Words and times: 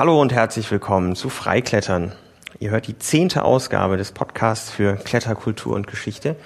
Hallo 0.00 0.18
und 0.18 0.32
herzlich 0.32 0.70
willkommen 0.70 1.14
zu 1.14 1.28
Freiklettern. 1.28 2.12
Ihr 2.58 2.70
hört 2.70 2.86
die 2.86 2.98
zehnte 2.98 3.44
Ausgabe 3.44 3.98
des 3.98 4.12
Podcasts 4.12 4.70
für 4.70 4.94
Kletterkultur 4.96 5.74
und 5.74 5.88
Geschichte. 5.88 6.36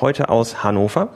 Heute 0.00 0.28
aus 0.28 0.64
Hannover. 0.64 1.10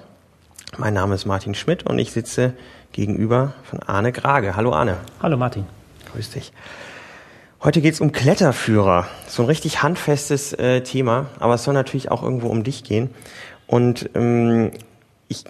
Mein 0.79 0.95
Name 0.95 1.16
ist 1.16 1.26
Martin 1.26 1.56
Schmidt 1.56 1.84
und 1.84 1.98
ich 1.98 2.12
sitze 2.12 2.53
gegenüber 2.92 3.54
von 3.64 3.80
Arne 3.82 4.12
Grage. 4.12 4.54
Hallo 4.54 4.72
Arne. 4.72 4.98
Hallo 5.21 5.37
Martin. 5.37 5.66
Grüß 6.12 6.30
dich. 6.30 6.53
Heute 7.61 7.81
geht's 7.81 8.01
um 8.01 8.13
Kletterführer. 8.13 9.09
So 9.27 9.43
ein 9.43 9.47
richtig 9.47 9.83
handfestes 9.83 10.53
äh, 10.53 10.83
Thema, 10.83 11.27
aber 11.41 11.54
es 11.54 11.65
soll 11.65 11.75
natürlich 11.75 12.09
auch 12.13 12.22
irgendwo 12.22 12.47
um 12.51 12.63
dich 12.63 12.85
gehen. 12.85 13.11
Und 13.67 14.11
ähm, 14.15 14.71
ich 15.27 15.43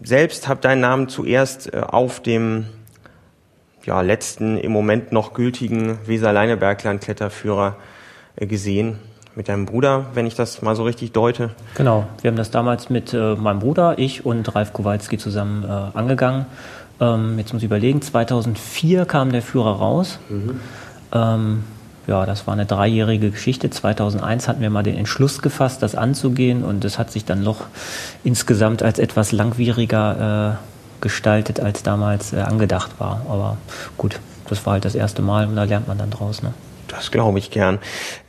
selbst 0.00 0.46
habe 0.46 0.60
deinen 0.60 0.82
Namen 0.82 1.08
zuerst 1.08 1.74
äh, 1.74 1.80
auf 1.80 2.22
dem 2.22 2.66
ja, 3.84 4.00
letzten 4.00 4.56
im 4.56 4.72
Moment 4.72 5.12
noch 5.12 5.34
gültigen 5.34 5.98
Weser-Leinebergland-Kletterführer 6.06 7.76
äh, 8.36 8.46
gesehen. 8.46 8.98
Mit 9.36 9.48
deinem 9.48 9.64
Bruder, 9.64 10.06
wenn 10.14 10.26
ich 10.26 10.34
das 10.34 10.60
mal 10.60 10.74
so 10.74 10.82
richtig 10.82 11.12
deute. 11.12 11.50
Genau, 11.76 12.04
wir 12.20 12.30
haben 12.30 12.36
das 12.36 12.50
damals 12.50 12.90
mit 12.90 13.14
äh, 13.14 13.36
meinem 13.36 13.60
Bruder, 13.60 13.96
ich 13.96 14.26
und 14.26 14.54
Ralf 14.56 14.72
Kowalski 14.72 15.18
zusammen 15.18 15.62
äh, 15.62 15.96
angegangen. 15.96 16.46
Ähm, 17.00 17.38
jetzt 17.38 17.52
muss 17.52 17.62
ich 17.62 17.66
überlegen, 17.66 18.02
2004 18.02 19.06
kam 19.06 19.30
der 19.30 19.42
Führer 19.42 19.76
raus. 19.76 20.18
Mhm. 20.28 20.60
Ähm, 21.12 21.64
ja, 22.06 22.26
das 22.26 22.46
war 22.48 22.54
eine 22.54 22.66
dreijährige 22.66 23.30
Geschichte. 23.30 23.70
2001 23.70 24.48
hatten 24.48 24.60
wir 24.60 24.70
mal 24.70 24.82
den 24.82 24.96
Entschluss 24.96 25.42
gefasst, 25.42 25.80
das 25.82 25.94
anzugehen 25.94 26.64
und 26.64 26.84
es 26.84 26.98
hat 26.98 27.12
sich 27.12 27.24
dann 27.24 27.44
noch 27.44 27.66
insgesamt 28.24 28.82
als 28.82 28.98
etwas 28.98 29.30
langwieriger 29.30 30.58
äh, 30.58 30.69
gestaltet, 31.00 31.60
als 31.60 31.82
damals 31.82 32.32
äh, 32.32 32.40
angedacht 32.40 32.92
war. 32.98 33.22
Aber 33.28 33.56
gut, 33.96 34.20
das 34.48 34.66
war 34.66 34.74
halt 34.74 34.84
das 34.84 34.94
erste 34.94 35.22
Mal 35.22 35.46
und 35.46 35.56
da 35.56 35.64
lernt 35.64 35.88
man 35.88 35.98
dann 35.98 36.10
draus. 36.10 36.42
Ne? 36.42 36.52
Das 36.88 37.10
glaube 37.10 37.38
ich 37.38 37.50
gern. 37.50 37.78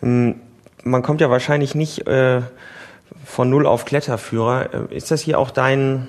Ähm, 0.01 0.35
man 0.83 1.01
kommt 1.01 1.21
ja 1.21 1.29
wahrscheinlich 1.29 1.75
nicht 1.75 2.07
äh, 2.07 2.41
von 3.25 3.49
null 3.49 3.65
auf 3.65 3.85
Kletterführer. 3.85 4.73
Äh, 4.73 4.95
ist 4.95 5.11
das 5.11 5.21
hier 5.21 5.39
auch 5.39 5.51
dein 5.51 6.07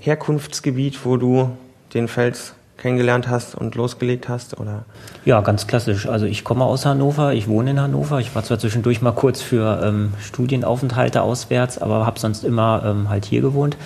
Herkunftsgebiet, 0.00 1.04
wo 1.04 1.16
du 1.16 1.50
den 1.94 2.08
Fels 2.08 2.54
kennengelernt 2.76 3.28
hast 3.28 3.54
und 3.54 3.74
losgelegt 3.74 4.28
hast? 4.28 4.58
Oder? 4.58 4.84
Ja, 5.24 5.40
ganz 5.40 5.66
klassisch. 5.66 6.06
Also 6.06 6.26
ich 6.26 6.44
komme 6.44 6.64
aus 6.64 6.86
Hannover, 6.86 7.32
ich 7.32 7.48
wohne 7.48 7.72
in 7.72 7.80
Hannover. 7.80 8.20
Ich 8.20 8.34
war 8.34 8.44
zwar 8.44 8.58
zwischendurch 8.58 9.02
mal 9.02 9.12
kurz 9.12 9.42
für 9.42 9.82
ähm, 9.82 10.14
Studienaufenthalte 10.22 11.22
auswärts, 11.22 11.78
aber 11.78 12.06
habe 12.06 12.18
sonst 12.20 12.44
immer 12.44 12.82
ähm, 12.84 13.08
halt 13.08 13.24
hier 13.24 13.40
gewohnt. 13.40 13.76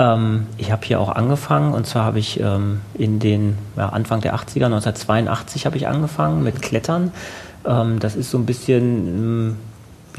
Ähm, 0.00 0.46
ich 0.56 0.72
habe 0.72 0.84
hier 0.84 0.98
auch 0.98 1.10
angefangen 1.10 1.74
und 1.74 1.86
zwar 1.86 2.04
habe 2.04 2.18
ich 2.18 2.40
ähm, 2.40 2.80
in 2.94 3.20
den 3.20 3.58
ja, 3.76 3.90
Anfang 3.90 4.22
der 4.22 4.34
80er, 4.34 4.64
1982 4.64 5.66
habe 5.66 5.76
ich 5.76 5.86
angefangen 5.86 6.42
mit 6.42 6.62
Klettern. 6.62 7.12
Ähm, 7.66 8.00
das 8.00 8.16
ist 8.16 8.30
so 8.30 8.38
ein 8.38 8.46
bisschen 8.46 9.56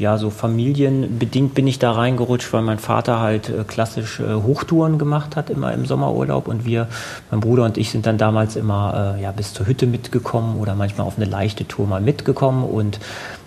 ja, 0.02 0.18
so 0.18 0.30
familienbedingt 0.30 1.54
bin 1.54 1.68
ich 1.68 1.78
da 1.78 1.92
reingerutscht, 1.92 2.52
weil 2.52 2.62
mein 2.62 2.80
Vater 2.80 3.20
halt 3.20 3.48
äh, 3.48 3.62
klassisch 3.62 4.18
äh, 4.18 4.34
Hochtouren 4.34 4.98
gemacht 4.98 5.36
hat, 5.36 5.48
immer 5.48 5.72
im 5.72 5.86
Sommerurlaub. 5.86 6.48
Und 6.48 6.64
wir, 6.64 6.88
mein 7.30 7.38
Bruder 7.38 7.64
und 7.64 7.78
ich, 7.78 7.90
sind 7.90 8.04
dann 8.04 8.18
damals 8.18 8.56
immer 8.56 9.14
äh, 9.16 9.22
ja, 9.22 9.30
bis 9.30 9.54
zur 9.54 9.66
Hütte 9.66 9.86
mitgekommen 9.86 10.58
oder 10.58 10.74
manchmal 10.74 11.06
auf 11.06 11.18
eine 11.18 11.26
leichte 11.26 11.68
Tour 11.68 11.86
mal 11.86 12.00
mitgekommen. 12.00 12.64
Und 12.64 12.98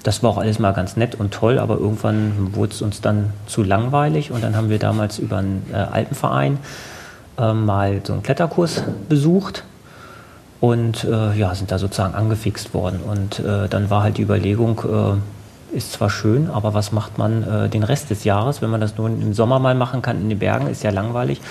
das 0.03 0.23
war 0.23 0.29
auch 0.29 0.37
alles 0.37 0.57
mal 0.57 0.71
ganz 0.71 0.95
nett 0.95 1.15
und 1.15 1.33
toll, 1.33 1.59
aber 1.59 1.77
irgendwann 1.77 2.55
wurde 2.55 2.71
es 2.71 2.81
uns 2.81 3.01
dann 3.01 3.33
zu 3.47 3.61
langweilig. 3.61 4.31
Und 4.31 4.41
dann 4.41 4.55
haben 4.55 4.69
wir 4.69 4.79
damals 4.79 5.19
über 5.19 5.39
einen 5.39 5.65
Alpenverein 5.73 6.59
mal 7.37 7.99
so 8.05 8.13
einen 8.13 8.23
Kletterkurs 8.23 8.83
besucht 9.09 9.65
und 10.61 11.03
äh, 11.03 11.37
ja, 11.37 11.53
sind 11.53 11.71
da 11.71 11.77
sozusagen 11.77 12.15
angefixt 12.15 12.73
worden. 12.73 13.01
Und 13.05 13.39
äh, 13.39 13.67
dann 13.67 13.89
war 13.89 14.03
halt 14.03 14.17
die 14.17 14.21
Überlegung, 14.21 14.79
äh, 14.85 15.34
ist 15.73 15.93
zwar 15.93 16.09
schön, 16.09 16.49
aber 16.49 16.73
was 16.73 16.91
macht 16.91 17.17
man 17.17 17.43
äh, 17.43 17.69
den 17.69 17.83
Rest 17.83 18.09
des 18.09 18.23
Jahres, 18.23 18.61
wenn 18.61 18.69
man 18.69 18.81
das 18.81 18.97
nur 18.97 19.07
im 19.07 19.33
Sommer 19.33 19.59
mal 19.59 19.75
machen 19.75 20.01
kann 20.01 20.21
in 20.21 20.29
den 20.29 20.39
Bergen, 20.39 20.67
ist 20.67 20.83
ja 20.83 20.91
langweilig. 20.91 21.41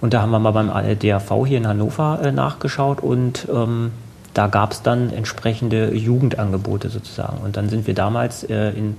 Und 0.00 0.14
da 0.14 0.22
haben 0.22 0.30
wir 0.30 0.38
mal 0.38 0.52
beim 0.52 0.68
DAV 0.68 1.46
hier 1.46 1.58
in 1.58 1.66
Hannover 1.66 2.20
äh, 2.22 2.32
nachgeschaut 2.32 3.00
und 3.00 3.48
ähm, 3.52 3.92
da 4.34 4.46
gab 4.46 4.72
es 4.72 4.82
dann 4.82 5.12
entsprechende 5.12 5.94
Jugendangebote 5.94 6.88
sozusagen. 6.88 7.38
Und 7.44 7.56
dann 7.56 7.68
sind 7.68 7.86
wir 7.86 7.94
damals 7.94 8.44
äh, 8.44 8.70
in, 8.70 8.96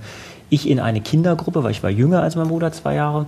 ich 0.48 0.68
in 0.68 0.80
eine 0.80 1.00
Kindergruppe, 1.00 1.64
weil 1.64 1.72
ich 1.72 1.82
war 1.82 1.90
jünger 1.90 2.22
als 2.22 2.36
mein 2.36 2.48
Bruder, 2.48 2.72
zwei 2.72 2.94
Jahre, 2.94 3.26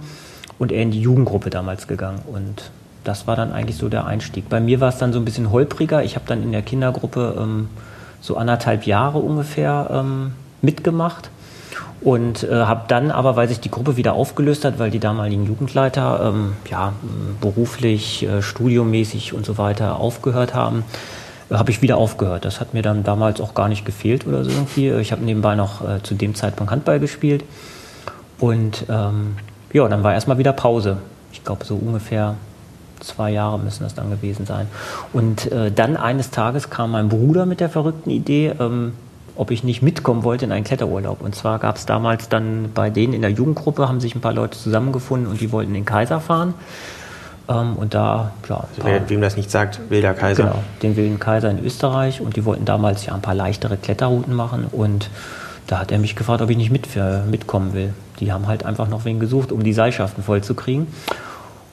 und 0.59 0.73
er 0.73 0.83
in 0.83 0.91
die 0.91 1.01
Jugendgruppe 1.01 1.51
damals 1.51 1.87
gegangen. 1.87 2.21
Und 2.33 2.71
das 3.05 3.27
war 3.27 3.37
dann 3.37 3.53
eigentlich 3.53 3.77
so 3.77 3.89
der 3.89 4.07
Einstieg. 4.07 4.49
Bei 4.49 4.61
mir 4.61 4.81
war 4.81 4.89
es 4.89 4.99
dann 4.99 5.13
so 5.13 5.19
ein 5.19 5.25
bisschen 5.25 5.51
holpriger. 5.51 6.03
Ich 6.03 6.15
habe 6.15 6.27
dann 6.27 6.43
in 6.43 6.53
der 6.53 6.63
Kindergruppe 6.63 7.37
ähm, 7.39 7.69
so 8.21 8.37
anderthalb 8.37 8.85
Jahre 8.87 9.19
ungefähr 9.19 9.89
ähm, 9.93 10.33
mitgemacht 10.63 11.31
und 12.01 12.43
äh, 12.45 12.53
habe 12.53 12.83
dann 12.89 13.11
aber, 13.11 13.37
weil 13.37 13.49
sich 13.49 13.61
die 13.61 13.71
Gruppe 13.71 13.97
wieder 13.97 14.13
aufgelöst 14.13 14.65
hat, 14.65 14.79
weil 14.79 14.91
die 14.91 14.99
damaligen 14.99 15.47
Jugendleiter 15.47 16.33
ähm, 16.35 16.53
ja, 16.71 16.93
beruflich, 17.41 18.27
äh, 18.27 18.43
studiomäßig 18.43 19.33
und 19.33 19.47
so 19.47 19.59
weiter 19.59 19.99
aufgehört 19.99 20.55
haben, 20.55 20.85
äh, 21.51 21.55
habe 21.55 21.71
ich 21.71 21.83
wieder 21.83 21.97
aufgehört. 21.97 22.45
Das 22.45 22.61
hat 22.61 22.75
mir 22.75 22.83
dann 22.83 23.03
damals 23.03 23.41
auch 23.41 23.55
gar 23.55 23.69
nicht 23.69 23.85
gefehlt 23.85 24.27
oder 24.27 24.45
so 24.45 24.51
irgendwie. 24.51 24.91
Ich 24.91 25.13
habe 25.13 25.25
nebenbei 25.25 25.55
noch 25.55 25.89
äh, 25.89 26.03
zu 26.03 26.15
dem 26.15 26.35
Zeitpunkt 26.35 26.71
Handball 26.71 27.01
gespielt 27.01 27.45
und 28.39 28.85
ähm, 28.89 29.37
ja, 29.73 29.89
dann 29.89 30.03
war 30.03 30.13
erstmal 30.13 30.39
wieder 30.39 30.53
Pause. 30.53 30.99
Ich 31.33 31.45
glaube 31.45 31.65
so 31.65 31.77
ungefähr 31.77 32.35
zwei 33.01 33.31
Jahre 33.31 33.59
müssen 33.59 33.85
das 33.85 33.95
dann 33.95 34.11
gewesen 34.11 34.47
sein. 34.47 34.69
Und 35.13 35.51
äh, 35.53 35.71
dann 35.71 35.97
eines 35.97 36.31
Tages 36.31 36.71
kam 36.71 36.93
mein 36.93 37.09
Bruder 37.09 37.47
mit 37.47 37.61
der 37.61 37.69
verrückten 37.69 38.11
Idee, 38.11 38.53
ähm, 38.59 38.93
ob 39.37 39.51
ich 39.51 39.65
nicht 39.65 39.83
mitkommen 39.83 40.25
wollte 40.25 40.45
in 40.45 40.53
einen 40.53 40.65
Kletterurlaub. 40.65 41.21
Und 41.21 41.35
zwar 41.35 41.59
gab 41.59 41.77
es 41.77 41.87
damals 41.87 42.29
dann 42.29 42.71
bei 42.75 42.91
denen 42.91 43.13
in 43.13 43.23
der 43.23 43.31
Jugendgruppe, 43.31 43.89
haben 43.89 44.01
sich 44.01 44.15
ein 44.15 44.21
paar 44.21 44.33
Leute 44.33 44.59
zusammengefunden 44.59 45.29
und 45.29 45.41
die 45.41 45.53
wollten 45.53 45.75
den 45.75 45.85
Kaiser 45.85 46.21
fahren. 46.21 46.55
Ähm, 47.49 47.77
und 47.77 47.95
da, 47.95 48.33
ja. 48.49 48.57
Also 48.57 48.83
wer, 48.83 49.09
wem 49.09 49.21
das 49.21 49.37
nicht 49.37 49.51
sagt, 49.51 49.81
Wilder 49.89 50.15
Kaiser. 50.15 50.45
Genau, 50.45 50.63
den 50.83 50.97
Wilden 50.97 51.19
Kaiser 51.19 51.51
in 51.51 51.65
Österreich. 51.65 52.21
Und 52.21 52.37
die 52.37 52.45
wollten 52.45 52.65
damals 52.65 53.07
ja 53.07 53.15
ein 53.15 53.23
paar 53.23 53.35
leichtere 53.35 53.77
Kletterrouten 53.77 54.35
machen. 54.35 54.67
Und 54.71 55.11
da 55.67 55.79
hat 55.79 55.93
er 55.93 55.99
mich 55.99 56.17
gefragt, 56.17 56.43
ob 56.43 56.51
ich 56.51 56.57
nicht 56.57 56.71
mit, 56.71 56.87
für, 56.87 57.25
mitkommen 57.31 57.75
will. 57.75 57.93
Die 58.21 58.33
haben 58.33 58.47
halt 58.47 58.65
einfach 58.65 58.89
noch 58.89 59.05
wen 59.05 59.21
gesucht, 59.21 59.53
um 59.53 59.63
die 59.63 59.73
Seilschaften 59.73 60.23
vollzukriegen. 60.23 60.87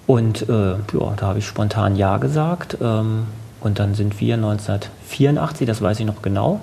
Und 0.06 0.50
äh, 0.50 0.72
ja, 0.72 1.14
da 1.16 1.28
habe 1.28 1.40
ich 1.40 1.48
spontan 1.48 1.96
Ja 1.96 2.18
gesagt. 2.18 2.78
Ähm, 2.82 3.26
und 3.62 3.80
dann 3.80 3.96
sind 3.96 4.20
wir 4.20 4.36
1984, 4.36 5.66
das 5.66 5.82
weiß 5.82 6.02
ich 6.02 6.06
noch 6.06 6.22
genau, 6.22 6.62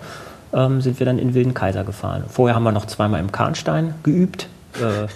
ähm, 0.52 0.80
sind 0.80 0.98
wir 0.98 1.06
dann 1.06 1.18
in 1.18 1.34
Wilden 1.34 1.54
Kaiser 1.54 1.84
gefahren. 1.84 2.24
Vorher 2.28 2.54
haben 2.54 2.62
wir 2.62 2.72
noch 2.72 2.86
zweimal 2.86 3.20
im 3.20 3.32
Kahnstein 3.32 3.94
geübt. 4.02 4.48
Äh, 4.80 5.06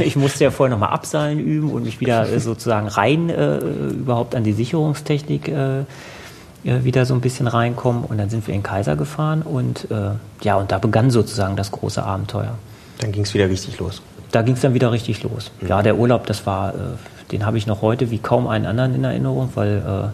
ich 0.00 0.16
musste 0.16 0.44
ja 0.44 0.50
vorher 0.50 0.74
nochmal 0.74 0.92
Abseilen 0.92 1.38
üben 1.38 1.70
und 1.70 1.84
mich 1.84 2.00
wieder 2.00 2.28
äh, 2.28 2.40
sozusagen 2.40 2.88
rein 2.88 3.30
äh, 3.30 3.58
überhaupt 3.58 4.34
an 4.34 4.44
die 4.44 4.52
Sicherungstechnik 4.52 5.48
äh, 5.48 5.80
äh, 5.80 5.84
wieder 6.64 7.06
so 7.06 7.14
ein 7.14 7.20
bisschen 7.20 7.46
reinkommen. 7.46 8.04
Und 8.04 8.18
dann 8.18 8.30
sind 8.30 8.46
wir 8.46 8.54
in 8.54 8.62
Kaiser 8.62 8.96
gefahren 8.96 9.42
und 9.42 9.88
ja, 10.42 10.56
und 10.56 10.70
da 10.70 10.78
begann 10.78 11.10
sozusagen 11.10 11.56
das 11.56 11.70
große 11.72 12.02
Abenteuer. 12.02 12.54
Dann 13.00 13.12
ging 13.12 13.22
es 13.22 13.34
wieder 13.34 13.48
richtig 13.48 13.78
los. 13.78 14.02
Da 14.30 14.42
ging 14.42 14.54
es 14.54 14.60
dann 14.60 14.74
wieder 14.74 14.92
richtig 14.92 15.22
los. 15.22 15.50
Mhm. 15.60 15.68
Ja, 15.68 15.82
der 15.82 15.96
Urlaub, 15.96 16.26
das 16.26 16.46
war, 16.46 16.74
den 17.32 17.46
habe 17.46 17.58
ich 17.58 17.66
noch 17.66 17.82
heute 17.82 18.10
wie 18.10 18.18
kaum 18.18 18.46
einen 18.46 18.66
anderen 18.66 18.94
in 18.94 19.04
Erinnerung, 19.04 19.50
weil 19.54 20.12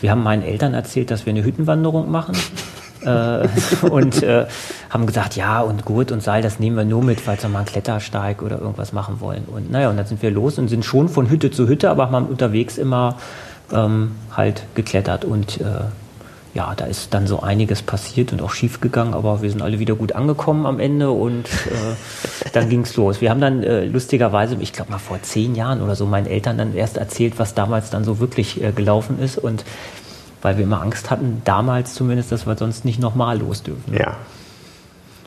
wir 0.00 0.10
haben 0.10 0.22
meinen 0.22 0.42
Eltern 0.42 0.74
erzählt, 0.74 1.10
dass 1.10 1.26
wir 1.26 1.32
eine 1.32 1.44
Hüttenwanderung 1.44 2.10
machen 2.10 2.36
und 3.90 4.22
äh, 4.22 4.46
haben 4.90 5.06
gesagt, 5.06 5.36
ja 5.36 5.60
und 5.60 5.84
Gurt 5.84 6.12
und 6.12 6.22
Seil, 6.22 6.42
das 6.42 6.58
nehmen 6.58 6.76
wir 6.76 6.84
nur 6.84 7.02
mit, 7.02 7.20
falls 7.20 7.42
wir 7.42 7.48
mal 7.48 7.60
einen 7.60 7.66
Klettersteig 7.66 8.42
oder 8.42 8.60
irgendwas 8.60 8.92
machen 8.92 9.20
wollen. 9.20 9.44
Und 9.46 9.70
naja, 9.70 9.90
und 9.90 9.96
dann 9.96 10.06
sind 10.06 10.22
wir 10.22 10.30
los 10.30 10.58
und 10.58 10.68
sind 10.68 10.84
schon 10.84 11.08
von 11.08 11.30
Hütte 11.30 11.50
zu 11.50 11.68
Hütte, 11.68 11.90
aber 11.90 12.10
haben 12.10 12.26
unterwegs 12.26 12.78
immer 12.78 13.16
ähm, 13.72 14.12
halt 14.36 14.62
geklettert 14.74 15.24
und 15.24 15.60
äh, 15.60 15.64
ja, 16.56 16.74
da 16.74 16.86
ist 16.86 17.12
dann 17.12 17.26
so 17.26 17.40
einiges 17.40 17.82
passiert 17.82 18.32
und 18.32 18.40
auch 18.40 18.50
schief 18.50 18.80
gegangen, 18.80 19.12
aber 19.12 19.42
wir 19.42 19.50
sind 19.50 19.60
alle 19.60 19.78
wieder 19.78 19.94
gut 19.94 20.12
angekommen 20.12 20.64
am 20.64 20.80
Ende 20.80 21.10
und 21.10 21.44
äh, 21.44 22.48
dann 22.54 22.70
ging's 22.70 22.96
los. 22.96 23.20
Wir 23.20 23.28
haben 23.28 23.42
dann 23.42 23.62
äh, 23.62 23.84
lustigerweise, 23.84 24.56
ich 24.60 24.72
glaube 24.72 24.90
mal 24.90 24.98
vor 24.98 25.20
zehn 25.20 25.54
Jahren 25.54 25.82
oder 25.82 25.94
so, 25.94 26.06
meinen 26.06 26.26
Eltern 26.26 26.56
dann 26.56 26.74
erst 26.74 26.96
erzählt, 26.96 27.34
was 27.38 27.52
damals 27.52 27.90
dann 27.90 28.04
so 28.04 28.20
wirklich 28.20 28.62
äh, 28.62 28.72
gelaufen 28.72 29.18
ist 29.20 29.36
und 29.36 29.66
weil 30.42 30.56
wir 30.56 30.64
immer 30.64 30.82
Angst 30.82 31.10
hatten, 31.10 31.42
damals 31.44 31.94
zumindest, 31.94 32.32
dass 32.32 32.46
wir 32.46 32.56
sonst 32.56 32.84
nicht 32.84 33.00
nochmal 33.00 33.38
los 33.38 33.62
dürfen. 33.62 33.94
Ja. 33.94 34.16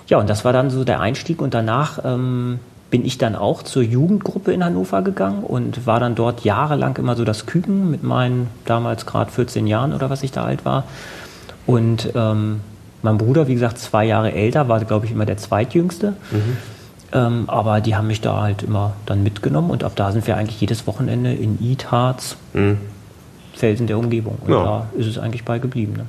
Ja, 0.08 0.18
und 0.18 0.30
das 0.30 0.44
war 0.44 0.54
dann 0.54 0.72
so 0.72 0.84
der 0.84 1.00
Einstieg 1.02 1.42
und 1.42 1.54
danach 1.54 2.00
ähm, 2.04 2.60
bin 2.90 3.06
ich 3.06 3.18
dann 3.20 3.36
auch 3.36 3.62
zur 3.62 3.84
Jugendgruppe 3.84 4.52
in 4.52 4.64
Hannover 4.64 5.04
gegangen 5.04 5.44
und 5.44 5.86
war 5.86 6.00
dann 6.00 6.16
dort 6.16 6.44
jahrelang 6.44 6.98
immer 6.98 7.16
so 7.16 7.24
das 7.24 7.46
Küken 7.46 7.92
mit 7.92 8.04
meinen 8.04 8.48
damals 8.66 9.06
gerade 9.06 9.32
14 9.32 9.68
Jahren 9.68 9.94
oder 9.94 10.10
was 10.10 10.24
ich 10.24 10.32
da 10.32 10.44
alt 10.44 10.66
war. 10.66 10.86
Und 11.68 12.12
ähm, 12.16 12.62
mein 13.04 13.18
Bruder, 13.18 13.48
wie 13.48 13.54
gesagt, 13.54 13.78
zwei 13.78 14.06
Jahre 14.06 14.32
älter, 14.32 14.68
war, 14.68 14.84
glaube 14.84 15.06
ich, 15.06 15.12
immer 15.12 15.26
der 15.26 15.38
zweitjüngste. 15.38 16.14
Mhm. 16.32 16.58
Ähm, 17.12 17.44
aber 17.48 17.82
die 17.82 17.96
haben 17.96 18.08
mich 18.08 18.22
da 18.22 18.42
halt 18.42 18.64
immer 18.64 18.94
dann 19.06 19.24
mitgenommen 19.24 19.72
und 19.72 19.84
ab 19.84 19.94
da 19.96 20.12
sind 20.12 20.28
wir 20.28 20.38
eigentlich 20.38 20.62
jedes 20.62 20.86
Wochenende 20.86 21.34
in 21.34 21.58
Harz, 21.90 22.38
mhm. 22.54 22.78
Felsen 23.56 23.88
der 23.88 23.98
Umgebung. 23.98 24.38
Und 24.46 24.54
ja. 24.54 24.63
da 24.63 24.88
ist 24.98 25.07
es 25.07 25.18
eigentlich 25.18 25.46
bei 25.46 25.60
geblieben. 25.60 25.94
Ne? 25.94 26.06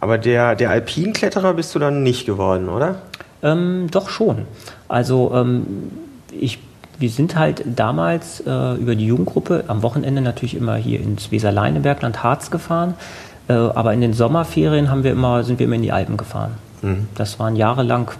Aber 0.00 0.18
der, 0.18 0.54
der 0.54 0.70
Alpinkletterer 0.70 1.54
bist 1.54 1.74
du 1.74 1.78
dann 1.78 2.02
nicht 2.02 2.26
geworden, 2.26 2.68
oder? 2.68 2.96
Ähm, 3.42 3.88
doch 3.90 4.08
schon. 4.08 4.46
Also 4.88 5.32
ähm, 5.34 5.66
ich, 6.30 6.58
wir 6.98 7.10
sind 7.10 7.36
halt 7.36 7.64
damals 7.64 8.40
äh, 8.40 8.74
über 8.74 8.94
die 8.94 9.06
Jugendgruppe 9.06 9.64
am 9.68 9.82
Wochenende 9.82 10.20
natürlich 10.20 10.56
immer 10.56 10.76
hier 10.76 11.00
ins 11.00 11.30
Weser-Leinebergland 11.30 12.22
Harz 12.22 12.50
gefahren. 12.50 12.94
Äh, 13.48 13.52
aber 13.52 13.92
in 13.92 14.00
den 14.00 14.14
Sommerferien 14.14 14.90
haben 14.90 15.04
wir 15.04 15.12
immer, 15.12 15.44
sind 15.44 15.58
wir 15.58 15.66
immer 15.66 15.76
in 15.76 15.82
die 15.82 15.92
Alpen 15.92 16.16
gefahren. 16.16 16.52
Mhm. 16.82 17.08
Das 17.14 17.38
waren 17.38 17.56
jahrelang, 17.56 18.10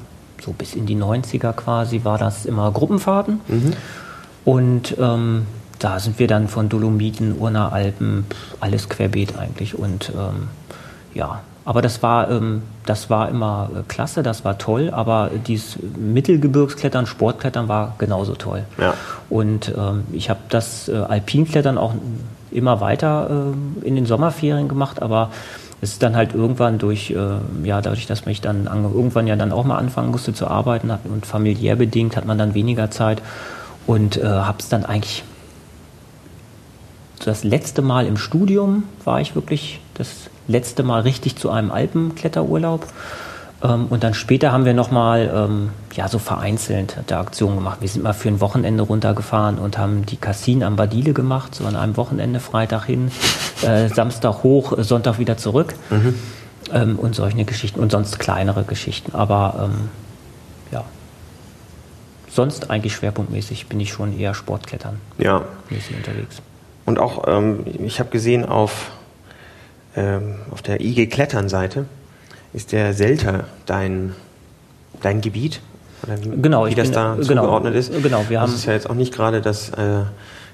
so 0.40 0.52
bis 0.52 0.75
in 0.75 0.86
die 0.86 0.96
90er 0.96 1.52
quasi, 1.52 2.00
war 2.04 2.19
das 2.19 2.46
immer 2.46 2.70
Gruppenfahrten. 2.70 3.40
Mhm. 3.46 3.72
Und 4.44 4.96
ähm, 4.98 5.46
da 5.84 6.00
sind 6.00 6.19
wir 6.19 6.26
dann 6.26 6.48
von 6.48 6.70
Dolomiten, 6.70 7.36
Urner 7.38 7.75
Alpen, 7.75 8.25
alles 8.58 8.88
querbeet 8.88 9.36
eigentlich. 9.38 9.78
Und 9.78 10.10
ähm, 10.16 10.48
ja, 11.12 11.42
aber 11.66 11.82
das 11.82 12.02
war, 12.02 12.31
ähm, 12.31 12.62
das 12.86 13.10
war 13.10 13.28
immer 13.28 13.69
äh, 13.75 13.82
klasse, 13.86 14.22
das 14.22 14.46
war 14.46 14.56
toll, 14.56 14.90
aber 14.90 15.31
dieses 15.46 15.78
Mittelgebirgsklettern, 15.98 17.04
Sportklettern 17.04 17.69
war 17.69 17.96
genauso 17.98 18.34
toll. 18.34 18.64
Ja. 18.78 18.94
Und 19.28 19.75
ähm, 19.76 20.04
ich 20.12 20.31
habe 20.31 20.40
das 20.48 20.88
äh, 20.88 20.96
Alpinklettern 20.96 21.76
auch 21.76 21.92
immer 22.50 22.81
weiter 22.81 23.52
äh, 23.82 23.86
in 23.86 23.94
den 23.94 24.06
Sommerferien 24.06 24.69
gemacht, 24.69 25.02
aber 25.02 25.32
es 25.82 25.92
ist 25.92 26.02
dann 26.02 26.16
halt 26.16 26.34
irgendwann 26.34 26.78
durch, 26.78 27.10
äh, 27.10 27.16
ja, 27.62 27.82
dadurch, 27.82 28.06
dass 28.06 28.25
mich 28.25 28.40
dann 28.40 28.64
irgendwann 28.64 29.26
ja 29.26 29.36
dann 29.36 29.52
auch 29.52 29.64
mal 29.64 29.76
anfangen 29.76 30.12
musste 30.12 30.32
zu 30.32 30.48
arbeiten 30.48 30.90
und 31.12 31.26
familiär 31.26 31.76
bedingt 31.76 32.16
hat 32.16 32.25
man 32.25 32.38
dann 32.38 32.54
weniger 32.54 32.90
Zeit 32.90 33.20
und 33.86 34.16
äh, 34.16 34.25
habe 34.25 34.60
es 34.60 34.70
dann 34.70 34.86
eigentlich 34.86 35.25
das 37.30 37.44
letzte 37.44 37.82
Mal 37.82 38.06
im 38.06 38.16
Studium 38.16 38.84
war 39.04 39.20
ich 39.20 39.34
wirklich 39.34 39.80
das 39.94 40.30
letzte 40.48 40.82
Mal 40.82 41.02
richtig 41.02 41.36
zu 41.36 41.50
einem 41.50 41.70
Alpenkletterurlaub. 41.70 42.86
Ähm, 43.62 43.86
und 43.88 44.04
dann 44.04 44.14
später 44.14 44.52
haben 44.52 44.64
wir 44.64 44.74
nochmal 44.74 45.32
ähm, 45.34 45.70
ja, 45.94 46.08
so 46.08 46.18
vereinzelt 46.18 46.96
der 47.08 47.18
Aktion 47.18 47.54
gemacht. 47.54 47.78
Wir 47.80 47.88
sind 47.88 48.02
mal 48.02 48.12
für 48.12 48.28
ein 48.28 48.40
Wochenende 48.40 48.82
runtergefahren 48.82 49.58
und 49.58 49.78
haben 49.78 50.04
die 50.06 50.16
Cassin 50.16 50.62
am 50.62 50.76
Badile 50.76 51.12
gemacht, 51.12 51.54
so 51.54 51.64
an 51.66 51.76
einem 51.76 51.96
Wochenende, 51.96 52.40
Freitag 52.40 52.84
hin, 52.84 53.10
äh, 53.62 53.88
Samstag 53.88 54.42
hoch, 54.42 54.74
Sonntag 54.78 55.18
wieder 55.18 55.36
zurück. 55.36 55.74
Mhm. 55.90 56.14
Ähm, 56.72 56.98
und 56.98 57.14
solche 57.14 57.44
Geschichten 57.44 57.80
und 57.80 57.92
sonst 57.92 58.18
kleinere 58.18 58.64
Geschichten. 58.64 59.14
Aber 59.14 59.68
ähm, 59.70 59.88
ja, 60.72 60.84
sonst 62.30 62.70
eigentlich 62.70 62.94
schwerpunktmäßig 62.94 63.66
bin 63.66 63.80
ich 63.80 63.92
schon 63.92 64.18
eher 64.18 64.34
Sportklettern 64.34 64.98
ja. 65.18 65.42
mäßig 65.70 65.96
unterwegs. 65.96 66.40
Und 66.86 66.98
auch, 66.98 67.26
ähm, 67.26 67.64
ich 67.84 67.98
habe 68.00 68.10
gesehen 68.10 68.44
auf 68.44 68.90
ähm, 69.96 70.36
auf 70.50 70.62
der 70.62 70.81
IG 70.81 71.06
Klettern 71.06 71.48
Seite 71.48 71.86
ist 72.52 72.72
der 72.72 72.94
Selter 72.94 73.44
dein, 73.66 74.14
dein 75.02 75.20
Gebiet? 75.20 75.60
Oder 76.02 76.22
wie, 76.22 76.42
genau, 76.42 76.66
wie 76.66 76.75
das 76.75 76.88
bin, 76.88 76.94
da 76.94 77.14
genau, 77.14 77.42
zugeordnet 77.42 77.75
ist? 77.75 77.92
Genau, 78.02 78.25
wir 78.28 78.40
das 78.40 78.48
haben 78.50 78.54
ist 78.54 78.66
ja 78.66 78.72
jetzt 78.72 78.88
auch 78.88 78.94
nicht 78.94 79.12
gerade 79.14 79.40
das 79.40 79.70
äh, 79.70 80.02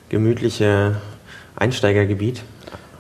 gemütliche 0.09 0.97
Einsteigergebiet. 1.57 2.43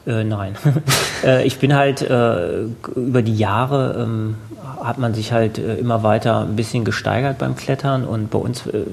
Äh, 0.06 0.24
nein. 0.24 0.56
äh, 1.24 1.46
ich 1.46 1.58
bin 1.58 1.74
halt 1.74 2.02
äh, 2.02 2.62
über 2.94 3.22
die 3.22 3.36
Jahre 3.36 4.02
ähm, 4.02 4.36
hat 4.82 4.98
man 4.98 5.14
sich 5.14 5.32
halt 5.32 5.58
äh, 5.58 5.76
immer 5.76 6.02
weiter 6.02 6.40
ein 6.40 6.56
bisschen 6.56 6.84
gesteigert 6.84 7.38
beim 7.38 7.56
Klettern 7.56 8.04
und 8.04 8.30
bei 8.30 8.38
uns 8.38 8.66
äh, 8.66 8.84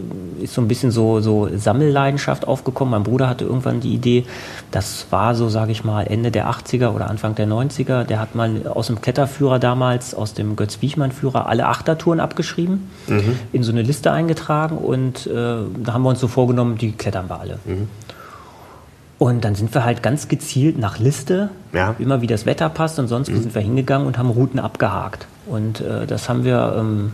ist 0.42 0.54
so 0.54 0.62
ein 0.62 0.68
bisschen 0.68 0.92
so, 0.92 1.21
so 1.21 1.50
Sammelleidenschaft 1.56 2.48
aufgekommen. 2.48 2.92
Mein 2.92 3.04
Bruder 3.04 3.30
hatte 3.30 3.45
irgendwann 3.45 3.80
die 3.80 3.94
Idee, 3.94 4.25
das 4.71 5.07
war 5.09 5.36
so, 5.36 5.50
sage 5.50 5.71
ich 5.71 5.83
mal, 5.83 6.04
Ende 6.04 6.31
der 6.31 6.50
80er 6.50 6.94
oder 6.94 7.10
Anfang 7.10 7.36
der 7.36 7.48
90er, 7.48 8.03
der 8.03 8.19
hat 8.19 8.36
mal 8.36 8.68
aus 8.68 8.88
dem 8.88 9.01
Kletterführer 9.01 9.60
damals, 9.60 10.13
aus 10.13 10.33
dem 10.33 10.56
Götz-Wiechmann-Führer, 10.56 11.48
alle 11.48 11.68
Achtertouren 11.68 12.19
abgeschrieben, 12.19 12.89
mhm. 13.07 13.39
in 13.53 13.63
so 13.63 13.71
eine 13.71 13.81
Liste 13.81 14.12
eingetragen 14.12 14.77
und 14.77 15.27
da 15.27 15.94
haben 15.94 16.03
wir 16.03 16.10
uns 16.10 16.19
so 16.19 16.27
vorgenommen, 16.27 16.77
die 16.77 16.92
klettern 16.92 17.30
wir 17.30 17.39
alle. 17.39 17.60
Mhm. 17.65 17.88
Und 19.19 19.44
dann 19.44 19.56
sind 19.56 19.74
wir 19.74 19.84
halt 19.84 20.04
ganz 20.04 20.28
gezielt 20.28 20.78
nach 20.78 21.00
Liste, 21.00 21.50
ja. 21.74 21.96
immer 21.98 22.22
wie 22.22 22.28
das 22.28 22.46
Wetter 22.46 22.69
passt 22.69 23.00
und 23.00 23.08
sonst 23.08 23.30
mhm. 23.30 23.42
sind 23.42 23.56
wir 23.56 23.62
hingegangen 23.62 24.06
und 24.06 24.18
haben 24.18 24.30
Routen 24.30 24.60
abgehakt. 24.60 25.25
Und 25.48 25.81
äh, 25.81 26.06
das 26.06 26.30
haben 26.30 26.44
wir 26.44 26.75
ähm, 26.78 27.14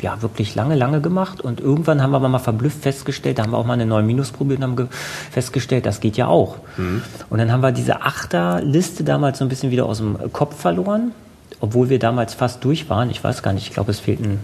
ja 0.00 0.22
wirklich 0.22 0.54
lange, 0.54 0.76
lange 0.76 1.00
gemacht. 1.00 1.40
Und 1.40 1.60
irgendwann 1.60 2.02
haben 2.02 2.12
wir 2.12 2.20
mal 2.20 2.38
verblüfft 2.38 2.82
festgestellt, 2.82 3.38
da 3.38 3.42
haben 3.42 3.50
wir 3.50 3.58
auch 3.58 3.66
mal 3.66 3.72
eine 3.72 3.86
neue 3.86 4.04
Minus 4.04 4.30
probiert 4.30 4.62
und 4.62 4.78
haben 4.78 4.88
festgestellt, 5.32 5.86
das 5.86 5.98
geht 5.98 6.16
ja 6.16 6.28
auch. 6.28 6.58
Mhm. 6.76 7.02
Und 7.30 7.38
dann 7.38 7.50
haben 7.50 7.62
wir 7.62 7.72
diese 7.72 8.02
Achterliste 8.02 9.02
damals 9.02 9.38
so 9.38 9.44
ein 9.44 9.48
bisschen 9.48 9.72
wieder 9.72 9.86
aus 9.86 9.98
dem 9.98 10.16
Kopf 10.32 10.60
verloren, 10.60 11.10
obwohl 11.58 11.88
wir 11.88 11.98
damals 11.98 12.34
fast 12.34 12.62
durch 12.64 12.88
waren. 12.88 13.10
Ich 13.10 13.24
weiß 13.24 13.42
gar 13.42 13.52
nicht, 13.52 13.66
ich 13.66 13.72
glaube, 13.72 13.90
es 13.90 13.98
fehlten 13.98 14.38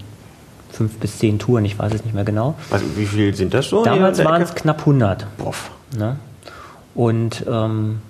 fünf 0.73 0.99
bis 0.99 1.19
zehn 1.19 1.39
Touren, 1.39 1.65
ich 1.65 1.79
weiß 1.79 1.95
es 1.95 2.05
nicht 2.05 2.15
mehr 2.15 2.25
genau. 2.25 2.55
Also 2.71 2.85
wie 2.97 3.07
viel 3.07 3.35
sind 3.35 3.55
das 3.55 3.69
so? 3.69 3.85
Damals 3.85 4.25
waren 4.25 4.43
es 4.43 4.55
knapp 4.55 4.81
100. 4.81 5.27
Boff. 5.37 5.71
Ne? 5.97 6.17
Und 6.95 7.45
ähm, 7.49 8.01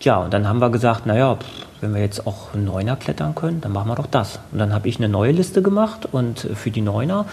ja, 0.00 0.18
und 0.18 0.32
dann 0.32 0.46
haben 0.46 0.60
wir 0.60 0.70
gesagt, 0.70 1.06
naja, 1.06 1.38
wenn 1.80 1.94
wir 1.94 2.00
jetzt 2.00 2.26
auch 2.26 2.54
Neuner 2.54 2.96
klettern 2.96 3.34
können, 3.34 3.60
dann 3.60 3.72
machen 3.72 3.88
wir 3.88 3.96
doch 3.96 4.06
das. 4.06 4.40
Und 4.52 4.58
dann 4.58 4.72
habe 4.72 4.88
ich 4.88 4.98
eine 4.98 5.08
neue 5.08 5.32
Liste 5.32 5.62
gemacht 5.62 6.08
und 6.10 6.44
äh, 6.44 6.54
für 6.54 6.70
die 6.70 6.80
Neuner 6.80 7.26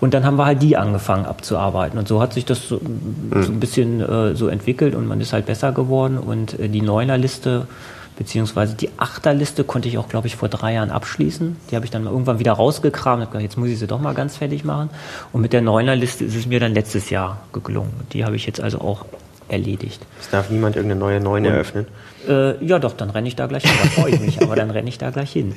und 0.00 0.14
dann 0.14 0.24
haben 0.24 0.36
wir 0.36 0.46
halt 0.46 0.62
die 0.62 0.76
angefangen 0.76 1.26
abzuarbeiten. 1.26 1.98
Und 1.98 2.08
so 2.08 2.20
hat 2.20 2.32
sich 2.32 2.44
das 2.44 2.68
so, 2.68 2.76
mhm. 2.76 3.42
so 3.42 3.52
ein 3.52 3.60
bisschen 3.60 4.00
äh, 4.00 4.34
so 4.34 4.48
entwickelt 4.48 4.94
und 4.94 5.06
man 5.06 5.20
ist 5.20 5.32
halt 5.32 5.46
besser 5.46 5.72
geworden 5.72 6.18
und 6.18 6.58
äh, 6.58 6.68
die 6.68 6.82
Neuner-Liste 6.82 7.66
beziehungsweise 8.16 8.74
die 8.74 8.90
Achterliste 8.98 9.64
konnte 9.64 9.88
ich 9.88 9.96
auch, 9.96 10.06
glaube 10.06 10.26
ich, 10.26 10.36
vor 10.36 10.50
drei 10.50 10.74
Jahren 10.74 10.90
abschließen. 10.90 11.56
Die 11.70 11.74
habe 11.74 11.86
ich 11.86 11.90
dann 11.90 12.04
irgendwann 12.04 12.38
wieder 12.38 12.52
rausgekramt 12.52 13.22
und 13.22 13.30
gesagt, 13.30 13.42
jetzt 13.42 13.56
muss 13.56 13.70
ich 13.70 13.78
sie 13.78 13.86
doch 13.86 13.98
mal 13.98 14.12
ganz 14.12 14.36
fertig 14.36 14.62
machen. 14.62 14.90
Und 15.32 15.40
mit 15.40 15.54
der 15.54 15.62
Neuner-Liste 15.62 16.26
ist 16.26 16.36
es 16.36 16.46
mir 16.46 16.60
dann 16.60 16.74
letztes 16.74 17.08
Jahr 17.08 17.38
gelungen. 17.64 17.92
Die 18.12 18.26
habe 18.26 18.36
ich 18.36 18.44
jetzt 18.44 18.60
also 18.60 18.82
auch 18.82 19.06
erledigt. 19.50 20.00
Es 20.20 20.30
darf 20.30 20.50
niemand 20.50 20.76
irgendeine 20.76 21.00
neue 21.00 21.20
Neun 21.20 21.44
eröffnen? 21.44 21.86
Äh, 22.28 22.64
ja, 22.64 22.78
doch, 22.78 22.92
dann 22.92 23.10
renne 23.10 23.28
ich 23.28 23.36
da 23.36 23.46
gleich 23.46 23.64
hin. 23.64 23.72
Da 23.82 23.88
freue 24.02 24.10
ich 24.12 24.20
mich, 24.20 24.42
aber 24.42 24.56
dann 24.56 24.70
renne 24.70 24.88
ich 24.88 24.98
da 24.98 25.10
gleich 25.10 25.32
hin. 25.32 25.54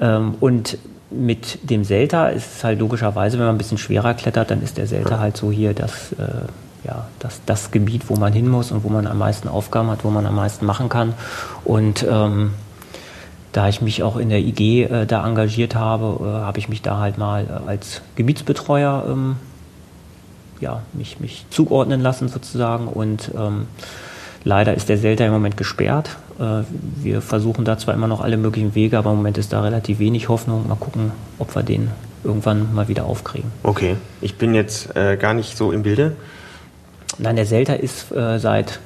Ähm, 0.00 0.34
und 0.40 0.78
mit 1.10 1.70
dem 1.70 1.84
Selta 1.84 2.28
ist 2.28 2.56
es 2.56 2.64
halt 2.64 2.78
logischerweise, 2.78 3.38
wenn 3.38 3.46
man 3.46 3.54
ein 3.54 3.58
bisschen 3.58 3.78
schwerer 3.78 4.14
klettert, 4.14 4.50
dann 4.50 4.62
ist 4.62 4.78
der 4.78 4.86
Selta 4.86 5.12
ja. 5.12 5.18
halt 5.18 5.36
so 5.36 5.50
hier 5.50 5.74
das, 5.74 6.12
äh, 6.12 6.86
ja, 6.86 7.06
das, 7.18 7.40
das 7.46 7.70
Gebiet, 7.70 8.08
wo 8.08 8.16
man 8.16 8.32
hin 8.32 8.48
muss 8.48 8.72
und 8.72 8.84
wo 8.84 8.88
man 8.88 9.06
am 9.06 9.18
meisten 9.18 9.48
Aufgaben 9.48 9.90
hat, 9.90 10.04
wo 10.04 10.10
man 10.10 10.26
am 10.26 10.34
meisten 10.34 10.66
machen 10.66 10.88
kann. 10.88 11.14
Und 11.64 12.06
ähm, 12.08 12.52
da 13.52 13.68
ich 13.68 13.82
mich 13.82 14.02
auch 14.02 14.16
in 14.16 14.30
der 14.30 14.38
IG 14.38 14.84
äh, 14.84 15.06
da 15.06 15.26
engagiert 15.26 15.74
habe, 15.74 16.24
äh, 16.24 16.44
habe 16.44 16.58
ich 16.58 16.68
mich 16.68 16.82
da 16.82 16.98
halt 16.98 17.18
mal 17.18 17.44
äh, 17.44 17.68
als 17.68 18.00
Gebietsbetreuer 18.16 19.04
ähm, 19.08 19.36
ja, 20.62 20.80
mich, 20.94 21.20
mich 21.20 21.44
zuordnen 21.50 22.00
lassen 22.00 22.28
sozusagen. 22.28 22.88
Und 22.88 23.30
ähm, 23.36 23.66
leider 24.44 24.74
ist 24.74 24.88
der 24.88 24.96
Selter 24.96 25.26
im 25.26 25.32
Moment 25.32 25.58
gesperrt. 25.58 26.16
Äh, 26.38 26.62
wir 27.02 27.20
versuchen 27.20 27.66
da 27.66 27.76
zwar 27.76 27.92
immer 27.92 28.08
noch 28.08 28.22
alle 28.22 28.38
möglichen 28.38 28.74
Wege, 28.74 28.96
aber 28.96 29.10
im 29.10 29.16
Moment 29.16 29.36
ist 29.36 29.52
da 29.52 29.60
relativ 29.60 29.98
wenig 29.98 30.28
Hoffnung. 30.28 30.66
Mal 30.68 30.76
gucken, 30.76 31.12
ob 31.38 31.54
wir 31.54 31.62
den 31.62 31.90
irgendwann 32.24 32.72
mal 32.74 32.88
wieder 32.88 33.04
aufkriegen. 33.04 33.50
Okay, 33.64 33.96
ich 34.20 34.36
bin 34.36 34.54
jetzt 34.54 34.96
äh, 34.96 35.16
gar 35.16 35.34
nicht 35.34 35.56
so 35.56 35.72
im 35.72 35.82
Bilde. 35.82 36.16
Nein, 37.18 37.36
der 37.36 37.46
Selter 37.46 37.78
ist 37.78 38.10
äh, 38.12 38.38
seit 38.38 38.80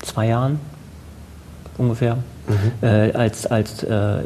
zwei 0.00 0.28
Jahren 0.28 0.60
ungefähr 1.78 2.16
mhm. 2.48 2.86
äh, 2.86 3.12
als, 3.12 3.46
als 3.46 3.82
äh, 3.84 4.18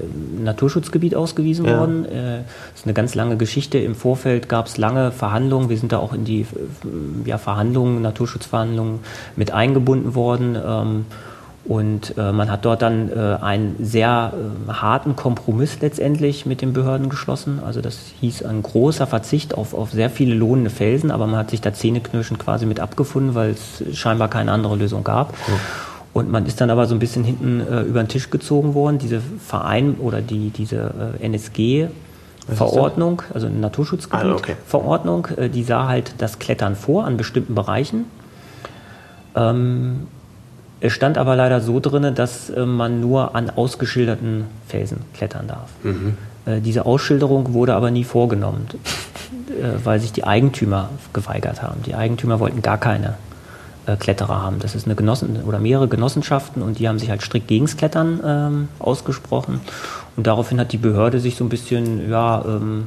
Naturschutzgebiet 0.42 1.14
ausgewiesen 1.14 1.66
ja. 1.66 1.78
worden. 1.78 2.04
Äh, 2.06 2.38
das 2.71 2.80
ist 2.80 2.87
eine 2.87 2.94
ganz 2.94 3.14
lange 3.14 3.37
Geschichte. 3.37 3.78
Im 3.78 3.94
Vorfeld 3.94 4.49
gab 4.49 4.66
es 4.66 4.78
lange 4.78 5.12
Verhandlungen. 5.12 5.68
Wir 5.68 5.76
sind 5.76 5.92
da 5.92 5.99
auch 5.99 6.12
in 6.12 6.25
die 6.25 6.40
äh, 6.40 6.47
ja, 7.26 7.38
Verhandlungen, 7.38 8.02
Naturschutzverhandlungen 8.02 9.00
mit 9.37 9.52
eingebunden 9.52 10.14
worden. 10.14 10.56
Ähm, 10.64 11.06
und 11.64 12.18
äh, 12.18 12.32
man 12.32 12.50
hat 12.50 12.64
dort 12.64 12.82
dann 12.82 13.09
äh, 13.09 13.38
einen 13.40 13.76
sehr 13.78 14.32
äh, 14.35 14.73
harten 14.73 15.14
Kompromiss 15.14 15.78
letztendlich 15.80 16.44
mit 16.44 16.61
den 16.61 16.73
Behörden 16.73 17.09
geschlossen. 17.09 17.61
Also 17.64 17.80
das 17.80 17.99
hieß 18.21 18.44
ein 18.44 18.64
großer 18.64 19.06
Verzicht 19.06 19.54
auf, 19.54 19.73
auf 19.73 19.92
sehr 19.92 20.11
viele 20.11 20.35
lohnende 20.35 20.71
Felsen, 20.71 21.12
aber 21.12 21.28
man 21.28 21.38
hat 21.38 21.50
sich 21.50 21.61
da 21.61 21.73
zähneknirschend 21.73 22.40
quasi 22.40 22.66
mit 22.66 22.80
abgefunden, 22.80 23.37
weil 23.37 23.50
es 23.50 23.97
scheinbar 23.97 24.28
keine 24.28 24.50
andere 24.50 24.75
Lösung 24.75 25.04
gab. 25.04 25.32
Mhm. 25.32 25.52
Und 26.12 26.31
man 26.31 26.45
ist 26.47 26.61
dann 26.61 26.71
aber 26.71 26.87
so 26.87 26.95
ein 26.95 26.99
bisschen 26.99 27.25
hinten 27.25 27.61
äh, 27.61 27.83
über 27.83 28.02
den 28.02 28.09
Tisch 28.09 28.28
gezogen 28.31 28.75
worden. 28.75 28.99
Diese 28.99 29.21
Verein 29.21 29.95
oder 29.95 30.21
die, 30.21 30.50
diese 30.50 31.14
äh, 31.21 31.26
NSG-Verordnung, 31.26 33.23
also 33.33 33.49
Naturschutzgebiet-Verordnung, 33.49 35.26
ah, 35.31 35.33
okay. 35.33 35.45
äh, 35.47 35.49
die 35.49 35.64
sah 35.64 35.88
halt 35.88 36.14
das 36.19 36.38
Klettern 36.38 36.76
vor 36.76 37.04
an 37.07 37.16
bestimmten 37.16 37.54
Bereichen. 37.54 38.04
Ähm, 39.35 40.07
es 40.81 40.92
stand 40.92 41.16
aber 41.16 41.37
leider 41.37 41.61
so 41.61 41.81
drin, 41.81 42.14
dass 42.14 42.50
äh, 42.50 42.66
man 42.66 43.00
nur 43.00 43.35
an 43.35 43.49
ausgeschilderten 43.49 44.45
Felsen 44.66 44.99
klettern 45.14 45.47
darf. 45.47 45.71
Mhm. 45.83 46.19
Äh, 46.45 46.61
diese 46.61 46.85
Ausschilderung 46.85 47.54
wurde 47.54 47.75
aber 47.75 47.90
nie 47.90 48.04
vorgenommen, 48.04 48.66
äh, 49.49 49.85
weil 49.85 50.00
sich 50.00 50.12
die 50.12 50.25
Eigentümer 50.25 50.90
geweigert 51.12 51.62
haben. 51.62 51.83
Die 51.87 51.95
Eigentümer 51.95 52.40
wollten 52.40 52.61
gar 52.61 52.78
keine 52.78 53.14
äh, 53.87 53.97
Kletterer 53.97 54.43
haben. 54.43 54.59
Das 54.61 54.75
ist 54.75 54.87
eine 54.87 54.95
Genossen 54.95 55.43
oder 55.45 55.59
mehrere 55.59 55.89
Genossenschaften 55.89 56.62
und 56.62 56.79
die 56.79 56.89
haben 56.89 56.99
sich 56.99 57.11
halt 57.11 57.23
strikt 57.23 57.49
gegens 57.49 57.77
Klettern 57.77 58.21
ähm, 58.25 58.69
ausgesprochen. 58.79 59.61
Und 60.17 60.27
daraufhin 60.27 60.61
hat 60.61 60.73
die 60.73 60.79
Behörde 60.79 61.21
sich 61.21 61.37
so 61.37 61.45
ein 61.45 61.49
bisschen 61.49 62.11
ja, 62.11 62.45
ähm, 62.47 62.85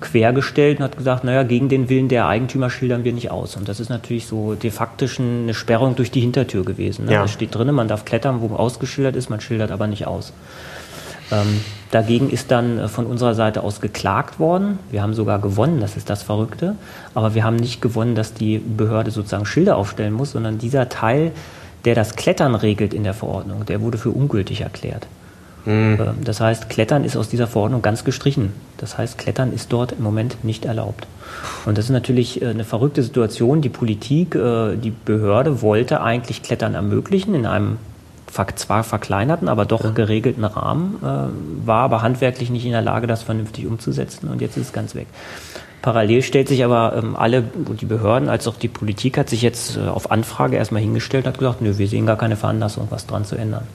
quergestellt 0.00 0.78
und 0.78 0.84
hat 0.84 0.96
gesagt, 0.96 1.24
naja, 1.24 1.42
gegen 1.42 1.68
den 1.68 1.88
Willen 1.88 2.08
der 2.08 2.26
Eigentümer 2.26 2.70
schildern 2.70 3.04
wir 3.04 3.12
nicht 3.12 3.30
aus. 3.30 3.56
Und 3.56 3.68
das 3.68 3.80
ist 3.80 3.88
natürlich 3.88 4.26
so 4.26 4.54
de 4.54 4.70
facto 4.70 5.06
eine 5.18 5.54
Sperrung 5.54 5.96
durch 5.96 6.10
die 6.10 6.20
Hintertür 6.20 6.64
gewesen. 6.64 7.06
Ne? 7.06 7.12
Ja. 7.12 7.22
Das 7.22 7.32
steht 7.32 7.54
drin, 7.54 7.70
man 7.74 7.88
darf 7.88 8.04
klettern, 8.04 8.40
wo 8.40 8.54
ausgeschildert 8.54 9.16
ist, 9.16 9.30
man 9.30 9.40
schildert 9.40 9.70
aber 9.70 9.86
nicht 9.86 10.06
aus. 10.06 10.32
Ähm, 11.32 11.60
dagegen 11.90 12.30
ist 12.30 12.50
dann 12.50 12.78
äh, 12.78 12.88
von 12.88 13.06
unserer 13.06 13.34
Seite 13.34 13.62
aus 13.62 13.80
geklagt 13.80 14.38
worden. 14.38 14.78
Wir 14.90 15.02
haben 15.02 15.14
sogar 15.14 15.38
gewonnen, 15.38 15.80
das 15.80 15.96
ist 15.96 16.10
das 16.10 16.22
Verrückte. 16.22 16.76
Aber 17.14 17.34
wir 17.34 17.44
haben 17.44 17.56
nicht 17.56 17.80
gewonnen, 17.80 18.14
dass 18.14 18.34
die 18.34 18.58
Behörde 18.58 19.10
sozusagen 19.10 19.46
Schilder 19.46 19.76
aufstellen 19.76 20.12
muss, 20.12 20.32
sondern 20.32 20.58
dieser 20.58 20.88
Teil, 20.88 21.32
der 21.84 21.94
das 21.94 22.16
Klettern 22.16 22.54
regelt 22.54 22.94
in 22.94 23.04
der 23.04 23.14
Verordnung, 23.14 23.66
der 23.66 23.80
wurde 23.80 23.98
für 23.98 24.10
ungültig 24.10 24.62
erklärt. 24.62 25.06
Mhm. 25.66 25.98
Das 26.22 26.40
heißt, 26.40 26.68
Klettern 26.68 27.04
ist 27.04 27.16
aus 27.16 27.28
dieser 27.28 27.46
Verordnung 27.46 27.80
ganz 27.80 28.04
gestrichen. 28.04 28.52
Das 28.76 28.98
heißt, 28.98 29.16
Klettern 29.16 29.52
ist 29.52 29.72
dort 29.72 29.92
im 29.92 30.02
Moment 30.02 30.44
nicht 30.44 30.64
erlaubt. 30.64 31.06
Und 31.64 31.78
das 31.78 31.86
ist 31.86 31.90
natürlich 31.90 32.42
äh, 32.42 32.48
eine 32.48 32.64
verrückte 32.64 33.02
Situation. 33.02 33.62
Die 33.62 33.70
Politik, 33.70 34.34
äh, 34.34 34.76
die 34.76 34.90
Behörde 34.90 35.62
wollte 35.62 36.02
eigentlich 36.02 36.42
Klettern 36.42 36.74
ermöglichen 36.74 37.34
in 37.34 37.46
einem 37.46 37.78
zwar 38.56 38.84
verkleinerten, 38.84 39.48
aber 39.48 39.64
doch 39.64 39.84
ja. 39.84 39.90
geregelten 39.90 40.44
Rahmen, 40.44 40.96
war 41.64 41.82
aber 41.82 42.02
handwerklich 42.02 42.50
nicht 42.50 42.64
in 42.64 42.72
der 42.72 42.82
Lage, 42.82 43.06
das 43.06 43.22
vernünftig 43.22 43.66
umzusetzen 43.66 44.28
und 44.28 44.40
jetzt 44.40 44.56
ist 44.56 44.66
es 44.66 44.72
ganz 44.72 44.94
weg. 44.94 45.06
Parallel 45.82 46.22
stellt 46.22 46.48
sich 46.48 46.64
aber 46.64 46.96
ähm, 46.96 47.14
alle, 47.14 47.42
die 47.42 47.84
Behörden 47.84 48.30
als 48.30 48.48
auch 48.48 48.56
die 48.56 48.68
Politik 48.68 49.18
hat 49.18 49.28
sich 49.28 49.42
jetzt 49.42 49.78
auf 49.78 50.10
Anfrage 50.10 50.56
erstmal 50.56 50.80
hingestellt 50.80 51.26
und 51.26 51.32
hat 51.32 51.38
gesagt, 51.38 51.60
nö, 51.60 51.76
wir 51.76 51.88
sehen 51.88 52.06
gar 52.06 52.16
keine 52.16 52.36
Veranlassung, 52.36 52.86
was 52.88 53.06
dran 53.06 53.26
zu 53.26 53.36
ändern. 53.36 53.66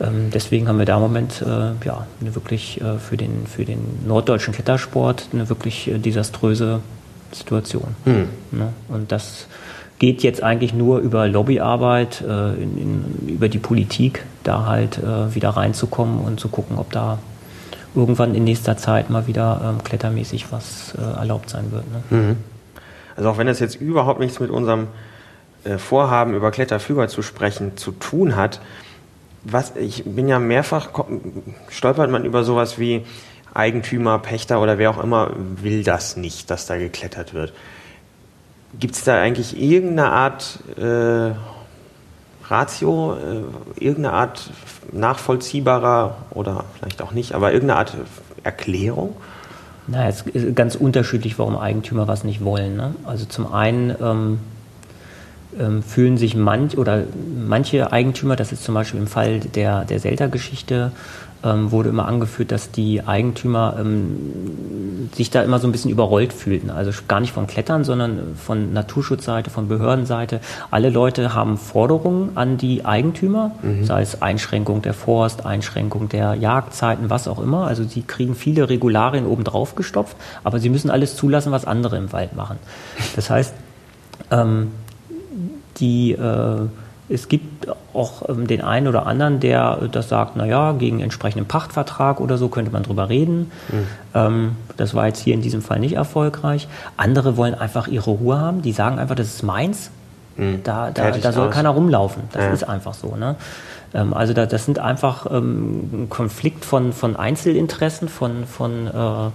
Ähm, 0.00 0.30
deswegen 0.32 0.68
haben 0.68 0.78
wir 0.78 0.84
da 0.84 0.96
im 0.96 1.02
Moment 1.02 1.42
äh, 1.42 1.86
ja, 1.86 2.06
eine 2.20 2.34
wirklich 2.34 2.80
äh, 2.80 2.98
für, 2.98 3.16
den, 3.16 3.46
für 3.46 3.64
den 3.64 3.80
norddeutschen 4.06 4.52
Klettersport 4.52 5.28
eine 5.32 5.48
wirklich 5.48 5.88
äh, 5.88 5.98
desaströse 5.98 6.80
Situation. 7.32 7.94
Hm. 8.04 8.28
Ne? 8.50 8.72
Und 8.88 9.12
das 9.12 9.46
geht 10.02 10.24
jetzt 10.24 10.42
eigentlich 10.42 10.74
nur 10.74 10.98
über 10.98 11.28
Lobbyarbeit, 11.28 12.22
äh, 12.22 12.54
in, 12.54 12.76
in, 12.76 13.28
über 13.28 13.48
die 13.48 13.60
Politik, 13.60 14.24
da 14.42 14.66
halt 14.66 14.98
äh, 14.98 15.32
wieder 15.32 15.50
reinzukommen 15.50 16.18
und 16.18 16.40
zu 16.40 16.48
gucken, 16.48 16.76
ob 16.76 16.90
da 16.90 17.20
irgendwann 17.94 18.34
in 18.34 18.42
nächster 18.42 18.76
Zeit 18.76 19.10
mal 19.10 19.28
wieder 19.28 19.60
ähm, 19.64 19.84
klettermäßig 19.84 20.50
was 20.50 20.96
äh, 20.98 21.18
erlaubt 21.20 21.50
sein 21.50 21.70
wird. 21.70 21.84
Ne? 21.92 22.18
Mhm. 22.18 22.36
Also 23.14 23.30
auch 23.30 23.38
wenn 23.38 23.46
das 23.46 23.60
jetzt 23.60 23.76
überhaupt 23.76 24.18
nichts 24.18 24.40
mit 24.40 24.50
unserem 24.50 24.88
Vorhaben 25.76 26.34
über 26.34 26.50
Kletterführer 26.50 27.06
zu 27.06 27.22
sprechen 27.22 27.76
zu 27.76 27.92
tun 27.92 28.34
hat, 28.34 28.60
was, 29.44 29.76
ich 29.76 30.02
bin 30.04 30.26
ja 30.26 30.40
mehrfach, 30.40 30.88
stolpert 31.68 32.10
man 32.10 32.24
über 32.24 32.42
sowas 32.42 32.80
wie 32.80 33.04
Eigentümer, 33.54 34.18
Pächter 34.18 34.60
oder 34.60 34.78
wer 34.78 34.90
auch 34.90 35.00
immer 35.00 35.30
will 35.36 35.84
das 35.84 36.16
nicht, 36.16 36.50
dass 36.50 36.66
da 36.66 36.76
geklettert 36.76 37.34
wird. 37.34 37.52
Gibt 38.78 38.94
es 38.94 39.04
da 39.04 39.20
eigentlich 39.20 39.60
irgendeine 39.60 40.10
Art 40.10 40.58
äh, 40.76 41.32
Ratio, 42.48 43.14
äh, 43.14 43.84
irgendeine 43.84 44.14
Art 44.14 44.50
nachvollziehbarer 44.92 46.16
oder 46.30 46.64
vielleicht 46.78 47.02
auch 47.02 47.12
nicht, 47.12 47.34
aber 47.34 47.52
irgendeine 47.52 47.78
Art 47.78 47.94
Erklärung? 48.42 49.14
Na, 49.86 50.08
es 50.08 50.22
ist 50.22 50.54
ganz 50.54 50.74
unterschiedlich, 50.74 51.38
warum 51.38 51.56
Eigentümer 51.56 52.08
was 52.08 52.24
nicht 52.24 52.44
wollen. 52.44 52.76
Ne? 52.76 52.94
Also 53.04 53.24
zum 53.24 53.52
einen 53.52 53.94
ähm, 54.00 54.38
ähm, 55.58 55.82
fühlen 55.82 56.16
sich 56.16 56.34
manch 56.34 56.78
oder 56.78 57.04
manche 57.46 57.92
Eigentümer, 57.92 58.36
das 58.36 58.52
ist 58.52 58.64
zum 58.64 58.74
Beispiel 58.74 59.00
im 59.00 59.06
Fall 59.06 59.40
der, 59.40 59.84
der 59.84 59.98
Selter-Geschichte, 59.98 60.92
ähm, 61.44 61.70
wurde 61.70 61.88
immer 61.88 62.06
angeführt, 62.06 62.52
dass 62.52 62.70
die 62.70 63.02
Eigentümer 63.02 63.76
ähm, 63.78 65.08
sich 65.14 65.30
da 65.30 65.42
immer 65.42 65.58
so 65.58 65.68
ein 65.68 65.72
bisschen 65.72 65.90
überrollt 65.90 66.32
fühlten. 66.32 66.70
Also 66.70 66.92
gar 67.08 67.20
nicht 67.20 67.32
vom 67.32 67.46
Klettern, 67.46 67.84
sondern 67.84 68.36
von 68.36 68.72
Naturschutzseite, 68.72 69.50
von 69.50 69.68
Behördenseite. 69.68 70.40
Alle 70.70 70.90
Leute 70.90 71.34
haben 71.34 71.58
Forderungen 71.58 72.36
an 72.36 72.56
die 72.58 72.84
Eigentümer, 72.84 73.52
mhm. 73.62 73.84
sei 73.84 74.02
es 74.02 74.22
Einschränkung 74.22 74.82
der 74.82 74.94
Forst, 74.94 75.44
Einschränkung 75.44 76.08
der 76.08 76.34
Jagdzeiten, 76.34 77.10
was 77.10 77.28
auch 77.28 77.42
immer. 77.42 77.66
Also 77.66 77.84
sie 77.84 78.02
kriegen 78.02 78.34
viele 78.34 78.68
Regularien 78.68 79.26
obendrauf 79.26 79.74
gestopft, 79.74 80.16
aber 80.44 80.58
sie 80.58 80.68
müssen 80.68 80.90
alles 80.90 81.16
zulassen, 81.16 81.52
was 81.52 81.64
andere 81.64 81.96
im 81.96 82.12
Wald 82.12 82.36
machen. 82.36 82.58
Das 83.16 83.30
heißt, 83.30 83.54
ähm, 84.30 84.68
die 85.78 86.12
äh, 86.12 86.66
es 87.12 87.28
gibt 87.28 87.68
auch 87.92 88.28
ähm, 88.28 88.46
den 88.46 88.62
einen 88.62 88.88
oder 88.88 89.06
anderen, 89.06 89.40
der 89.40 89.88
das 89.90 90.08
sagt, 90.08 90.36
naja, 90.36 90.72
gegen 90.72 91.00
entsprechenden 91.00 91.46
Pachtvertrag 91.46 92.20
oder 92.20 92.38
so 92.38 92.48
könnte 92.48 92.70
man 92.70 92.82
drüber 92.82 93.08
reden. 93.08 93.50
Mhm. 93.68 93.86
Ähm, 94.14 94.56
das 94.76 94.94
war 94.94 95.06
jetzt 95.06 95.20
hier 95.20 95.34
in 95.34 95.42
diesem 95.42 95.62
Fall 95.62 95.78
nicht 95.78 95.94
erfolgreich. 95.94 96.68
Andere 96.96 97.36
wollen 97.36 97.54
einfach 97.54 97.88
ihre 97.88 98.10
Ruhe 98.10 98.40
haben. 98.40 98.62
Die 98.62 98.72
sagen 98.72 98.98
einfach, 98.98 99.14
das 99.14 99.28
ist 99.28 99.42
meins. 99.42 99.90
Mhm. 100.36 100.62
Da, 100.64 100.90
da, 100.90 101.10
da 101.10 101.32
soll 101.32 101.48
aus. 101.48 101.54
keiner 101.54 101.70
rumlaufen. 101.70 102.22
Das 102.32 102.44
ja. 102.44 102.50
ist 102.50 102.64
einfach 102.64 102.94
so. 102.94 103.16
Ne? 103.16 103.36
Ähm, 103.94 104.14
also 104.14 104.32
da, 104.32 104.46
das 104.46 104.64
sind 104.64 104.78
einfach 104.78 105.26
ähm, 105.30 106.04
ein 106.04 106.06
Konflikt 106.08 106.64
von, 106.64 106.92
von 106.92 107.16
Einzelinteressen, 107.16 108.08
von, 108.08 108.46
von 108.46 108.86
äh, 108.86 109.30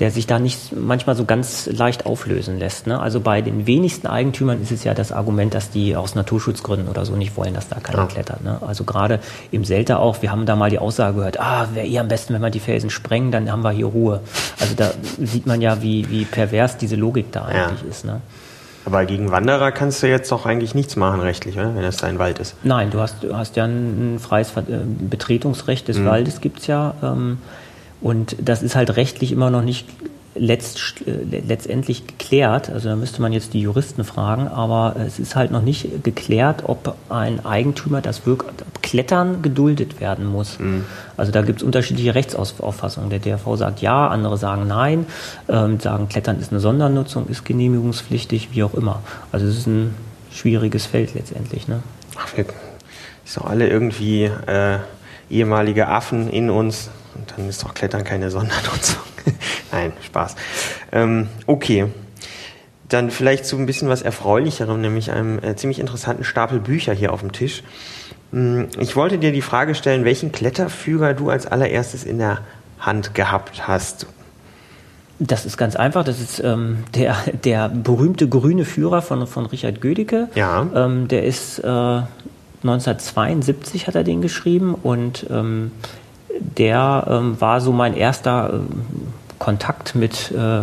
der 0.00 0.10
sich 0.10 0.26
da 0.26 0.38
nicht 0.38 0.74
manchmal 0.74 1.14
so 1.14 1.26
ganz 1.26 1.66
leicht 1.66 2.06
auflösen 2.06 2.58
lässt. 2.58 2.86
Ne? 2.86 2.98
Also 2.98 3.20
bei 3.20 3.42
den 3.42 3.66
wenigsten 3.66 4.06
Eigentümern 4.06 4.62
ist 4.62 4.72
es 4.72 4.82
ja 4.82 4.94
das 4.94 5.12
Argument, 5.12 5.52
dass 5.52 5.70
die 5.70 5.94
aus 5.94 6.14
Naturschutzgründen 6.14 6.88
oder 6.88 7.04
so 7.04 7.16
nicht 7.16 7.36
wollen, 7.36 7.52
dass 7.52 7.68
da 7.68 7.80
keiner 7.80 8.00
ja. 8.00 8.06
klettert. 8.06 8.42
Ne? 8.42 8.58
Also 8.66 8.84
gerade 8.84 9.20
im 9.50 9.64
Selta 9.64 9.98
auch, 9.98 10.22
wir 10.22 10.32
haben 10.32 10.46
da 10.46 10.56
mal 10.56 10.70
die 10.70 10.78
Aussage 10.78 11.16
gehört, 11.16 11.38
ah, 11.38 11.68
wäre 11.74 11.86
eh 11.86 11.98
am 11.98 12.08
besten, 12.08 12.32
wenn 12.32 12.40
wir 12.40 12.50
die 12.50 12.60
Felsen 12.60 12.88
sprengen, 12.88 13.30
dann 13.30 13.52
haben 13.52 13.62
wir 13.62 13.72
hier 13.72 13.86
Ruhe. 13.86 14.20
Also 14.58 14.74
da 14.74 14.90
sieht 15.22 15.46
man 15.46 15.60
ja, 15.60 15.82
wie, 15.82 16.08
wie 16.08 16.24
pervers 16.24 16.78
diese 16.78 16.96
Logik 16.96 17.30
da 17.32 17.44
eigentlich 17.44 17.82
ja. 17.82 17.88
ist. 17.88 18.06
Ne? 18.06 18.22
Aber 18.86 19.04
gegen 19.04 19.30
Wanderer 19.30 19.70
kannst 19.70 20.02
du 20.02 20.08
jetzt 20.08 20.32
doch 20.32 20.46
eigentlich 20.46 20.74
nichts 20.74 20.96
machen 20.96 21.20
rechtlich, 21.20 21.56
oder? 21.56 21.74
wenn 21.74 21.84
es 21.84 21.98
dein 21.98 22.18
Wald 22.18 22.38
ist. 22.38 22.56
Nein, 22.62 22.90
du 22.90 23.00
hast, 23.00 23.22
du 23.22 23.36
hast 23.36 23.56
ja 23.56 23.66
ein 23.66 24.18
freies 24.18 24.56
äh, 24.56 24.62
Betretungsrecht 24.62 25.88
des 25.88 25.98
mhm. 25.98 26.06
Waldes, 26.06 26.40
gibt's 26.40 26.66
ja. 26.66 26.94
Ähm, 27.02 27.38
und 28.00 28.36
das 28.40 28.62
ist 28.62 28.76
halt 28.76 28.96
rechtlich 28.96 29.32
immer 29.32 29.50
noch 29.50 29.62
nicht 29.62 29.86
letzt, 30.34 30.80
äh, 31.06 31.40
letztendlich 31.46 32.06
geklärt. 32.06 32.70
Also 32.70 32.88
da 32.88 32.96
müsste 32.96 33.20
man 33.20 33.32
jetzt 33.32 33.52
die 33.52 33.60
Juristen 33.60 34.04
fragen, 34.04 34.48
aber 34.48 34.96
es 35.06 35.18
ist 35.18 35.36
halt 35.36 35.50
noch 35.50 35.62
nicht 35.62 36.04
geklärt, 36.04 36.64
ob 36.66 36.96
ein 37.08 37.44
Eigentümer 37.44 38.00
das 38.00 38.26
wirklich 38.26 38.50
Klettern 38.82 39.42
geduldet 39.42 40.00
werden 40.00 40.26
muss. 40.26 40.58
Mhm. 40.58 40.84
Also 41.16 41.32
da 41.32 41.42
gibt 41.42 41.60
es 41.60 41.62
unterschiedliche 41.62 42.14
Rechtsauffassungen. 42.14 43.10
Der 43.10 43.18
DRV 43.18 43.56
sagt 43.56 43.82
ja, 43.82 44.08
andere 44.08 44.36
sagen 44.36 44.66
nein, 44.66 45.06
ähm, 45.48 45.80
sagen 45.80 46.08
Klettern 46.08 46.38
ist 46.40 46.52
eine 46.52 46.60
Sondernutzung, 46.60 47.28
ist 47.28 47.44
genehmigungspflichtig, 47.44 48.50
wie 48.52 48.62
auch 48.62 48.74
immer. 48.74 49.02
Also 49.32 49.46
es 49.46 49.58
ist 49.58 49.66
ein 49.66 49.94
schwieriges 50.32 50.86
Feld 50.86 51.14
letztendlich. 51.14 51.68
Ne? 51.68 51.82
Ach, 52.16 52.36
wir 52.36 52.44
sind 53.24 53.44
doch 53.44 53.50
alle 53.50 53.68
irgendwie 53.68 54.24
äh, 54.24 54.78
ehemalige 55.28 55.88
Affen 55.88 56.30
in 56.30 56.50
uns 56.50 56.90
und 57.14 57.32
dann 57.36 57.48
ist 57.48 57.62
doch 57.62 57.74
Klettern 57.74 58.04
keine 58.04 58.30
Sondernutzung. 58.30 59.02
Nein, 59.72 59.92
Spaß. 60.04 60.36
Ähm, 60.92 61.28
okay. 61.46 61.86
Dann 62.88 63.10
vielleicht 63.10 63.46
zu 63.46 63.56
ein 63.56 63.66
bisschen 63.66 63.88
was 63.88 64.02
Erfreulicherem, 64.02 64.80
nämlich 64.80 65.12
einem 65.12 65.38
äh, 65.38 65.54
ziemlich 65.54 65.78
interessanten 65.78 66.24
Stapel 66.24 66.58
Bücher 66.58 66.92
hier 66.92 67.12
auf 67.12 67.20
dem 67.20 67.32
Tisch. 67.32 67.62
Hm, 68.32 68.68
ich 68.78 68.96
wollte 68.96 69.18
dir 69.18 69.32
die 69.32 69.42
Frage 69.42 69.74
stellen, 69.74 70.04
welchen 70.04 70.32
Kletterführer 70.32 71.14
du 71.14 71.30
als 71.30 71.46
allererstes 71.46 72.04
in 72.04 72.18
der 72.18 72.38
Hand 72.80 73.14
gehabt 73.14 73.68
hast. 73.68 74.06
Das 75.18 75.44
ist 75.44 75.58
ganz 75.58 75.76
einfach. 75.76 76.02
Das 76.02 76.18
ist 76.18 76.42
ähm, 76.42 76.84
der, 76.94 77.16
der 77.44 77.68
berühmte 77.68 78.26
grüne 78.28 78.64
Führer 78.64 79.02
von, 79.02 79.26
von 79.26 79.46
Richard 79.46 79.80
Gödicke. 79.80 80.28
Ja. 80.34 80.66
Ähm, 80.74 81.08
der 81.08 81.24
ist 81.24 81.58
äh, 81.58 82.02
1972 82.62 83.86
hat 83.86 83.94
er 83.94 84.04
den 84.04 84.20
geschrieben 84.20 84.74
und 84.74 85.26
ähm, 85.30 85.72
der 86.40 87.06
ähm, 87.08 87.40
war 87.40 87.60
so 87.60 87.72
mein 87.72 87.94
erster 87.94 88.54
äh, 88.54 88.58
Kontakt 89.38 89.94
mit, 89.94 90.32
äh, 90.32 90.62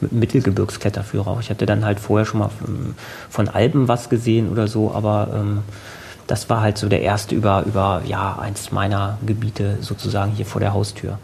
mit 0.00 0.12
Mittelgebirgskletterführer. 0.12 1.38
Ich 1.40 1.50
hatte 1.50 1.66
dann 1.66 1.84
halt 1.84 2.00
vorher 2.00 2.26
schon 2.26 2.40
mal 2.40 2.50
von, 2.50 2.94
von 3.30 3.48
Alben 3.48 3.88
was 3.88 4.08
gesehen 4.08 4.50
oder 4.50 4.68
so, 4.68 4.92
aber 4.92 5.28
ähm, 5.34 5.62
das 6.26 6.48
war 6.48 6.60
halt 6.60 6.78
so 6.78 6.88
der 6.88 7.02
erste 7.02 7.34
über, 7.34 7.64
über 7.66 8.02
ja, 8.04 8.38
eins 8.40 8.72
meiner 8.72 9.18
Gebiete 9.26 9.78
sozusagen 9.80 10.32
hier 10.32 10.46
vor 10.46 10.60
der 10.60 10.72
Haustür. 10.72 11.18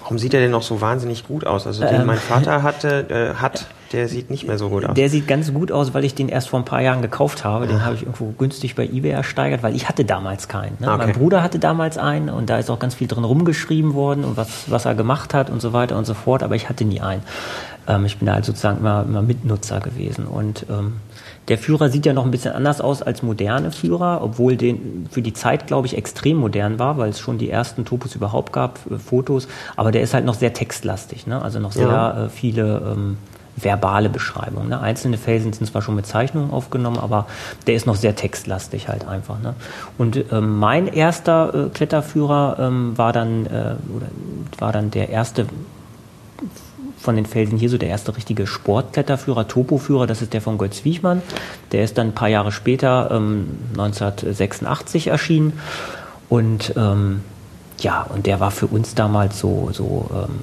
Warum 0.00 0.18
sieht 0.18 0.32
er 0.32 0.40
denn 0.40 0.50
noch 0.50 0.62
so 0.62 0.80
wahnsinnig 0.80 1.26
gut 1.26 1.46
aus? 1.46 1.66
Also 1.66 1.84
den 1.84 2.00
ähm, 2.00 2.06
mein 2.06 2.18
Vater 2.18 2.62
hatte, 2.62 3.10
äh, 3.10 3.34
hat 3.40 3.66
der 3.92 4.08
sieht 4.08 4.30
nicht 4.30 4.46
mehr 4.46 4.58
so 4.58 4.68
gut 4.68 4.84
aus. 4.84 4.94
Der 4.94 5.08
sieht 5.08 5.26
ganz 5.26 5.52
gut 5.52 5.72
aus, 5.72 5.94
weil 5.94 6.04
ich 6.04 6.14
den 6.14 6.28
erst 6.28 6.48
vor 6.48 6.58
ein 6.58 6.64
paar 6.64 6.82
Jahren 6.82 7.00
gekauft 7.00 7.44
habe. 7.44 7.66
Den 7.66 7.84
habe 7.84 7.94
ich 7.94 8.02
irgendwo 8.02 8.26
günstig 8.38 8.74
bei 8.74 8.84
eBay 8.84 9.12
ersteigert, 9.12 9.62
weil 9.62 9.74
ich 9.74 9.88
hatte 9.88 10.04
damals 10.04 10.48
keinen. 10.48 10.76
Ne? 10.78 10.92
Okay. 10.92 10.98
Mein 10.98 11.12
Bruder 11.12 11.42
hatte 11.42 11.58
damals 11.58 11.96
einen 11.96 12.28
und 12.28 12.50
da 12.50 12.58
ist 12.58 12.70
auch 12.70 12.78
ganz 12.78 12.94
viel 12.94 13.08
drin 13.08 13.24
rumgeschrieben 13.24 13.94
worden 13.94 14.24
und 14.24 14.36
was, 14.36 14.70
was 14.70 14.84
er 14.84 14.94
gemacht 14.94 15.32
hat 15.32 15.48
und 15.50 15.62
so 15.62 15.72
weiter 15.72 15.96
und 15.96 16.06
so 16.06 16.14
fort, 16.14 16.42
aber 16.42 16.54
ich 16.54 16.68
hatte 16.68 16.84
nie 16.84 17.00
einen. 17.00 17.22
Ähm, 17.86 18.04
ich 18.04 18.18
bin 18.18 18.26
da 18.26 18.34
halt 18.34 18.44
sozusagen 18.44 18.78
immer, 18.78 19.04
immer 19.08 19.22
Mitnutzer 19.22 19.80
gewesen 19.80 20.26
und 20.26 20.66
ähm, 20.68 20.94
der 21.48 21.56
Führer 21.56 21.88
sieht 21.88 22.04
ja 22.04 22.12
noch 22.12 22.26
ein 22.26 22.30
bisschen 22.30 22.52
anders 22.52 22.82
aus 22.82 23.00
als 23.00 23.22
moderne 23.22 23.72
Führer, 23.72 24.20
obwohl 24.22 24.56
den 24.56 25.06
für 25.10 25.22
die 25.22 25.32
Zeit, 25.32 25.66
glaube 25.66 25.86
ich, 25.86 25.96
extrem 25.96 26.36
modern 26.36 26.78
war, 26.78 26.98
weil 26.98 27.08
es 27.08 27.20
schon 27.20 27.38
die 27.38 27.48
ersten 27.48 27.86
Topos 27.86 28.14
überhaupt 28.14 28.52
gab, 28.52 28.80
äh, 28.90 28.98
Fotos. 28.98 29.48
Aber 29.76 29.90
der 29.90 30.02
ist 30.02 30.12
halt 30.12 30.26
noch 30.26 30.34
sehr 30.34 30.52
textlastig, 30.52 31.26
ne? 31.26 31.40
also 31.40 31.58
noch 31.58 31.72
sehr 31.72 31.88
ja. 31.88 32.24
äh, 32.24 32.28
viele 32.28 32.92
ähm, 32.92 33.16
verbale 33.60 34.08
Beschreibungen. 34.08 34.68
Ne? 34.68 34.80
Einzelne 34.80 35.18
Felsen 35.18 35.52
sind 35.52 35.66
zwar 35.66 35.82
schon 35.82 35.94
mit 35.94 36.06
Zeichnungen 36.06 36.50
aufgenommen, 36.50 36.98
aber 36.98 37.26
der 37.66 37.74
ist 37.74 37.86
noch 37.86 37.96
sehr 37.96 38.16
textlastig 38.16 38.88
halt 38.88 39.06
einfach. 39.06 39.40
Ne? 39.40 39.54
Und 39.96 40.24
ähm, 40.32 40.58
mein 40.58 40.86
erster 40.86 41.66
äh, 41.66 41.68
Kletterführer 41.70 42.56
ähm, 42.60 42.96
war 42.96 43.12
dann 43.12 43.46
äh, 43.46 43.74
war 44.58 44.72
dann 44.72 44.90
der 44.90 45.08
erste 45.08 45.46
von 46.98 47.14
den 47.14 47.26
Felsen 47.26 47.58
hier 47.58 47.70
so 47.70 47.78
der 47.78 47.88
erste 47.88 48.16
richtige 48.16 48.46
Sportkletterführer, 48.46 49.46
Topoführer, 49.46 50.06
das 50.06 50.20
ist 50.20 50.32
der 50.32 50.40
von 50.40 50.58
Götz 50.58 50.84
Wiechmann. 50.84 51.22
Der 51.70 51.84
ist 51.84 51.96
dann 51.96 52.08
ein 52.08 52.14
paar 52.14 52.28
Jahre 52.28 52.50
später, 52.50 53.10
ähm, 53.12 53.58
1986 53.72 55.06
erschienen. 55.06 55.52
Und 56.28 56.74
ähm, 56.76 57.22
ja, 57.78 58.02
und 58.02 58.26
der 58.26 58.40
war 58.40 58.50
für 58.50 58.66
uns 58.66 58.94
damals 58.94 59.38
so, 59.38 59.70
so 59.72 60.10
ähm, 60.12 60.40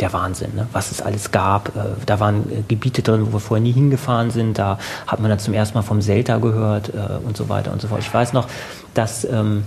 der 0.00 0.12
Wahnsinn, 0.12 0.54
ne? 0.54 0.66
was 0.72 0.90
es 0.90 1.02
alles 1.02 1.30
gab. 1.30 1.68
Äh, 1.76 1.80
da 2.06 2.20
waren 2.20 2.50
äh, 2.50 2.62
Gebiete 2.66 3.02
drin, 3.02 3.26
wo 3.26 3.32
wir 3.34 3.40
vorher 3.40 3.62
nie 3.62 3.72
hingefahren 3.72 4.30
sind. 4.30 4.58
Da 4.58 4.78
hat 5.06 5.20
man 5.20 5.30
dann 5.30 5.38
zum 5.38 5.54
ersten 5.54 5.76
Mal 5.76 5.82
vom 5.82 6.00
Selta 6.00 6.38
gehört 6.38 6.90
äh, 6.90 7.26
und 7.26 7.36
so 7.36 7.48
weiter 7.48 7.72
und 7.72 7.80
so 7.80 7.88
fort. 7.88 8.00
Ich 8.00 8.12
weiß 8.12 8.32
noch, 8.32 8.48
dass 8.94 9.24
ähm, 9.24 9.64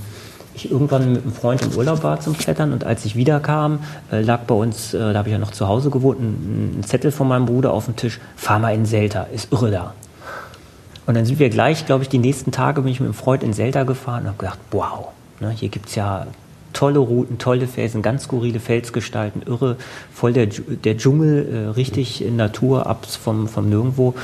ich 0.56 0.70
irgendwann 0.72 1.14
mit 1.14 1.24
einem 1.24 1.34
Freund 1.34 1.62
im 1.62 1.72
Urlaub 1.76 2.04
war 2.04 2.20
zum 2.20 2.38
Klettern 2.38 2.74
und 2.74 2.84
als 2.84 3.06
ich 3.06 3.16
wiederkam, 3.16 3.80
äh, 4.12 4.22
lag 4.22 4.42
bei 4.42 4.56
uns, 4.56 4.94
äh, 4.94 5.14
da 5.14 5.20
habe 5.20 5.30
ich 5.30 5.34
ja 5.34 5.40
noch 5.40 5.52
zu 5.52 5.68
Hause 5.68 5.90
gewohnt, 5.90 6.20
ein, 6.20 6.80
ein, 6.80 6.84
Zettel 6.84 7.12
von 7.12 7.28
meinem 7.28 7.46
Bruder 7.46 7.74
auf 7.74 7.86
dem 7.86 7.96
Tisch, 7.96 8.20
fahr 8.36 8.60
mal 8.60 8.74
in 8.74 8.86
Selta, 8.86 9.24
ist 9.24 9.52
irre 9.52 9.72
da. 9.72 9.94
Und 11.06 11.16
dann 11.16 11.26
sind 11.26 11.40
wir 11.40 11.50
gleich, 11.50 11.86
glaube 11.86 12.04
ich, 12.04 12.10
die 12.10 12.20
nächsten 12.20 12.52
Tage 12.52 12.82
bin 12.82 12.92
ich 12.92 13.00
mit 13.00 13.08
einem 13.08 13.14
Freund 13.14 13.44
in 13.44 13.54
Selta 13.54 13.84
gefahren 13.84 14.24
und 14.24 14.28
habe 14.30 14.38
gedacht, 14.38 14.60
wow, 14.72 15.10
ne, 15.40 15.50
hier 15.50 15.70
gibt 15.70 15.90
es 15.90 15.96
ja 15.96 16.28
tolle 16.74 17.00
Routen, 17.00 17.38
tolle 17.38 17.68
Felsen, 17.68 18.02
ganz 18.02 18.24
skurrile 18.24 18.60
Felsgestalten, 18.60 19.42
irre, 19.44 19.78
voll 20.12 20.34
der, 20.34 20.48
der 20.48 20.98
Dschungel, 20.98 21.48
äh, 21.54 21.70
richtig 21.70 22.24
in 22.24 22.36
Natur, 22.36 22.88
ab 22.88 23.06
vom, 23.06 23.48
vom 23.48 23.70
Nirgendwo. 23.70 24.16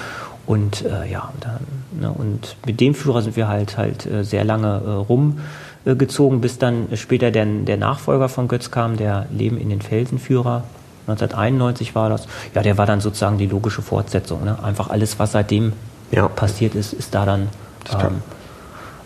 Und 0.45 0.83
äh, 0.83 1.09
ja, 1.09 1.31
und, 1.33 1.45
dann, 1.45 1.59
ne, 1.99 2.11
und 2.11 2.55
mit 2.65 2.79
dem 2.79 2.95
Führer 2.95 3.21
sind 3.21 3.35
wir 3.35 3.47
halt 3.47 3.77
halt 3.77 4.05
äh, 4.07 4.23
sehr 4.23 4.43
lange 4.43 4.81
äh, 4.83 4.89
rum 4.89 5.39
äh, 5.85 5.95
bis 5.95 6.57
dann 6.57 6.87
später 6.95 7.31
der, 7.31 7.45
der 7.45 7.77
Nachfolger 7.77 8.29
von 8.29 8.47
Götz 8.47 8.71
kam, 8.71 8.97
der 8.97 9.27
Leben 9.31 9.57
in 9.57 9.69
den 9.69 9.81
Felsenführer. 9.81 10.63
1991 11.07 11.95
war 11.95 12.09
das. 12.09 12.27
Ja, 12.53 12.61
der 12.61 12.77
war 12.77 12.85
dann 12.85 13.01
sozusagen 13.01 13.37
die 13.37 13.47
logische 13.47 13.81
Fortsetzung. 13.81 14.43
Ne? 14.43 14.61
Einfach 14.63 14.89
alles, 14.89 15.17
was 15.19 15.31
seitdem 15.31 15.73
ja. 16.11 16.27
passiert 16.27 16.75
ist, 16.75 16.93
ist 16.93 17.15
da 17.15 17.25
dann 17.25 17.49
ähm, 17.93 18.21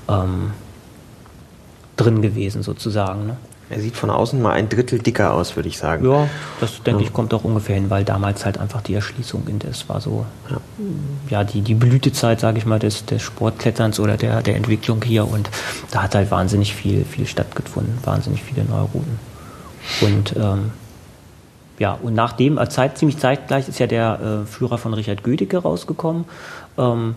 ähm, 0.09 0.51
drin 1.95 2.21
gewesen 2.21 2.63
sozusagen. 2.63 3.27
Ne? 3.27 3.37
Er 3.69 3.79
sieht 3.79 3.95
von 3.95 4.09
außen 4.09 4.41
mal 4.41 4.51
ein 4.51 4.69
Drittel 4.69 4.99
dicker 4.99 5.33
aus, 5.33 5.55
würde 5.55 5.69
ich 5.69 5.77
sagen. 5.77 6.05
Ja, 6.05 6.27
das 6.59 6.83
denke 6.83 7.01
ja. 7.01 7.07
ich 7.07 7.13
kommt 7.13 7.33
auch 7.33 7.43
ungefähr 7.43 7.75
hin, 7.75 7.89
weil 7.89 8.03
damals 8.03 8.45
halt 8.45 8.57
einfach 8.57 8.81
die 8.81 8.93
Erschließung 8.93 9.47
in 9.47 9.59
das 9.59 9.89
war 9.89 10.01
so, 10.01 10.25
ja, 10.49 10.57
ja 11.29 11.43
die, 11.43 11.61
die 11.61 11.73
Blütezeit, 11.73 12.39
sage 12.39 12.57
ich 12.57 12.65
mal, 12.65 12.79
des, 12.79 13.05
des 13.05 13.21
Sportkletterns 13.21 13.99
oder 13.99 14.17
der, 14.17 14.41
der 14.41 14.55
Entwicklung 14.57 15.01
hier 15.01 15.27
und 15.27 15.49
da 15.91 16.03
hat 16.03 16.13
halt 16.13 16.29
wahnsinnig 16.29 16.75
viel, 16.75 17.05
viel 17.05 17.25
stattgefunden, 17.25 17.97
wahnsinnig 18.03 18.43
viele 18.43 18.65
neue 18.65 18.83
Routen. 18.93 19.19
Und 20.01 20.35
ähm, 20.37 20.71
ja, 21.79 21.97
und 22.01 22.13
nachdem, 22.13 22.57
äh, 22.57 22.69
Zeit, 22.69 22.97
ziemlich 22.97 23.17
zeitgleich 23.17 23.67
ist 23.67 23.79
ja 23.79 23.87
der 23.87 24.43
äh, 24.43 24.45
Führer 24.45 24.77
von 24.77 24.93
Richard 24.93 25.23
Gödicke 25.23 25.57
rausgekommen. 25.57 26.25
Ähm, 26.77 27.15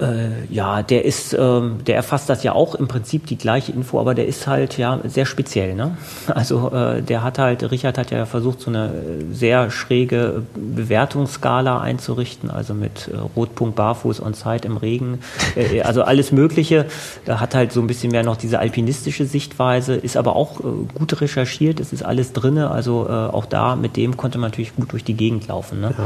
äh, 0.00 0.52
ja, 0.52 0.82
der 0.82 1.04
ist, 1.04 1.34
ähm, 1.34 1.78
der 1.86 1.96
erfasst 1.96 2.28
das 2.28 2.42
ja 2.42 2.52
auch 2.52 2.74
im 2.74 2.88
Prinzip 2.88 3.26
die 3.26 3.36
gleiche 3.36 3.72
Info, 3.72 4.00
aber 4.00 4.14
der 4.14 4.26
ist 4.26 4.46
halt 4.46 4.78
ja 4.78 5.00
sehr 5.04 5.26
speziell. 5.26 5.74
Ne? 5.74 5.96
Also 6.38 6.70
äh, 6.72 7.02
der 7.02 7.24
hat 7.24 7.38
halt, 7.38 7.68
Richard 7.70 7.98
hat 7.98 8.10
ja 8.10 8.24
versucht, 8.24 8.60
so 8.60 8.70
eine 8.70 8.92
sehr 9.32 9.70
schräge 9.70 10.42
Bewertungsskala 10.54 11.80
einzurichten, 11.80 12.50
also 12.50 12.74
mit 12.74 13.08
äh, 13.08 13.16
Rotpunkt, 13.16 13.76
Barfuß, 13.76 14.22
On-Site 14.22 14.68
im 14.68 14.76
Regen, 14.76 15.18
äh, 15.56 15.82
also 15.82 16.02
alles 16.02 16.30
Mögliche. 16.30 16.86
Da 17.24 17.40
hat 17.40 17.54
halt 17.54 17.72
so 17.72 17.80
ein 17.80 17.86
bisschen 17.86 18.12
mehr 18.12 18.22
noch 18.22 18.36
diese 18.36 18.58
alpinistische 18.58 19.26
Sichtweise, 19.26 19.94
ist 19.94 20.16
aber 20.16 20.36
auch 20.36 20.60
äh, 20.60 20.64
gut 20.94 21.20
recherchiert, 21.20 21.80
es 21.80 21.92
ist 21.92 22.04
alles 22.04 22.32
drinne, 22.32 22.70
also 22.70 23.06
äh, 23.08 23.12
auch 23.12 23.46
da 23.46 23.74
mit 23.74 23.96
dem 23.96 24.16
konnte 24.16 24.38
man 24.38 24.50
natürlich 24.50 24.76
gut 24.76 24.92
durch 24.92 25.04
die 25.04 25.14
Gegend 25.14 25.48
laufen. 25.48 25.80
Ne? 25.80 25.94
Ja. 25.96 26.04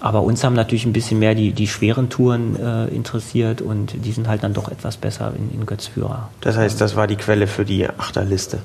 Aber 0.00 0.22
uns 0.22 0.44
haben 0.44 0.54
natürlich 0.54 0.84
ein 0.84 0.92
bisschen 0.92 1.18
mehr 1.18 1.34
die, 1.34 1.52
die 1.52 1.66
schweren 1.66 2.10
Touren 2.10 2.56
äh, 2.56 2.86
interessiert 2.88 3.62
und 3.62 4.04
die 4.04 4.12
sind 4.12 4.28
halt 4.28 4.42
dann 4.42 4.52
doch 4.52 4.70
etwas 4.70 4.96
besser 4.96 5.32
in, 5.36 5.58
in 5.58 5.66
Götzführer. 5.66 6.28
Das 6.42 6.56
heißt, 6.56 6.80
das 6.80 6.96
war 6.96 7.06
die 7.06 7.16
Quelle 7.16 7.46
für 7.46 7.64
die 7.64 7.88
Achterliste? 7.88 8.58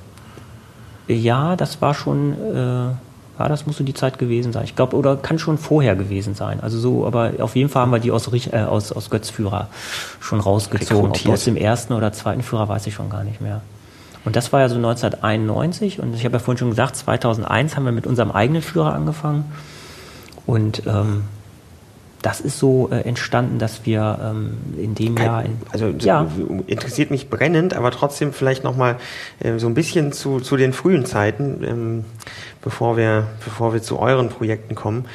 Ja, 1.07 1.55
das 1.55 1.81
war 1.81 1.93
schon, 1.93 2.33
äh, 2.33 2.55
ja, 2.55 2.97
das 3.37 3.65
muss 3.65 3.77
so 3.77 3.83
die 3.83 3.93
Zeit 3.93 4.19
gewesen 4.19 4.51
sein. 4.51 4.65
Ich 4.65 4.75
glaube, 4.75 4.95
oder 4.95 5.15
kann 5.15 5.39
schon 5.39 5.57
vorher 5.57 5.95
gewesen 5.95 6.35
sein. 6.35 6.59
Also 6.61 6.77
so, 6.79 7.05
aber 7.07 7.31
auf 7.39 7.55
jeden 7.55 7.69
Fall 7.69 7.83
haben 7.83 7.91
wir 7.91 7.99
die 7.99 8.11
aus, 8.11 8.27
äh, 8.27 8.57
aus, 8.59 8.91
aus 8.91 9.09
Götzführer 9.09 9.67
schon 10.19 10.41
rausgezogen. 10.41 11.11
Ob 11.11 11.27
aus 11.27 11.45
dem 11.45 11.55
ersten 11.55 11.93
oder 11.93 12.11
zweiten 12.11 12.43
Führer 12.43 12.67
weiß 12.67 12.87
ich 12.87 12.93
schon 12.93 13.09
gar 13.09 13.23
nicht 13.23 13.41
mehr. 13.41 13.61
Und 14.23 14.35
das 14.35 14.53
war 14.53 14.59
ja 14.59 14.69
so 14.69 14.75
1991 14.75 15.99
und 15.99 16.13
ich 16.13 16.25
habe 16.25 16.33
ja 16.33 16.39
vorhin 16.39 16.59
schon 16.59 16.69
gesagt, 16.69 16.95
2001 16.95 17.75
haben 17.75 17.85
wir 17.85 17.91
mit 17.91 18.05
unserem 18.05 18.31
eigenen 18.31 18.61
Führer 18.61 18.93
angefangen. 18.93 19.45
Und 20.45 20.83
ähm, 20.85 21.23
das 22.21 22.39
ist 22.39 22.59
so 22.59 22.89
äh, 22.91 23.01
entstanden, 23.01 23.57
dass 23.57 23.85
wir 23.85 24.19
ähm, 24.23 24.57
in 24.77 24.95
dem 24.95 25.15
Kein, 25.15 25.25
Jahr. 25.25 25.45
In, 25.45 25.57
also 25.71 25.87
ja. 25.87 26.27
interessiert 26.67 27.09
mich 27.09 27.29
brennend, 27.29 27.73
aber 27.73 27.91
trotzdem 27.91 28.31
vielleicht 28.33 28.63
nochmal 28.63 28.97
äh, 29.39 29.57
so 29.57 29.67
ein 29.67 29.73
bisschen 29.73 30.11
zu, 30.11 30.39
zu 30.39 30.55
den 30.57 30.73
frühen 30.73 31.05
Zeiten, 31.05 31.63
ähm, 31.63 32.05
bevor, 32.61 32.97
wir, 32.97 33.27
bevor 33.43 33.73
wir 33.73 33.81
zu 33.81 33.99
euren 33.99 34.29
Projekten 34.29 34.75
kommen. 34.75 35.05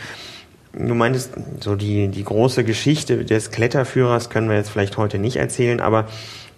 Du 0.73 0.95
meintest, 0.95 1.33
so 1.61 1.75
die, 1.75 2.09
die 2.09 2.25
große 2.25 2.65
Geschichte 2.65 3.25
des 3.25 3.51
Kletterführers 3.51 4.29
können 4.29 4.49
wir 4.49 4.57
jetzt 4.57 4.71
vielleicht 4.71 4.97
heute 4.97 5.19
nicht 5.19 5.37
erzählen, 5.37 5.81
aber 5.81 6.07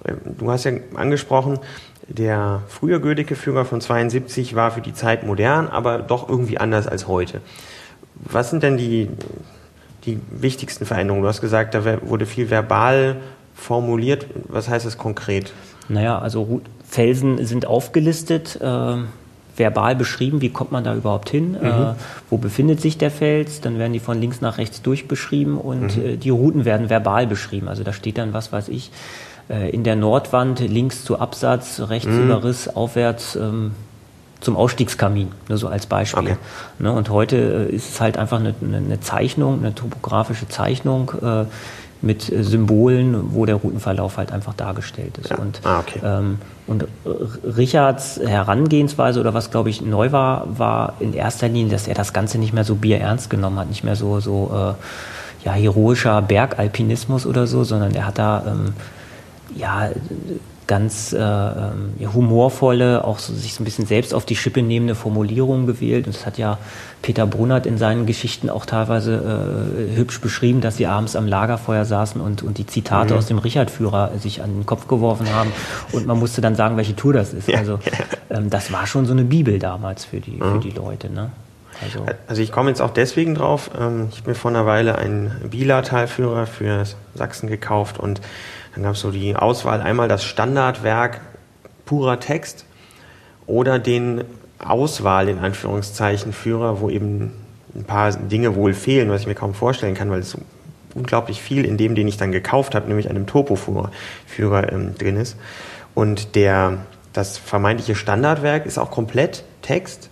äh, 0.04 0.14
du 0.38 0.50
hast 0.50 0.64
ja 0.64 0.72
angesprochen, 0.94 1.58
der 2.08 2.62
frühe 2.68 3.00
Gödecke-Führer 3.00 3.66
von 3.66 3.82
72 3.82 4.54
war 4.54 4.70
für 4.70 4.80
die 4.80 4.94
Zeit 4.94 5.26
modern, 5.26 5.68
aber 5.68 5.98
doch 5.98 6.26
irgendwie 6.26 6.56
anders 6.56 6.86
als 6.86 7.06
heute. 7.06 7.42
Was 8.24 8.50
sind 8.50 8.62
denn 8.62 8.76
die, 8.76 9.08
die 10.04 10.20
wichtigsten 10.30 10.86
Veränderungen? 10.86 11.22
Du 11.22 11.28
hast 11.28 11.40
gesagt, 11.40 11.74
da 11.74 11.84
wurde 12.02 12.26
viel 12.26 12.50
verbal 12.50 13.16
formuliert. 13.54 14.26
Was 14.48 14.68
heißt 14.68 14.86
das 14.86 14.98
konkret? 14.98 15.52
Naja, 15.88 16.18
also 16.18 16.60
Felsen 16.88 17.44
sind 17.46 17.66
aufgelistet, 17.66 18.58
äh, 18.60 18.96
verbal 19.56 19.96
beschrieben, 19.96 20.40
wie 20.40 20.50
kommt 20.50 20.72
man 20.72 20.84
da 20.84 20.94
überhaupt 20.94 21.30
hin, 21.30 21.52
mhm. 21.52 21.66
äh, 21.66 21.94
wo 22.30 22.38
befindet 22.38 22.80
sich 22.80 22.98
der 22.98 23.10
Fels, 23.10 23.60
dann 23.60 23.78
werden 23.78 23.92
die 23.92 23.98
von 23.98 24.20
links 24.20 24.40
nach 24.40 24.58
rechts 24.58 24.82
durchbeschrieben 24.82 25.58
und 25.58 25.96
mhm. 25.96 26.04
äh, 26.04 26.16
die 26.16 26.30
Routen 26.30 26.64
werden 26.64 26.88
verbal 26.88 27.26
beschrieben. 27.26 27.68
Also 27.68 27.82
da 27.82 27.92
steht 27.92 28.18
dann, 28.18 28.32
was 28.32 28.52
weiß 28.52 28.68
ich, 28.68 28.90
äh, 29.50 29.70
in 29.70 29.84
der 29.84 29.96
Nordwand 29.96 30.60
links 30.60 31.04
zu 31.04 31.18
Absatz, 31.18 31.80
rechts 31.80 32.08
mhm. 32.08 32.24
über 32.24 32.44
Riss, 32.44 32.68
aufwärts 32.68 33.36
ähm, 33.36 33.72
zum 34.40 34.56
Ausstiegskamin, 34.56 35.32
nur 35.48 35.58
so 35.58 35.68
als 35.68 35.86
Beispiel. 35.86 36.22
Okay. 36.22 36.36
Ne, 36.78 36.92
und 36.92 37.10
heute 37.10 37.68
äh, 37.70 37.74
ist 37.74 37.90
es 37.90 38.00
halt 38.00 38.16
einfach 38.16 38.38
eine, 38.38 38.54
eine 38.60 39.00
Zeichnung, 39.00 39.58
eine 39.58 39.74
topografische 39.74 40.48
Zeichnung 40.48 41.12
äh, 41.22 41.44
mit 42.00 42.22
Symbolen, 42.22 43.34
wo 43.34 43.44
der 43.44 43.56
Routenverlauf 43.56 44.18
halt 44.18 44.30
einfach 44.30 44.54
dargestellt 44.54 45.18
ist. 45.18 45.30
Ja. 45.30 45.38
Und, 45.38 45.60
ah, 45.64 45.80
okay. 45.80 46.00
ähm, 46.04 46.38
und 46.68 46.84
Richards 47.56 48.20
Herangehensweise 48.24 49.18
oder 49.18 49.34
was 49.34 49.50
glaube 49.50 49.70
ich 49.70 49.80
neu 49.80 50.12
war, 50.12 50.46
war 50.58 50.94
in 51.00 51.12
erster 51.12 51.48
Linie, 51.48 51.72
dass 51.72 51.88
er 51.88 51.94
das 51.94 52.12
Ganze 52.12 52.38
nicht 52.38 52.52
mehr 52.52 52.64
so 52.64 52.76
bierernst 52.76 53.30
genommen 53.30 53.58
hat, 53.58 53.68
nicht 53.68 53.82
mehr 53.82 53.96
so 53.96 54.20
so 54.20 54.50
äh, 54.54 55.44
ja 55.44 55.52
heroischer 55.52 56.22
Bergalpinismus 56.22 57.26
oder 57.26 57.48
so, 57.48 57.64
sondern 57.64 57.94
er 57.94 58.06
hat 58.06 58.18
da 58.18 58.44
ähm, 58.46 58.74
ja 59.56 59.88
ganz 60.68 61.12
äh, 61.12 61.18
ähm, 61.18 61.94
humorvolle, 62.14 63.04
auch 63.04 63.18
so, 63.18 63.34
sich 63.34 63.54
so 63.54 63.62
ein 63.62 63.64
bisschen 63.64 63.86
selbst 63.86 64.14
auf 64.14 64.26
die 64.26 64.36
Schippe 64.36 64.62
nehmende 64.62 64.94
Formulierungen 64.94 65.66
gewählt. 65.66 66.06
Und 66.06 66.14
das 66.14 66.26
hat 66.26 66.38
ja 66.38 66.58
Peter 67.02 67.26
Brunert 67.26 67.66
in 67.66 67.78
seinen 67.78 68.06
Geschichten 68.06 68.50
auch 68.50 68.66
teilweise 68.66 69.14
äh, 69.16 69.96
hübsch 69.96 70.20
beschrieben, 70.20 70.60
dass 70.60 70.76
sie 70.76 70.86
abends 70.86 71.16
am 71.16 71.26
Lagerfeuer 71.26 71.86
saßen 71.86 72.20
und, 72.20 72.42
und 72.42 72.58
die 72.58 72.66
Zitate 72.66 73.14
mhm. 73.14 73.18
aus 73.18 73.26
dem 73.26 73.38
Richard-Führer 73.38 74.12
sich 74.20 74.42
an 74.42 74.54
den 74.54 74.66
Kopf 74.66 74.86
geworfen 74.86 75.32
haben. 75.32 75.50
Und 75.92 76.06
man 76.06 76.18
musste 76.18 76.42
dann 76.42 76.54
sagen, 76.54 76.76
welche 76.76 76.94
Tour 76.94 77.14
das 77.14 77.32
ist. 77.32 77.48
Ja. 77.48 77.58
Also 77.58 77.80
ähm, 78.30 78.50
das 78.50 78.70
war 78.70 78.86
schon 78.86 79.06
so 79.06 79.12
eine 79.12 79.24
Bibel 79.24 79.58
damals 79.58 80.04
für 80.04 80.20
die, 80.20 80.32
mhm. 80.32 80.52
für 80.52 80.58
die 80.60 80.70
Leute. 80.70 81.10
Ne? 81.10 81.30
Also, 81.82 82.04
also 82.26 82.42
ich 82.42 82.52
komme 82.52 82.68
jetzt 82.68 82.82
auch 82.82 82.90
deswegen 82.90 83.34
drauf. 83.34 83.70
Ähm, 83.78 84.08
ich 84.10 84.18
habe 84.18 84.30
mir 84.30 84.34
vor 84.34 84.50
einer 84.50 84.66
Weile 84.66 84.98
einen 84.98 85.30
Bilatalführer 85.50 86.46
für 86.46 86.84
Sachsen 87.14 87.48
gekauft 87.48 87.98
und 87.98 88.20
dann 88.74 88.84
gab 88.84 88.94
es 88.94 89.00
so 89.00 89.10
die 89.10 89.36
Auswahl 89.36 89.80
einmal 89.80 90.08
das 90.08 90.24
Standardwerk 90.24 91.20
purer 91.84 92.20
Text 92.20 92.64
oder 93.46 93.78
den 93.78 94.24
Auswahl 94.58 95.28
in 95.28 95.38
Anführungszeichen 95.38 96.32
Führer, 96.32 96.80
wo 96.80 96.90
eben 96.90 97.32
ein 97.74 97.84
paar 97.84 98.12
Dinge 98.12 98.54
wohl 98.54 98.74
fehlen, 98.74 99.10
was 99.10 99.22
ich 99.22 99.26
mir 99.26 99.34
kaum 99.34 99.54
vorstellen 99.54 99.94
kann, 99.94 100.10
weil 100.10 100.20
es 100.20 100.30
so 100.30 100.38
unglaublich 100.94 101.40
viel 101.40 101.64
in 101.64 101.76
dem, 101.76 101.94
den 101.94 102.08
ich 102.08 102.16
dann 102.16 102.32
gekauft 102.32 102.74
habe, 102.74 102.88
nämlich 102.88 103.08
einem 103.08 103.26
Topo-Führer 103.26 104.72
ähm, 104.72 104.94
drin 104.96 105.16
ist. 105.16 105.36
Und 105.94 106.34
der, 106.34 106.78
das 107.12 107.38
vermeintliche 107.38 107.94
Standardwerk 107.94 108.66
ist 108.66 108.78
auch 108.78 108.90
komplett 108.90 109.44
Text 109.62 110.10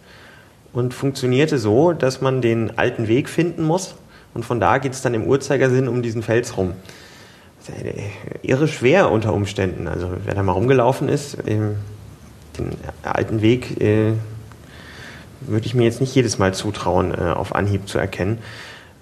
und 0.72 0.94
funktionierte 0.94 1.58
so, 1.58 1.92
dass 1.92 2.20
man 2.20 2.40
den 2.40 2.78
alten 2.78 3.08
Weg 3.08 3.28
finden 3.28 3.64
muss 3.64 3.96
und 4.34 4.44
von 4.44 4.60
da 4.60 4.78
geht 4.78 4.92
es 4.92 5.00
dann 5.00 5.14
im 5.14 5.24
Uhrzeigersinn 5.26 5.88
um 5.88 6.02
diesen 6.02 6.22
Fels 6.22 6.58
rum. 6.58 6.74
Ist 7.68 8.42
irre 8.42 8.68
schwer 8.68 9.10
unter 9.10 9.32
Umständen. 9.32 9.88
Also 9.88 10.08
wer 10.24 10.34
da 10.34 10.42
mal 10.42 10.52
rumgelaufen 10.52 11.08
ist, 11.08 11.38
den 11.46 11.76
alten 13.02 13.42
Weg 13.42 13.80
äh, 13.80 14.12
würde 15.40 15.66
ich 15.66 15.74
mir 15.74 15.84
jetzt 15.84 16.00
nicht 16.00 16.14
jedes 16.14 16.38
Mal 16.38 16.54
zutrauen, 16.54 17.12
äh, 17.12 17.32
auf 17.32 17.54
Anhieb 17.54 17.88
zu 17.88 17.98
erkennen. 17.98 18.38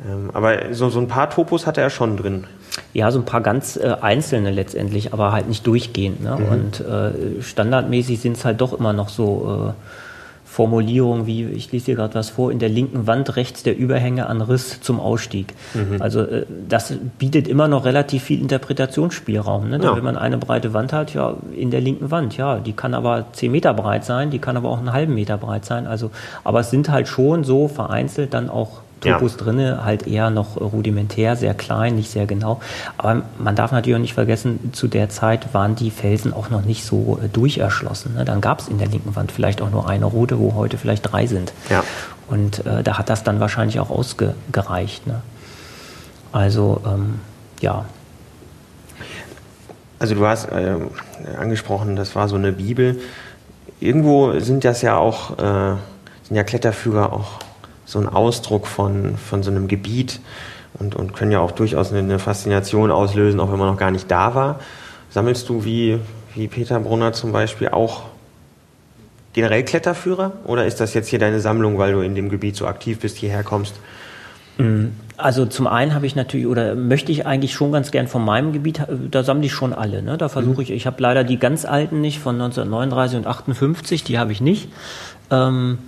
Ähm, 0.07 0.31
aber 0.33 0.75
so, 0.75 0.89
so 0.91 0.99
ein 0.99 1.09
paar 1.09 1.31
Topos 1.31 1.67
hatte 1.67 1.81
er 1.81 1.91
schon 1.91 2.17
drin. 2.17 2.47
Ja, 2.93 3.11
so 3.11 3.21
ein 3.21 3.25
paar 3.25 3.41
ganz 3.41 3.77
äh, 3.77 3.97
einzelne 4.01 4.51
letztendlich, 4.51 5.13
aber 5.13 5.33
halt 5.33 5.49
nicht 5.49 5.67
durchgehend. 5.67 6.23
Ne? 6.23 6.37
Mhm. 6.37 6.47
Und 6.47 6.81
äh, 6.81 7.43
standardmäßig 7.43 8.21
sind 8.21 8.37
es 8.37 8.45
halt 8.45 8.61
doch 8.61 8.73
immer 8.73 8.93
noch 8.93 9.09
so 9.09 9.75
äh, 9.75 10.04
Formulierungen 10.55 11.27
wie, 11.27 11.47
ich 11.47 11.73
lese 11.73 11.87
hier 11.87 11.97
gerade 11.97 12.15
was 12.15 12.31
vor, 12.31 12.53
in 12.53 12.61
der 12.61 12.69
linken 12.69 13.09
Wand 13.09 13.35
rechts 13.35 13.65
der 13.65 13.77
Überhänge 13.77 14.29
an 14.29 14.41
Riss 14.41 14.81
zum 14.81 15.01
Ausstieg. 15.01 15.53
Mhm. 15.75 16.01
Also 16.01 16.21
äh, 16.21 16.47
das 16.69 16.95
bietet 17.19 17.49
immer 17.49 17.67
noch 17.67 17.85
relativ 17.85 18.23
viel 18.23 18.41
Interpretationsspielraum. 18.41 19.69
Ne? 19.69 19.81
Ja. 19.83 19.97
Wenn 19.97 20.05
man 20.05 20.17
eine 20.17 20.39
breite 20.39 20.73
Wand 20.73 20.93
hat, 20.93 21.13
ja, 21.13 21.35
in 21.57 21.73
der 21.73 21.81
linken 21.81 22.13
Wand, 22.13 22.37
ja, 22.37 22.61
die 22.61 22.73
kann 22.73 22.95
aber 22.95 23.27
zehn 23.33 23.51
Meter 23.51 23.75
breit 23.75 24.05
sein, 24.05 24.31
die 24.31 24.39
kann 24.39 24.57
aber 24.57 24.69
auch 24.69 24.79
einen 24.79 24.93
halben 24.93 25.15
Meter 25.15 25.39
breit 25.39 25.65
sein. 25.65 25.89
Also, 25.89 26.13
aber 26.45 26.61
es 26.61 26.71
sind 26.71 26.89
halt 26.89 27.09
schon 27.09 27.43
so 27.43 27.67
vereinzelt 27.67 28.33
dann 28.33 28.49
auch 28.49 28.84
Topos 29.05 29.33
ja. 29.33 29.45
drinne, 29.45 29.85
halt 29.85 30.07
eher 30.07 30.31
noch 30.31 30.57
rudimentär, 30.61 31.37
sehr 31.37 31.55
klein, 31.55 31.95
nicht 31.95 32.11
sehr 32.11 32.27
genau. 32.27 32.61
Aber 32.97 33.23
man 33.39 33.55
darf 33.55 33.73
natürlich 33.73 33.97
auch 33.97 34.01
nicht 34.01 34.15
vergessen, 34.15 34.73
zu 34.73 34.89
der 34.89 35.09
Zeit 35.09 35.55
waren 35.55 35.75
die 35.77 35.91
Felsen 35.91 36.33
auch 36.33 36.51
noch 36.51 36.63
nicht 36.63 36.85
so 36.85 37.19
äh, 37.23 37.29
durcherschlossen. 37.29 38.15
Ne? 38.15 38.25
Dann 38.25 38.41
gab 38.41 38.61
es 38.61 38.69
in 38.69 38.79
der 38.79 38.89
linken 38.89 39.15
Wand 39.17 39.33
vielleicht 39.33 39.63
auch 39.63 39.71
nur 39.71 39.89
eine 39.89 40.05
rote, 40.05 40.39
wo 40.39 40.55
heute 40.55 40.79
vielleicht 40.79 41.11
drei 41.13 41.27
sind. 41.27 41.53
Ja. 41.71 41.85
Und 42.29 42.65
äh, 42.67 42.83
da 42.83 42.99
hat 42.99 43.11
das 43.11 43.23
dann 43.23 43.41
wahrscheinlich 43.41 43.81
auch 43.81 43.91
ausgereicht. 43.91 45.07
Ne? 45.07 45.21
Also, 46.33 46.81
ähm, 46.87 47.21
ja. 47.61 47.85
Also 49.99 50.15
du 50.15 50.27
hast 50.27 50.47
äh, 50.47 50.77
angesprochen, 51.39 51.97
das 51.97 52.17
war 52.17 52.29
so 52.29 52.37
eine 52.37 52.53
Bibel. 52.53 53.01
Irgendwo 53.81 54.39
sind 54.41 54.65
das 54.65 54.83
ja 54.83 54.97
auch, 54.97 55.39
äh, 55.39 55.77
sind 56.25 56.37
ja 56.37 56.43
Kletterführer 56.43 57.13
auch 57.13 57.39
so 57.85 57.99
ein 57.99 58.09
Ausdruck 58.09 58.67
von, 58.67 59.17
von 59.17 59.43
so 59.43 59.51
einem 59.51 59.69
Gebiet 59.69 60.21
und, 60.79 60.97
und 60.97 61.15
können 61.15 61.33
ja 61.33 61.41
auch 61.41 61.53
durchaus 61.53 61.93
eine 61.93 62.19
Faszination 62.19 62.91
auslösen, 62.91 63.41
auch 63.41 63.53
wenn 63.53 63.59
man 63.59 63.69
noch 63.69 63.79
gar 63.79 63.91
nicht 63.91 64.11
da 64.11 64.35
war. 64.35 64.61
Sammelst 65.11 65.49
du 65.49 65.65
wie, 65.65 65.99
wie 66.35 66.49
Peter 66.49 66.81
Brunner 66.81 67.13
zum 67.13 67.33
Beispiel 67.33 67.69
auch 67.69 68.05
generell 69.33 69.65
Kletterführer 69.65 70.33
oder 70.45 70.67
ist 70.67 70.81
das 70.81 70.95
jetzt 70.95 71.09
hier 71.09 71.19
deine 71.19 71.41
Sammlung, 71.41 71.79
weil 71.79 71.93
du 71.93 72.01
in 72.01 72.15
dem 72.15 72.31
Gebiet 72.31 72.57
so 72.57 72.67
aktiv 72.67 73.01
bist, 73.01 73.17
hierher 73.17 73.43
kommst? 73.43 73.75
Mm, 74.59 74.87
also 75.17 75.47
zum 75.47 75.67
einen 75.67 75.95
habe 75.95 76.07
ich 76.07 76.17
natürlich 76.17 76.47
oder 76.47 76.75
möchte 76.75 77.13
ich 77.13 77.27
eigentlich 77.27 77.53
schon 77.53 77.73
ganz 77.73 77.91
gern 77.91 78.09
von 78.09 78.25
meinem 78.25 78.53
Gebiet, 78.53 78.83
da 79.11 79.23
sammle 79.23 79.47
ich 79.47 79.53
schon 79.53 79.73
alle. 79.73 80.03
Ne? 80.03 80.17
Da 80.17 80.29
versuche 80.29 80.57
mhm. 80.57 80.63
ich, 80.63 80.71
ich 80.71 80.87
habe 80.87 81.03
leider 81.03 81.25
die 81.25 81.39
ganz 81.39 81.65
alten 81.65 82.01
nicht 82.01 82.19
von 82.21 82.37
1939 82.37 83.19
und 83.19 83.27
58, 83.27 84.05
die 84.05 84.19
habe 84.19 84.33
ich 84.33 84.41
nicht. 84.41 84.69
Ähm, 85.31 85.79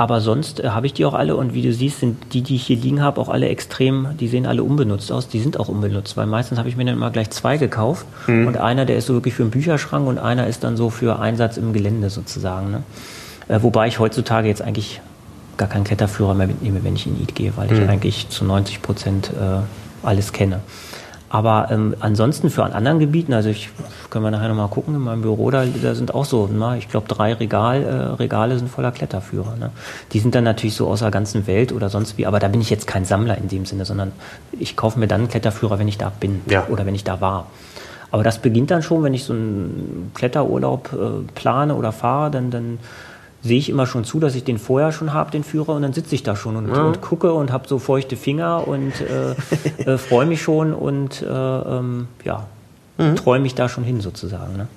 aber 0.00 0.22
sonst 0.22 0.60
äh, 0.60 0.70
habe 0.70 0.86
ich 0.86 0.94
die 0.94 1.04
auch 1.04 1.12
alle 1.12 1.36
und 1.36 1.52
wie 1.52 1.60
du 1.60 1.74
siehst, 1.74 2.00
sind 2.00 2.32
die, 2.32 2.40
die 2.40 2.56
ich 2.56 2.62
hier 2.62 2.76
liegen 2.78 3.02
habe, 3.02 3.20
auch 3.20 3.28
alle 3.28 3.50
extrem, 3.50 4.16
die 4.18 4.28
sehen 4.28 4.46
alle 4.46 4.62
unbenutzt 4.62 5.12
aus. 5.12 5.28
Die 5.28 5.40
sind 5.40 5.60
auch 5.60 5.68
unbenutzt, 5.68 6.16
weil 6.16 6.24
meistens 6.24 6.56
habe 6.56 6.70
ich 6.70 6.76
mir 6.78 6.86
dann 6.86 6.94
immer 6.94 7.10
gleich 7.10 7.28
zwei 7.28 7.58
gekauft 7.58 8.06
mhm. 8.26 8.46
und 8.46 8.56
einer, 8.56 8.86
der 8.86 8.96
ist 8.96 9.04
so 9.04 9.12
wirklich 9.12 9.34
für 9.34 9.42
einen 9.42 9.50
Bücherschrank 9.50 10.08
und 10.08 10.16
einer 10.16 10.46
ist 10.46 10.64
dann 10.64 10.78
so 10.78 10.88
für 10.88 11.18
Einsatz 11.18 11.58
im 11.58 11.74
Gelände 11.74 12.08
sozusagen. 12.08 12.70
Ne? 12.70 12.82
Äh, 13.48 13.62
wobei 13.62 13.88
ich 13.88 13.98
heutzutage 13.98 14.48
jetzt 14.48 14.62
eigentlich 14.62 15.02
gar 15.58 15.68
keinen 15.68 15.84
Kletterführer 15.84 16.32
mehr 16.32 16.46
mitnehme, 16.46 16.82
wenn 16.82 16.96
ich 16.96 17.06
in 17.06 17.20
Eid 17.20 17.34
gehe, 17.34 17.52
weil 17.56 17.68
mhm. 17.68 17.82
ich 17.82 17.88
eigentlich 17.90 18.28
zu 18.30 18.46
90 18.46 18.80
Prozent 18.80 19.30
äh, 19.38 19.58
alles 20.02 20.32
kenne. 20.32 20.60
Aber 21.32 21.68
ähm, 21.70 21.94
ansonsten 22.00 22.50
für 22.50 22.64
an 22.64 22.72
anderen 22.72 22.98
Gebieten, 22.98 23.32
also 23.32 23.48
ich 23.50 23.70
können 24.10 24.24
wir 24.24 24.32
nachher 24.32 24.48
nochmal 24.48 24.66
gucken, 24.66 24.96
in 24.96 25.00
meinem 25.00 25.22
Büro, 25.22 25.52
da, 25.52 25.64
da 25.64 25.94
sind 25.94 26.12
auch 26.12 26.24
so, 26.24 26.50
na, 26.52 26.76
ich 26.76 26.88
glaube, 26.88 27.06
drei 27.06 27.34
Regal, 27.34 27.84
äh, 27.84 27.92
Regale 28.16 28.58
sind 28.58 28.68
voller 28.68 28.90
Kletterführer. 28.90 29.54
Ne? 29.56 29.70
Die 30.12 30.18
sind 30.18 30.34
dann 30.34 30.42
natürlich 30.42 30.74
so 30.74 30.88
aus 30.88 30.98
der 30.98 31.12
ganzen 31.12 31.46
Welt 31.46 31.72
oder 31.72 31.88
sonst 31.88 32.18
wie, 32.18 32.26
aber 32.26 32.40
da 32.40 32.48
bin 32.48 32.60
ich 32.60 32.68
jetzt 32.68 32.88
kein 32.88 33.04
Sammler 33.04 33.38
in 33.38 33.46
dem 33.46 33.64
Sinne, 33.64 33.84
sondern 33.84 34.10
ich 34.50 34.76
kaufe 34.76 34.98
mir 34.98 35.06
dann 35.06 35.20
einen 35.20 35.30
Kletterführer, 35.30 35.78
wenn 35.78 35.86
ich 35.86 35.98
da 35.98 36.10
bin 36.10 36.42
ja. 36.46 36.66
oder 36.68 36.84
wenn 36.84 36.96
ich 36.96 37.04
da 37.04 37.20
war. 37.20 37.46
Aber 38.10 38.24
das 38.24 38.40
beginnt 38.40 38.72
dann 38.72 38.82
schon, 38.82 39.04
wenn 39.04 39.14
ich 39.14 39.22
so 39.22 39.32
einen 39.32 40.10
Kletterurlaub 40.14 40.92
äh, 40.92 41.32
plane 41.36 41.76
oder 41.76 41.92
fahre, 41.92 42.32
dann, 42.32 42.50
dann 42.50 42.78
sehe 43.42 43.58
ich 43.58 43.68
immer 43.68 43.86
schon 43.86 44.04
zu, 44.04 44.20
dass 44.20 44.34
ich 44.34 44.44
den 44.44 44.58
vorher 44.58 44.92
schon 44.92 45.12
habe, 45.12 45.30
den 45.30 45.44
Führer, 45.44 45.74
und 45.74 45.82
dann 45.82 45.92
sitze 45.92 46.14
ich 46.14 46.22
da 46.22 46.36
schon 46.36 46.56
und, 46.56 46.68
ja. 46.68 46.82
und 46.82 47.00
gucke 47.00 47.32
und 47.32 47.52
habe 47.52 47.66
so 47.66 47.78
feuchte 47.78 48.16
Finger 48.16 48.68
und 48.68 48.92
äh, 49.00 49.34
äh, 49.90 49.98
freue 49.98 50.26
mich 50.26 50.42
schon 50.42 50.74
und 50.74 51.22
äh, 51.22 51.26
ähm, 51.26 52.08
ja, 52.24 52.46
mhm. 52.98 53.16
träume 53.16 53.42
mich 53.42 53.54
da 53.54 53.68
schon 53.68 53.84
hin 53.84 54.00
sozusagen. 54.00 54.56
Ne? 54.56 54.68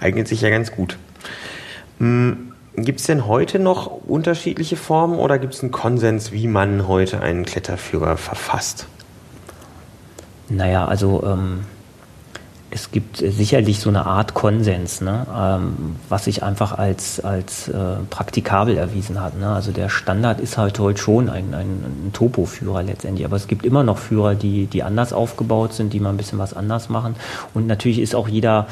Eignet 0.00 0.28
sich 0.28 0.40
ja 0.40 0.50
ganz 0.50 0.72
gut. 0.72 0.96
Hm, 1.98 2.52
gibt 2.76 3.00
es 3.00 3.06
denn 3.06 3.26
heute 3.26 3.58
noch 3.58 3.86
unterschiedliche 3.86 4.76
Formen 4.76 5.18
oder 5.18 5.38
gibt 5.38 5.54
es 5.54 5.62
einen 5.62 5.72
Konsens, 5.72 6.32
wie 6.32 6.46
man 6.46 6.88
heute 6.88 7.20
einen 7.20 7.44
Kletterführer 7.44 8.16
verfasst? 8.16 8.86
Naja, 10.48 10.86
also 10.86 11.22
ähm, 11.26 11.60
es 12.70 12.90
gibt 12.90 13.16
sicherlich 13.16 13.80
so 13.80 13.88
eine 13.88 14.04
Art 14.04 14.34
Konsens, 14.34 15.00
ne, 15.00 15.26
ähm, 15.34 15.96
was 16.08 16.24
sich 16.24 16.42
einfach 16.42 16.76
als, 16.76 17.18
als 17.20 17.68
äh, 17.68 17.96
praktikabel 18.10 18.76
erwiesen 18.76 19.22
hat. 19.22 19.38
Ne? 19.38 19.48
Also 19.48 19.72
der 19.72 19.88
Standard 19.88 20.38
ist 20.38 20.58
halt 20.58 20.78
heute 20.78 21.00
schon 21.00 21.30
ein, 21.30 21.54
ein, 21.54 21.66
ein 22.06 22.10
Topo-Führer 22.12 22.82
letztendlich, 22.82 23.24
aber 23.24 23.36
es 23.36 23.46
gibt 23.46 23.64
immer 23.64 23.84
noch 23.84 23.96
Führer, 23.96 24.34
die, 24.34 24.66
die 24.66 24.82
anders 24.82 25.14
aufgebaut 25.14 25.72
sind, 25.72 25.92
die 25.94 26.00
mal 26.00 26.10
ein 26.10 26.18
bisschen 26.18 26.38
was 26.38 26.52
anders 26.52 26.90
machen. 26.90 27.16
Und 27.54 27.66
natürlich 27.66 28.00
ist 28.00 28.14
auch 28.14 28.28
jeder, 28.28 28.66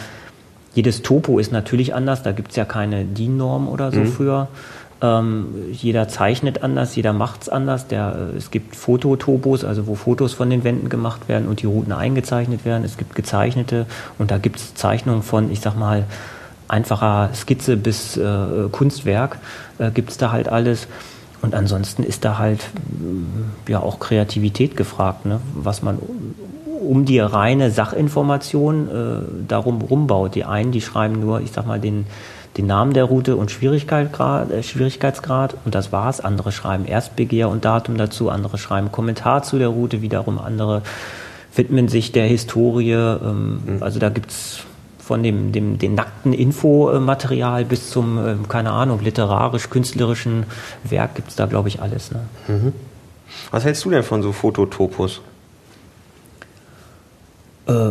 jedes 0.75 1.01
Topo 1.01 1.39
ist 1.39 1.51
natürlich 1.51 1.95
anders, 1.95 2.23
da 2.23 2.33
gibt 2.33 2.51
es 2.51 2.57
ja 2.57 2.67
keine 2.67 3.05
DIN-Norm 3.05 3.67
oder 3.67 3.93
so 3.93 4.01
mhm. 4.01 4.09
für. 4.09 4.49
Ähm, 5.03 5.49
jeder 5.73 6.09
zeichnet 6.09 6.63
anders, 6.63 6.97
jeder 6.97 7.13
macht 7.13 7.43
es 7.43 7.49
anders. 7.49 7.87
Der, 7.87 8.31
äh, 8.35 8.37
es 8.37 8.51
gibt 8.51 8.75
Fototopos, 8.77 9.65
also 9.65 9.87
wo 9.87 9.95
Fotos 9.95 10.33
von 10.33 10.49
den 10.49 10.65
Wänden 10.65 10.89
gemacht 10.89 11.29
werden 11.29 11.49
und 11.49 11.61
die 11.61 11.67
Routen 11.67 11.93
eingezeichnet 11.93 12.65
werden. 12.65 12.85
Es 12.85 12.97
gibt 12.97 13.15
gezeichnete 13.15 13.87
und 14.19 14.31
da 14.31 14.39
gibt 14.39 14.57
es 14.57 14.75
Zeichnungen 14.75 15.23
von, 15.23 15.51
ich 15.51 15.61
sag 15.61 15.77
mal, 15.77 16.05
einfacher 16.69 17.31
Skizze 17.35 17.77
bis 17.77 18.17
äh, 18.17 18.69
Kunstwerk 18.73 19.39
äh, 19.79 19.91
gibt 19.91 20.11
es 20.11 20.17
da 20.17 20.33
halt 20.33 20.49
alles. 20.49 20.89
Und 21.43 21.55
ansonsten 21.55 22.03
ist 22.03 22.25
da 22.25 22.39
halt 22.39 22.61
äh, 22.61 23.71
ja 23.71 23.81
auch 23.81 24.01
Kreativität 24.01 24.77
gefragt, 24.77 25.27
ne? 25.27 25.41
was 25.55 25.83
man 25.83 25.99
um 26.81 27.05
die 27.05 27.19
reine 27.19 27.71
Sachinformation 27.71 28.89
äh, 28.89 29.45
darum 29.49 29.83
rumbaut. 29.83 30.35
Die 30.35 30.45
einen, 30.45 30.73
die 30.73 30.81
schreiben 30.81 31.21
nur, 31.21 31.41
ich 31.41 31.53
sag 31.53 31.67
mal, 31.67 31.81
den 31.81 32.07
den 32.57 32.67
Namen 32.67 32.93
der 32.93 33.05
Route 33.05 33.37
und 33.37 33.51
Schwierigkeitsgrad, 33.51 34.51
äh, 34.51 34.63
Schwierigkeitsgrad 34.63 35.57
und 35.65 35.75
das 35.75 35.93
war's. 35.93 36.21
Andere 36.21 36.53
schreiben 36.53 36.87
Erstbegehr 36.87 37.49
und 37.49 37.65
Datum 37.65 37.97
dazu, 37.97 38.31
andere 38.31 38.59
schreiben 38.59 38.91
Kommentar 38.93 39.43
zu 39.43 39.59
der 39.59 39.69
Route, 39.69 40.03
wiederum 40.03 40.39
andere 40.39 40.83
widmen 41.55 41.89
sich 41.89 42.13
der 42.13 42.27
Historie. 42.27 42.93
Ähm, 42.93 43.61
mhm. 43.65 43.83
Also 43.83 43.99
da 43.99 44.09
gibt's 44.09 44.61
von 44.99 45.23
dem, 45.23 45.53
dem 45.53 45.79
den 45.79 45.95
nackten 45.95 46.33
Infomaterial 46.33 47.65
bis 47.65 47.91
zum, 47.91 48.19
äh, 48.19 48.35
keine 48.49 48.73
Ahnung, 48.73 49.01
literarisch-künstlerischen 49.03 50.45
Werk 50.83 51.15
gibt's 51.15 51.37
da, 51.37 51.47
glaube 51.47 51.69
ich, 51.69 51.81
alles. 51.81 52.11
Ne? 52.11 52.21
Mhm. 52.49 52.73
Was 53.51 53.65
hältst 53.65 53.85
du 53.85 53.91
denn 53.91 54.03
von 54.03 54.23
so 54.23 54.33
Fototopos? 54.33 55.21
Äh, 57.67 57.91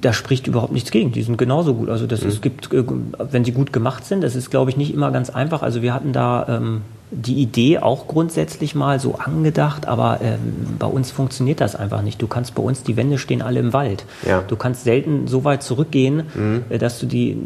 da 0.00 0.12
spricht 0.12 0.46
überhaupt 0.46 0.72
nichts 0.72 0.90
gegen. 0.90 1.12
Die 1.12 1.22
sind 1.22 1.38
genauso 1.38 1.74
gut. 1.74 1.88
Also 1.88 2.06
das 2.06 2.22
mhm. 2.22 2.28
es 2.28 2.40
gibt, 2.40 2.72
äh, 2.72 2.84
wenn 3.18 3.44
sie 3.44 3.52
gut 3.52 3.72
gemacht 3.72 4.04
sind, 4.04 4.22
das 4.22 4.36
ist, 4.36 4.50
glaube 4.50 4.70
ich, 4.70 4.76
nicht 4.76 4.94
immer 4.94 5.10
ganz 5.10 5.30
einfach. 5.30 5.62
Also 5.62 5.82
wir 5.82 5.92
hatten 5.92 6.12
da 6.12 6.46
ähm, 6.48 6.82
die 7.10 7.34
Idee 7.34 7.78
auch 7.78 8.06
grundsätzlich 8.06 8.74
mal 8.74 9.00
so 9.00 9.16
angedacht, 9.16 9.88
aber 9.88 10.20
ähm, 10.22 10.76
bei 10.78 10.86
uns 10.86 11.10
funktioniert 11.10 11.60
das 11.60 11.74
einfach 11.74 12.02
nicht. 12.02 12.20
Du 12.22 12.26
kannst 12.26 12.54
bei 12.54 12.62
uns, 12.62 12.82
die 12.82 12.96
Wände 12.96 13.18
stehen 13.18 13.42
alle 13.42 13.60
im 13.60 13.72
Wald. 13.72 14.04
Ja. 14.26 14.44
Du 14.46 14.56
kannst 14.56 14.84
selten 14.84 15.26
so 15.26 15.44
weit 15.44 15.62
zurückgehen, 15.62 16.24
mhm. 16.34 16.64
Äh, 16.68 16.78
dass 16.78 16.98
du 17.00 17.06
die 17.06 17.36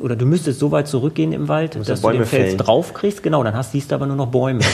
oder 0.00 0.16
du 0.16 0.26
müsstest 0.26 0.58
so 0.58 0.70
weit 0.70 0.86
zurückgehen 0.86 1.32
im 1.32 1.48
Wald, 1.48 1.78
dass 1.88 2.02
du 2.02 2.10
den 2.10 2.26
Fels 2.26 2.58
draufkriegst, 2.58 3.22
genau, 3.22 3.42
dann 3.42 3.56
hast, 3.56 3.72
siehst 3.72 3.90
du 3.90 3.94
aber 3.94 4.06
nur 4.06 4.16
noch 4.16 4.28
Bäume. 4.28 4.60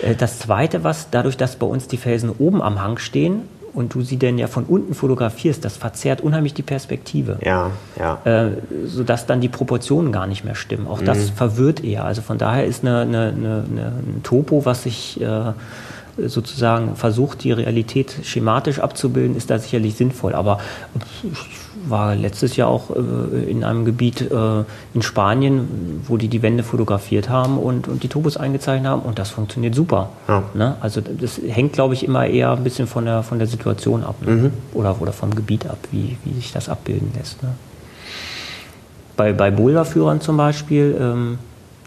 Äh, 0.00 0.14
das 0.14 0.38
zweite, 0.38 0.84
was 0.84 1.10
dadurch, 1.10 1.36
dass 1.36 1.56
bei 1.56 1.66
uns 1.66 1.88
die 1.88 1.96
Felsen 1.96 2.30
oben 2.30 2.62
am 2.62 2.80
Hang 2.80 2.98
stehen, 2.98 3.42
und 3.78 3.94
du 3.94 4.02
sie 4.02 4.16
denn 4.16 4.38
ja 4.38 4.48
von 4.48 4.64
unten 4.64 4.92
fotografierst, 4.92 5.64
das 5.64 5.76
verzerrt 5.76 6.20
unheimlich 6.20 6.52
die 6.52 6.62
Perspektive. 6.62 7.38
Ja, 7.44 7.70
ja. 7.96 8.18
Äh, 8.24 8.56
sodass 8.84 9.24
dann 9.26 9.40
die 9.40 9.48
Proportionen 9.48 10.10
gar 10.10 10.26
nicht 10.26 10.44
mehr 10.44 10.56
stimmen. 10.56 10.88
Auch 10.88 11.00
das 11.00 11.30
mhm. 11.30 11.34
verwirrt 11.34 11.84
eher. 11.84 12.04
Also 12.04 12.20
von 12.20 12.38
daher 12.38 12.66
ist 12.66 12.84
eine, 12.84 13.02
eine, 13.02 13.32
eine, 13.36 13.64
ein 13.70 14.20
Topo, 14.24 14.64
was 14.64 14.82
sich 14.82 15.20
äh, 15.20 15.52
sozusagen 16.26 16.96
versucht, 16.96 17.44
die 17.44 17.52
Realität 17.52 18.16
schematisch 18.24 18.80
abzubilden, 18.80 19.36
ist 19.36 19.48
da 19.48 19.60
sicherlich 19.60 19.94
sinnvoll. 19.94 20.34
Aber 20.34 20.58
war 21.90 22.14
letztes 22.14 22.56
Jahr 22.56 22.68
auch 22.68 22.90
äh, 22.90 23.50
in 23.50 23.64
einem 23.64 23.84
Gebiet 23.84 24.20
äh, 24.20 24.64
in 24.94 25.02
Spanien, 25.02 26.02
wo 26.06 26.16
die 26.16 26.28
die 26.28 26.42
Wände 26.42 26.62
fotografiert 26.62 27.28
haben 27.28 27.58
und, 27.58 27.88
und 27.88 28.02
die 28.02 28.08
Topos 28.08 28.36
eingezeichnet 28.36 28.90
haben 28.90 29.02
und 29.02 29.18
das 29.18 29.30
funktioniert 29.30 29.74
super. 29.74 30.10
Ja. 30.28 30.42
Ne? 30.54 30.76
Also 30.80 31.00
das 31.00 31.40
hängt, 31.46 31.72
glaube 31.72 31.94
ich, 31.94 32.04
immer 32.04 32.26
eher 32.26 32.52
ein 32.52 32.64
bisschen 32.64 32.86
von 32.86 33.04
der, 33.04 33.22
von 33.22 33.38
der 33.38 33.48
Situation 33.48 34.04
ab 34.04 34.16
ne? 34.24 34.30
mhm. 34.30 34.52
oder, 34.74 35.00
oder 35.00 35.12
vom 35.12 35.34
Gebiet 35.34 35.66
ab, 35.66 35.78
wie, 35.90 36.16
wie 36.24 36.34
sich 36.34 36.52
das 36.52 36.68
abbilden 36.68 37.12
lässt. 37.16 37.42
Ne? 37.42 37.50
Bei, 39.16 39.32
bei 39.32 39.50
Boulderführern 39.50 40.20
zum 40.20 40.36
Beispiel, 40.36 40.96
ähm, 41.00 41.38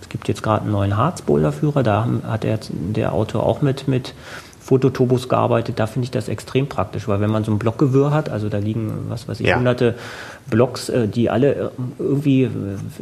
es 0.02 0.10
gibt 0.10 0.28
jetzt 0.28 0.44
gerade 0.44 0.64
einen 0.64 0.72
neuen 0.72 0.98
Harz-Boulderführer, 0.98 1.84
da 1.84 2.08
hat 2.28 2.44
er, 2.44 2.60
der 2.70 3.14
Autor 3.14 3.46
auch 3.46 3.62
mit, 3.62 3.88
mit 3.88 4.14
Fototobos 4.64 5.28
gearbeitet, 5.28 5.80
da 5.80 5.88
finde 5.88 6.06
ich 6.06 6.12
das 6.12 6.30
extrem 6.30 6.68
praktisch, 6.68 7.08
weil 7.08 7.20
wenn 7.20 7.32
man 7.32 7.44
so 7.44 7.52
ein 7.52 7.58
Blockgewirr 7.58 8.12
hat, 8.12 8.30
also 8.30 8.48
da 8.48 8.60
liegen, 8.60 8.92
was 9.10 9.28
weiß 9.28 9.40
ich, 9.40 9.48
ja. 9.48 9.58
hunderte 9.58 9.96
Blocks, 10.50 10.90
äh, 10.90 11.08
die 11.08 11.30
alle 11.32 11.54
äh, 11.54 11.70
irgendwie 11.98 12.44
äh, 12.44 12.50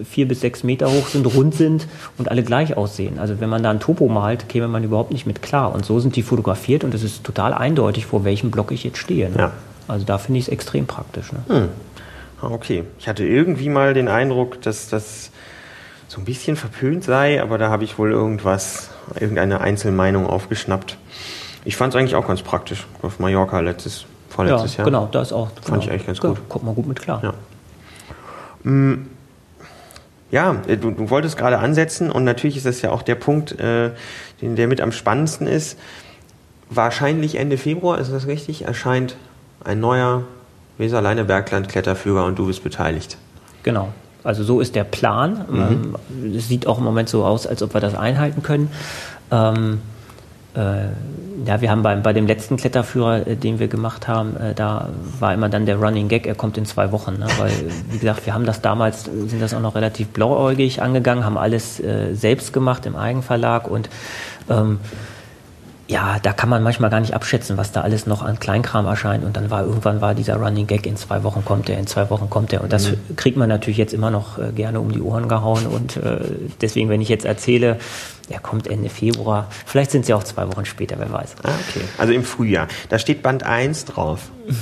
vier 0.09 0.27
bis 0.27 0.39
sechs 0.39 0.63
Meter 0.63 0.89
hoch 0.89 1.07
sind, 1.09 1.25
rund 1.25 1.53
sind 1.53 1.87
und 2.17 2.31
alle 2.31 2.43
gleich 2.43 2.77
aussehen. 2.77 3.19
Also 3.19 3.41
wenn 3.41 3.49
man 3.49 3.61
da 3.61 3.71
ein 3.71 3.81
Topo 3.81 4.07
malt, 4.07 4.47
käme 4.47 4.69
man 4.69 4.83
überhaupt 4.83 5.11
nicht 5.11 5.27
mit 5.27 5.41
klar. 5.41 5.73
Und 5.73 5.85
so 5.85 5.99
sind 5.99 6.15
die 6.15 6.23
fotografiert 6.23 6.85
und 6.85 6.93
es 6.93 7.03
ist 7.03 7.25
total 7.25 7.53
eindeutig, 7.53 8.05
vor 8.05 8.23
welchem 8.23 8.51
Block 8.51 8.71
ich 8.71 8.85
jetzt 8.85 8.97
stehe. 8.97 9.29
Ne? 9.29 9.37
Ja. 9.37 9.51
Also 9.89 10.05
da 10.05 10.17
finde 10.17 10.39
ich 10.39 10.45
es 10.45 10.49
extrem 10.49 10.87
praktisch. 10.87 11.31
Ne? 11.33 11.39
Hm. 11.47 11.69
Ah, 12.41 12.51
okay. 12.51 12.85
Ich 12.99 13.09
hatte 13.09 13.25
irgendwie 13.25 13.67
mal 13.67 13.93
den 13.93 14.07
Eindruck, 14.07 14.61
dass 14.61 14.87
das 14.87 15.31
so 16.07 16.19
ein 16.21 16.25
bisschen 16.25 16.55
verpönt 16.55 17.03
sei, 17.03 17.41
aber 17.41 17.57
da 17.57 17.69
habe 17.69 17.83
ich 17.83 17.99
wohl 17.99 18.11
irgendwas, 18.11 18.89
irgendeine 19.19 19.61
Einzelmeinung 19.61 20.25
aufgeschnappt. 20.25 20.97
Ich 21.69 21.77
fand 21.77 21.93
es 21.93 21.99
eigentlich 21.99 22.15
auch 22.15 22.25
ganz 22.25 22.41
praktisch. 22.41 22.87
Auf 23.03 23.19
Mallorca 23.19 23.59
letztes, 23.59 24.05
vorletztes 24.27 24.73
ja, 24.73 24.77
Jahr. 24.79 24.85
Genau, 24.85 25.07
da 25.11 25.21
ist 25.21 25.31
auch. 25.31 25.49
Fand 25.49 25.65
genau. 25.65 25.77
ich 25.77 25.91
eigentlich 25.91 26.07
ganz 26.07 26.19
gut. 26.19 26.35
Ja, 26.35 26.41
kommt 26.49 26.65
man 26.65 26.73
gut 26.73 26.87
mit 26.87 26.99
klar. 26.99 27.21
Ja. 27.23 27.33
Mm, 28.63 29.05
ja, 30.31 30.55
äh, 30.65 30.77
du, 30.77 30.89
du, 30.89 31.11
wolltest 31.11 31.37
gerade 31.37 31.59
ansetzen 31.59 32.11
und 32.11 32.23
natürlich 32.23 32.57
ist 32.57 32.65
das 32.65 32.81
ja 32.81 32.89
auch 32.89 33.03
der 33.03 33.13
Punkt, 33.13 33.59
äh, 33.59 33.91
den, 34.41 34.55
der 34.55 34.67
mit 34.67 34.81
am 34.81 34.91
spannendsten 34.91 35.45
ist. 35.45 35.77
Wahrscheinlich 36.71 37.35
Ende 37.35 37.59
Februar, 37.59 37.99
ist 37.99 38.11
das 38.11 38.25
richtig, 38.25 38.65
erscheint 38.65 39.15
ein 39.63 39.79
neuer 39.79 40.23
Weserleine 40.79 41.23
Bergland 41.23 41.69
Kletterführer 41.69 42.25
und 42.25 42.39
du 42.39 42.47
bist 42.47 42.63
beteiligt. 42.63 43.19
Genau. 43.61 43.89
Also 44.23 44.43
so 44.43 44.59
ist 44.59 44.73
der 44.73 44.85
Plan. 44.85 45.45
Mhm. 45.47 45.95
Ähm, 46.09 46.35
es 46.35 46.47
sieht 46.47 46.65
auch 46.65 46.79
im 46.79 46.83
Moment 46.83 47.09
so 47.09 47.23
aus, 47.25 47.45
als 47.45 47.61
ob 47.61 47.75
wir 47.75 47.79
das 47.79 47.93
einhalten 47.93 48.41
können. 48.41 48.71
Ähm, 49.29 49.81
äh, 49.83 49.98
ja, 51.45 51.61
wir 51.61 51.71
haben 51.71 51.83
bei, 51.83 51.95
bei 51.95 52.13
dem 52.13 52.27
letzten 52.27 52.57
Kletterführer, 52.57 53.27
äh, 53.27 53.35
den 53.35 53.59
wir 53.59 53.67
gemacht 53.67 54.07
haben, 54.07 54.35
äh, 54.37 54.53
da 54.53 54.89
war 55.19 55.33
immer 55.33 55.49
dann 55.49 55.65
der 55.65 55.77
Running 55.77 56.07
Gag, 56.07 56.27
er 56.27 56.35
kommt 56.35 56.57
in 56.57 56.65
zwei 56.65 56.91
Wochen. 56.91 57.17
Ne? 57.19 57.27
Weil, 57.37 57.51
wie 57.89 57.97
gesagt, 57.97 58.25
wir 58.25 58.33
haben 58.33 58.45
das 58.45 58.61
damals, 58.61 59.05
sind 59.05 59.41
das 59.41 59.53
auch 59.53 59.61
noch 59.61 59.75
relativ 59.75 60.09
blauäugig 60.09 60.81
angegangen, 60.81 61.25
haben 61.25 61.37
alles 61.37 61.79
äh, 61.79 62.13
selbst 62.13 62.53
gemacht 62.53 62.85
im 62.85 62.95
Eigenverlag 62.95 63.67
und 63.69 63.89
ähm, 64.49 64.79
ja, 65.89 66.17
da 66.21 66.33
kann 66.33 66.49
man 66.49 66.61
manchmal 66.61 66.91
gar 66.91 66.99
nicht 66.99 67.15
abschätzen, 67.15 67.57
was 67.57 67.71
da 67.71 67.81
alles 67.81 68.05
noch 68.05 68.21
an 68.21 68.39
Kleinkram 68.39 68.85
erscheint. 68.85 69.25
Und 69.25 69.35
dann 69.35 69.49
war 69.49 69.63
irgendwann 69.63 70.01
war 70.01 70.13
dieser 70.13 70.35
Running 70.35 70.67
Gag, 70.67 70.85
in 70.85 70.95
zwei 70.97 71.23
Wochen 71.23 71.43
kommt 71.43 71.67
der, 71.67 71.79
in 71.79 71.87
zwei 71.87 72.11
Wochen 72.11 72.29
kommt 72.29 72.51
der. 72.51 72.61
Und 72.61 72.71
das 72.71 72.91
mhm. 72.91 73.15
kriegt 73.15 73.37
man 73.37 73.49
natürlich 73.49 73.79
jetzt 73.79 73.91
immer 73.91 74.11
noch 74.11 74.37
äh, 74.37 74.51
gerne 74.51 74.79
um 74.81 74.91
die 74.91 75.01
Ohren 75.01 75.27
gehauen. 75.27 75.65
Und 75.65 75.97
äh, 75.97 76.19
deswegen, 76.61 76.89
wenn 76.89 77.01
ich 77.01 77.09
jetzt 77.09 77.25
erzähle, 77.25 77.79
er 78.29 78.39
kommt 78.39 78.67
Ende 78.67 78.89
Februar, 78.89 79.47
vielleicht 79.65 79.89
sind 79.89 80.01
es 80.01 80.09
ja 80.09 80.15
auch 80.15 80.23
zwei 80.23 80.47
Wochen 80.47 80.65
später, 80.65 80.95
wer 80.99 81.11
weiß. 81.11 81.37
Ah, 81.41 81.49
okay. 81.67 81.83
Also 81.97 82.13
im 82.13 82.23
Frühjahr. 82.23 82.67
Da 82.89 82.99
steht 82.99 83.23
Band 83.23 83.43
1 83.43 83.85
drauf. 83.85 84.29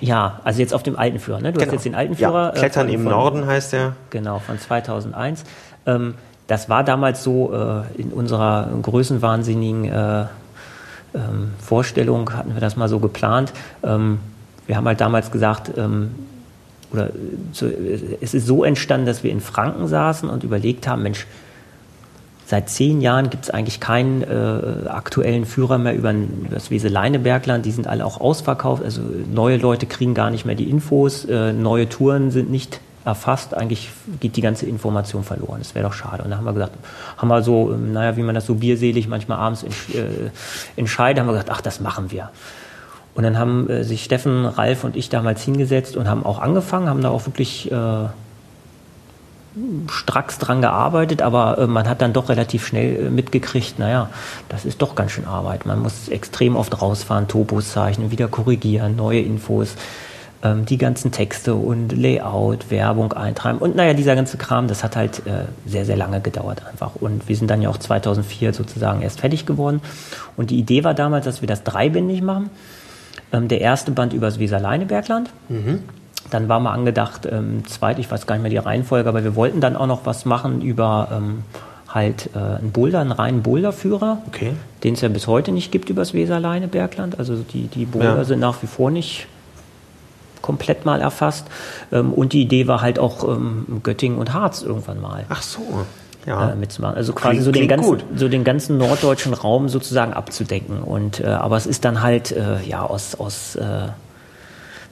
Ja, 0.00 0.40
also 0.42 0.60
jetzt 0.60 0.72
auf 0.72 0.82
dem 0.82 0.96
alten 0.96 1.18
Führer. 1.18 1.38
Ne? 1.38 1.52
Du 1.52 1.58
genau. 1.58 1.66
hast 1.66 1.72
jetzt 1.74 1.84
den 1.84 1.94
alten 1.94 2.16
Führer. 2.16 2.54
Ja, 2.54 2.58
Klettern 2.58 2.88
äh, 2.88 2.92
von, 2.92 3.00
im 3.00 3.04
Norden 3.04 3.46
heißt 3.46 3.74
der. 3.74 3.94
Genau, 4.08 4.38
von 4.38 4.58
2001. 4.58 5.44
Ähm, 5.84 6.14
das 6.46 6.70
war 6.70 6.82
damals 6.82 7.22
so 7.22 7.52
äh, 7.52 8.00
in 8.00 8.10
unserer 8.10 8.70
größenwahnsinnigen 8.80 9.84
äh, 9.84 10.24
ähm, 11.14 11.50
Vorstellung 11.58 12.32
hatten 12.32 12.54
wir 12.54 12.60
das 12.60 12.76
mal 12.76 12.88
so 12.88 12.98
geplant. 12.98 13.52
Ähm, 13.82 14.18
wir 14.66 14.76
haben 14.76 14.86
halt 14.86 15.00
damals 15.00 15.30
gesagt, 15.30 15.72
ähm, 15.76 16.10
oder 16.92 17.10
zu, 17.52 17.66
es 18.20 18.34
ist 18.34 18.46
so 18.46 18.64
entstanden, 18.64 19.06
dass 19.06 19.22
wir 19.22 19.30
in 19.30 19.40
Franken 19.40 19.88
saßen 19.88 20.28
und 20.28 20.44
überlegt 20.44 20.86
haben, 20.86 21.02
Mensch, 21.02 21.26
seit 22.46 22.70
zehn 22.70 23.00
Jahren 23.00 23.28
gibt 23.28 23.44
es 23.44 23.50
eigentlich 23.50 23.80
keinen 23.80 24.22
äh, 24.22 24.88
aktuellen 24.88 25.46
Führer 25.46 25.78
mehr 25.78 25.94
über, 25.96 26.12
über 26.12 26.48
das 26.50 26.70
Weseleine-Bergland. 26.70 27.66
Die 27.66 27.72
sind 27.72 27.88
alle 27.88 28.06
auch 28.06 28.20
ausverkauft. 28.20 28.84
Also 28.84 29.02
neue 29.32 29.56
Leute 29.56 29.86
kriegen 29.86 30.14
gar 30.14 30.30
nicht 30.30 30.46
mehr 30.46 30.54
die 30.54 30.70
Infos. 30.70 31.24
Äh, 31.24 31.52
neue 31.52 31.88
Touren 31.88 32.30
sind 32.30 32.50
nicht 32.50 32.80
erfasst, 33.06 33.54
eigentlich 33.54 33.88
geht 34.20 34.36
die 34.36 34.40
ganze 34.40 34.66
Information 34.66 35.22
verloren. 35.22 35.58
Das 35.60 35.74
wäre 35.74 35.86
doch 35.86 35.92
schade. 35.92 36.24
Und 36.24 36.30
dann 36.30 36.38
haben 36.38 36.44
wir 36.44 36.52
gesagt, 36.52 36.72
haben 37.16 37.28
wir 37.28 37.42
so, 37.42 37.72
ähm, 37.72 37.92
naja, 37.92 38.16
wie 38.16 38.22
man 38.22 38.34
das 38.34 38.46
so 38.46 38.56
bierselig 38.56 39.06
manchmal 39.06 39.38
abends 39.38 39.62
entsch 39.62 39.94
äh, 39.94 40.30
entscheidet, 40.76 41.20
haben 41.20 41.28
wir 41.28 41.32
gesagt, 41.32 41.50
ach, 41.50 41.60
das 41.60 41.80
machen 41.80 42.10
wir. 42.10 42.30
Und 43.14 43.22
dann 43.22 43.38
haben 43.38 43.70
äh, 43.70 43.84
sich 43.84 44.02
Steffen, 44.02 44.44
Ralf 44.44 44.82
und 44.82 44.96
ich 44.96 45.08
damals 45.08 45.42
hingesetzt 45.42 45.96
und 45.96 46.08
haben 46.08 46.26
auch 46.26 46.40
angefangen, 46.40 46.88
haben 46.88 47.00
da 47.00 47.10
auch 47.10 47.26
wirklich 47.26 47.70
äh, 47.70 48.06
stracks 49.88 50.38
dran 50.38 50.60
gearbeitet, 50.60 51.22
aber 51.22 51.58
äh, 51.58 51.66
man 51.68 51.88
hat 51.88 52.02
dann 52.02 52.12
doch 52.12 52.28
relativ 52.28 52.66
schnell 52.66 53.06
äh, 53.06 53.10
mitgekriegt, 53.10 53.78
naja, 53.78 54.10
das 54.48 54.64
ist 54.64 54.82
doch 54.82 54.96
ganz 54.96 55.12
schön 55.12 55.26
Arbeit. 55.26 55.64
Man 55.64 55.78
muss 55.80 56.08
extrem 56.08 56.56
oft 56.56 56.82
rausfahren, 56.82 57.28
Topos 57.28 57.70
zeichnen, 57.70 58.10
wieder 58.10 58.26
korrigieren, 58.26 58.96
neue 58.96 59.20
Infos 59.20 59.76
ähm, 60.46 60.64
die 60.64 60.78
ganzen 60.78 61.10
Texte 61.12 61.54
und 61.54 61.92
Layout, 61.92 62.70
Werbung 62.70 63.12
eintreiben 63.12 63.58
und 63.58 63.76
naja, 63.76 63.94
dieser 63.94 64.14
ganze 64.14 64.36
Kram, 64.36 64.68
das 64.68 64.84
hat 64.84 64.96
halt 64.96 65.26
äh, 65.26 65.46
sehr, 65.66 65.84
sehr 65.84 65.96
lange 65.96 66.20
gedauert 66.20 66.62
einfach. 66.66 66.92
Und 66.96 67.28
wir 67.28 67.36
sind 67.36 67.50
dann 67.50 67.62
ja 67.62 67.68
auch 67.68 67.78
2004 67.78 68.52
sozusagen 68.52 69.02
erst 69.02 69.20
fertig 69.20 69.46
geworden. 69.46 69.80
Und 70.36 70.50
die 70.50 70.58
Idee 70.58 70.84
war 70.84 70.94
damals, 70.94 71.24
dass 71.24 71.40
wir 71.40 71.48
das 71.48 71.64
dreibändig 71.64 72.22
machen. 72.22 72.50
Ähm, 73.32 73.48
der 73.48 73.60
erste 73.60 73.90
Band 73.90 74.12
übers 74.12 74.38
Weser-Leinebergland. 74.38 75.30
Mhm. 75.48 75.80
Dann 76.30 76.48
war 76.48 76.60
mal 76.60 76.72
angedacht, 76.72 77.26
ähm, 77.30 77.64
zweit, 77.66 77.98
ich 77.98 78.10
weiß 78.10 78.26
gar 78.26 78.34
nicht 78.36 78.42
mehr 78.42 78.50
die 78.50 78.56
Reihenfolge, 78.58 79.08
aber 79.08 79.24
wir 79.24 79.36
wollten 79.36 79.60
dann 79.60 79.76
auch 79.76 79.86
noch 79.86 80.06
was 80.06 80.24
machen 80.24 80.60
über 80.60 81.08
ähm, 81.12 81.44
halt 81.88 82.30
äh, 82.34 82.38
einen 82.38 82.72
Boulder, 82.72 83.00
einen 83.00 83.12
reinen 83.12 83.42
Boulderführer, 83.42 84.18
okay. 84.26 84.52
den 84.84 84.94
es 84.94 85.00
ja 85.00 85.08
bis 85.08 85.26
heute 85.26 85.52
nicht 85.52 85.72
gibt 85.72 85.88
übers 85.88 86.14
Weser-Leinebergland. 86.14 87.18
Also 87.18 87.36
die, 87.36 87.68
die 87.68 87.86
Boulder 87.86 88.16
ja. 88.16 88.24
sind 88.24 88.40
nach 88.40 88.62
wie 88.62 88.66
vor 88.66 88.90
nicht 88.90 89.28
komplett 90.46 90.86
mal 90.86 91.00
erfasst. 91.00 91.46
Ähm, 91.92 92.12
und 92.12 92.32
die 92.32 92.42
Idee 92.42 92.68
war 92.68 92.80
halt 92.80 92.98
auch 92.98 93.24
ähm, 93.24 93.80
Göttingen 93.82 94.18
und 94.18 94.32
Harz 94.32 94.62
irgendwann 94.62 95.00
mal. 95.00 95.24
Ach 95.28 95.42
so. 95.42 95.84
Ja. 96.24 96.50
Äh, 96.50 96.56
mitzumachen. 96.56 96.96
Also 96.96 97.12
quasi 97.12 97.40
so 97.40 97.52
den, 97.52 97.68
ganzen, 97.68 98.02
so 98.16 98.28
den 98.28 98.42
ganzen 98.42 98.78
norddeutschen 98.78 99.32
Raum 99.32 99.68
sozusagen 99.68 100.12
abzudecken. 100.12 100.82
Und 100.82 101.20
äh, 101.20 101.26
aber 101.26 101.56
es 101.56 101.66
ist 101.66 101.84
dann 101.84 102.02
halt 102.02 102.32
äh, 102.32 102.62
ja 102.64 102.82
aus, 102.82 103.14
aus 103.14 103.54
äh, 103.56 103.88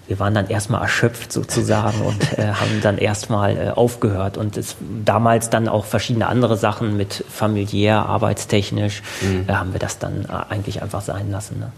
wir 0.07 0.19
waren 0.19 0.35
dann 0.35 0.49
erstmal 0.49 0.83
erschöpft 0.83 1.33
sozusagen 1.33 2.01
und 2.03 2.39
äh, 2.39 2.47
haben 2.53 2.81
dann 2.83 2.99
erstmal 2.99 3.57
äh, 3.57 3.71
aufgehört 3.71 4.37
und 4.37 4.57
es 4.57 4.77
damals 5.05 5.51
dann 5.51 5.67
auch 5.67 5.85
verschiedene 5.87 6.27
andere 6.27 6.57
Sachen 6.57 6.97
mit 6.97 7.25
familiär, 7.29 8.07
arbeitstechnisch, 8.07 9.03
mhm. 9.23 9.47
äh, 9.49 9.53
haben 9.55 9.73
wir 9.73 9.81
das 9.81 9.99
dann 9.99 10.27
äh, 10.29 10.53
eigentlich 10.53 10.83
einfach 10.83 11.01
sein 11.01 11.31
lassen. 11.31 11.59
Ne? 11.59 11.73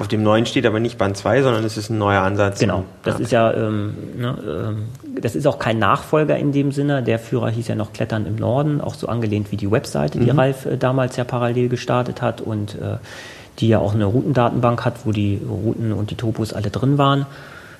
Auf 0.00 0.08
dem 0.08 0.22
neuen 0.22 0.46
steht 0.46 0.64
aber 0.64 0.80
nicht 0.80 0.96
Band 0.96 1.14
2, 1.18 1.42
sondern 1.42 1.62
es 1.62 1.76
ist 1.76 1.90
ein 1.90 1.98
neuer 1.98 2.22
Ansatz. 2.22 2.58
Genau, 2.58 2.84
das 3.02 3.18
ja. 3.18 3.20
ist 3.20 3.32
ja, 3.32 3.52
ähm, 3.52 3.94
ne, 4.16 4.38
ähm, 4.48 5.20
das 5.20 5.36
ist 5.36 5.46
auch 5.46 5.58
kein 5.58 5.78
Nachfolger 5.78 6.38
in 6.38 6.52
dem 6.52 6.72
Sinne. 6.72 7.02
Der 7.02 7.18
Führer 7.18 7.50
hieß 7.50 7.68
ja 7.68 7.74
noch 7.74 7.92
Klettern 7.92 8.24
im 8.24 8.36
Norden, 8.36 8.80
auch 8.80 8.94
so 8.94 9.08
angelehnt 9.08 9.52
wie 9.52 9.56
die 9.56 9.70
Webseite, 9.70 10.18
die 10.18 10.32
mhm. 10.32 10.38
Ralf 10.38 10.64
äh, 10.64 10.78
damals 10.78 11.16
ja 11.16 11.24
parallel 11.24 11.68
gestartet 11.68 12.22
hat 12.22 12.40
und 12.40 12.76
äh, 12.76 12.96
die 13.58 13.68
ja 13.68 13.78
auch 13.78 13.92
eine 13.92 14.06
Routendatenbank 14.06 14.86
hat, 14.86 15.04
wo 15.04 15.12
die 15.12 15.38
Routen 15.46 15.92
und 15.92 16.10
die 16.10 16.14
Topos 16.14 16.54
alle 16.54 16.70
drin 16.70 16.96
waren, 16.96 17.26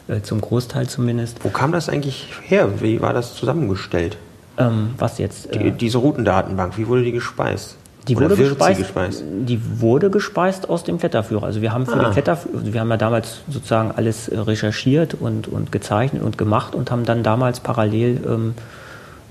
äh, 0.06 0.20
zum 0.20 0.42
Großteil 0.42 0.88
zumindest. 0.88 1.42
Wo 1.42 1.48
kam 1.48 1.72
das 1.72 1.88
eigentlich 1.88 2.28
her? 2.42 2.82
Wie 2.82 3.00
war 3.00 3.14
das 3.14 3.34
zusammengestellt? 3.34 4.18
Ähm, 4.58 4.90
was 4.98 5.16
jetzt? 5.16 5.54
Die, 5.54 5.68
äh, 5.68 5.70
diese 5.70 5.96
Routendatenbank, 5.96 6.76
wie 6.76 6.86
wurde 6.86 7.02
die 7.02 7.12
gespeist? 7.12 7.78
Die 8.08 8.16
wurde 8.16 8.36
gespeist, 8.36 8.80
gespeist, 8.80 9.24
Die 9.26 9.60
wurde 9.80 10.10
gespeist 10.10 10.68
aus 10.68 10.84
dem 10.84 10.98
Kletterführer. 10.98 11.44
Also 11.44 11.60
wir 11.60 11.72
haben 11.72 11.86
für 11.86 12.00
ah. 12.00 12.04
den 12.04 12.12
Kletterführer, 12.12 12.72
wir 12.72 12.80
haben 12.80 12.90
ja 12.90 12.96
damals 12.96 13.40
sozusagen 13.48 13.92
alles 13.92 14.28
äh, 14.28 14.38
recherchiert 14.38 15.14
und, 15.14 15.48
und 15.48 15.70
gezeichnet 15.70 16.22
und 16.22 16.38
gemacht 16.38 16.74
und 16.74 16.90
haben 16.90 17.04
dann 17.04 17.22
damals 17.22 17.60
parallel 17.60 18.20
ähm, 18.26 18.54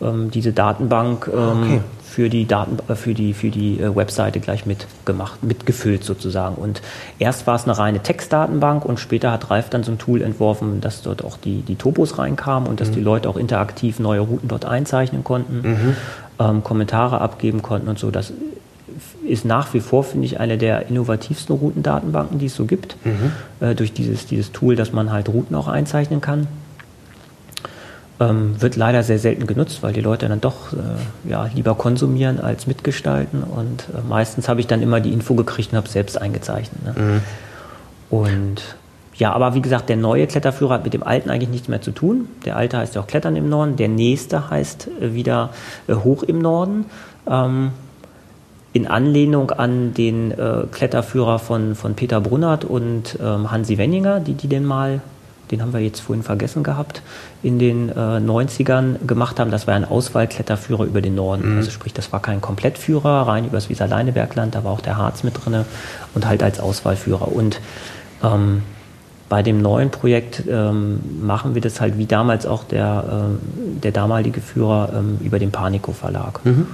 ähm, 0.02 0.32
diese 0.32 0.54
Datenbank 0.54 1.30
ähm, 1.34 1.64
okay. 1.64 1.82
für 2.04 2.30
die 2.30 2.46
Daten, 2.46 2.78
äh, 2.88 2.96
für 2.96 3.14
die, 3.14 3.34
für 3.34 3.50
die 3.50 3.80
äh, 3.80 3.96
Webseite 3.96 4.40
gleich 4.40 4.66
mitgemacht, 4.66 5.44
mitgefüllt 5.44 6.04
sozusagen. 6.04 6.56
Und 6.56 6.82
erst 7.18 7.48
war 7.48 7.56
es 7.56 7.64
eine 7.64 7.78
reine 7.78 8.00
Textdatenbank 8.02 8.86
und 8.86 9.00
später 9.00 9.32
hat 9.32 9.50
Ralf 9.50 9.70
dann 9.70 9.84
so 9.84 9.92
ein 9.92 9.98
Tool 9.98 10.22
entworfen, 10.22 10.82
dass 10.82 11.02
dort 11.02 11.24
auch 11.24 11.38
die, 11.38 11.62
die 11.62 11.76
Topos 11.76 12.18
reinkamen 12.18 12.70
und 12.70 12.80
dass 12.80 12.90
mhm. 12.90 12.94
die 12.94 13.02
Leute 13.02 13.30
auch 13.30 13.38
interaktiv 13.38 14.00
neue 14.00 14.22
Routen 14.22 14.48
dort 14.48 14.66
einzeichnen 14.66 15.24
konnten, 15.24 15.68
mhm. 15.68 15.96
Ähm, 16.40 16.64
Kommentare 16.64 17.22
abgeben 17.22 17.62
konnten 17.62 17.88
und 17.88 18.00
so. 18.00 18.12
Das 18.12 18.34
ist 19.28 19.46
nach 19.46 19.74
wie 19.74 19.80
vor, 19.80 20.04
finde 20.04 20.26
ich, 20.26 20.40
eine 20.40 20.58
der 20.58 20.88
innovativsten 20.88 21.56
Routendatenbanken, 21.56 22.40
die 22.40 22.48
es 22.48 22.56
so 22.56 22.66
gibt, 22.66 22.96
mhm. 23.06 23.32
äh, 23.60 23.76
durch 23.76 23.94
dieses, 23.94 24.26
dieses 24.26 24.52
Tool, 24.52 24.76
dass 24.76 24.92
man 24.92 25.12
halt 25.12 25.30
Routen 25.30 25.56
auch 25.56 25.68
einzeichnen 25.68 26.22
kann. 26.22 26.48
Ähm, 28.20 28.62
wird 28.62 28.76
leider 28.76 29.04
sehr 29.04 29.20
selten 29.20 29.48
genutzt, 29.48 29.82
weil 29.82 29.94
die 29.94 30.02
Leute 30.02 30.28
dann 30.28 30.42
doch 30.42 30.74
äh, 30.74 31.30
ja, 31.30 31.50
lieber 31.54 31.76
konsumieren 31.76 32.42
als 32.42 32.68
mitgestalten. 32.68 33.44
Und 33.44 33.86
äh, 33.94 34.08
meistens 34.08 34.50
habe 34.50 34.60
ich 34.60 34.68
dann 34.68 34.82
immer 34.82 35.00
die 35.00 35.14
Info 35.14 35.36
gekriegt 35.36 35.72
und 35.72 35.78
habe 35.78 35.88
selbst 35.88 36.20
eingezeichnet. 36.20 36.84
Ne? 36.84 37.02
Mhm. 37.02 37.22
Und 38.10 38.76
ja, 39.20 39.34
aber 39.34 39.54
wie 39.54 39.62
gesagt, 39.62 39.90
der 39.90 39.98
neue 39.98 40.28
Kletterführer 40.28 40.76
hat 40.76 40.86
mit 40.86 40.94
dem 40.94 41.04
alten 41.04 41.30
eigentlich 41.30 41.50
nichts 41.50 41.68
mehr 41.68 41.82
zu 41.82 41.92
tun. 41.92 42.30
Der 42.46 42.56
alte 42.56 42.78
heißt 42.78 42.96
ja 42.96 43.02
auch 43.02 43.08
Klettern 43.08 43.36
im 43.36 43.50
Norden. 43.50 43.76
Der 43.76 43.90
nächste 43.90 44.50
heißt 44.50 44.90
äh, 45.02 45.14
wieder 45.14 45.50
äh, 45.88 45.94
Hoch 45.94 46.24
im 46.24 46.40
Norden. 46.40 46.86
Ähm, 47.28 47.72
in 48.72 48.88
Anlehnung 48.88 49.52
an 49.52 49.94
den 49.94 50.32
äh, 50.32 50.64
Kletterführer 50.72 51.38
von, 51.40 51.76
von 51.76 51.96
Peter 51.96 52.22
Brunnert 52.22 52.64
und 52.64 53.20
ähm, 53.22 53.52
Hansi 53.52 53.78
Wenninger, 53.78 54.20
die 54.22 54.34
die 54.34 54.48
den 54.48 54.64
mal 54.64 55.02
den 55.52 55.64
haben 55.64 55.74
wir 55.74 55.80
jetzt 55.80 56.00
vorhin 56.02 56.22
vergessen 56.22 56.62
gehabt, 56.62 57.02
in 57.42 57.58
den 57.58 57.90
äh, 57.90 57.94
90ern 57.94 59.08
gemacht 59.08 59.40
haben. 59.40 59.50
Das 59.50 59.66
war 59.66 59.74
ein 59.74 59.84
Auswahlkletterführer 59.84 60.84
über 60.84 61.02
den 61.02 61.16
Norden. 61.16 61.50
Mhm. 61.50 61.58
Also 61.58 61.72
sprich, 61.72 61.92
das 61.92 62.14
war 62.14 62.22
kein 62.22 62.40
Komplettführer, 62.40 63.28
rein 63.28 63.46
übers 63.46 63.68
Wieser 63.68 63.88
Leinebergland, 63.88 64.54
da 64.54 64.64
war 64.64 64.72
auch 64.72 64.82
der 64.82 64.98
Harz 64.98 65.24
mit 65.24 65.44
drin 65.44 65.66
und 66.14 66.28
halt 66.28 66.44
als 66.44 66.60
Auswahlführer. 66.60 67.32
Und 67.32 67.60
ähm, 68.24 68.62
bei 69.30 69.44
dem 69.44 69.62
neuen 69.62 69.92
Projekt 69.92 70.44
ähm, 70.50 71.00
machen 71.22 71.54
wir 71.54 71.62
das 71.62 71.80
halt 71.80 71.98
wie 71.98 72.08
damals 72.08 72.46
auch 72.46 72.64
der, 72.64 73.04
äh, 73.08 73.82
der 73.82 73.92
damalige 73.92 74.42
Führer 74.42 74.92
ähm, 74.98 75.20
über 75.24 75.38
den 75.38 75.52
Panico 75.52 75.94
Verlag. 75.94 76.44
Mhm. 76.44 76.68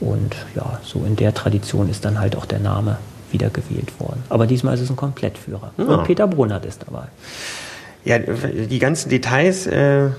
Und 0.00 0.34
ja, 0.56 0.80
so 0.82 1.04
in 1.06 1.14
der 1.16 1.32
Tradition 1.34 1.88
ist 1.88 2.04
dann 2.04 2.18
halt 2.18 2.36
auch 2.36 2.46
der 2.46 2.58
Name 2.58 2.98
wieder 3.30 3.50
gewählt 3.50 3.98
worden. 4.00 4.22
Aber 4.28 4.46
diesmal 4.46 4.74
ist 4.74 4.80
es 4.80 4.90
ein 4.90 4.96
Komplettführer. 4.96 5.72
Ja. 5.76 5.84
Und 5.84 6.04
Peter 6.04 6.26
Brunnert 6.26 6.66
ist 6.66 6.84
dabei. 6.86 7.04
Ja, 8.04 8.18
die 8.18 8.78
ganzen 8.78 9.10
Details, 9.10 9.66
äh, 9.66 10.06
äh, 10.06 10.10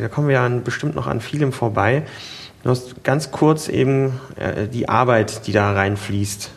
da 0.00 0.08
kommen 0.08 0.28
wir 0.28 0.34
ja 0.34 0.48
bestimmt 0.48 0.94
noch 0.94 1.08
an 1.08 1.20
vielem 1.20 1.52
vorbei. 1.52 2.04
Du 2.62 2.70
hast 2.70 3.02
ganz 3.02 3.32
kurz 3.32 3.68
eben 3.68 4.20
äh, 4.36 4.68
die 4.68 4.88
Arbeit, 4.88 5.46
die 5.46 5.52
da 5.52 5.72
reinfließt, 5.72 6.50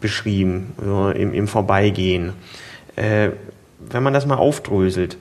beschrieben, 0.00 0.72
so 0.82 1.10
im, 1.10 1.34
im 1.34 1.46
Vorbeigehen. 1.46 2.32
Äh, 2.96 3.30
wenn 3.90 4.02
man 4.02 4.12
das 4.12 4.26
mal 4.26 4.36
aufdröselt, 4.36 5.16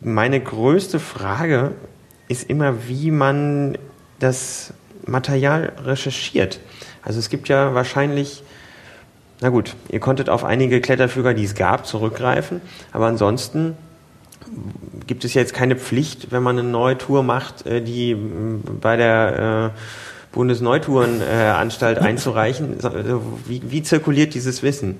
meine 0.00 0.40
größte 0.40 1.00
Frage 1.00 1.72
ist 2.28 2.48
immer, 2.48 2.88
wie 2.88 3.10
man 3.10 3.78
das 4.18 4.72
Material 5.06 5.72
recherchiert. 5.84 6.60
Also 7.02 7.18
es 7.18 7.28
gibt 7.28 7.48
ja 7.48 7.74
wahrscheinlich, 7.74 8.42
na 9.40 9.50
gut, 9.50 9.76
ihr 9.90 10.00
konntet 10.00 10.28
auf 10.28 10.44
einige 10.44 10.80
Kletterfüger, 10.80 11.34
die 11.34 11.44
es 11.44 11.54
gab, 11.54 11.86
zurückgreifen, 11.86 12.60
aber 12.92 13.06
ansonsten 13.06 13.76
gibt 15.06 15.24
es 15.24 15.34
jetzt 15.34 15.54
keine 15.54 15.76
Pflicht, 15.76 16.32
wenn 16.32 16.42
man 16.42 16.58
eine 16.58 16.68
neue 16.68 16.98
Tour 16.98 17.22
macht, 17.22 17.66
äh, 17.66 17.82
die 17.82 18.14
bei 18.14 18.96
der 18.96 19.72
äh, 19.74 19.78
Bundesneutourenanstalt 20.32 21.98
einzureichen. 21.98 22.76
Wie, 23.46 23.62
wie 23.70 23.82
zirkuliert 23.82 24.34
dieses 24.34 24.62
Wissen? 24.62 24.96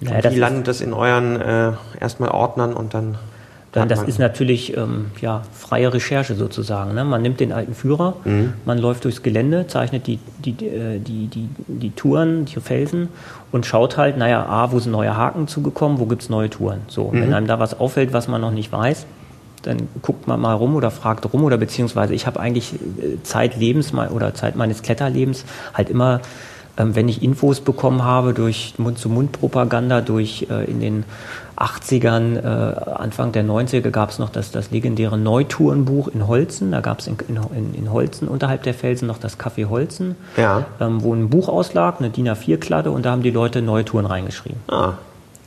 Ja, 0.00 0.30
wie 0.30 0.38
landet 0.38 0.68
das 0.68 0.80
in 0.80 0.92
euren 0.92 1.40
äh, 1.40 1.72
erstmal 2.00 2.30
Ordnern 2.30 2.74
und 2.74 2.94
dann 2.94 3.16
dann 3.76 3.90
das 3.90 4.04
ist 4.04 4.18
natürlich 4.18 4.74
ähm, 4.74 5.10
ja, 5.20 5.42
freie 5.52 5.92
Recherche 5.92 6.34
sozusagen. 6.34 6.94
Ne? 6.94 7.04
Man 7.04 7.20
nimmt 7.20 7.40
den 7.40 7.52
alten 7.52 7.74
Führer, 7.74 8.14
mhm. 8.24 8.54
man 8.64 8.78
läuft 8.78 9.04
durchs 9.04 9.22
Gelände, 9.22 9.66
zeichnet 9.66 10.06
die, 10.06 10.18
die, 10.38 10.52
die, 10.52 10.98
die, 10.98 11.26
die, 11.26 11.48
die 11.68 11.90
Touren, 11.90 12.46
die 12.46 12.58
Felsen 12.58 13.10
und 13.52 13.66
schaut 13.66 13.98
halt, 13.98 14.16
naja, 14.16 14.46
A, 14.46 14.72
wo 14.72 14.78
sind 14.78 14.92
neue 14.92 15.14
Haken 15.14 15.46
zugekommen, 15.46 15.98
wo 15.98 16.06
gibt 16.06 16.22
es 16.22 16.30
neue 16.30 16.48
Touren. 16.48 16.80
So, 16.88 17.10
mhm. 17.10 17.20
wenn 17.20 17.34
einem 17.34 17.46
da 17.46 17.58
was 17.58 17.78
auffällt, 17.78 18.14
was 18.14 18.28
man 18.28 18.40
noch 18.40 18.50
nicht 18.50 18.72
weiß, 18.72 19.04
dann 19.60 19.88
guckt 20.00 20.26
man 20.26 20.40
mal 20.40 20.54
rum 20.54 20.74
oder 20.74 20.90
fragt 20.90 21.30
rum 21.30 21.44
oder 21.44 21.58
beziehungsweise 21.58 22.14
ich 22.14 22.26
habe 22.26 22.40
eigentlich 22.40 22.72
äh, 22.72 23.22
Zeit 23.24 23.58
Lebens 23.58 23.92
oder 23.92 24.32
Zeit 24.32 24.56
meines 24.56 24.80
Kletterlebens 24.80 25.44
halt 25.74 25.90
immer 25.90 26.22
wenn 26.76 27.08
ich 27.08 27.22
Infos 27.22 27.60
bekommen 27.60 28.04
habe 28.04 28.34
durch 28.34 28.74
Mund-zu-Mund-Propaganda, 28.78 30.02
durch 30.02 30.46
äh, 30.50 30.70
in 30.70 30.80
den 30.80 31.04
80ern, 31.56 32.36
äh, 32.36 32.90
Anfang 32.90 33.32
der 33.32 33.44
90er 33.44 33.90
gab 33.90 34.10
es 34.10 34.18
noch 34.18 34.28
das, 34.28 34.50
das 34.50 34.70
legendäre 34.70 35.16
Neutourenbuch 35.16 36.08
in 36.08 36.26
Holzen. 36.26 36.70
Da 36.72 36.80
gab 36.80 36.98
es 36.98 37.06
in, 37.06 37.16
in, 37.28 37.74
in, 37.74 37.92
Holzen 37.92 38.28
unterhalb 38.28 38.62
der 38.62 38.74
Felsen 38.74 39.06
noch 39.06 39.18
das 39.18 39.38
Café 39.38 39.68
Holzen, 39.68 40.16
ja. 40.36 40.66
ähm, 40.80 41.02
wo 41.02 41.14
ein 41.14 41.30
Buch 41.30 41.48
auslag, 41.48 41.96
eine 41.98 42.10
DIN 42.10 42.28
A4-Kladde 42.28 42.90
und 42.90 43.06
da 43.06 43.12
haben 43.12 43.22
die 43.22 43.30
Leute 43.30 43.62
Neutouren 43.62 44.06
reingeschrieben. 44.06 44.60
Ah. 44.68 44.94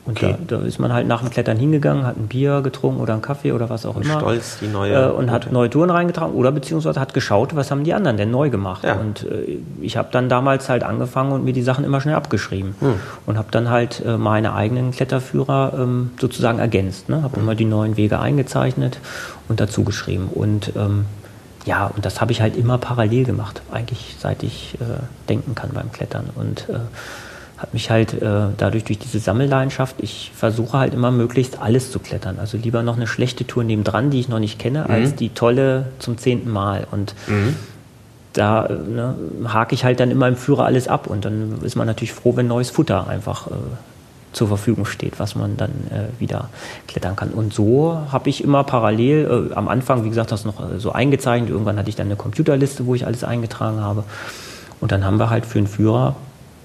Und 0.05 0.17
okay. 0.17 0.35
da, 0.47 0.57
da, 0.57 0.65
ist 0.65 0.79
man 0.79 0.93
halt 0.93 1.07
nach 1.07 1.21
dem 1.21 1.29
Klettern 1.29 1.57
hingegangen, 1.57 2.05
hat 2.05 2.17
ein 2.17 2.27
Bier 2.27 2.61
getrunken 2.61 2.99
oder 2.99 3.13
einen 3.13 3.21
Kaffee 3.21 3.51
oder 3.51 3.69
was 3.69 3.85
auch 3.85 3.95
und 3.95 4.05
immer. 4.05 4.19
Stolz 4.19 4.57
die 4.59 4.67
neue. 4.67 4.93
Äh, 4.93 5.11
und 5.11 5.29
hat 5.29 5.51
neue 5.51 5.69
Touren 5.69 5.89
reingetragen 5.89 6.33
oder 6.33 6.51
beziehungsweise 6.51 6.99
hat 6.99 7.13
geschaut, 7.13 7.55
was 7.55 7.69
haben 7.69 7.83
die 7.83 7.93
anderen 7.93 8.17
denn 8.17 8.31
neu 8.31 8.49
gemacht. 8.49 8.83
Ja. 8.83 8.95
Und 8.95 9.23
äh, 9.23 9.59
ich 9.81 9.97
habe 9.97 10.09
dann 10.11 10.29
damals 10.29 10.69
halt 10.69 10.83
angefangen 10.83 11.31
und 11.31 11.43
mir 11.43 11.53
die 11.53 11.61
Sachen 11.61 11.83
immer 11.83 12.01
schnell 12.01 12.15
abgeschrieben. 12.15 12.75
Hm. 12.79 12.95
Und 13.25 13.37
habe 13.37 13.49
dann 13.51 13.69
halt 13.69 14.03
äh, 14.05 14.17
meine 14.17 14.53
eigenen 14.53 14.91
Kletterführer 14.91 15.73
ähm, 15.77 16.11
sozusagen 16.19 16.59
ergänzt. 16.59 17.09
Ne? 17.09 17.21
Habe 17.21 17.35
hm. 17.35 17.43
immer 17.43 17.55
die 17.55 17.65
neuen 17.65 17.97
Wege 17.97 18.19
eingezeichnet 18.19 18.99
und 19.47 19.59
dazu 19.59 19.83
geschrieben. 19.83 20.29
Und 20.33 20.73
ähm, 20.75 21.05
ja, 21.65 21.87
und 21.87 22.05
das 22.05 22.21
habe 22.21 22.31
ich 22.31 22.41
halt 22.41 22.55
immer 22.55 22.77
parallel 22.77 23.25
gemacht, 23.25 23.61
eigentlich 23.71 24.15
seit 24.17 24.43
ich 24.43 24.75
äh, 24.81 25.03
denken 25.27 25.55
kann 25.55 25.71
beim 25.73 25.91
Klettern. 25.91 26.29
Und 26.35 26.69
äh, 26.69 26.79
hat 27.59 27.73
mich 27.73 27.91
halt 27.91 28.13
äh, 28.13 28.47
dadurch 28.57 28.85
durch 28.85 28.99
diese 28.99 29.19
Sammelleidenschaft, 29.19 29.97
ich 29.99 30.31
versuche 30.33 30.77
halt 30.77 30.93
immer 30.93 31.11
möglichst 31.11 31.59
alles 31.59 31.91
zu 31.91 31.99
klettern. 31.99 32.39
Also 32.39 32.57
lieber 32.57 32.83
noch 32.83 32.95
eine 32.95 33.05
schlechte 33.05 33.45
Tour 33.45 33.65
nebendran, 33.65 34.09
die 34.09 34.21
ich 34.21 34.29
noch 34.29 34.39
nicht 34.39 34.59
kenne, 34.59 34.85
mhm. 34.87 34.93
als 34.93 35.15
die 35.15 35.29
tolle 35.29 35.87
zum 35.99 36.17
zehnten 36.17 36.49
Mal. 36.49 36.87
Und 36.89 37.15
mhm. 37.27 37.57
da 38.31 38.69
ne, 38.69 39.13
hake 39.45 39.75
ich 39.75 39.83
halt 39.83 39.99
dann 39.99 40.09
immer 40.09 40.29
im 40.29 40.37
Führer 40.37 40.65
alles 40.65 40.87
ab 40.87 41.07
und 41.07 41.25
dann 41.25 41.59
ist 41.61 41.75
man 41.75 41.85
natürlich 41.85 42.13
froh, 42.13 42.37
wenn 42.37 42.47
neues 42.47 42.69
Futter 42.69 43.07
einfach 43.07 43.47
äh, 43.47 43.51
zur 44.31 44.47
Verfügung 44.47 44.85
steht, 44.85 45.19
was 45.19 45.35
man 45.35 45.57
dann 45.57 45.71
äh, 45.91 46.19
wieder 46.21 46.47
klettern 46.87 47.17
kann. 47.17 47.31
Und 47.31 47.53
so 47.53 47.99
habe 48.09 48.29
ich 48.29 48.41
immer 48.41 48.63
parallel, 48.63 49.49
äh, 49.51 49.53
am 49.53 49.67
Anfang, 49.67 50.05
wie 50.05 50.09
gesagt, 50.09 50.31
das 50.31 50.45
noch 50.45 50.61
äh, 50.61 50.79
so 50.79 50.93
eingezeichnet. 50.93 51.49
Irgendwann 51.49 51.77
hatte 51.77 51.89
ich 51.89 51.97
dann 51.97 52.07
eine 52.07 52.15
Computerliste, 52.15 52.85
wo 52.85 52.95
ich 52.95 53.05
alles 53.05 53.25
eingetragen 53.25 53.81
habe. 53.81 54.05
Und 54.79 54.93
dann 54.93 55.03
haben 55.03 55.19
wir 55.19 55.29
halt 55.29 55.45
für 55.45 55.57
einen 55.57 55.67
Führer 55.67 56.15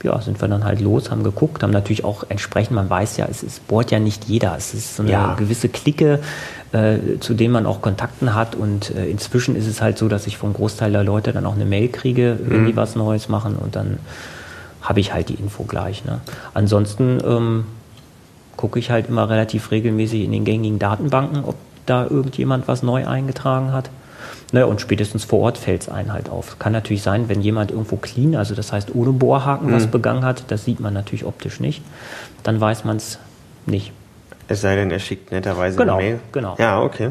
ja, 0.05 0.21
sind 0.21 0.41
wir 0.41 0.49
dann 0.49 0.65
halt 0.65 0.81
los, 0.81 1.11
haben 1.11 1.25
geguckt, 1.25 1.63
haben 1.63 1.71
natürlich 1.71 2.05
auch 2.05 2.25
entsprechend, 2.29 2.77
man 2.77 2.89
weiß 2.89 3.17
ja, 3.17 3.27
es, 3.29 3.43
es 3.43 3.59
bohrt 3.59 3.91
ja 3.91 3.99
nicht 3.99 4.27
jeder. 4.27 4.55
Es 4.57 4.75
ist 4.75 4.97
so 4.97 5.03
eine 5.03 5.13
ja. 5.13 5.35
gewisse 5.35 5.69
Clique, 5.69 6.21
äh, 6.73 6.99
zu 7.21 7.35
denen 7.35 7.53
man 7.53 7.67
auch 7.67 7.81
Kontakten 7.81 8.35
hat. 8.35 8.55
Und 8.55 8.95
äh, 8.95 9.07
inzwischen 9.07 9.57
ist 9.57 9.67
es 9.67 9.81
halt 9.81 9.99
so, 9.99 10.09
dass 10.09 10.27
ich 10.27 10.37
vom 10.37 10.53
Großteil 10.53 10.93
der 10.93 11.03
Leute 11.03 11.33
dann 11.33 11.47
auch 11.47 11.55
eine 11.55 11.65
Mail 11.65 11.89
kriege, 11.89 12.39
wenn 12.45 12.63
mhm. 12.63 12.67
die 12.67 12.77
was 12.77 12.95
Neues 12.95 13.29
machen 13.29 13.57
und 13.57 13.75
dann 13.75 13.99
habe 14.83 15.01
ich 15.01 15.15
halt 15.15 15.31
die 15.31 15.35
Info 15.35 15.65
gleich. 15.65 16.05
Ne? 16.05 16.21
Ansonsten 16.53 17.19
ähm, 17.25 17.65
gucke 18.57 18.79
ich 18.79 18.91
halt 18.91 19.09
immer 19.09 19.29
relativ 19.29 19.71
regelmäßig 19.71 20.23
in 20.23 20.33
den 20.33 20.45
gängigen 20.45 20.79
Datenbanken, 20.79 21.45
ob 21.45 21.57
da 21.87 22.05
irgendjemand 22.05 22.69
was 22.69 22.83
neu 22.83 23.07
eingetragen 23.07 23.73
hat. 23.73 23.91
Ne, 24.53 24.67
und 24.67 24.81
spätestens 24.81 25.25
vor 25.25 25.41
Ort 25.41 25.59
fällt 25.59 25.83
es 25.83 25.89
einen 25.89 26.13
halt 26.13 26.29
auf. 26.29 26.59
Kann 26.59 26.73
natürlich 26.73 27.03
sein, 27.03 27.29
wenn 27.29 27.41
jemand 27.41 27.71
irgendwo 27.71 27.97
clean, 27.97 28.37
also 28.37 28.55
das 28.55 28.73
heißt 28.73 28.95
ohne 28.95 29.13
Bohrhaken, 29.13 29.69
mhm. 29.69 29.73
was 29.73 29.87
begangen 29.89 30.25
hat, 30.25 30.45
das 30.49 30.65
sieht 30.65 30.81
man 30.81 30.95
natürlich 30.95 31.25
optisch 31.25 31.61
nicht, 31.61 31.83
dann 32.43 32.61
weiß 32.61 32.85
man 32.85 32.97
es 32.97 33.19
nicht. 33.67 33.93
Es 34.47 34.61
sei 34.61 34.77
denn, 34.77 34.91
er 34.91 34.99
schickt 34.99 35.33
netterweise 35.33 35.77
genau, 35.77 35.97
eine 35.97 36.03
Mail. 36.03 36.21
Genau. 36.33 36.55
Ja, 36.59 36.83
okay. 36.83 37.11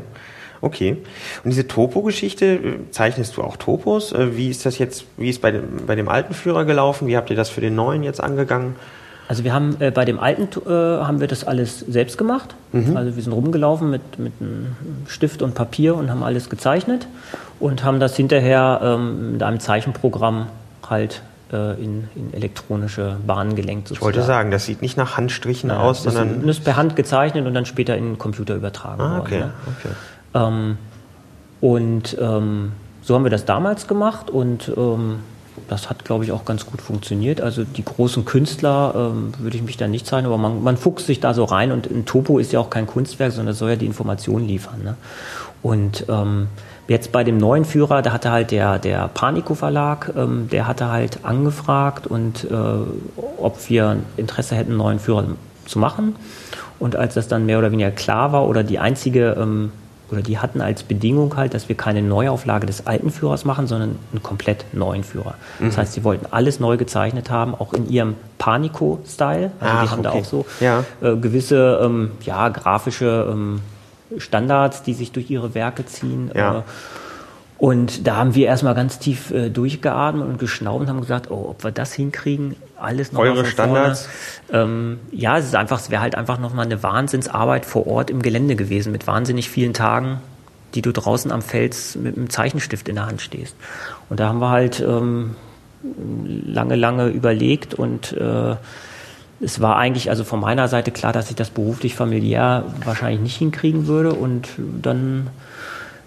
Okay. 0.61 0.95
Und 1.43 1.49
diese 1.49 1.67
Topo-Geschichte, 1.67 2.45
äh, 2.45 2.91
zeichnest 2.91 3.35
du 3.35 3.41
auch 3.41 3.57
Topos? 3.57 4.13
Äh, 4.13 4.37
wie 4.37 4.49
ist 4.49 4.65
das 4.65 4.77
jetzt, 4.77 5.05
wie 5.17 5.29
ist 5.29 5.41
bei 5.41 5.51
dem, 5.51 5.85
bei 5.85 5.95
dem 5.95 6.07
alten 6.07 6.33
Führer 6.33 6.63
gelaufen? 6.63 7.07
Wie 7.07 7.17
habt 7.17 7.29
ihr 7.29 7.35
das 7.35 7.49
für 7.49 7.59
den 7.59 7.75
neuen 7.75 8.03
jetzt 8.03 8.23
angegangen? 8.23 8.77
Also 9.33 9.43
wir 9.43 9.51
haben 9.55 9.77
äh, 9.79 9.89
bei 9.89 10.05
dem 10.05 10.19
alten 10.19 10.43
äh, 10.43 10.69
haben 10.69 11.19
wir 11.19 11.27
das 11.27 11.43
alles 11.43 11.79
selbst 11.79 12.19
gemacht. 12.19 12.53
Mhm. 12.71 12.95
Also 12.95 13.15
wir 13.15 13.23
sind 13.23 13.33
rumgelaufen 13.33 13.89
mit, 13.89 14.19
mit 14.19 14.31
einem 14.39 14.75
Stift 15.07 15.41
und 15.41 15.55
Papier 15.55 15.95
und 15.95 16.11
haben 16.11 16.21
alles 16.21 16.51
gezeichnet 16.51 17.07
und 17.59 17.83
haben 17.83 17.99
das 17.99 18.15
hinterher 18.15 18.79
ähm, 18.83 19.31
mit 19.31 19.41
einem 19.41 19.59
Zeichenprogramm 19.59 20.49
halt 20.87 21.23
äh, 21.51 21.81
in, 21.83 22.07
in, 22.13 22.31
elektronische 22.31 23.17
Bahnen 23.25 23.55
gelenkt. 23.55 23.87
Sozusagen. 23.87 24.11
Ich 24.11 24.15
wollte 24.17 24.27
sagen, 24.27 24.51
das 24.51 24.67
sieht 24.67 24.83
nicht 24.83 24.97
nach 24.97 25.17
Handstrichen 25.17 25.71
ja, 25.71 25.79
aus, 25.79 26.03
das 26.03 26.13
sondern... 26.13 26.45
Das 26.45 26.57
ist 26.59 26.63
per 26.63 26.75
Hand 26.75 26.95
gezeichnet 26.95 27.47
und 27.47 27.55
dann 27.55 27.65
später 27.65 27.97
in 27.97 28.03
den 28.03 28.17
Computer 28.19 28.53
übertragen 28.53 29.01
ah, 29.01 29.17
okay, 29.17 29.39
worden. 29.39 29.51
Ne? 29.65 29.73
okay. 29.79 29.95
Ähm, 30.35 30.77
und 31.59 32.15
ähm, 32.21 32.73
so 33.01 33.15
haben 33.15 33.23
wir 33.23 33.31
das 33.31 33.45
damals 33.45 33.87
gemacht 33.87 34.29
und 34.29 34.71
ähm, 34.77 35.21
das 35.67 35.89
hat, 35.89 36.05
glaube 36.05 36.23
ich, 36.23 36.31
auch 36.31 36.45
ganz 36.45 36.65
gut 36.65 36.81
funktioniert. 36.81 37.41
Also 37.41 37.63
die 37.63 37.83
großen 37.83 38.25
Künstler 38.25 38.93
ähm, 38.95 39.33
würde 39.37 39.57
ich 39.57 39.63
mich 39.63 39.77
da 39.77 39.87
nicht 39.87 40.05
zeigen, 40.05 40.27
aber 40.27 40.37
man, 40.37 40.63
man 40.63 40.77
fuchst 40.77 41.07
sich 41.07 41.19
da 41.19 41.33
so 41.33 41.43
rein 41.43 41.71
und 41.71 41.89
ein 41.89 42.05
Topo 42.05 42.39
ist 42.39 42.51
ja 42.51 42.59
auch 42.59 42.69
kein 42.69 42.87
Kunstwerk, 42.87 43.31
sondern 43.31 43.55
soll 43.55 43.71
ja 43.71 43.75
die 43.75 43.85
Informationen 43.85 44.47
liefern. 44.47 44.83
Ne? 44.83 44.95
Und 45.61 46.05
ähm, 46.09 46.47
jetzt 46.87 47.11
bei 47.11 47.23
dem 47.23 47.37
neuen 47.37 47.65
Führer, 47.65 48.01
da 48.01 48.11
hatte 48.11 48.31
halt 48.31 48.51
der, 48.51 48.79
der 48.79 49.07
Panico 49.07 49.55
Verlag, 49.55 50.11
ähm, 50.15 50.49
der 50.51 50.67
hatte 50.67 50.89
halt 50.89 51.19
angefragt 51.23 52.07
und 52.07 52.45
äh, 52.45 52.55
ob 53.37 53.69
wir 53.69 53.97
Interesse 54.17 54.55
hätten, 54.55 54.71
einen 54.71 54.77
neuen 54.77 54.99
Führer 54.99 55.25
zu 55.65 55.79
machen. 55.79 56.15
Und 56.79 56.97
als 56.97 57.13
das 57.13 57.27
dann 57.29 57.45
mehr 57.45 57.59
oder 57.59 57.71
weniger 57.71 57.91
klar 57.91 58.33
war 58.33 58.47
oder 58.47 58.63
die 58.63 58.79
einzige 58.79 59.37
ähm, 59.39 59.71
oder 60.13 60.21
die 60.21 60.37
hatten 60.37 60.61
als 60.61 60.83
Bedingung 60.83 61.35
halt, 61.35 61.53
dass 61.53 61.67
wir 61.67 61.75
keine 61.75 62.01
Neuauflage 62.01 62.65
des 62.65 62.87
alten 62.87 63.11
Führers 63.11 63.43
machen, 63.43 63.67
sondern 63.67 63.97
einen 64.11 64.23
komplett 64.23 64.65
neuen 64.73 65.03
Führer. 65.03 65.35
Mhm. 65.59 65.65
Das 65.65 65.77
heißt, 65.77 65.93
sie 65.93 66.03
wollten 66.03 66.27
alles 66.31 66.59
neu 66.59 66.77
gezeichnet 66.77 67.29
haben, 67.29 67.53
auch 67.55 67.73
in 67.73 67.89
ihrem 67.89 68.15
Panico-Style. 68.37 69.51
Also 69.59 69.81
die 69.81 69.89
haben 69.89 69.99
okay. 69.99 70.01
da 70.03 70.09
auch 70.11 70.25
so 70.25 70.45
ja. 70.59 70.83
äh, 71.01 71.15
gewisse 71.15 71.81
ähm, 71.83 72.11
ja, 72.23 72.47
grafische 72.49 73.27
ähm, 73.29 73.61
Standards, 74.17 74.83
die 74.83 74.93
sich 74.93 75.11
durch 75.11 75.29
ihre 75.29 75.55
Werke 75.55 75.85
ziehen. 75.85 76.31
Ja. 76.33 76.59
Äh, 76.59 76.61
und 77.57 78.07
da 78.07 78.17
haben 78.17 78.35
wir 78.35 78.47
erstmal 78.47 78.75
ganz 78.75 78.99
tief 78.99 79.31
äh, 79.31 79.49
durchgeatmet 79.49 80.27
und 80.27 80.37
geschnaubt 80.37 80.81
und 80.81 80.89
haben 80.89 81.01
gesagt, 81.01 81.31
oh, 81.31 81.47
ob 81.49 81.63
wir 81.63 81.71
das 81.71 81.93
hinkriegen, 81.93 82.55
alles 82.83 83.11
noch 83.11 83.21
Eure 83.21 83.45
Standards? 83.45 84.09
Ähm, 84.51 84.99
ja, 85.11 85.37
es 85.37 85.45
ist 85.45 85.55
einfach, 85.55 85.79
es 85.79 85.89
wäre 85.89 86.01
halt 86.01 86.15
einfach 86.15 86.39
nochmal 86.39 86.65
eine 86.65 86.83
Wahnsinnsarbeit 86.83 87.65
vor 87.65 87.87
Ort 87.87 88.09
im 88.09 88.21
Gelände 88.21 88.55
gewesen, 88.55 88.91
mit 88.91 89.07
wahnsinnig 89.07 89.49
vielen 89.49 89.73
Tagen, 89.73 90.21
die 90.75 90.81
du 90.81 90.91
draußen 90.91 91.31
am 91.31 91.41
Fels 91.41 91.95
mit 91.95 92.17
einem 92.17 92.29
Zeichenstift 92.29 92.89
in 92.89 92.95
der 92.95 93.05
Hand 93.05 93.21
stehst. 93.21 93.55
Und 94.09 94.19
da 94.19 94.27
haben 94.27 94.39
wir 94.39 94.49
halt 94.49 94.79
ähm, 94.79 95.35
lange, 96.45 96.75
lange 96.75 97.07
überlegt 97.07 97.73
und 97.73 98.13
äh, 98.13 98.55
es 99.41 99.59
war 99.59 99.77
eigentlich 99.77 100.09
also 100.09 100.23
von 100.23 100.39
meiner 100.39 100.67
Seite 100.67 100.91
klar, 100.91 101.11
dass 101.11 101.29
ich 101.29 101.35
das 101.35 101.49
beruflich 101.49 101.95
familiär 101.95 102.63
wahrscheinlich 102.85 103.21
nicht 103.21 103.35
hinkriegen 103.35 103.87
würde 103.87 104.13
und 104.13 104.47
dann 104.81 105.29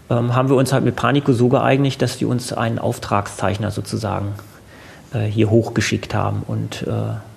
ähm, 0.08 0.34
haben 0.34 0.48
wir 0.48 0.56
uns 0.56 0.72
halt 0.72 0.84
mit 0.84 0.96
Panico 0.96 1.32
so 1.32 1.48
geeinigt, 1.48 2.00
dass 2.00 2.16
die 2.16 2.24
uns 2.24 2.52
einen 2.52 2.78
Auftragszeichner 2.78 3.70
sozusagen 3.70 4.34
äh, 5.12 5.20
hier 5.20 5.50
hochgeschickt 5.50 6.14
haben. 6.14 6.42
Und 6.46 6.82
äh, 6.82 6.92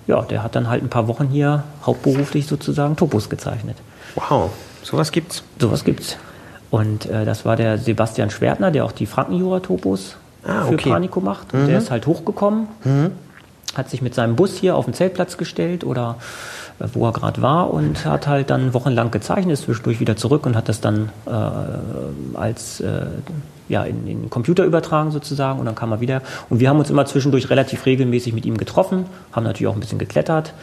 ja, 0.06 0.22
der 0.22 0.42
hat 0.42 0.56
dann 0.56 0.68
halt 0.68 0.82
ein 0.82 0.90
paar 0.90 1.08
Wochen 1.08 1.28
hier 1.28 1.64
hauptberuflich 1.84 2.46
sozusagen 2.46 2.96
Topos 2.96 3.28
gezeichnet. 3.30 3.76
Wow, 4.16 4.50
sowas 4.82 5.12
gibt's. 5.12 5.42
Sowas 5.58 5.84
gibt's. 5.84 6.16
Und 6.70 7.06
äh, 7.06 7.24
das 7.24 7.44
war 7.44 7.56
der 7.56 7.78
Sebastian 7.78 8.30
Schwertner, 8.30 8.70
der 8.70 8.84
auch 8.84 8.92
die 8.92 9.06
Frankenjura-Topos 9.06 10.16
ah, 10.44 10.64
für 10.64 10.74
okay. 10.74 10.90
Panico 10.90 11.20
macht. 11.20 11.52
Und 11.52 11.62
mhm. 11.62 11.66
der 11.68 11.78
ist 11.78 11.90
halt 11.90 12.06
hochgekommen, 12.06 12.68
mhm. 12.84 13.12
hat 13.74 13.90
sich 13.90 14.02
mit 14.02 14.14
seinem 14.14 14.36
Bus 14.36 14.56
hier 14.56 14.76
auf 14.76 14.84
den 14.84 14.94
Zeltplatz 14.94 15.36
gestellt 15.36 15.84
oder 15.84 16.16
wo 16.92 17.06
er 17.06 17.12
gerade 17.12 17.42
war 17.42 17.72
und 17.72 18.04
hat 18.04 18.26
halt 18.26 18.50
dann 18.50 18.74
wochenlang 18.74 19.10
gezeichnet, 19.10 19.54
ist 19.54 19.62
zwischendurch 19.62 20.00
wieder 20.00 20.16
zurück 20.16 20.46
und 20.46 20.56
hat 20.56 20.68
das 20.68 20.80
dann 20.80 21.10
äh, 21.26 21.30
als 22.36 22.80
äh, 22.80 23.06
ja, 23.68 23.84
in, 23.84 24.06
in 24.06 24.22
den 24.22 24.30
Computer 24.30 24.64
übertragen 24.64 25.10
sozusagen 25.10 25.60
und 25.60 25.66
dann 25.66 25.74
kam 25.74 25.92
er 25.92 26.00
wieder. 26.00 26.22
Und 26.48 26.60
wir 26.60 26.68
haben 26.68 26.78
uns 26.78 26.90
immer 26.90 27.06
zwischendurch 27.06 27.50
relativ 27.50 27.86
regelmäßig 27.86 28.32
mit 28.32 28.44
ihm 28.44 28.56
getroffen, 28.56 29.06
haben 29.32 29.44
natürlich 29.44 29.68
auch 29.68 29.74
ein 29.74 29.80
bisschen 29.80 29.98
geklettert, 29.98 30.54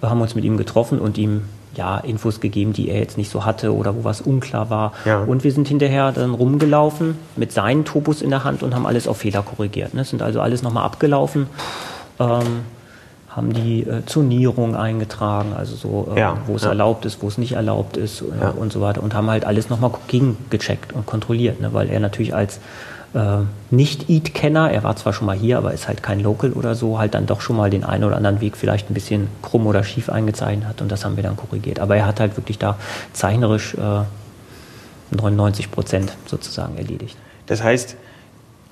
wir 0.00 0.10
haben 0.10 0.20
uns 0.20 0.34
mit 0.34 0.44
ihm 0.44 0.56
getroffen 0.56 0.98
und 0.98 1.16
ihm 1.16 1.42
ja, 1.74 1.98
Infos 1.98 2.40
gegeben, 2.40 2.72
die 2.72 2.88
er 2.88 2.98
jetzt 2.98 3.16
nicht 3.16 3.30
so 3.30 3.44
hatte 3.44 3.74
oder 3.74 3.94
wo 3.94 4.04
was 4.04 4.20
unklar 4.20 4.68
war. 4.68 4.92
Ja. 5.04 5.22
Und 5.22 5.44
wir 5.44 5.52
sind 5.52 5.68
hinterher 5.68 6.12
dann 6.12 6.34
rumgelaufen 6.34 7.16
mit 7.36 7.52
seinen 7.52 7.84
Topos 7.84 8.20
in 8.20 8.30
der 8.30 8.44
Hand 8.44 8.62
und 8.62 8.74
haben 8.74 8.86
alles 8.86 9.08
auf 9.08 9.18
Fehler 9.18 9.42
korrigiert. 9.42 9.94
Ne? 9.94 10.04
Sind 10.04 10.22
also 10.22 10.40
alles 10.40 10.62
nochmal 10.62 10.84
abgelaufen. 10.84 11.46
Ähm, 12.18 12.62
haben 13.34 13.52
die 13.52 13.82
äh, 13.82 14.04
Zonierung 14.04 14.76
eingetragen, 14.76 15.54
also 15.56 15.74
so, 15.74 16.12
äh, 16.14 16.20
ja, 16.20 16.36
wo 16.46 16.56
es 16.56 16.62
ja. 16.62 16.68
erlaubt 16.68 17.06
ist, 17.06 17.22
wo 17.22 17.28
es 17.28 17.38
nicht 17.38 17.52
erlaubt 17.52 17.96
ist 17.96 18.20
äh, 18.20 18.24
ja. 18.40 18.50
und 18.50 18.72
so 18.72 18.80
weiter 18.80 19.02
und 19.02 19.14
haben 19.14 19.30
halt 19.30 19.46
alles 19.46 19.70
nochmal 19.70 19.90
gegengecheckt 20.06 20.92
und 20.92 21.06
kontrolliert, 21.06 21.60
ne, 21.60 21.72
weil 21.72 21.88
er 21.88 21.98
natürlich 21.98 22.34
als 22.34 22.60
äh, 23.14 23.38
Nicht-Eat-Kenner, 23.70 24.70
er 24.70 24.82
war 24.82 24.96
zwar 24.96 25.14
schon 25.14 25.26
mal 25.26 25.36
hier, 25.36 25.56
aber 25.56 25.72
ist 25.72 25.88
halt 25.88 26.02
kein 26.02 26.20
Local 26.20 26.52
oder 26.52 26.74
so, 26.74 26.98
halt 26.98 27.14
dann 27.14 27.24
doch 27.26 27.40
schon 27.40 27.56
mal 27.56 27.70
den 27.70 27.84
einen 27.84 28.04
oder 28.04 28.16
anderen 28.16 28.42
Weg 28.42 28.56
vielleicht 28.56 28.90
ein 28.90 28.94
bisschen 28.94 29.28
krumm 29.40 29.66
oder 29.66 29.82
schief 29.82 30.10
eingezeichnet 30.10 30.68
hat 30.68 30.82
und 30.82 30.92
das 30.92 31.04
haben 31.04 31.16
wir 31.16 31.22
dann 31.22 31.36
korrigiert. 31.36 31.80
Aber 31.80 31.96
er 31.96 32.06
hat 32.06 32.20
halt 32.20 32.36
wirklich 32.36 32.58
da 32.58 32.78
zeichnerisch 33.14 33.76
99 35.10 35.64
äh, 35.64 35.68
Prozent 35.68 36.16
sozusagen 36.26 36.76
erledigt. 36.76 37.16
Das 37.46 37.62
heißt, 37.62 37.96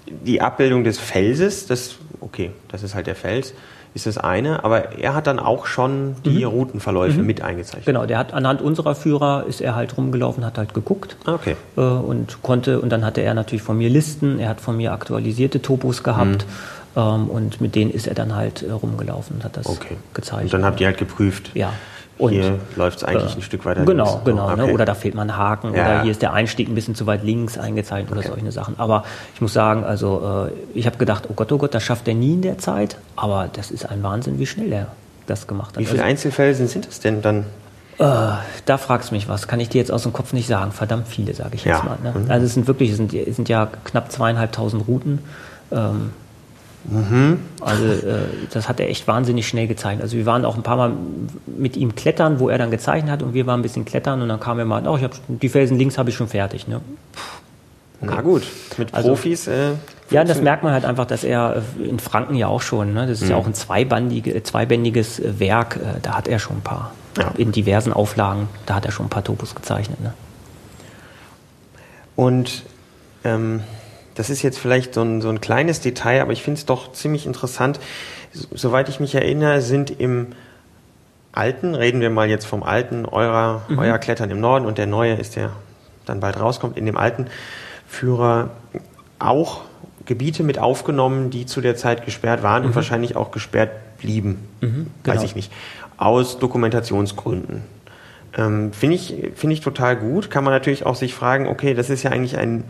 die 0.07 0.41
Abbildung 0.41 0.85
des 0.85 0.99
Felses, 0.99 1.67
das, 1.67 1.97
okay, 2.21 2.51
das 2.69 2.83
ist 2.83 2.95
halt 2.95 3.07
der 3.07 3.15
Fels, 3.17 3.55
ist 3.93 4.07
das 4.07 4.18
eine, 4.18 4.64
aber 4.64 4.99
er 4.99 5.14
hat 5.14 5.26
dann 5.26 5.38
auch 5.38 5.66
schon 5.66 6.16
die 6.24 6.45
mhm. 6.45 6.51
Routenverläufe 6.51 7.20
mhm. 7.20 7.26
mit 7.26 7.43
eingezeichnet. 7.43 7.86
Genau, 7.86 8.07
der 8.07 8.18
hat 8.18 8.32
anhand 8.32 8.62
unserer 8.62 8.95
Führer 8.95 9.45
ist 9.49 9.61
er 9.61 9.74
halt 9.74 9.97
rumgelaufen, 9.97 10.45
hat 10.45 10.59
halt 10.59 10.74
geguckt 10.74 11.16
ah, 11.24 11.34
okay. 11.34 11.57
Äh, 11.76 11.80
und 11.80 12.43
konnte 12.43 12.80
und 12.80 12.91
dann 12.91 13.05
hatte 13.05 13.20
er 13.20 13.34
natürlich 13.34 13.62
von 13.62 13.78
mir 13.78 13.91
Listen, 13.91 14.38
er 14.38 14.49
hat 14.49 14.61
von 14.61 14.76
mir 14.76 14.93
aktualisierte 14.93 15.61
Topos 15.62 16.03
gehabt. 16.03 16.47
Mhm. 16.47 17.01
Ähm, 17.01 17.28
und 17.28 17.61
mit 17.61 17.74
denen 17.74 17.91
ist 17.91 18.09
er 18.09 18.14
dann 18.14 18.34
halt 18.34 18.62
äh, 18.62 18.70
rumgelaufen 18.72 19.36
und 19.36 19.45
hat 19.45 19.57
das 19.57 19.66
okay. 19.66 19.97
gezeigt. 20.12 20.45
Und 20.45 20.53
dann 20.53 20.64
habt 20.64 20.80
ihr 20.80 20.88
halt 20.88 20.99
geprüft. 20.99 21.51
Ja. 21.55 21.72
Und, 22.21 22.33
hier 22.33 22.59
läuft 22.77 22.99
es 22.99 23.05
eigentlich 23.05 23.33
äh, 23.33 23.37
ein 23.37 23.43
Stück 23.43 23.64
weiter 23.64 23.85
Genau, 23.85 24.05
links. 24.05 24.25
genau. 24.25 24.49
Oh, 24.49 24.53
okay. 24.53 24.66
ne? 24.66 24.73
Oder 24.73 24.85
da 24.85 24.95
fehlt 24.95 25.14
mal 25.14 25.23
ein 25.23 25.37
Haken 25.37 25.75
ja. 25.75 25.85
oder 25.85 26.03
hier 26.03 26.11
ist 26.11 26.23
der 26.23 26.33
Einstieg 26.33 26.68
ein 26.68 26.75
bisschen 26.75 26.95
zu 26.95 27.07
weit 27.07 27.25
links 27.25 27.57
eingezeichnet 27.57 28.11
okay. 28.11 28.21
oder 28.21 28.29
solche 28.29 28.53
Sachen. 28.53 28.79
Aber 28.79 29.05
ich 29.35 29.41
muss 29.41 29.53
sagen, 29.53 29.85
also 29.85 30.49
äh, 30.49 30.79
ich 30.79 30.87
habe 30.87 30.99
gedacht, 30.99 31.25
oh 31.29 31.33
Gott, 31.35 31.51
oh 31.53 31.59
Gott, 31.59 31.75
das 31.75 31.83
schafft 31.83 32.07
er 32.09 32.14
nie 32.14 32.35
in 32.35 32.43
der 32.43 32.59
Zeit. 32.59 32.99
Aber 33.16 33.49
das 33.53 33.71
ist 33.71 33.89
ein 33.89 34.03
Wahnsinn, 34.03 34.39
wie 34.39 34.47
schnell 34.47 34.73
er 34.73 34.89
das 35.27 35.47
gemacht 35.47 35.71
hat. 35.71 35.79
Wie 35.79 35.87
viele 35.87 36.03
also, 36.03 36.11
Einzelfelsen 36.11 36.68
sind 36.68 36.87
es 36.87 37.01
denn 37.01 37.23
dann? 37.23 37.47
Äh, 37.99 38.05
da 38.64 38.79
fragst 38.79 39.11
du 39.11 39.14
mich 39.14 39.29
was. 39.29 39.49
Kann 39.49 39.61
ich 39.61 39.68
dir 39.68 39.79
jetzt 39.79 39.93
aus 39.93 40.03
dem 40.03 40.12
Kopf 40.12 40.33
nicht 40.33 40.47
sagen. 40.47 40.73
Verdammt 40.73 41.09
viele, 41.09 41.35
sage 41.35 41.55
ich 41.55 41.64
jetzt 41.64 41.79
ja. 41.79 41.85
mal. 41.85 41.99
Ne? 42.03 42.18
Mhm. 42.18 42.31
Also 42.31 42.47
es 42.47 42.55
sind 42.55 42.66
wirklich, 42.66 42.91
es 42.91 42.97
sind, 42.97 43.14
es 43.14 43.37
sind 43.37 43.49
ja 43.49 43.68
knapp 43.85 44.12
zweieinhalbtausend 44.12 44.87
Routen. 44.87 45.21
Ähm, 45.73 46.11
Mhm. 46.85 47.39
Also 47.61 47.85
äh, 47.85 48.20
das 48.53 48.68
hat 48.68 48.81
er 48.81 48.89
echt 48.89 49.07
wahnsinnig 49.07 49.47
schnell 49.47 49.66
gezeichnet. 49.66 50.03
Also 50.03 50.16
wir 50.16 50.26
waren 50.26 50.45
auch 50.45 50.57
ein 50.57 50.62
paar 50.62 50.76
Mal 50.76 50.93
mit 51.47 51.76
ihm 51.76 51.95
klettern, 51.95 52.41
wo 52.41 52.49
er 52.49 52.59
dann 52.59 52.70
gezeichnet 52.70 53.11
hat 53.11 53.22
und 53.22 53.35
wir 53.35 53.47
waren 53.47 53.61
ein 53.61 53.62
bisschen 53.62 53.85
klettern 53.85 54.22
und 54.22 54.28
dann 54.28 54.41
kam 54.41 54.59
er 54.59 54.64
mal, 54.64 54.87
oh, 54.89 54.97
ich 54.97 55.05
hab, 55.05 55.12
die 55.28 55.49
Felsen 55.49 55.78
links 55.78 55.99
habe 55.99 56.11
ich 56.11 56.16
schon 56.16 56.28
fertig. 56.28 56.68
Ne? 56.68 56.81
Na 58.01 58.22
gut, 58.22 58.43
mit 58.78 58.95
also, 58.95 59.11
Profis. 59.11 59.47
Äh, 59.47 59.72
ja, 60.11 60.24
das 60.24 60.41
merkt 60.41 60.64
man 60.64 60.72
halt 60.72 60.85
einfach, 60.85 61.07
dass 61.07 61.22
er 61.22 61.62
äh, 61.78 61.89
in 61.89 61.99
Franken 61.99 62.35
ja 62.35 62.49
auch 62.49 62.62
schon, 62.62 62.95
ne? 62.95 63.07
das 63.07 63.20
ist 63.20 63.24
mhm. 63.24 63.31
ja 63.31 63.37
auch 63.37 63.47
ein 63.47 63.55
zweibandige, 63.55 64.43
zweibändiges 64.43 65.20
äh, 65.20 65.39
Werk, 65.39 65.76
äh, 65.76 66.01
da 66.01 66.16
hat 66.16 66.28
er 66.28 66.39
schon 66.39 66.57
ein 66.57 66.62
paar, 66.62 66.93
ja. 67.18 67.33
in 67.37 67.53
diversen 67.53 67.93
Auflagen, 67.93 68.49
da 68.66 68.76
hat 68.76 68.87
er 68.87 68.91
schon 68.93 69.07
ein 69.07 69.11
paar 69.11 69.22
Topos 69.22 69.55
gezeichnet. 69.55 70.01
Ne? 70.01 70.14
Und 72.16 72.64
ähm, 73.24 73.61
das 74.15 74.31
ist 74.31 74.43
jetzt 74.43 74.59
vielleicht 74.59 74.95
so 74.95 75.03
ein, 75.03 75.21
so 75.21 75.29
ein 75.29 75.41
kleines 75.41 75.81
Detail, 75.81 76.23
aber 76.23 76.33
ich 76.33 76.43
finde 76.43 76.59
es 76.59 76.67
doch 76.67 76.93
ziemlich 76.93 77.27
interessant. 77.27 77.81
Soweit 78.33 78.89
ich 78.89 79.01
mich 79.01 79.15
erinnere, 79.15 79.61
sind 79.61 79.91
im 79.91 80.29
alten, 81.33 81.75
reden 81.75 82.01
wir 82.01 82.11
mal 82.11 82.29
jetzt 82.29 82.47
vom 82.47 82.63
alten, 82.63 83.07
eurer, 83.07 83.63
mhm. 83.69 83.79
euer 83.79 83.99
Klettern 83.99 84.31
im 84.31 84.41
Norden 84.41 84.67
und 84.67 84.79
der 84.79 84.87
neue 84.87 85.15
ist 85.15 85.37
der 85.37 85.51
dann 86.07 86.21
bald 86.21 86.41
rauskommt, 86.41 86.77
in 86.77 86.87
dem 86.87 86.97
alten 86.97 87.27
Führer 87.87 88.51
auch 89.19 89.63
Gebiete 90.07 90.43
mit 90.43 90.59
aufgenommen, 90.59 91.31
die 91.31 91.47
zu 91.47 91.61
der 91.61 91.77
Zeit 91.77 92.05
gesperrt 92.05 92.43
waren 92.43 92.63
mhm. 92.63 92.69
und 92.69 92.75
wahrscheinlich 92.75 93.17
auch 93.17 93.31
gesperrt 93.31 93.71
blieben. 93.99 94.49
Mhm, 94.61 94.89
genau. 95.03 95.17
Weiß 95.17 95.25
ich 95.25 95.37
nicht. 95.37 95.53
Aus 95.97 96.39
Dokumentationsgründen. 96.39 97.63
Ähm, 98.37 98.73
Finde 98.73 98.97
ich, 98.97 99.15
find 99.35 99.53
ich 99.53 99.61
total 99.61 99.97
gut. 99.97 100.31
Kann 100.31 100.45
man 100.45 100.53
natürlich 100.53 100.87
auch 100.87 100.95
sich 100.95 101.15
fragen, 101.15 101.47
okay, 101.47 101.75
das 101.75 101.91
ist 101.91 102.03
ja 102.03 102.11
eigentlich 102.11 102.39
ein 102.39 102.65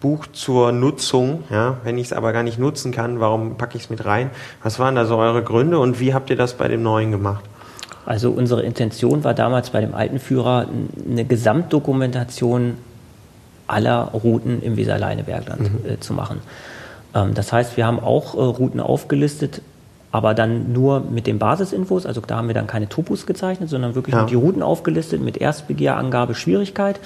Buch 0.00 0.26
zur 0.26 0.72
Nutzung. 0.72 1.44
Ja? 1.50 1.78
Wenn 1.84 1.98
ich 1.98 2.08
es 2.08 2.12
aber 2.12 2.32
gar 2.32 2.42
nicht 2.42 2.58
nutzen 2.58 2.92
kann, 2.92 3.20
warum 3.20 3.56
packe 3.56 3.76
ich 3.76 3.84
es 3.84 3.90
mit 3.90 4.04
rein? 4.04 4.30
Was 4.62 4.78
waren 4.78 4.94
da 4.94 5.06
so 5.06 5.16
eure 5.16 5.42
Gründe 5.42 5.78
und 5.78 6.00
wie 6.00 6.14
habt 6.14 6.30
ihr 6.30 6.36
das 6.36 6.54
bei 6.54 6.68
dem 6.68 6.82
neuen 6.82 7.10
gemacht? 7.10 7.44
Also 8.06 8.30
unsere 8.30 8.62
Intention 8.62 9.24
war 9.24 9.34
damals 9.34 9.70
bei 9.70 9.80
dem 9.80 9.94
alten 9.94 10.18
Führer 10.18 10.66
eine 11.08 11.24
Gesamtdokumentation 11.24 12.76
aller 13.66 14.10
Routen 14.12 14.62
im 14.62 14.76
Weserleinebergland 14.76 15.60
mhm. 15.60 15.90
äh, 15.90 16.00
zu 16.00 16.12
machen. 16.12 16.40
Ähm, 17.14 17.34
das 17.34 17.52
heißt, 17.52 17.76
wir 17.76 17.86
haben 17.86 18.00
auch 18.00 18.34
äh, 18.34 18.40
Routen 18.40 18.80
aufgelistet, 18.80 19.62
aber 20.12 20.34
dann 20.34 20.72
nur 20.72 21.00
mit 21.00 21.26
den 21.26 21.38
Basisinfos. 21.38 22.04
Also 22.04 22.20
da 22.20 22.36
haben 22.36 22.48
wir 22.48 22.54
dann 22.54 22.66
keine 22.66 22.88
Topos 22.88 23.26
gezeichnet, 23.26 23.68
sondern 23.68 23.94
wirklich 23.94 24.14
ja. 24.14 24.22
nur 24.22 24.28
die 24.28 24.34
Routen 24.34 24.62
aufgelistet 24.62 25.22
mit 25.22 25.36
Erstbegehrangabe, 25.36 26.34
Schwierigkeit 26.34 26.98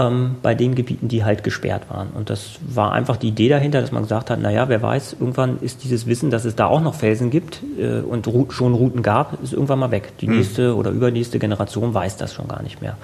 ähm, 0.00 0.36
bei 0.42 0.54
den 0.54 0.74
Gebieten, 0.74 1.08
die 1.08 1.24
halt 1.24 1.44
gesperrt 1.44 1.82
waren. 1.90 2.08
Und 2.14 2.30
das 2.30 2.52
war 2.66 2.92
einfach 2.92 3.16
die 3.16 3.28
Idee 3.28 3.48
dahinter, 3.48 3.80
dass 3.80 3.92
man 3.92 4.02
gesagt 4.02 4.30
hat, 4.30 4.40
naja, 4.40 4.68
wer 4.68 4.80
weiß, 4.80 5.16
irgendwann 5.20 5.58
ist 5.60 5.84
dieses 5.84 6.06
Wissen, 6.06 6.30
dass 6.30 6.44
es 6.44 6.56
da 6.56 6.66
auch 6.66 6.80
noch 6.80 6.94
Felsen 6.94 7.30
gibt 7.30 7.60
äh, 7.78 8.00
und 8.00 8.28
schon 8.50 8.74
Routen 8.74 9.02
gab, 9.02 9.42
ist 9.42 9.52
irgendwann 9.52 9.78
mal 9.78 9.90
weg. 9.90 10.12
Die 10.20 10.26
mhm. 10.26 10.38
nächste 10.38 10.74
oder 10.74 10.90
übernächste 10.90 11.38
Generation 11.38 11.92
weiß 11.92 12.16
das 12.16 12.32
schon 12.32 12.48
gar 12.48 12.62
nicht 12.62 12.80
mehr. 12.80 12.96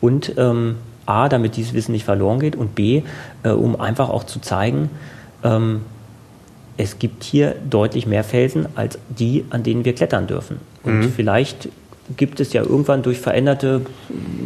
Und 0.00 0.34
ähm, 0.38 0.76
A, 1.06 1.28
damit 1.28 1.56
dieses 1.56 1.72
Wissen 1.72 1.92
nicht 1.92 2.04
verloren 2.04 2.40
geht 2.40 2.56
und 2.56 2.74
B, 2.74 3.02
äh, 3.42 3.50
um 3.50 3.80
einfach 3.80 4.08
auch 4.08 4.24
zu 4.24 4.40
zeigen, 4.40 4.90
ähm, 5.44 5.82
es 6.76 6.98
gibt 6.98 7.24
hier 7.24 7.54
deutlich 7.68 8.06
mehr 8.06 8.24
Felsen 8.24 8.66
als 8.74 8.98
die, 9.08 9.44
an 9.50 9.62
denen 9.62 9.84
wir 9.84 9.94
klettern 9.94 10.26
dürfen. 10.26 10.56
Und 10.82 11.00
mhm. 11.00 11.12
vielleicht 11.12 11.68
gibt 12.16 12.40
es 12.40 12.52
ja 12.52 12.62
irgendwann 12.62 13.02
durch 13.02 13.18
veränderte 13.18 13.82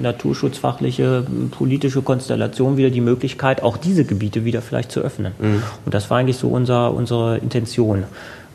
naturschutzfachliche, 0.00 1.26
politische 1.50 2.02
Konstellation 2.02 2.76
wieder 2.76 2.90
die 2.90 3.00
Möglichkeit, 3.00 3.62
auch 3.62 3.76
diese 3.76 4.04
Gebiete 4.04 4.44
wieder 4.44 4.62
vielleicht 4.62 4.92
zu 4.92 5.00
öffnen. 5.00 5.32
Mhm. 5.38 5.62
Und 5.84 5.94
das 5.94 6.10
war 6.10 6.18
eigentlich 6.18 6.36
so 6.36 6.48
unser, 6.48 6.92
unsere 6.92 7.38
Intention, 7.38 8.04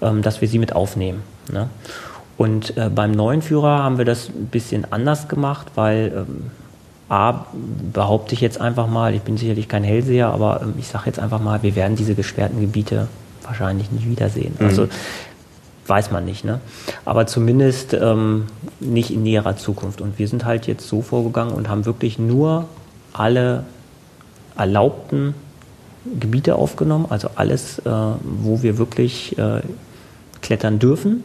ähm, 0.02 0.22
dass 0.22 0.42
wir 0.42 0.48
sie 0.48 0.60
mit 0.60 0.76
aufnehmen. 0.76 1.24
Ne? 1.52 1.70
Und 2.38 2.78
äh, 2.78 2.90
beim 2.90 3.12
neuen 3.12 3.42
Führer 3.42 3.84
haben 3.84 3.98
wir 3.98 4.06
das 4.06 4.30
ein 4.30 4.48
bisschen 4.48 4.92
anders 4.92 5.28
gemacht, 5.28 5.68
weil 5.76 6.14
ähm, 6.16 6.52
A, 7.10 7.46
behaupte 7.92 8.36
ich 8.36 8.42
jetzt 8.42 8.62
einfach 8.62 8.88
mal, 8.88 9.16
ich 9.16 9.22
bin 9.22 9.36
sicherlich 9.36 9.68
kein 9.68 9.84
Hellseher, 9.84 10.28
aber 10.28 10.62
ähm, 10.62 10.76
ich 10.78 10.88
sage 10.88 11.06
jetzt 11.08 11.20
einfach 11.20 11.42
mal, 11.42 11.64
wir 11.64 11.76
werden 11.76 11.96
diese 11.96 12.14
gesperrten 12.14 12.62
Gebiete 12.62 13.08
wahrscheinlich 13.44 13.92
nicht 13.92 14.08
wiedersehen. 14.08 14.54
Mhm. 14.60 14.66
Also 14.66 14.88
weiß 15.90 16.12
man 16.12 16.26
nicht, 16.26 16.46
ne? 16.46 16.60
Aber 17.04 17.26
zumindest 17.28 17.94
ähm, 17.94 18.46
nicht 18.80 19.12
in 19.12 19.24
näherer 19.24 19.58
Zukunft. 19.58 20.02
Und 20.02 20.20
wir 20.20 20.28
sind 20.28 20.46
halt 20.46 20.68
jetzt 20.68 20.88
so 20.88 21.02
vorgegangen 21.02 21.54
und 21.54 21.68
haben 21.68 21.86
wirklich 21.86 22.20
nur 22.20 22.66
alle 23.14 23.64
erlaubten 24.56 25.34
Gebiete 26.20 26.56
aufgenommen, 26.56 27.08
also 27.10 27.30
alles, 27.36 27.80
äh, 27.80 27.90
wo 27.90 28.62
wir 28.64 28.78
wirklich 28.78 29.38
äh, 29.38 29.62
klettern 30.42 30.80
dürfen, 30.80 31.24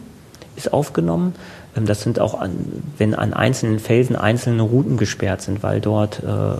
ist 0.55 0.73
aufgenommen. 0.73 1.35
Ähm, 1.75 1.85
das 1.85 2.01
sind 2.01 2.19
auch, 2.19 2.39
an, 2.39 2.51
wenn 2.97 3.15
an 3.15 3.33
einzelnen 3.33 3.79
Felsen 3.79 4.15
einzelne 4.15 4.61
Routen 4.63 4.97
gesperrt 4.97 5.41
sind, 5.41 5.63
weil 5.63 5.79
dort 5.81 6.21
äh, 6.23 6.55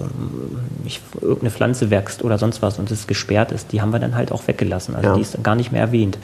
ich, 0.86 1.01
irgendeine 1.20 1.51
Pflanze 1.51 1.89
wächst 1.89 2.24
oder 2.24 2.38
sonst 2.38 2.62
was 2.62 2.80
und 2.80 2.89
es 2.91 3.08
gesperrt 3.08 3.51
ist, 3.51 3.72
die 3.72 3.82
haben 3.82 3.91
wir 3.91 3.99
dann 3.99 4.16
halt 4.16 4.32
auch 4.32 4.47
weggelassen. 4.47 4.95
Also 4.95 5.10
ja. 5.10 5.16
die 5.16 5.22
ist 5.22 5.43
gar 5.43 5.56
nicht 5.56 5.72
mehr 5.72 5.82
erwähnt. 5.82 6.18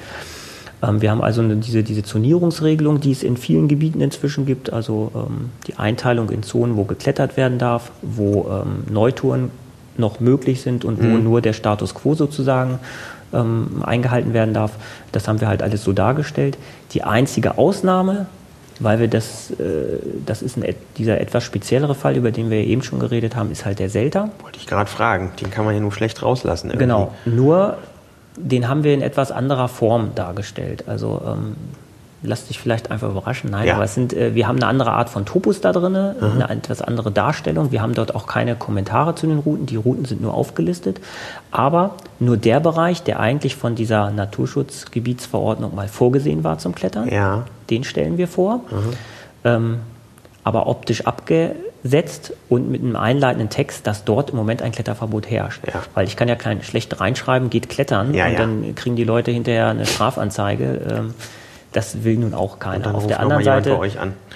Ähm, 0.84 1.02
wir 1.02 1.12
haben 1.12 1.22
also 1.22 1.44
diese, 1.44 1.84
diese 1.84 2.04
Zonierungsregelung, 2.04 3.00
die 3.00 3.12
es 3.12 3.24
in 3.24 3.38
vielen 3.38 3.68
Gebieten 3.68 4.02
inzwischen 4.02 4.46
gibt, 4.46 4.74
also 4.74 5.12
ähm, 5.16 5.50
die 5.68 5.76
Einteilung 5.76 6.30
in 6.30 6.44
Zonen, 6.44 6.78
wo 6.78 6.84
geklettert 6.84 7.38
werden 7.38 7.58
darf, 7.58 7.92
wo 8.02 8.48
ähm, 8.50 8.92
Neutouren 8.92 9.52
noch 9.98 10.20
möglich 10.20 10.62
sind 10.62 10.86
und 10.86 11.02
mhm. 11.02 11.12
wo 11.14 11.18
nur 11.18 11.42
der 11.42 11.54
Status 11.54 11.94
quo 11.94 12.16
sozusagen 12.16 12.80
eingehalten 13.34 14.34
werden 14.34 14.54
darf. 14.54 14.74
Das 15.14 15.30
haben 15.30 15.40
wir 15.40 15.48
halt 15.48 15.64
alles 15.64 15.86
so 15.86 15.94
dargestellt. 15.94 16.58
Die 16.92 17.04
einzige 17.04 17.58
Ausnahme, 17.58 18.26
weil 18.82 19.00
wir 19.00 19.08
das, 19.08 19.52
äh, 19.52 20.00
das 20.26 20.42
ist 20.42 20.58
ein, 20.58 20.76
dieser 20.98 21.22
etwas 21.22 21.44
speziellere 21.44 21.96
Fall, 21.96 22.18
über 22.18 22.32
den 22.32 22.50
wir 22.50 22.58
eben 22.58 22.82
schon 22.84 23.00
geredet 23.00 23.36
haben, 23.36 23.52
ist 23.52 23.66
halt 23.66 23.80
der 23.80 23.90
Selter. 23.90 24.32
Wollte 24.42 24.60
ich 24.60 24.68
gerade 24.68 24.90
fragen, 24.90 25.32
den 25.40 25.52
kann 25.52 25.66
man 25.66 25.76
ja 25.76 25.80
nur 25.80 25.92
schlecht 25.92 26.22
rauslassen. 26.22 26.72
Irgendwie. 26.72 26.86
Genau, 26.86 27.14
nur 27.26 27.78
den 28.42 28.68
haben 28.68 28.84
wir 28.84 28.94
in 28.94 29.02
etwas 29.02 29.32
anderer 29.32 29.68
Form 29.68 30.16
dargestellt. 30.16 30.86
Also 30.88 31.22
ähm, 31.26 31.56
lass 32.24 32.48
dich 32.48 32.60
vielleicht 32.60 32.92
einfach 32.92 33.10
überraschen. 33.10 33.50
Nein, 33.50 33.68
ja. 33.68 33.76
aber 33.76 33.84
es 33.84 33.96
sind, 33.96 34.14
äh, 34.14 34.36
wir 34.36 34.48
haben 34.48 34.58
eine 34.58 34.68
andere 34.68 34.92
Art 34.92 35.10
von 35.10 35.26
Topos 35.26 35.62
da 35.62 35.72
drin, 35.72 35.94
mhm. 35.94 36.42
eine 36.42 36.50
etwas 36.50 36.82
andere 36.82 37.12
Darstellung. 37.12 37.72
Wir 37.72 37.82
haben 37.82 37.94
dort 37.94 38.16
auch 38.16 38.28
keine 38.28 38.56
Kommentare 38.56 39.16
zu 39.16 39.28
den 39.28 39.40
Routen. 39.40 39.66
Die 39.66 39.76
Routen 39.76 40.06
sind 40.06 40.22
nur 40.22 40.34
aufgelistet. 40.34 41.00
Aber 41.52 41.96
nur 42.20 42.38
der 42.38 42.60
Bereich, 42.60 43.04
der 43.04 43.20
eigentlich 43.20 43.56
von 43.56 43.76
dieser 43.76 44.12
Naturschutzgebietsverordnung 44.12 45.76
mal 45.76 45.88
vorgesehen 45.88 46.44
war 46.44 46.58
zum 46.58 46.76
Klettern, 46.76 47.10
ja. 47.10 47.46
den 47.70 47.84
stellen 47.84 48.18
wir 48.18 48.28
vor. 48.28 48.58
Mhm. 48.58 48.94
Ähm, 49.44 49.80
aber 50.44 50.68
optisch 50.68 51.06
abge 51.06 51.56
setzt 51.84 52.34
und 52.48 52.70
mit 52.70 52.82
einem 52.82 52.96
einleitenden 52.96 53.50
Text, 53.50 53.88
dass 53.88 54.04
dort 54.04 54.32
im 54.32 54.36
Moment 54.36 54.62
ein 54.62 54.72
Kletterverbot 54.72 55.30
herrscht. 55.30 55.62
Ja. 55.68 55.82
Weil 55.94 56.06
ich 56.06 56.16
kann 56.16 56.28
ja 56.28 56.36
kein 56.36 56.62
schlecht 56.62 57.00
reinschreiben, 57.00 57.50
geht 57.50 57.70
klettern 57.70 58.14
ja, 58.14 58.28
und 58.28 58.34
ja. 58.34 58.38
dann 58.38 58.76
kriegen 58.76 58.96
die 58.96 59.04
Leute 59.04 59.32
hinterher 59.32 59.70
eine 59.70 59.86
Strafanzeige. 59.86 60.82
Ähm, 60.90 61.14
das 61.72 62.04
will 62.04 62.18
nun 62.18 62.34
auch 62.34 62.60
keiner. 62.60 62.94
Auf 62.94 63.08
der 63.08 63.22
anderen 63.22 63.44
Seite 63.44 63.80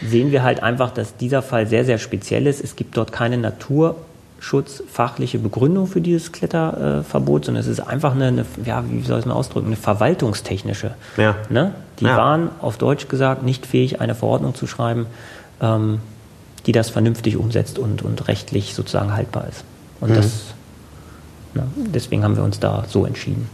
sehen 0.01 0.31
wir 0.31 0.43
halt 0.43 0.63
einfach, 0.63 0.91
dass 0.91 1.17
dieser 1.17 1.41
Fall 1.41 1.67
sehr, 1.67 1.83
sehr 1.83 1.97
speziell 1.97 2.47
ist. 2.47 2.63
Es 2.63 2.77
gibt 2.77 2.95
dort 2.95 3.11
keine 3.11 3.37
naturschutzfachliche 3.37 5.39
Begründung 5.39 5.87
für 5.87 5.99
dieses 5.99 6.31
Kletterverbot, 6.31 7.43
sondern 7.45 7.61
es 7.61 7.67
ist 7.67 7.81
einfach 7.81 8.15
eine, 8.15 8.27
eine 8.27 8.45
ja, 8.63 8.85
wie 8.89 9.01
soll 9.01 9.19
ich 9.19 9.25
es 9.25 9.27
mal 9.27 9.35
ausdrücken, 9.35 9.67
eine 9.67 9.75
verwaltungstechnische. 9.75 10.93
Ja. 11.17 11.35
Ne? 11.49 11.73
Die 11.99 12.05
waren 12.05 12.51
auf 12.61 12.77
Deutsch 12.77 13.09
gesagt 13.09 13.43
nicht 13.43 13.65
fähig, 13.65 13.99
eine 13.99 14.15
Verordnung 14.15 14.55
zu 14.55 14.65
schreiben, 14.65 15.07
ähm, 15.61 15.99
die 16.65 16.71
das 16.71 16.89
vernünftig 16.89 17.37
umsetzt 17.37 17.77
und, 17.79 18.01
und 18.01 18.27
rechtlich 18.27 18.73
sozusagen 18.73 19.13
haltbar 19.13 19.47
ist. 19.47 19.63
Und 19.99 20.11
mhm. 20.11 20.15
das, 20.15 20.53
na, 21.53 21.67
deswegen 21.75 22.23
haben 22.23 22.35
wir 22.35 22.43
uns 22.43 22.59
da 22.59 22.85
so 22.87 23.05
entschieden. 23.05 23.49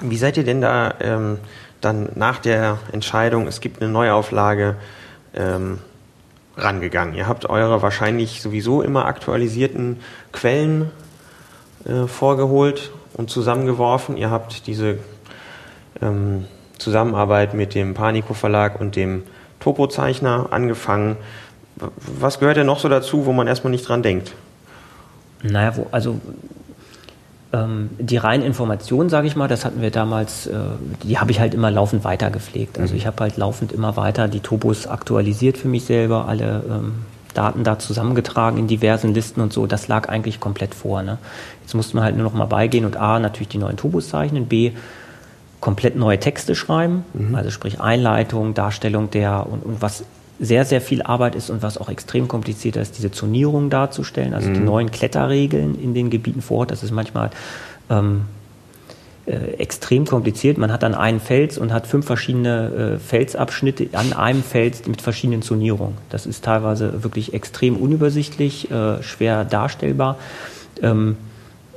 Wie 0.00 0.16
seid 0.16 0.36
ihr 0.36 0.44
denn 0.44 0.60
da 0.60 0.94
ähm, 1.00 1.38
dann 1.80 2.10
nach 2.14 2.38
der 2.38 2.78
Entscheidung, 2.92 3.46
es 3.46 3.60
gibt 3.60 3.80
eine 3.80 3.90
Neuauflage, 3.90 4.76
ähm, 5.34 5.78
rangegangen? 6.56 7.14
Ihr 7.14 7.26
habt 7.26 7.46
eure 7.46 7.82
wahrscheinlich 7.82 8.42
sowieso 8.42 8.82
immer 8.82 9.06
aktualisierten 9.06 10.00
Quellen 10.32 10.90
äh, 11.84 12.06
vorgeholt 12.06 12.92
und 13.14 13.30
zusammengeworfen. 13.30 14.16
Ihr 14.16 14.30
habt 14.30 14.66
diese 14.66 14.98
ähm, 16.00 16.46
Zusammenarbeit 16.78 17.54
mit 17.54 17.74
dem 17.74 17.94
Panico 17.94 18.34
Verlag 18.34 18.80
und 18.80 18.96
dem 18.96 19.22
Topozeichner 19.64 20.48
angefangen. 20.50 21.16
Was 22.20 22.38
gehört 22.38 22.58
denn 22.58 22.66
noch 22.66 22.78
so 22.78 22.88
dazu, 22.88 23.24
wo 23.24 23.32
man 23.32 23.46
erstmal 23.46 23.70
nicht 23.70 23.88
dran 23.88 24.02
denkt? 24.02 24.32
Naja, 25.42 25.76
wo, 25.76 25.86
also 25.90 26.20
ähm, 27.54 27.90
die 27.98 28.18
reinen 28.18 28.44
Informationen, 28.44 29.08
sage 29.08 29.26
ich 29.26 29.36
mal, 29.36 29.48
das 29.48 29.64
hatten 29.64 29.80
wir 29.80 29.90
damals, 29.90 30.46
äh, 30.46 30.52
die 31.02 31.18
habe 31.18 31.30
ich 31.30 31.40
halt 31.40 31.54
immer 31.54 31.70
laufend 31.70 32.04
weiter 32.04 32.30
gepflegt. 32.30 32.78
Also 32.78 32.92
mhm. 32.92 32.98
ich 32.98 33.06
habe 33.06 33.16
halt 33.20 33.38
laufend 33.38 33.72
immer 33.72 33.96
weiter 33.96 34.28
die 34.28 34.40
Topos 34.40 34.86
aktualisiert 34.86 35.56
für 35.56 35.68
mich 35.68 35.84
selber, 35.84 36.28
alle 36.28 36.62
ähm, 36.68 36.92
Daten 37.32 37.64
da 37.64 37.78
zusammengetragen 37.78 38.58
in 38.58 38.68
diversen 38.68 39.14
Listen 39.14 39.40
und 39.40 39.52
so. 39.52 39.66
Das 39.66 39.88
lag 39.88 40.10
eigentlich 40.10 40.40
komplett 40.40 40.74
vor. 40.74 41.02
Ne? 41.02 41.16
Jetzt 41.62 41.74
musste 41.74 41.96
man 41.96 42.04
halt 42.04 42.16
nur 42.16 42.24
noch 42.24 42.34
mal 42.34 42.44
beigehen 42.44 42.84
und 42.84 42.98
A, 42.98 43.18
natürlich 43.18 43.48
die 43.48 43.58
neuen 43.58 43.78
Topos 43.78 44.10
zeichnen, 44.10 44.46
B, 44.46 44.72
komplett 45.64 45.96
neue 45.96 46.20
Texte 46.20 46.54
schreiben, 46.54 47.06
mhm. 47.14 47.34
also 47.34 47.50
sprich 47.50 47.80
Einleitung, 47.80 48.52
Darstellung 48.52 49.10
der 49.10 49.46
und, 49.50 49.64
und 49.64 49.80
was 49.80 50.04
sehr, 50.38 50.66
sehr 50.66 50.82
viel 50.82 51.00
Arbeit 51.00 51.34
ist 51.34 51.48
und 51.48 51.62
was 51.62 51.78
auch 51.78 51.88
extrem 51.88 52.28
kompliziert 52.28 52.76
ist, 52.76 52.98
diese 52.98 53.10
Zonierung 53.10 53.70
darzustellen, 53.70 54.34
also 54.34 54.50
mhm. 54.50 54.54
die 54.54 54.60
neuen 54.60 54.90
Kletterregeln 54.90 55.80
in 55.80 55.94
den 55.94 56.10
Gebieten 56.10 56.42
vor 56.42 56.58
Ort. 56.58 56.70
Das 56.70 56.82
ist 56.82 56.90
manchmal 56.90 57.30
ähm, 57.88 58.26
äh, 59.24 59.54
extrem 59.56 60.04
kompliziert. 60.04 60.58
Man 60.58 60.70
hat 60.70 60.82
dann 60.82 60.94
einen 60.94 61.18
Fels 61.18 61.56
und 61.56 61.72
hat 61.72 61.86
fünf 61.86 62.04
verschiedene 62.04 62.96
äh, 62.96 62.98
Felsabschnitte 62.98 63.88
an 63.92 64.12
einem 64.12 64.42
Fels 64.42 64.86
mit 64.86 65.00
verschiedenen 65.00 65.40
Zonierungen. 65.40 65.96
Das 66.10 66.26
ist 66.26 66.44
teilweise 66.44 67.02
wirklich 67.02 67.32
extrem 67.32 67.78
unübersichtlich, 67.78 68.70
äh, 68.70 69.02
schwer 69.02 69.46
darstellbar. 69.46 70.18
Ähm, 70.82 71.16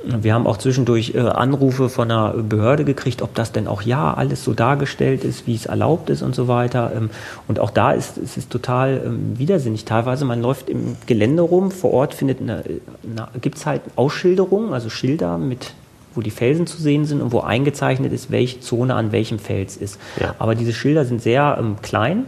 wir 0.04 0.32
haben 0.32 0.46
auch 0.46 0.56
zwischendurch 0.56 1.14
äh, 1.14 1.20
Anrufe 1.20 1.88
von 1.88 2.10
einer 2.10 2.32
Behörde 2.34 2.84
gekriegt, 2.84 3.20
ob 3.20 3.34
das 3.34 3.52
denn 3.52 3.66
auch 3.66 3.82
ja 3.82 4.14
alles 4.14 4.44
so 4.44 4.54
dargestellt 4.54 5.24
ist, 5.24 5.46
wie 5.46 5.54
es 5.54 5.66
erlaubt 5.66 6.08
ist 6.08 6.22
und 6.22 6.34
so 6.34 6.46
weiter. 6.46 6.92
Ähm, 6.94 7.10
und 7.48 7.58
auch 7.58 7.70
da 7.70 7.92
ist, 7.92 8.16
ist 8.16 8.36
es 8.36 8.48
total 8.48 9.02
ähm, 9.04 9.38
widersinnig. 9.38 9.84
Teilweise, 9.84 10.24
man 10.24 10.40
läuft 10.40 10.68
im 10.70 10.96
Gelände 11.06 11.42
rum, 11.42 11.70
vor 11.72 11.92
Ort 11.92 12.14
findet 12.14 12.40
eine, 12.40 12.62
eine, 13.02 13.28
gibt 13.40 13.58
es 13.58 13.66
halt 13.66 13.82
Ausschilderungen, 13.96 14.72
also 14.72 14.88
Schilder 14.88 15.36
mit 15.38 15.74
wo 16.14 16.22
die 16.22 16.30
Felsen 16.30 16.66
zu 16.66 16.82
sehen 16.82 17.04
sind 17.04 17.20
und 17.20 17.30
wo 17.30 17.40
eingezeichnet 17.40 18.12
ist, 18.12 18.32
welche 18.32 18.58
Zone 18.58 18.94
an 18.94 19.12
welchem 19.12 19.38
Fels 19.38 19.76
ist. 19.76 20.00
Ja. 20.18 20.34
Aber 20.40 20.56
diese 20.56 20.72
Schilder 20.72 21.04
sind 21.04 21.22
sehr 21.22 21.56
ähm, 21.60 21.76
klein. 21.80 22.24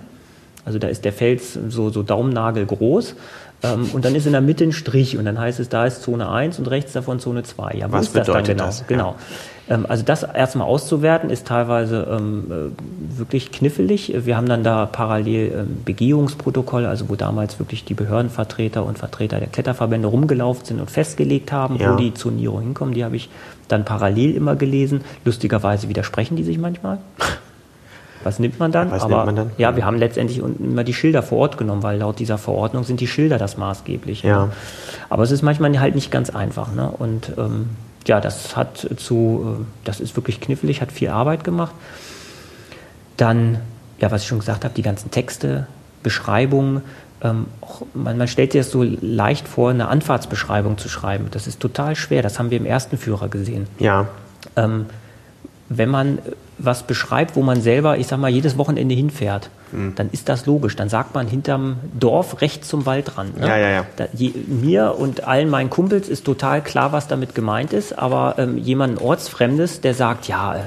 Also 0.64 0.78
da 0.78 0.86
ist 0.86 1.04
der 1.04 1.12
Fels 1.12 1.58
so, 1.68 1.90
so 1.90 2.04
Daumennagel 2.04 2.66
groß. 2.66 3.16
Ähm, 3.62 3.90
und 3.92 4.04
dann 4.04 4.14
ist 4.14 4.26
in 4.26 4.32
der 4.32 4.40
Mitte 4.40 4.64
ein 4.64 4.72
Strich 4.72 5.18
und 5.18 5.24
dann 5.24 5.38
heißt 5.38 5.61
es, 5.61 5.68
da 5.68 5.84
ist 5.84 6.02
Zone 6.02 6.28
1 6.28 6.58
und 6.58 6.70
rechts 6.70 6.92
davon 6.92 7.20
Zone 7.20 7.42
2. 7.42 7.74
Ja, 7.74 7.88
wo 7.88 7.92
Was 7.92 8.06
ist 8.06 8.16
das 8.16 8.26
dann 8.26 8.44
genau? 8.44 8.64
Das? 8.64 8.86
Genau. 8.86 9.16
Ähm, 9.68 9.86
also 9.88 10.02
das 10.02 10.22
erstmal 10.22 10.66
auszuwerten 10.66 11.30
ist 11.30 11.46
teilweise 11.46 12.06
ähm, 12.11 12.44
äh, 12.50 13.18
wirklich 13.18 13.52
knifflig. 13.52 14.12
Wir 14.24 14.36
haben 14.36 14.48
dann 14.48 14.64
da 14.64 14.86
parallel 14.86 15.52
ähm, 15.52 15.82
Begehungsprotokolle, 15.84 16.88
also 16.88 17.08
wo 17.08 17.16
damals 17.16 17.58
wirklich 17.58 17.84
die 17.84 17.94
Behördenvertreter 17.94 18.84
und 18.84 18.98
Vertreter 18.98 19.38
der 19.38 19.48
Kletterverbände 19.48 20.08
rumgelaufen 20.08 20.64
sind 20.64 20.80
und 20.80 20.90
festgelegt 20.90 21.52
haben, 21.52 21.76
ja. 21.76 21.92
wo 21.92 21.96
die 21.96 22.14
Zonierung 22.14 22.62
hinkommen. 22.62 22.94
Die 22.94 23.04
habe 23.04 23.16
ich 23.16 23.28
dann 23.68 23.84
parallel 23.84 24.34
immer 24.34 24.56
gelesen. 24.56 25.02
Lustigerweise 25.24 25.88
widersprechen 25.88 26.36
die 26.36 26.44
sich 26.44 26.58
manchmal. 26.58 26.98
Was 28.22 28.38
nimmt 28.38 28.58
man 28.58 28.70
dann? 28.70 28.90
Was 28.90 29.02
Aber, 29.02 29.16
nimmt 29.16 29.26
man 29.26 29.36
dann? 29.36 29.50
Ja, 29.56 29.76
wir 29.76 29.84
haben 29.84 29.96
letztendlich 29.96 30.38
immer 30.38 30.84
die 30.84 30.94
Schilder 30.94 31.22
vor 31.22 31.38
Ort 31.38 31.58
genommen, 31.58 31.82
weil 31.82 31.98
laut 31.98 32.18
dieser 32.18 32.38
Verordnung 32.38 32.84
sind 32.84 33.00
die 33.00 33.06
Schilder 33.06 33.38
das 33.38 33.56
maßgebliche. 33.56 34.28
Ja. 34.28 34.46
Ne? 34.46 34.52
Aber 35.08 35.22
es 35.22 35.30
ist 35.30 35.42
manchmal 35.42 35.78
halt 35.80 35.94
nicht 35.94 36.10
ganz 36.10 36.30
einfach. 36.30 36.72
Ne? 36.74 36.90
Und 36.90 37.32
ähm, 37.38 37.70
ja, 38.06 38.20
das 38.20 38.56
hat 38.56 38.88
zu, 38.96 39.58
äh, 39.60 39.64
das 39.84 40.00
ist 40.00 40.16
wirklich 40.16 40.40
knifflig, 40.40 40.82
hat 40.82 40.92
viel 40.92 41.08
Arbeit 41.08 41.44
gemacht. 41.44 41.74
Dann, 43.16 43.58
ja, 43.98 44.10
was 44.10 44.22
ich 44.22 44.28
schon 44.28 44.38
gesagt 44.38 44.64
habe, 44.64 44.74
die 44.74 44.82
ganzen 44.82 45.10
Texte, 45.10 45.66
Beschreibungen, 46.02 46.82
ähm, 47.22 47.46
auch, 47.60 47.82
man, 47.92 48.16
man, 48.16 48.28
stellt 48.28 48.52
sich 48.52 48.62
das 48.62 48.70
so 48.70 48.82
leicht 48.82 49.46
vor, 49.46 49.70
eine 49.70 49.88
Anfahrtsbeschreibung 49.88 50.78
zu 50.78 50.88
schreiben. 50.88 51.28
Das 51.30 51.46
ist 51.46 51.60
total 51.60 51.96
schwer. 51.96 52.22
Das 52.22 52.38
haben 52.38 52.50
wir 52.50 52.58
im 52.58 52.66
ersten 52.66 52.96
Führer 52.96 53.28
gesehen. 53.28 53.66
Ja. 53.78 54.08
Ähm, 54.56 54.86
wenn 55.68 55.88
man 55.88 56.18
was 56.64 56.82
beschreibt, 56.84 57.36
wo 57.36 57.42
man 57.42 57.61
selber, 57.61 57.98
ich 57.98 58.06
sag 58.06 58.18
mal, 58.18 58.30
jedes 58.30 58.58
Wochenende 58.58 58.94
hinfährt, 58.94 59.50
mhm. 59.72 59.94
dann 59.94 60.11
ist 60.11 60.28
das 60.28 60.46
logisch. 60.46 60.76
Dann 60.76 60.88
sagt 60.88 61.14
man 61.14 61.26
hinterm 61.26 61.76
Dorf 61.98 62.40
rechts 62.40 62.68
zum 62.68 62.86
Waldrand. 62.86 63.38
Ne? 63.38 63.46
Ja, 63.46 63.56
ja, 63.56 63.70
ja. 63.70 63.86
Da, 63.96 64.06
je, 64.12 64.32
mir 64.46 64.96
und 64.98 65.24
allen 65.24 65.48
meinen 65.48 65.70
Kumpels 65.70 66.08
ist 66.08 66.24
total 66.24 66.62
klar, 66.62 66.92
was 66.92 67.08
damit 67.08 67.34
gemeint 67.34 67.72
ist, 67.72 67.98
aber 67.98 68.34
ähm, 68.38 68.58
jemand 68.58 69.00
Ortsfremdes, 69.00 69.80
der 69.80 69.94
sagt, 69.94 70.28
ja, 70.28 70.56
äh, 70.56 70.61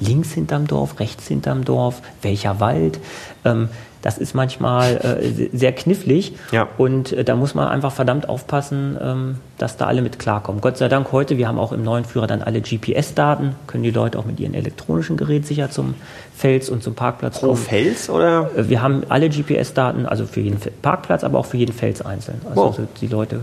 links 0.00 0.32
hinterm 0.32 0.66
Dorf, 0.66 1.00
rechts 1.00 1.26
hinterm 1.26 1.64
Dorf, 1.64 2.02
welcher 2.22 2.60
Wald, 2.60 2.98
ähm, 3.44 3.68
das 4.06 4.18
ist 4.18 4.36
manchmal 4.36 4.98
äh, 5.20 5.48
sehr 5.52 5.72
knifflig 5.72 6.34
ja. 6.52 6.68
und 6.78 7.10
äh, 7.10 7.24
da 7.24 7.34
muss 7.34 7.56
man 7.56 7.66
einfach 7.66 7.90
verdammt 7.90 8.28
aufpassen, 8.28 8.96
ähm, 9.02 9.38
dass 9.58 9.78
da 9.78 9.86
alle 9.86 10.00
mit 10.00 10.20
klarkommen. 10.20 10.60
Gott 10.60 10.76
sei 10.76 10.86
Dank 10.86 11.10
heute, 11.10 11.38
wir 11.38 11.48
haben 11.48 11.58
auch 11.58 11.72
im 11.72 11.82
neuen 11.82 12.04
Führer 12.04 12.28
dann 12.28 12.40
alle 12.40 12.60
GPS-Daten, 12.60 13.56
können 13.66 13.82
die 13.82 13.90
Leute 13.90 14.16
auch 14.20 14.24
mit 14.24 14.38
ihren 14.38 14.54
elektronischen 14.54 15.16
Geräten 15.16 15.44
sicher 15.44 15.72
zum 15.72 15.96
Fels 16.36 16.70
und 16.70 16.84
zum 16.84 16.94
Parkplatz 16.94 17.40
Pro 17.40 17.48
kommen. 17.48 17.58
Fels 17.58 18.08
oder? 18.08 18.48
Äh, 18.56 18.68
wir 18.68 18.80
haben 18.80 19.02
alle 19.08 19.28
GPS-Daten, 19.28 20.06
also 20.06 20.24
für 20.24 20.38
jeden 20.38 20.60
Parkplatz, 20.82 21.24
aber 21.24 21.40
auch 21.40 21.46
für 21.46 21.56
jeden 21.56 21.72
Fels 21.72 22.00
einzeln. 22.00 22.40
Also, 22.48 22.62
wow. 22.62 22.78
also 22.78 22.88
die 23.00 23.08
Leute, 23.08 23.40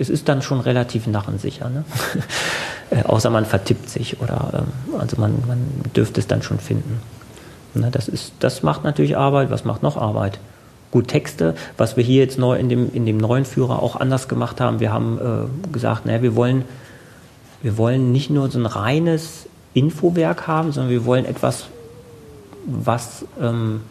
es 0.00 0.08
ist 0.08 0.30
dann 0.30 0.40
schon 0.40 0.60
relativ 0.60 1.06
narrensicher, 1.06 1.68
ne? 1.68 1.84
äh, 2.90 3.02
außer 3.02 3.28
man 3.28 3.44
vertippt 3.44 3.90
sich 3.90 4.18
oder 4.22 4.64
ähm, 4.64 4.98
also 4.98 5.20
man, 5.20 5.34
man 5.46 5.58
dürfte 5.94 6.20
es 6.20 6.26
dann 6.26 6.40
schon 6.40 6.58
finden. 6.58 7.02
Ne, 7.74 7.90
das, 7.90 8.08
ist, 8.08 8.32
das 8.40 8.62
macht 8.62 8.84
natürlich 8.84 9.16
Arbeit. 9.16 9.50
Was 9.50 9.64
macht 9.64 9.82
noch 9.82 9.96
Arbeit? 9.96 10.38
Gut, 10.90 11.08
Texte, 11.08 11.54
was 11.76 11.96
wir 11.96 12.04
hier 12.04 12.22
jetzt 12.22 12.38
neu 12.38 12.56
in 12.58 12.68
dem, 12.68 12.90
in 12.92 13.04
dem 13.04 13.18
neuen 13.18 13.44
Führer 13.44 13.82
auch 13.82 13.96
anders 13.96 14.26
gemacht 14.26 14.60
haben. 14.60 14.80
Wir 14.80 14.92
haben 14.92 15.18
äh, 15.18 15.68
gesagt, 15.70 16.06
naja, 16.06 16.22
wir 16.22 16.34
wollen, 16.34 16.64
wir 17.62 17.76
wollen 17.76 18.10
nicht 18.10 18.30
nur 18.30 18.50
so 18.50 18.58
ein 18.58 18.66
reines 18.66 19.46
Infowerk 19.74 20.46
haben, 20.46 20.72
sondern 20.72 20.90
wir 20.90 21.04
wollen 21.04 21.26
etwas, 21.26 21.66
was, 22.64 23.26
ähm, 23.40 23.82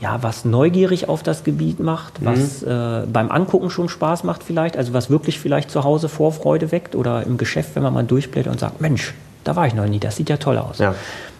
ja, 0.00 0.22
was 0.22 0.44
neugierig 0.44 1.08
auf 1.08 1.22
das 1.22 1.42
Gebiet 1.42 1.80
macht, 1.80 2.20
mhm. 2.20 2.26
was 2.26 2.62
äh, 2.62 3.06
beim 3.10 3.30
Angucken 3.30 3.70
schon 3.70 3.88
Spaß 3.88 4.24
macht 4.24 4.42
vielleicht, 4.42 4.76
also 4.76 4.92
was 4.92 5.08
wirklich 5.08 5.40
vielleicht 5.40 5.70
zu 5.70 5.84
Hause 5.84 6.10
Vorfreude 6.10 6.70
weckt 6.70 6.94
oder 6.94 7.24
im 7.24 7.38
Geschäft, 7.38 7.76
wenn 7.76 7.82
man 7.82 7.94
mal 7.94 8.04
durchblättert 8.04 8.52
und 8.52 8.60
sagt, 8.60 8.82
Mensch, 8.82 9.14
da 9.42 9.56
war 9.56 9.66
ich 9.66 9.74
noch 9.74 9.86
nie, 9.86 9.98
das 9.98 10.16
sieht 10.16 10.28
ja 10.28 10.36
toll 10.36 10.58
aus. 10.58 10.78
Ja. 10.78 10.94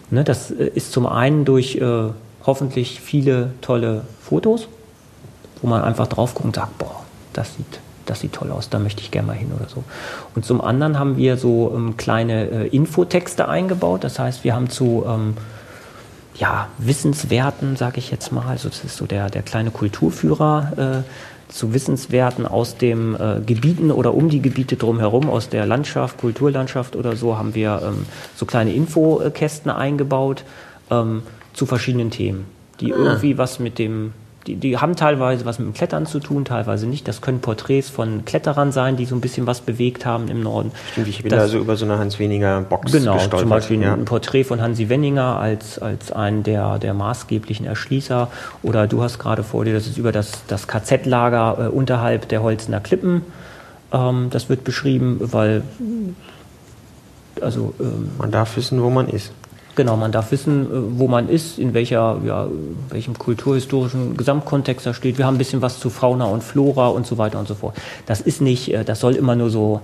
Ne, 0.09 0.23
das 0.23 0.51
äh, 0.51 0.65
ist 0.75 0.91
zum 0.91 1.05
einen 1.07 1.45
durch 1.45 1.75
äh, 1.75 2.09
hoffentlich 2.45 2.99
viele 2.99 3.51
tolle 3.61 4.01
Fotos, 4.21 4.67
wo 5.61 5.67
man 5.67 5.81
einfach 5.81 6.07
drauf 6.07 6.33
guckt 6.33 6.45
und 6.45 6.55
sagt, 6.55 6.77
boah, 6.77 7.03
das 7.33 7.55
sieht, 7.55 7.79
das 8.05 8.19
sieht 8.19 8.33
toll 8.33 8.51
aus, 8.51 8.69
da 8.69 8.79
möchte 8.79 9.01
ich 9.01 9.11
gerne 9.11 9.27
mal 9.27 9.35
hin 9.35 9.51
oder 9.55 9.69
so. 9.69 9.83
Und 10.35 10.45
zum 10.45 10.61
anderen 10.61 10.99
haben 10.99 11.17
wir 11.17 11.37
so 11.37 11.71
ähm, 11.75 11.97
kleine 11.97 12.49
äh, 12.49 12.67
Infotexte 12.67 13.47
eingebaut. 13.47 14.03
Das 14.03 14.19
heißt, 14.19 14.43
wir 14.43 14.55
haben 14.55 14.69
zu 14.69 15.05
ähm, 15.07 15.35
ja, 16.35 16.67
Wissenswerten, 16.77 17.75
sage 17.75 17.99
ich 17.99 18.11
jetzt 18.11 18.31
mal, 18.31 18.47
also 18.47 18.69
das 18.69 18.83
ist 18.83 18.97
so 18.97 19.05
der, 19.05 19.29
der 19.29 19.41
kleine 19.41 19.71
Kulturführer, 19.71 21.03
äh, 21.05 21.51
zu 21.53 21.73
Wissenswerten 21.73 22.47
aus 22.47 22.77
den 22.77 23.13
äh, 23.15 23.39
Gebieten 23.45 23.91
oder 23.91 24.15
um 24.15 24.29
die 24.29 24.41
Gebiete 24.41 24.75
drumherum, 24.75 25.29
aus 25.29 25.49
der 25.49 25.67
Landschaft, 25.67 26.17
Kulturlandschaft 26.17 26.95
oder 26.95 27.15
so, 27.15 27.37
haben 27.37 27.53
wir 27.53 27.81
ähm, 27.83 28.05
so 28.35 28.47
kleine 28.47 28.73
Infokästen 28.73 29.69
eingebaut 29.69 30.43
ähm, 30.89 31.21
zu 31.53 31.67
verschiedenen 31.67 32.09
Themen, 32.09 32.45
die 32.79 32.91
ah. 32.93 32.97
irgendwie 32.97 33.37
was 33.37 33.59
mit 33.59 33.77
dem 33.77 34.13
die, 34.47 34.55
die 34.55 34.77
haben 34.77 34.95
teilweise 34.95 35.45
was 35.45 35.59
mit 35.59 35.67
dem 35.69 35.73
Klettern 35.73 36.05
zu 36.05 36.19
tun, 36.19 36.45
teilweise 36.45 36.85
nicht. 36.87 37.07
Das 37.07 37.21
können 37.21 37.39
Porträts 37.39 37.89
von 37.89 38.25
Kletterern 38.25 38.71
sein, 38.71 38.97
die 38.97 39.05
so 39.05 39.15
ein 39.15 39.21
bisschen 39.21 39.47
was 39.47 39.61
bewegt 39.61 40.05
haben 40.05 40.27
im 40.27 40.41
Norden. 40.41 40.71
Stimmt, 40.91 41.07
ich 41.07 41.21
bin 41.21 41.29
das, 41.29 41.41
also 41.41 41.59
über 41.59 41.75
so 41.75 41.85
eine 41.85 41.97
Hans-Weninger-Box 41.97 42.91
Genau, 42.91 43.13
gestolpert. 43.13 43.39
zum 43.39 43.49
Beispiel 43.49 43.81
ja. 43.81 43.93
ein 43.93 44.05
Porträt 44.05 44.43
von 44.43 44.61
Hansi 44.61 44.89
Wenninger 44.89 45.39
als, 45.39 45.79
als 45.79 46.11
einen 46.11 46.43
der, 46.43 46.79
der 46.79 46.93
maßgeblichen 46.93 47.65
Erschließer. 47.65 48.29
Oder 48.63 48.87
du 48.87 49.01
hast 49.01 49.19
gerade 49.19 49.43
vor 49.43 49.65
dir, 49.65 49.73
das 49.73 49.87
ist 49.87 49.97
über 49.97 50.11
das, 50.11 50.43
das 50.47 50.67
KZ-Lager 50.67 51.57
äh, 51.59 51.67
unterhalb 51.69 52.27
der 52.27 52.43
Holzener 52.43 52.79
Klippen. 52.79 53.21
Ähm, 53.93 54.27
das 54.29 54.49
wird 54.49 54.63
beschrieben, 54.63 55.19
weil 55.21 55.63
also 57.41 57.73
ähm, 57.79 58.11
man 58.17 58.31
darf 58.31 58.57
wissen, 58.57 58.81
wo 58.81 58.89
man 58.89 59.07
ist. 59.07 59.31
Genau, 59.75 59.97
man 59.97 60.11
darf 60.11 60.31
wissen, 60.31 60.65
äh, 60.65 60.99
wo 60.99 61.07
man 61.07 61.29
ist, 61.29 61.57
in 61.57 61.73
welcher, 61.73 62.19
ja, 62.25 62.47
welchem 62.89 63.17
kulturhistorischen 63.17 64.17
Gesamtkontext 64.17 64.85
da 64.85 64.93
steht. 64.93 65.17
Wir 65.17 65.25
haben 65.25 65.35
ein 65.35 65.39
bisschen 65.39 65.61
was 65.61 65.79
zu 65.79 65.89
Fauna 65.89 66.25
und 66.25 66.43
Flora 66.43 66.87
und 66.87 67.07
so 67.07 67.17
weiter 67.17 67.39
und 67.39 67.47
so 67.47 67.55
fort. 67.55 67.75
Das 68.05 68.21
ist 68.21 68.41
nicht, 68.41 68.73
äh, 68.73 68.83
das 68.83 68.99
soll 68.99 69.15
immer 69.15 69.35
nur 69.35 69.49
so, 69.49 69.81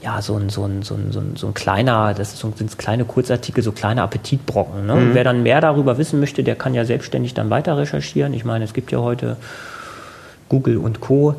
ja, 0.00 0.22
so 0.22 0.36
ein, 0.36 0.48
so 0.48 0.64
ein, 0.64 0.82
so 0.82 0.94
ein, 0.94 1.10
so 1.10 1.18
ein, 1.18 1.36
so 1.36 1.48
ein 1.48 1.54
kleiner, 1.54 2.14
das 2.14 2.38
sind 2.38 2.78
kleine 2.78 3.04
Kurzartikel, 3.04 3.64
so 3.64 3.72
kleine 3.72 4.02
Appetitbrocken. 4.02 4.86
Ne? 4.86 4.94
Mhm. 4.94 5.14
wer 5.14 5.24
dann 5.24 5.42
mehr 5.42 5.60
darüber 5.60 5.98
wissen 5.98 6.20
möchte, 6.20 6.44
der 6.44 6.54
kann 6.54 6.74
ja 6.74 6.84
selbstständig 6.84 7.34
dann 7.34 7.50
weiter 7.50 7.76
recherchieren. 7.76 8.32
Ich 8.34 8.44
meine, 8.44 8.64
es 8.64 8.72
gibt 8.72 8.92
ja 8.92 8.98
heute 8.98 9.36
Google 10.48 10.78
und 10.78 11.00
Co. 11.00 11.34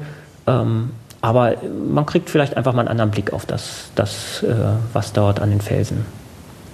Ähm, 0.47 0.91
aber 1.21 1.55
man 1.89 2.05
kriegt 2.05 2.29
vielleicht 2.29 2.57
einfach 2.57 2.73
mal 2.73 2.81
einen 2.81 2.89
anderen 2.89 3.11
Blick 3.11 3.31
auf 3.31 3.45
das, 3.45 3.91
das 3.95 4.43
äh, 4.43 4.53
was 4.91 5.13
dort 5.13 5.39
an 5.39 5.49
den 5.49 5.61
Felsen 5.61 6.05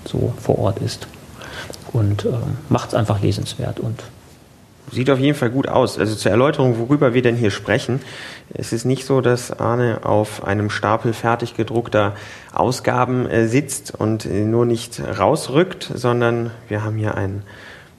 so 0.08 0.34
vor 0.42 0.60
Ort 0.60 0.80
ist. 0.80 1.08
Und 1.94 2.26
ähm, 2.26 2.58
macht 2.70 2.90
es 2.90 2.96
einfach 2.96 3.22
lesenswert 3.22 3.80
und 3.80 4.04
Sieht 4.92 5.10
auf 5.10 5.18
jeden 5.18 5.38
Fall 5.38 5.50
gut 5.50 5.68
aus. 5.68 5.98
Also 5.98 6.14
zur 6.16 6.30
Erläuterung, 6.32 6.78
worüber 6.78 7.16
wir 7.16 7.22
denn 7.22 7.36
hier 7.36 7.50
sprechen. 7.50 8.02
Es 8.54 8.72
ist 8.72 8.86
nicht 8.86 9.06
so, 9.06 9.20
dass 9.20 9.52
Arne 9.52 10.02
auf 10.04 10.44
einem 10.44 10.70
Stapel 10.70 11.14
fertig 11.14 11.56
gedruckter 11.56 12.14
Ausgaben 12.54 13.28
äh, 13.28 13.48
sitzt 13.48 13.96
und 13.96 14.26
äh, 14.26 14.44
nur 14.44 14.68
nicht 14.68 15.02
rausrückt, 15.02 15.90
sondern 15.94 16.52
wir 16.68 16.84
haben 16.84 16.98
hier 16.98 17.16
einen 17.16 17.42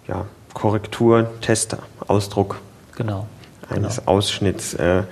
ja, 0.06 0.26
Korrektur-Tester-Ausdruck 0.54 2.60
genau, 2.94 3.26
eines 3.68 3.96
genau. 3.96 4.12
Ausschnitts 4.12 4.74
äh, 4.74 5.02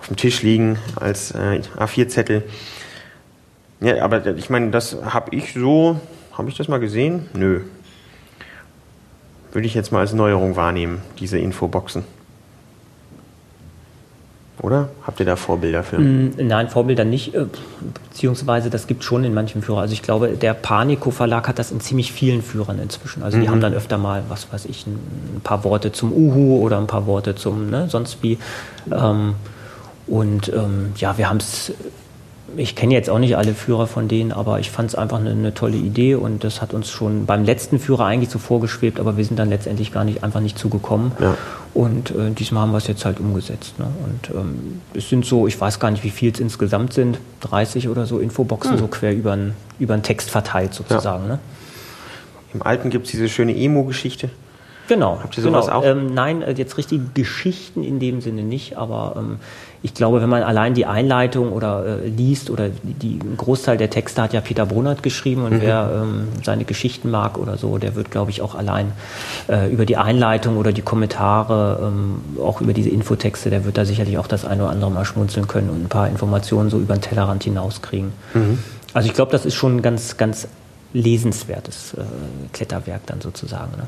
auf 0.00 0.06
dem 0.06 0.16
Tisch 0.16 0.40
liegen 0.42 0.78
als 0.96 1.32
äh, 1.32 1.60
A4-Zettel. 1.76 2.44
Ja, 3.80 4.02
aber 4.02 4.24
ich 4.26 4.48
meine, 4.48 4.70
das 4.70 4.96
habe 5.04 5.36
ich 5.36 5.52
so 5.52 6.00
habe 6.38 6.48
ich 6.48 6.56
das 6.56 6.68
mal 6.68 6.78
gesehen? 6.78 7.26
Nö. 7.34 7.62
Würde 9.52 9.66
ich 9.66 9.74
jetzt 9.74 9.92
mal 9.92 10.00
als 10.00 10.12
Neuerung 10.12 10.56
wahrnehmen, 10.56 11.02
diese 11.18 11.38
Infoboxen. 11.38 12.04
Oder? 14.60 14.88
Habt 15.06 15.20
ihr 15.20 15.26
da 15.26 15.36
Vorbilder 15.36 15.84
für? 15.84 15.98
Mm, 15.98 16.32
nein, 16.36 16.68
Vorbilder 16.68 17.04
nicht, 17.04 17.34
äh, 17.34 17.46
beziehungsweise 18.10 18.70
das 18.70 18.88
gibt 18.88 19.04
schon 19.04 19.22
in 19.24 19.32
manchen 19.32 19.62
Führern. 19.62 19.82
Also 19.82 19.92
ich 19.92 20.02
glaube, 20.02 20.30
der 20.30 20.52
Panico 20.52 21.10
Verlag 21.10 21.46
hat 21.46 21.58
das 21.58 21.70
in 21.70 21.80
ziemlich 21.80 22.12
vielen 22.12 22.42
Führern 22.42 22.78
inzwischen. 22.80 23.22
Also 23.22 23.38
die 23.38 23.46
mhm. 23.46 23.50
haben 23.50 23.60
dann 23.60 23.74
öfter 23.74 23.98
mal, 23.98 24.24
was 24.28 24.52
weiß 24.52 24.64
ich, 24.66 24.86
ein 24.86 25.40
paar 25.44 25.62
Worte 25.62 25.92
zum 25.92 26.12
Uhu 26.12 26.60
oder 26.60 26.78
ein 26.78 26.88
paar 26.88 27.06
Worte 27.06 27.36
zum 27.36 27.70
ne, 27.70 27.88
sonst 27.88 28.22
wie. 28.22 28.38
Ähm, 28.92 29.34
und 30.08 30.52
ähm, 30.52 30.92
ja, 30.96 31.18
wir 31.18 31.28
haben 31.28 31.36
es 31.36 31.72
ich 32.56 32.74
kenne 32.74 32.94
jetzt 32.94 33.10
auch 33.10 33.18
nicht 33.18 33.36
alle 33.36 33.54
Führer 33.54 33.86
von 33.86 34.08
denen, 34.08 34.32
aber 34.32 34.58
ich 34.60 34.70
fand 34.70 34.90
es 34.90 34.94
einfach 34.94 35.18
eine, 35.18 35.30
eine, 35.30 35.54
tolle 35.54 35.76
Idee 35.76 36.14
und 36.14 36.44
das 36.44 36.62
hat 36.62 36.72
uns 36.72 36.88
schon 36.88 37.26
beim 37.26 37.44
letzten 37.44 37.78
Führer 37.78 38.06
eigentlich 38.06 38.30
so 38.30 38.38
vorgeschwebt, 38.38 39.00
aber 39.00 39.16
wir 39.16 39.24
sind 39.24 39.38
dann 39.38 39.48
letztendlich 39.48 39.92
gar 39.92 40.04
nicht 40.04 40.24
einfach 40.24 40.40
nicht 40.40 40.58
zugekommen. 40.58 41.12
Ja. 41.20 41.36
Und 41.74 42.10
äh, 42.10 42.30
diesmal 42.30 42.62
haben 42.62 42.72
wir 42.72 42.78
es 42.78 42.86
jetzt 42.86 43.04
halt 43.04 43.20
umgesetzt. 43.20 43.78
Ne? 43.78 43.86
Und 44.04 44.36
ähm, 44.36 44.80
es 44.94 45.08
sind 45.08 45.24
so, 45.24 45.46
ich 45.46 45.60
weiß 45.60 45.78
gar 45.78 45.90
nicht, 45.90 46.04
wie 46.04 46.10
viel 46.10 46.32
es 46.32 46.40
insgesamt 46.40 46.92
sind, 46.94 47.18
30 47.40 47.88
oder 47.88 48.06
so 48.06 48.18
Infoboxen 48.18 48.72
hm. 48.72 48.78
so 48.78 48.86
quer 48.88 49.14
über 49.14 49.36
den 49.36 50.02
Text 50.02 50.30
verteilt 50.30 50.74
sozusagen. 50.74 51.24
Ja. 51.24 51.34
Ne? 51.34 51.38
Im 52.54 52.62
Alten 52.62 52.90
gibt 52.90 53.06
es 53.06 53.12
diese 53.12 53.28
schöne 53.28 53.54
Emo-Geschichte. 53.54 54.30
Genau. 54.88 55.18
Habt 55.22 55.36
ihr 55.36 55.42
sowas 55.42 55.66
genau. 55.66 55.78
auch? 55.78 55.84
Ähm, 55.84 56.12
nein, 56.12 56.42
äh, 56.42 56.52
jetzt 56.52 56.78
richtige 56.78 57.04
Geschichten 57.14 57.84
in 57.84 58.00
dem 58.00 58.20
Sinne 58.20 58.42
nicht, 58.42 58.76
aber 58.76 59.14
ähm, 59.16 59.36
ich 59.82 59.94
glaube, 59.94 60.20
wenn 60.20 60.28
man 60.28 60.42
allein 60.42 60.74
die 60.74 60.86
Einleitung 60.86 61.52
oder 61.52 61.84
äh, 61.86 62.08
liest 62.08 62.50
oder 62.50 62.70
die, 62.82 63.18
Großteil 63.36 63.76
der 63.76 63.90
Texte 63.90 64.22
hat 64.22 64.32
ja 64.32 64.40
Peter 64.40 64.66
Brunert 64.66 65.02
geschrieben 65.02 65.44
und 65.44 65.54
mhm. 65.54 65.60
wer 65.60 66.02
ähm, 66.02 66.28
seine 66.42 66.64
Geschichten 66.64 67.10
mag 67.10 67.38
oder 67.38 67.58
so, 67.58 67.78
der 67.78 67.94
wird, 67.94 68.10
glaube 68.10 68.30
ich, 68.30 68.42
auch 68.42 68.54
allein 68.54 68.92
äh, 69.48 69.70
über 69.70 69.84
die 69.84 69.96
Einleitung 69.96 70.56
oder 70.56 70.72
die 70.72 70.82
Kommentare, 70.82 71.92
ähm, 71.92 72.40
auch 72.42 72.60
über 72.60 72.72
diese 72.72 72.88
Infotexte, 72.88 73.50
der 73.50 73.64
wird 73.64 73.76
da 73.76 73.84
sicherlich 73.84 74.18
auch 74.18 74.26
das 74.26 74.44
eine 74.44 74.64
oder 74.64 74.72
andere 74.72 74.90
mal 74.90 75.04
schmunzeln 75.04 75.46
können 75.46 75.70
und 75.70 75.84
ein 75.84 75.88
paar 75.88 76.08
Informationen 76.08 76.70
so 76.70 76.78
über 76.78 76.94
den 76.94 77.02
Tellerrand 77.02 77.44
hinauskriegen. 77.44 78.12
Mhm. 78.34 78.58
Also 78.94 79.08
ich 79.08 79.14
glaube, 79.14 79.30
das 79.32 79.44
ist 79.44 79.54
schon 79.54 79.76
ein 79.76 79.82
ganz, 79.82 80.16
ganz 80.16 80.48
lesenswertes 80.92 81.94
äh, 81.94 82.02
Kletterwerk 82.52 83.02
dann 83.06 83.20
sozusagen. 83.20 83.76
Ne? 83.76 83.86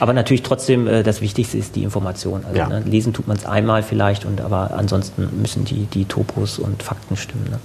Aber 0.00 0.12
natürlich 0.12 0.42
trotzdem, 0.42 0.86
äh, 0.86 1.02
das 1.02 1.20
Wichtigste 1.20 1.58
ist 1.58 1.76
die 1.76 1.84
Information. 1.84 2.44
Also, 2.44 2.58
ja. 2.58 2.68
ne, 2.68 2.80
lesen 2.80 3.12
tut 3.12 3.28
man 3.28 3.36
es 3.36 3.46
einmal 3.46 3.82
vielleicht, 3.82 4.24
und 4.24 4.40
aber 4.40 4.72
ansonsten 4.72 5.28
müssen 5.40 5.64
die, 5.64 5.86
die 5.86 6.06
Topos 6.06 6.58
und 6.58 6.82
Fakten 6.82 7.16
stimmen. 7.16 7.46
Ne? 7.50 7.60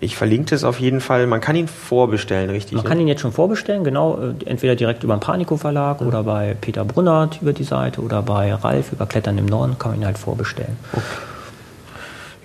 ich 0.00 0.16
verlinke 0.16 0.50
das 0.50 0.64
auf 0.64 0.80
jeden 0.80 1.00
Fall. 1.00 1.26
Man 1.26 1.40
kann 1.40 1.56
ihn 1.56 1.68
vorbestellen, 1.68 2.50
richtig? 2.50 2.74
Man 2.74 2.84
kann 2.84 3.00
ihn 3.00 3.08
jetzt 3.08 3.20
schon 3.20 3.32
vorbestellen, 3.32 3.84
genau. 3.84 4.18
Äh, 4.18 4.44
entweder 4.46 4.76
direkt 4.76 5.02
über 5.04 5.16
den 5.16 5.20
Panico 5.20 5.56
Verlag 5.56 6.00
mhm. 6.00 6.08
oder 6.08 6.22
bei 6.22 6.56
Peter 6.60 6.84
Brunnert 6.84 7.40
über 7.42 7.52
die 7.52 7.64
Seite 7.64 8.00
oder 8.00 8.22
bei 8.22 8.54
Ralf 8.54 8.92
über 8.92 9.06
Klettern 9.06 9.38
im 9.38 9.46
Norden 9.46 9.78
kann 9.78 9.92
man 9.92 10.00
ihn 10.00 10.06
halt 10.06 10.18
vorbestellen. 10.18 10.76
Okay. 10.92 11.02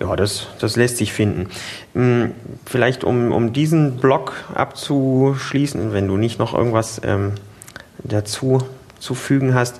Ja, 0.00 0.16
das, 0.16 0.46
das 0.58 0.76
lässt 0.76 0.96
sich 0.96 1.12
finden. 1.12 1.48
Hm, 1.92 2.30
vielleicht 2.64 3.04
um, 3.04 3.32
um 3.32 3.52
diesen 3.52 3.96
Blog 3.96 4.32
abzuschließen, 4.54 5.92
wenn 5.92 6.08
du 6.08 6.16
nicht 6.16 6.38
noch 6.38 6.54
irgendwas 6.54 7.02
ähm, 7.04 7.32
dazu 8.04 8.62
zu 8.98 9.14
fügen 9.14 9.54
hast. 9.54 9.76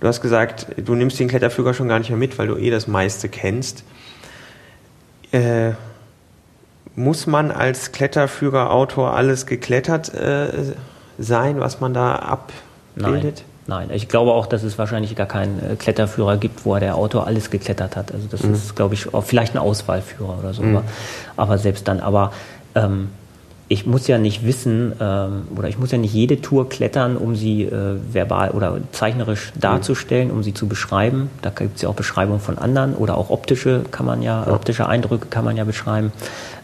Du 0.00 0.06
hast 0.06 0.20
gesagt, 0.20 0.66
du 0.76 0.94
nimmst 0.94 1.18
den 1.18 1.28
Kletterführer 1.28 1.74
schon 1.74 1.88
gar 1.88 1.98
nicht 1.98 2.10
mehr 2.10 2.18
mit, 2.18 2.38
weil 2.38 2.46
du 2.46 2.56
eh 2.56 2.70
das 2.70 2.86
meiste 2.86 3.28
kennst. 3.28 3.84
Äh, 5.32 5.72
muss 6.94 7.26
man 7.26 7.50
als 7.50 7.92
Kletterführerautor 7.92 9.14
alles 9.14 9.46
geklettert 9.46 10.12
äh, 10.14 10.48
sein, 11.18 11.60
was 11.60 11.80
man 11.80 11.94
da 11.94 12.16
abbildet? 12.16 13.44
Nein. 13.66 13.88
Nein, 13.88 13.90
ich 13.92 14.08
glaube 14.08 14.32
auch, 14.32 14.46
dass 14.46 14.62
es 14.62 14.78
wahrscheinlich 14.78 15.14
gar 15.14 15.26
keinen 15.26 15.58
äh, 15.58 15.76
Kletterführer 15.76 16.38
gibt, 16.38 16.64
wo 16.64 16.74
der 16.78 16.96
Autor 16.96 17.26
alles 17.26 17.50
geklettert 17.50 17.96
hat. 17.96 18.12
Also 18.14 18.26
das 18.26 18.42
mhm. 18.42 18.54
ist, 18.54 18.74
glaube 18.74 18.94
ich, 18.94 19.06
vielleicht 19.22 19.54
ein 19.54 19.58
Auswahlführer 19.58 20.38
oder 20.38 20.54
so. 20.54 20.62
Mhm. 20.62 20.76
Aber, 20.76 20.84
aber, 21.36 21.58
selbst 21.58 21.86
dann, 21.86 22.00
aber 22.00 22.32
ähm, 22.74 23.10
ich 23.68 23.86
muss 23.86 24.06
ja 24.06 24.18
nicht 24.18 24.46
wissen 24.46 24.94
ähm, 24.98 25.48
oder 25.54 25.68
ich 25.68 25.78
muss 25.78 25.92
ja 25.92 25.98
nicht 25.98 26.14
jede 26.14 26.40
Tour 26.40 26.68
klettern, 26.68 27.16
um 27.16 27.36
sie 27.36 27.64
äh, 27.64 27.96
verbal 28.12 28.50
oder 28.50 28.78
zeichnerisch 28.92 29.52
mhm. 29.54 29.60
darzustellen, 29.60 30.30
um 30.30 30.42
sie 30.42 30.54
zu 30.54 30.66
beschreiben. 30.66 31.30
Da 31.42 31.50
gibt 31.50 31.76
es 31.76 31.82
ja 31.82 31.88
auch 31.90 31.94
Beschreibungen 31.94 32.40
von 32.40 32.58
anderen 32.58 32.94
oder 32.94 33.18
auch 33.18 33.30
optische 33.30 33.82
kann 33.90 34.06
man 34.06 34.22
ja, 34.22 34.44
ja. 34.46 34.52
optische 34.52 34.88
Eindrücke 34.88 35.26
kann 35.26 35.44
man 35.44 35.56
ja 35.56 35.64
beschreiben. 35.64 36.12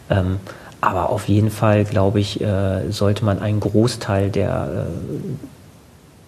Ähm, 0.09 0.37
aber 0.81 1.09
auf 1.09 1.27
jeden 1.27 1.51
Fall, 1.51 1.83
glaube 1.85 2.19
ich, 2.19 2.41
äh, 2.41 2.91
sollte 2.91 3.25
man 3.25 3.39
einen 3.39 3.59
Großteil 3.59 4.29
der, 4.29 4.85
äh, 4.87 5.54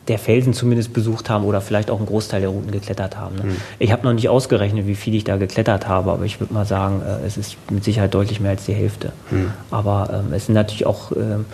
der 0.07 0.19
Felsen 0.19 0.53
zumindest 0.53 0.93
besucht 0.93 1.29
haben 1.29 1.43
oder 1.43 1.61
vielleicht 1.61 1.89
auch 1.89 1.97
einen 1.97 2.05
Großteil 2.05 2.41
der 2.41 2.49
Routen 2.49 2.71
geklettert 2.71 3.17
haben. 3.17 3.35
Ne? 3.35 3.43
Mhm. 3.43 3.57
Ich 3.79 3.91
habe 3.91 4.03
noch 4.03 4.13
nicht 4.13 4.29
ausgerechnet, 4.29 4.87
wie 4.87 4.95
viel 4.95 5.15
ich 5.15 5.23
da 5.23 5.37
geklettert 5.37 5.87
habe, 5.87 6.11
aber 6.11 6.23
ich 6.23 6.39
würde 6.39 6.53
mal 6.53 6.65
sagen, 6.65 7.01
äh, 7.01 7.25
es 7.25 7.37
ist 7.37 7.57
mit 7.69 7.83
Sicherheit 7.83 8.13
deutlich 8.13 8.39
mehr 8.39 8.51
als 8.51 8.65
die 8.65 8.73
Hälfte. 8.73 9.11
Mhm. 9.31 9.51
Aber 9.71 10.23
ähm, 10.25 10.33
es 10.33 10.45
sind 10.45 10.55
natürlich 10.55 10.85
auch 10.85 11.11
ähm, 11.11 11.45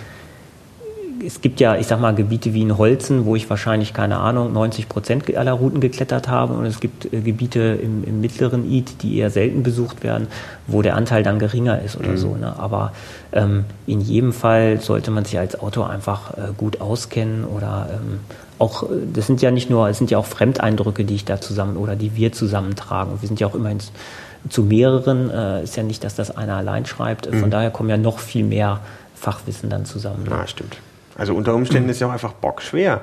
es 1.25 1.41
gibt 1.41 1.59
ja, 1.59 1.75
ich 1.75 1.87
sag 1.87 1.99
mal, 1.99 2.13
Gebiete 2.13 2.53
wie 2.53 2.61
in 2.61 2.77
Holzen, 2.77 3.25
wo 3.25 3.35
ich 3.35 3.49
wahrscheinlich, 3.49 3.93
keine 3.93 4.17
Ahnung, 4.17 4.53
90 4.53 4.89
Prozent 4.89 5.35
aller 5.35 5.53
Routen 5.53 5.79
geklettert 5.79 6.27
habe. 6.27 6.53
Und 6.53 6.65
es 6.65 6.79
gibt 6.79 7.11
äh, 7.13 7.21
Gebiete 7.21 7.79
im, 7.81 8.03
im, 8.03 8.21
mittleren 8.21 8.69
Id, 8.69 9.01
die 9.01 9.17
eher 9.17 9.29
selten 9.29 9.63
besucht 9.63 10.03
werden, 10.03 10.27
wo 10.67 10.81
der 10.81 10.95
Anteil 10.95 11.23
dann 11.23 11.39
geringer 11.39 11.81
ist 11.81 11.97
oder 11.97 12.09
mhm. 12.09 12.17
so. 12.17 12.35
Ne? 12.35 12.57
Aber 12.57 12.93
ähm, 13.31 13.65
in 13.87 14.01
jedem 14.01 14.33
Fall 14.33 14.79
sollte 14.81 15.11
man 15.11 15.25
sich 15.25 15.37
als 15.37 15.59
Autor 15.59 15.89
einfach 15.89 16.37
äh, 16.37 16.51
gut 16.57 16.81
auskennen 16.81 17.45
oder 17.45 17.89
ähm, 17.91 18.19
auch, 18.59 18.83
äh, 18.83 18.87
das 19.13 19.27
sind 19.27 19.41
ja 19.41 19.51
nicht 19.51 19.69
nur, 19.69 19.89
es 19.89 19.97
sind 19.97 20.11
ja 20.11 20.17
auch 20.17 20.25
Fremdeindrücke, 20.25 21.05
die 21.05 21.15
ich 21.15 21.25
da 21.25 21.39
zusammen 21.39 21.77
oder 21.77 21.95
die 21.95 22.15
wir 22.15 22.31
zusammentragen. 22.31 23.21
Wir 23.21 23.27
sind 23.27 23.39
ja 23.39 23.47
auch 23.47 23.55
immerhin 23.55 23.79
zu 24.49 24.63
mehreren, 24.63 25.29
äh, 25.29 25.63
ist 25.63 25.75
ja 25.75 25.83
nicht, 25.83 26.03
dass 26.03 26.15
das 26.15 26.35
einer 26.35 26.55
allein 26.55 26.85
schreibt. 26.85 27.31
Mhm. 27.31 27.39
Von 27.39 27.49
daher 27.51 27.71
kommen 27.71 27.89
ja 27.89 27.97
noch 27.97 28.19
viel 28.19 28.43
mehr 28.43 28.81
Fachwissen 29.15 29.69
dann 29.69 29.85
zusammen. 29.85 30.23
Ne? 30.23 30.31
Ja, 30.31 30.47
stimmt. 30.47 30.77
Also 31.17 31.33
unter 31.35 31.53
Umständen 31.53 31.89
ist 31.89 31.99
ja 31.99 32.07
auch 32.07 32.11
einfach 32.11 32.33
bockschwer. 32.33 33.01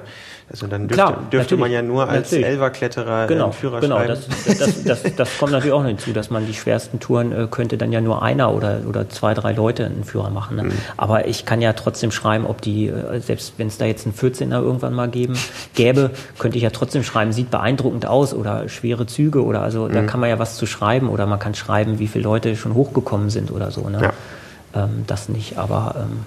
Also 0.50 0.66
dann 0.66 0.88
dürfte, 0.88 0.94
Klar, 0.94 1.22
dürfte 1.30 1.56
man 1.56 1.70
ja 1.70 1.80
nur 1.80 2.08
als 2.08 2.32
Elverkletterer 2.32 3.28
genau, 3.28 3.44
einen 3.44 3.52
Führer 3.52 3.80
genau, 3.80 3.98
schreiben. 3.98 4.20
Genau, 4.24 4.58
das, 4.58 4.58
das, 4.58 4.82
das, 4.82 5.14
das, 5.14 5.38
kommt 5.38 5.52
natürlich 5.52 5.72
auch 5.72 5.84
hinzu, 5.84 6.12
dass 6.12 6.28
man 6.30 6.44
die 6.44 6.54
schwersten 6.54 6.98
Touren 6.98 7.30
äh, 7.30 7.46
könnte 7.48 7.78
dann 7.78 7.92
ja 7.92 8.00
nur 8.00 8.22
einer 8.24 8.52
oder, 8.52 8.80
oder 8.88 9.08
zwei, 9.08 9.32
drei 9.34 9.52
Leute 9.52 9.86
einen 9.86 10.02
Führer 10.02 10.30
machen. 10.30 10.56
Ne? 10.56 10.64
Mhm. 10.64 10.72
Aber 10.96 11.28
ich 11.28 11.44
kann 11.44 11.60
ja 11.60 11.72
trotzdem 11.72 12.10
schreiben, 12.10 12.46
ob 12.46 12.62
die, 12.62 12.88
äh, 12.88 13.20
selbst 13.20 13.54
wenn 13.58 13.68
es 13.68 13.78
da 13.78 13.84
jetzt 13.84 14.06
einen 14.06 14.14
14er 14.14 14.60
irgendwann 14.60 14.92
mal 14.92 15.08
geben, 15.08 15.38
gäbe, 15.76 16.10
könnte 16.40 16.56
ich 16.56 16.64
ja 16.64 16.70
trotzdem 16.70 17.04
schreiben, 17.04 17.32
sieht 17.32 17.52
beeindruckend 17.52 18.06
aus 18.06 18.34
oder 18.34 18.68
schwere 18.68 19.06
Züge 19.06 19.44
oder 19.44 19.62
also 19.62 19.86
mhm. 19.86 19.92
da 19.92 20.02
kann 20.02 20.18
man 20.18 20.30
ja 20.30 20.40
was 20.40 20.56
zu 20.56 20.66
schreiben 20.66 21.08
oder 21.08 21.26
man 21.26 21.38
kann 21.38 21.54
schreiben, 21.54 22.00
wie 22.00 22.08
viele 22.08 22.24
Leute 22.24 22.56
schon 22.56 22.74
hochgekommen 22.74 23.30
sind 23.30 23.52
oder 23.52 23.70
so. 23.70 23.88
Ne? 23.88 24.00
Ja. 24.02 24.82
Ähm, 24.82 25.04
das 25.06 25.28
nicht, 25.28 25.58
aber 25.58 25.94
ähm, 25.96 26.24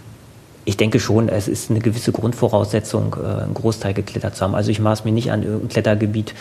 ich 0.66 0.78
denke 0.78 1.00
schon, 1.00 1.30
es 1.30 1.48
ist 1.48 1.70
eine 1.70 1.80
gewisse 1.80 2.12
Grundvoraussetzung, 2.12 3.16
äh, 3.22 3.44
einen 3.44 3.54
Großteil 3.54 3.94
geklettert 3.94 4.36
zu 4.36 4.44
haben. 4.44 4.56
Also 4.56 4.72
ich 4.72 4.80
maß 4.80 5.04
mir 5.04 5.12
nicht 5.12 5.32
an 5.32 5.44
irgendein 5.44 5.70
Klettergebiet, 5.70 6.34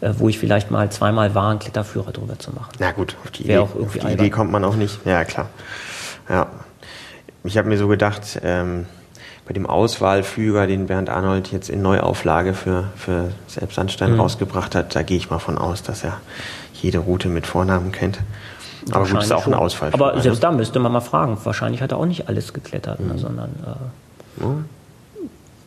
äh, 0.00 0.12
wo 0.18 0.28
ich 0.28 0.38
vielleicht 0.38 0.70
mal 0.70 0.90
zweimal 0.90 1.34
war, 1.34 1.50
einen 1.50 1.58
Kletterführer 1.58 2.12
drüber 2.12 2.38
zu 2.38 2.52
machen. 2.52 2.72
Na 2.78 2.92
gut, 2.92 3.16
auf 3.24 3.30
die, 3.30 3.44
Idee, 3.44 3.58
auf 3.58 3.72
die 3.94 4.06
Idee, 4.06 4.30
kommt 4.30 4.52
man 4.52 4.64
auch 4.64 4.76
nicht. 4.76 4.98
Ja, 5.04 5.24
klar. 5.24 5.48
Ja. 6.28 6.46
Ich 7.42 7.56
habe 7.56 7.68
mir 7.68 7.78
so 7.78 7.88
gedacht, 7.88 8.40
ähm, 8.42 8.86
bei 9.46 9.54
dem 9.54 9.66
Auswahlfüger, 9.66 10.66
den 10.66 10.86
Bernd 10.86 11.08
Arnold 11.08 11.50
jetzt 11.50 11.70
in 11.70 11.80
Neuauflage 11.80 12.54
für, 12.54 12.84
für 12.96 13.32
Selbstanstein 13.46 14.12
mhm. 14.12 14.20
rausgebracht 14.20 14.74
hat, 14.74 14.94
da 14.94 15.02
gehe 15.02 15.16
ich 15.16 15.30
mal 15.30 15.38
von 15.38 15.56
aus, 15.56 15.82
dass 15.82 16.04
er 16.04 16.20
jede 16.74 16.98
Route 16.98 17.28
mit 17.28 17.46
Vornamen 17.46 17.92
kennt. 17.92 18.18
Aber 18.90 19.06
gut, 19.06 19.22
ist 19.22 19.32
auch 19.32 19.46
ein 19.46 19.54
Ausfall. 19.54 19.92
Aber 19.92 20.14
ne? 20.14 20.22
selbst 20.22 20.42
da 20.42 20.52
müsste 20.52 20.78
man 20.78 20.92
mal 20.92 21.00
fragen. 21.00 21.38
Wahrscheinlich 21.44 21.82
hat 21.82 21.92
er 21.92 21.98
auch 21.98 22.06
nicht 22.06 22.28
alles 22.28 22.52
geklettert, 22.52 23.00
ne, 23.00 23.06
mhm. 23.06 23.12
ne, 23.12 23.18
sondern 23.18 23.50
äh, 24.40 24.44
mhm. 24.44 24.64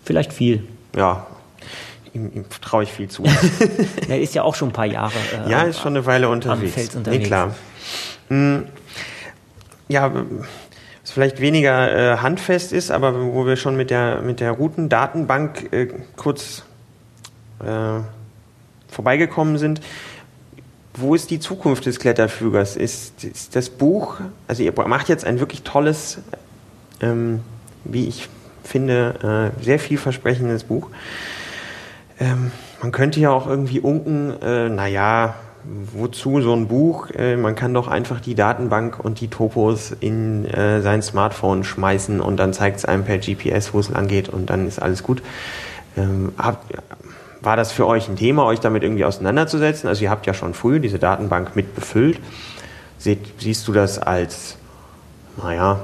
vielleicht 0.03 0.33
viel. 0.33 0.63
Ja, 0.95 1.25
ihm, 2.13 2.31
ihm 2.33 2.45
traue 2.61 2.83
ich 2.83 2.91
viel 2.91 3.09
zu. 3.09 3.23
er 4.07 4.21
ist 4.21 4.33
ja 4.35 4.43
auch 4.43 4.55
schon 4.55 4.69
ein 4.69 4.73
paar 4.73 4.85
Jahre. 4.85 5.13
Äh, 5.45 5.49
ja, 5.49 5.63
ist 5.63 5.79
schon 5.79 5.93
eine 5.93 6.05
Weile 6.05 6.29
unterwegs. 6.29 6.95
Unterwegs. 6.95 7.23
Nee, 7.23 7.27
klar. 7.27 7.55
Hm, 8.29 8.67
ja, 9.87 10.11
was 10.13 11.11
vielleicht 11.11 11.41
weniger 11.41 12.13
äh, 12.13 12.17
handfest 12.17 12.71
ist, 12.71 12.91
aber 12.91 13.33
wo 13.33 13.45
wir 13.45 13.57
schon 13.57 13.75
mit 13.75 13.89
der, 13.89 14.21
mit 14.21 14.39
der 14.39 14.51
Routendatenbank 14.51 15.73
äh, 15.73 15.87
kurz 16.15 16.63
äh, 17.59 17.99
vorbeigekommen 18.87 19.57
sind, 19.57 19.81
wo 20.95 21.15
ist 21.15 21.31
die 21.31 21.39
Zukunft 21.39 21.85
des 21.85 21.99
Kletterfügers? 21.99 22.75
Ist, 22.75 23.23
ist 23.23 23.55
das 23.55 23.69
Buch, 23.69 24.17
also 24.47 24.63
ihr 24.63 24.73
macht 24.87 25.09
jetzt 25.09 25.25
ein 25.25 25.39
wirklich 25.39 25.63
tolles, 25.63 26.19
ähm, 27.01 27.41
wie 27.83 28.07
ich 28.07 28.29
finde, 28.63 29.51
äh, 29.59 29.63
sehr 29.63 29.79
vielversprechendes 29.79 30.63
Buch. 30.63 30.89
Ähm, 32.19 32.51
man 32.81 32.91
könnte 32.91 33.19
ja 33.19 33.31
auch 33.31 33.47
irgendwie 33.47 33.79
unken, 33.79 34.41
äh, 34.41 34.69
naja, 34.69 35.35
wozu 35.65 36.41
so 36.41 36.53
ein 36.53 36.67
Buch? 36.67 37.09
Äh, 37.11 37.37
man 37.37 37.55
kann 37.55 37.73
doch 37.73 37.87
einfach 37.87 38.19
die 38.19 38.35
Datenbank 38.35 38.99
und 38.99 39.21
die 39.21 39.29
Topos 39.29 39.95
in 39.99 40.45
äh, 40.45 40.81
sein 40.81 41.01
Smartphone 41.01 41.63
schmeißen 41.63 42.19
und 42.19 42.37
dann 42.37 42.53
zeigt 42.53 42.77
es 42.77 42.85
einem 42.85 43.05
per 43.05 43.17
GPS, 43.17 43.73
wo 43.73 43.79
es 43.79 43.89
lang 43.89 44.07
geht 44.07 44.29
und 44.29 44.49
dann 44.49 44.67
ist 44.67 44.81
alles 44.81 45.03
gut. 45.03 45.21
Ähm, 45.95 46.33
habt, 46.37 46.73
war 47.43 47.57
das 47.57 47.71
für 47.71 47.85
euch 47.85 48.07
ein 48.07 48.15
Thema, 48.15 48.45
euch 48.45 48.59
damit 48.59 48.83
irgendwie 48.83 49.05
auseinanderzusetzen? 49.05 49.87
Also 49.87 50.03
ihr 50.03 50.09
habt 50.09 50.25
ja 50.25 50.33
schon 50.33 50.53
früh 50.53 50.79
diese 50.79 50.99
Datenbank 50.99 51.55
mit 51.55 51.75
befüllt. 51.75 52.19
Seht, 52.97 53.19
siehst 53.37 53.67
du 53.67 53.73
das 53.73 53.99
als, 53.99 54.57
naja, 55.41 55.81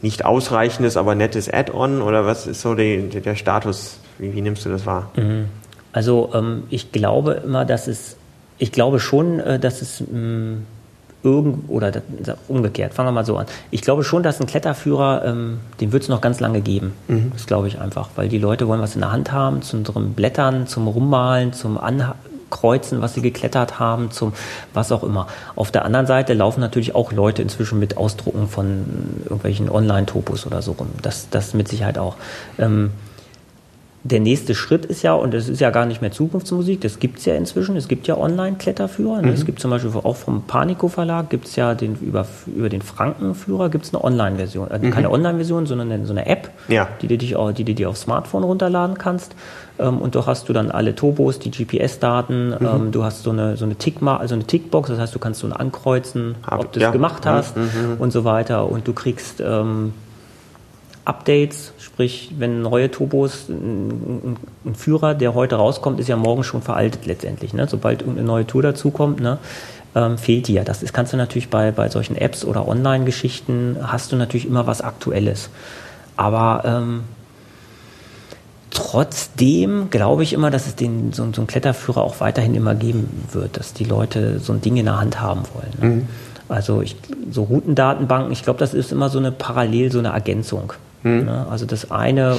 nicht 0.00 0.24
ausreichendes, 0.24 0.96
aber 0.96 1.14
nettes 1.14 1.52
Add-on 1.52 2.02
oder 2.02 2.24
was 2.24 2.46
ist 2.46 2.62
so 2.62 2.74
die, 2.74 3.08
der 3.08 3.34
Status? 3.34 3.98
Wie, 4.18 4.32
wie, 4.34 4.40
nimmst 4.40 4.64
du 4.64 4.70
das 4.70 4.86
wahr? 4.86 5.10
Mhm. 5.16 5.46
Also 5.92 6.30
ähm, 6.34 6.64
ich 6.70 6.92
glaube 6.92 7.42
immer, 7.44 7.64
dass 7.64 7.86
es, 7.86 8.16
ich 8.58 8.72
glaube 8.72 9.00
schon, 9.00 9.40
äh, 9.40 9.58
dass 9.58 9.82
es 9.82 10.00
mm, 10.00 10.58
irgend 11.22 11.68
oder 11.68 11.92
umgekehrt, 12.46 12.94
fangen 12.94 13.08
wir 13.08 13.12
mal 13.12 13.24
so 13.24 13.36
an. 13.36 13.46
Ich 13.70 13.82
glaube 13.82 14.04
schon, 14.04 14.22
dass 14.22 14.40
ein 14.40 14.46
Kletterführer, 14.46 15.24
ähm, 15.24 15.58
den 15.80 15.92
wird 15.92 16.04
es 16.04 16.08
noch 16.08 16.20
ganz 16.20 16.40
lange 16.40 16.60
geben. 16.60 16.92
Mhm. 17.08 17.32
Das 17.32 17.46
glaube 17.46 17.68
ich 17.68 17.80
einfach, 17.80 18.10
weil 18.16 18.28
die 18.28 18.38
Leute 18.38 18.68
wollen 18.68 18.80
was 18.80 18.94
in 18.94 19.00
der 19.00 19.12
Hand 19.12 19.32
haben, 19.32 19.62
zum 19.62 19.82
Blättern, 20.14 20.66
zum 20.66 20.86
Rummalen, 20.86 21.52
zum 21.52 21.76
Ankreuzen, 21.78 23.00
was 23.00 23.14
sie 23.14 23.22
geklettert 23.22 23.80
haben, 23.80 24.10
zum 24.10 24.32
was 24.74 24.92
auch 24.92 25.02
immer. 25.02 25.26
Auf 25.56 25.72
der 25.72 25.84
anderen 25.84 26.06
Seite 26.06 26.34
laufen 26.34 26.60
natürlich 26.60 26.94
auch 26.94 27.12
Leute 27.12 27.42
inzwischen 27.42 27.80
mit 27.80 27.96
Ausdrucken 27.96 28.48
von 28.48 28.84
irgendwelchen 29.24 29.68
Online-Topos 29.68 30.46
oder 30.46 30.62
so 30.62 30.72
rum. 30.72 30.88
Das, 31.02 31.28
das 31.30 31.52
mit 31.52 31.68
Sicherheit 31.68 31.98
auch. 31.98 32.14
Ähm, 32.58 32.90
der 34.08 34.20
nächste 34.20 34.54
Schritt 34.54 34.86
ist 34.86 35.02
ja, 35.02 35.12
und 35.12 35.34
das 35.34 35.48
ist 35.48 35.60
ja 35.60 35.70
gar 35.70 35.86
nicht 35.86 36.00
mehr 36.00 36.10
Zukunftsmusik, 36.10 36.80
das 36.80 36.98
gibt 36.98 37.18
es 37.18 37.24
ja 37.24 37.34
inzwischen, 37.34 37.76
es 37.76 37.88
gibt 37.88 38.06
ja 38.06 38.16
Online-Kletterführer. 38.16 39.22
Ne? 39.22 39.28
Mhm. 39.28 39.34
Es 39.34 39.44
gibt 39.44 39.60
zum 39.60 39.70
Beispiel 39.70 39.90
auch 40.02 40.16
vom 40.16 40.42
Panico 40.42 40.88
Verlag, 40.88 41.30
gibt 41.30 41.46
es 41.46 41.56
ja 41.56 41.74
den, 41.74 41.96
über, 42.00 42.26
über 42.46 42.68
den 42.68 42.82
Frankenführer 42.82 43.68
gibt 43.68 43.84
es 43.84 43.94
eine 43.94 44.02
Online-Version. 44.02 44.68
Also 44.68 44.86
mhm. 44.86 44.90
Keine 44.90 45.10
Online-Version, 45.10 45.66
sondern 45.66 45.92
eine, 45.92 46.06
so 46.06 46.12
eine 46.12 46.26
App, 46.26 46.50
ja. 46.68 46.88
die, 47.02 47.08
du 47.08 47.18
dich 47.18 47.36
auch, 47.36 47.52
die 47.52 47.64
du 47.64 47.74
dir 47.74 47.90
aufs 47.90 48.02
Smartphone 48.02 48.44
runterladen 48.44 48.98
kannst. 48.98 49.34
Ähm, 49.78 49.98
und 49.98 50.14
doch 50.14 50.26
hast 50.26 50.48
du 50.48 50.52
dann 50.52 50.70
alle 50.70 50.94
Tobos, 50.94 51.38
die 51.38 51.50
GPS-Daten, 51.50 52.50
mhm. 52.50 52.56
ähm, 52.60 52.92
du 52.92 53.04
hast 53.04 53.22
so 53.22 53.30
eine, 53.30 53.56
so 53.56 53.64
eine 53.64 53.76
Tickma 53.76 54.16
also 54.16 54.34
eine 54.34 54.44
Tickbox, 54.44 54.88
das 54.88 54.98
heißt, 54.98 55.14
du 55.14 55.18
kannst 55.18 55.40
so 55.40 55.48
ankreuzen, 55.48 56.36
Hab, 56.46 56.60
ob 56.60 56.72
du 56.72 56.80
es 56.80 56.84
ja. 56.84 56.90
gemacht 56.90 57.26
hast 57.26 57.56
mhm. 57.56 57.62
Mhm. 57.62 57.96
und 57.98 58.12
so 58.12 58.24
weiter. 58.24 58.70
Und 58.70 58.88
du 58.88 58.92
kriegst 58.92 59.40
ähm, 59.40 59.92
Updates, 61.08 61.72
sprich, 61.78 62.32
wenn 62.36 62.60
neue 62.60 62.90
Turbos, 62.90 63.48
ein, 63.48 64.36
ein, 64.64 64.74
Führer, 64.74 65.14
der 65.14 65.34
heute 65.34 65.56
rauskommt, 65.56 65.98
ist 66.00 66.08
ja 66.08 66.16
morgen 66.16 66.44
schon 66.44 66.60
veraltet 66.60 67.06
letztendlich. 67.06 67.54
Ne? 67.54 67.66
Sobald 67.66 68.06
eine 68.06 68.22
neue 68.22 68.46
Tour 68.46 68.62
dazukommt, 68.62 69.20
ne? 69.20 69.38
ähm, 69.94 70.18
fehlt 70.18 70.48
dir. 70.48 70.64
Das 70.64 70.82
ist, 70.82 70.92
kannst 70.92 71.14
du 71.14 71.16
natürlich 71.16 71.48
bei, 71.48 71.70
bei 71.70 71.88
solchen 71.88 72.14
Apps 72.14 72.44
oder 72.44 72.68
Online-Geschichten, 72.68 73.78
hast 73.82 74.12
du 74.12 74.16
natürlich 74.16 74.46
immer 74.46 74.66
was 74.66 74.82
Aktuelles. 74.82 75.48
Aber 76.18 76.62
ähm, 76.66 77.04
trotzdem 78.70 79.88
glaube 79.88 80.24
ich 80.24 80.34
immer, 80.34 80.50
dass 80.50 80.66
es 80.66 80.76
den, 80.76 81.14
so, 81.14 81.26
so 81.32 81.40
einen 81.40 81.46
Kletterführer 81.46 82.02
auch 82.02 82.20
weiterhin 82.20 82.54
immer 82.54 82.74
geben 82.74 83.26
wird, 83.32 83.56
dass 83.56 83.72
die 83.72 83.84
Leute 83.84 84.40
so 84.40 84.52
ein 84.52 84.60
Ding 84.60 84.76
in 84.76 84.84
der 84.84 85.00
Hand 85.00 85.22
haben 85.22 85.42
wollen. 85.54 85.72
Ne? 85.80 85.96
Mhm. 85.96 86.08
Also 86.50 86.82
ich, 86.82 86.96
so 87.30 87.44
Routendatenbanken, 87.44 88.32
ich 88.32 88.42
glaube, 88.42 88.58
das 88.58 88.74
ist 88.74 88.92
immer 88.92 89.08
so 89.08 89.18
eine 89.18 89.32
parallel, 89.32 89.90
so 89.90 89.98
eine 89.98 90.08
Ergänzung. 90.08 90.74
Mhm. 91.08 91.28
Also 91.28 91.66
das 91.66 91.90
eine, 91.90 92.38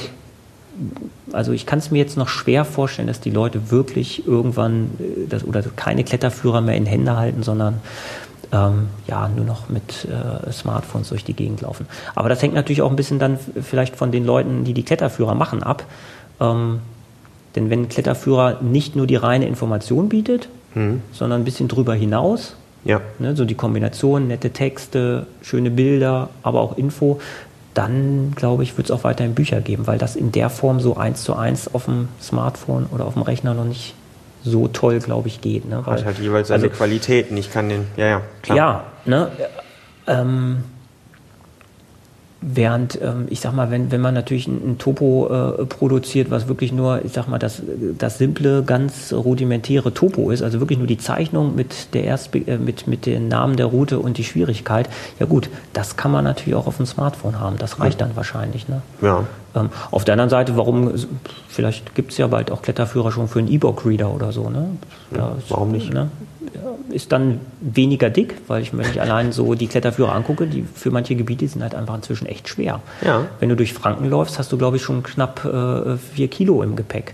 also 1.31 1.51
ich 1.51 1.65
kann 1.65 1.79
es 1.79 1.91
mir 1.91 1.97
jetzt 1.97 2.17
noch 2.17 2.27
schwer 2.27 2.65
vorstellen, 2.65 3.07
dass 3.07 3.19
die 3.19 3.31
Leute 3.31 3.71
wirklich 3.71 4.27
irgendwann 4.27 4.91
äh, 4.99 5.27
das, 5.27 5.43
oder 5.43 5.61
keine 5.75 6.03
Kletterführer 6.03 6.61
mehr 6.61 6.75
in 6.75 6.85
Hände 6.85 7.17
halten, 7.17 7.43
sondern 7.43 7.81
ähm, 8.51 8.87
ja, 9.07 9.29
nur 9.29 9.45
noch 9.45 9.69
mit 9.69 10.05
äh, 10.05 10.51
Smartphones 10.51 11.09
durch 11.09 11.23
die 11.23 11.33
Gegend 11.33 11.61
laufen. 11.61 11.85
Aber 12.15 12.29
das 12.29 12.41
hängt 12.41 12.53
natürlich 12.53 12.81
auch 12.81 12.89
ein 12.89 12.95
bisschen 12.95 13.19
dann 13.19 13.37
vielleicht 13.61 13.95
von 13.95 14.11
den 14.11 14.25
Leuten, 14.25 14.63
die 14.63 14.73
die 14.73 14.83
Kletterführer 14.83 15.35
machen, 15.35 15.61
ab. 15.61 15.83
Ähm, 16.39 16.79
denn 17.55 17.69
wenn 17.69 17.83
ein 17.83 17.89
Kletterführer 17.89 18.61
nicht 18.61 18.95
nur 18.95 19.07
die 19.07 19.15
reine 19.15 19.47
Information 19.47 20.09
bietet, 20.09 20.49
mhm. 20.73 21.01
sondern 21.11 21.41
ein 21.41 21.45
bisschen 21.45 21.67
drüber 21.67 21.93
hinaus, 21.93 22.55
ja. 22.85 23.01
ne, 23.19 23.35
so 23.35 23.45
die 23.45 23.55
Kombination, 23.55 24.27
nette 24.27 24.51
Texte, 24.51 25.27
schöne 25.41 25.71
Bilder, 25.71 26.29
aber 26.43 26.61
auch 26.61 26.77
Info, 26.77 27.19
dann 27.73 28.33
glaube 28.35 28.63
ich, 28.63 28.77
wird 28.77 28.89
es 28.89 28.91
auch 28.91 29.03
weiterhin 29.03 29.35
Bücher 29.35 29.61
geben, 29.61 29.87
weil 29.87 29.97
das 29.97 30.15
in 30.15 30.31
der 30.31 30.49
Form 30.49 30.79
so 30.79 30.97
eins 30.97 31.23
zu 31.23 31.35
eins 31.35 31.73
auf 31.73 31.85
dem 31.85 32.09
Smartphone 32.21 32.87
oder 32.91 33.05
auf 33.05 33.13
dem 33.13 33.23
Rechner 33.23 33.53
noch 33.53 33.65
nicht 33.65 33.95
so 34.43 34.67
toll, 34.67 34.99
glaube 34.99 35.27
ich, 35.27 35.41
geht. 35.41 35.65
Ne? 35.65 35.81
Weil, 35.85 35.97
Hat 35.97 36.05
halt 36.05 36.19
jeweils 36.19 36.47
seine 36.47 36.63
also, 36.63 36.75
Qualitäten. 36.75 37.37
Ich 37.37 37.51
kann 37.51 37.69
den, 37.69 37.87
ja, 37.97 38.05
ja, 38.07 38.21
klar. 38.41 38.57
Ja, 38.57 38.83
ne? 39.05 39.31
Ähm, 40.07 40.63
Während, 42.41 43.01
ähm, 43.01 43.25
ich 43.29 43.41
sag 43.41 43.53
mal, 43.53 43.69
wenn, 43.69 43.91
wenn 43.91 43.99
man 43.99 44.13
natürlich 44.13 44.47
ein, 44.47 44.77
Topo 44.77 45.27
äh, 45.27 45.65
produziert, 45.65 46.31
was 46.31 46.47
wirklich 46.47 46.71
nur, 46.71 47.03
ich 47.03 47.11
sag 47.11 47.27
mal, 47.27 47.37
das, 47.37 47.61
das 47.97 48.17
simple, 48.17 48.63
ganz 48.63 49.11
rudimentäre 49.11 49.93
Topo 49.93 50.31
ist, 50.31 50.41
also 50.41 50.61
wirklich 50.61 50.77
nur 50.77 50.87
die 50.87 50.97
Zeichnung 50.97 51.53
mit 51.55 51.93
der 51.93 52.05
Erst 52.05 52.33
äh, 52.33 52.57
mit, 52.57 52.87
mit 52.87 53.05
den 53.05 53.27
Namen 53.27 53.57
der 53.57 53.65
Route 53.65 53.99
und 53.99 54.17
die 54.17 54.23
Schwierigkeit, 54.23 54.89
ja 55.19 55.25
gut, 55.25 55.49
das 55.73 55.97
kann 55.97 56.11
man 56.11 56.23
natürlich 56.23 56.55
auch 56.55 56.67
auf 56.67 56.77
dem 56.77 56.85
Smartphone 56.85 57.41
haben. 57.41 57.57
Das 57.57 57.81
reicht 57.81 57.99
dann 57.99 58.15
wahrscheinlich. 58.15 58.69
Ne? 58.69 58.81
Ja. 59.01 59.25
Ähm, 59.55 59.69
auf 59.91 60.05
der 60.05 60.13
anderen 60.13 60.29
Seite, 60.29 60.55
warum, 60.55 60.93
vielleicht 61.49 61.93
gibt 61.93 62.11
es 62.11 62.17
ja 62.17 62.27
bald 62.27 62.51
auch 62.51 62.61
Kletterführer 62.61 63.11
schon 63.11 63.27
für 63.27 63.39
einen 63.39 63.49
E-Book-Reader 63.49 64.13
oder 64.13 64.31
so, 64.31 64.49
ne? 64.49 64.69
Ja, 65.15 65.35
warum 65.49 65.71
nicht? 65.71 65.91
Ne? 65.93 66.09
Ist 66.89 67.11
dann 67.11 67.39
weniger 67.61 68.09
dick, 68.09 68.35
weil 68.47 68.61
ich, 68.61 68.75
wenn 68.75 68.89
ich 68.89 69.01
allein 69.01 69.31
so 69.31 69.53
die 69.53 69.67
Kletterführer 69.67 70.13
angucke, 70.13 70.47
die 70.47 70.63
für 70.63 70.91
manche 70.91 71.15
Gebiete 71.15 71.47
sind 71.47 71.61
halt 71.61 71.75
einfach 71.75 71.95
inzwischen 71.95 72.25
echt 72.25 72.47
schwer. 72.47 72.81
Ja. 73.05 73.27
Wenn 73.39 73.49
du 73.49 73.55
durch 73.55 73.73
Franken 73.73 74.09
läufst, 74.09 74.39
hast 74.39 74.51
du, 74.51 74.57
glaube 74.57 74.77
ich, 74.77 74.83
schon 74.83 75.03
knapp 75.03 75.45
äh, 75.45 75.97
vier 75.97 76.27
Kilo 76.27 76.63
im 76.63 76.75
Gepäck. 76.75 77.13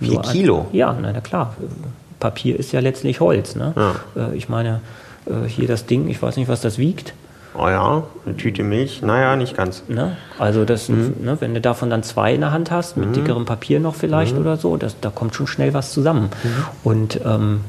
Vier 0.00 0.14
Nur 0.14 0.22
Kilo? 0.22 0.66
Ein, 0.72 0.76
ja, 0.76 0.96
na, 1.00 1.12
na, 1.12 1.20
klar. 1.20 1.54
Papier 2.18 2.58
ist 2.58 2.72
ja 2.72 2.80
letztlich 2.80 3.20
Holz. 3.20 3.56
Ne? 3.56 3.72
Ja. 3.76 3.94
Äh, 4.30 4.36
ich 4.36 4.48
meine, 4.48 4.80
äh, 5.26 5.48
hier 5.48 5.68
das 5.68 5.86
Ding, 5.86 6.08
ich 6.08 6.20
weiß 6.20 6.36
nicht, 6.36 6.48
was 6.48 6.60
das 6.60 6.78
wiegt. 6.78 7.14
Oh 7.54 7.66
ja, 7.68 8.04
eine 8.24 8.36
Tüte 8.36 8.62
Milch, 8.62 9.02
naja, 9.02 9.34
nicht 9.34 9.56
ganz. 9.56 9.82
Ne? 9.88 10.16
Also 10.38 10.64
das, 10.64 10.88
mhm. 10.88 11.14
ne, 11.20 11.36
wenn 11.40 11.52
du 11.52 11.60
davon 11.60 11.90
dann 11.90 12.04
zwei 12.04 12.32
in 12.32 12.42
der 12.42 12.52
Hand 12.52 12.70
hast, 12.70 12.96
mit 12.96 13.08
mhm. 13.08 13.12
dickerem 13.14 13.44
Papier 13.44 13.80
noch 13.80 13.96
vielleicht 13.96 14.34
mhm. 14.34 14.42
oder 14.42 14.56
so, 14.56 14.76
das, 14.76 15.00
da 15.00 15.10
kommt 15.10 15.34
schon 15.34 15.48
schnell 15.48 15.74
was 15.74 15.92
zusammen. 15.92 16.30
Mhm. 16.42 16.64
Und 16.84 17.20
ähm, 17.24 17.60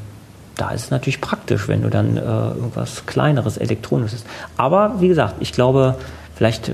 da 0.61 0.69
ist 0.69 0.83
es 0.83 0.91
natürlich 0.91 1.21
praktisch, 1.21 1.67
wenn 1.67 1.81
du 1.81 1.89
dann 1.89 2.17
äh, 2.17 2.19
irgendwas 2.19 3.07
kleineres, 3.07 3.57
elektronisches. 3.57 4.23
Aber 4.57 5.01
wie 5.01 5.07
gesagt, 5.07 5.37
ich 5.39 5.53
glaube, 5.53 5.95
vielleicht 6.35 6.71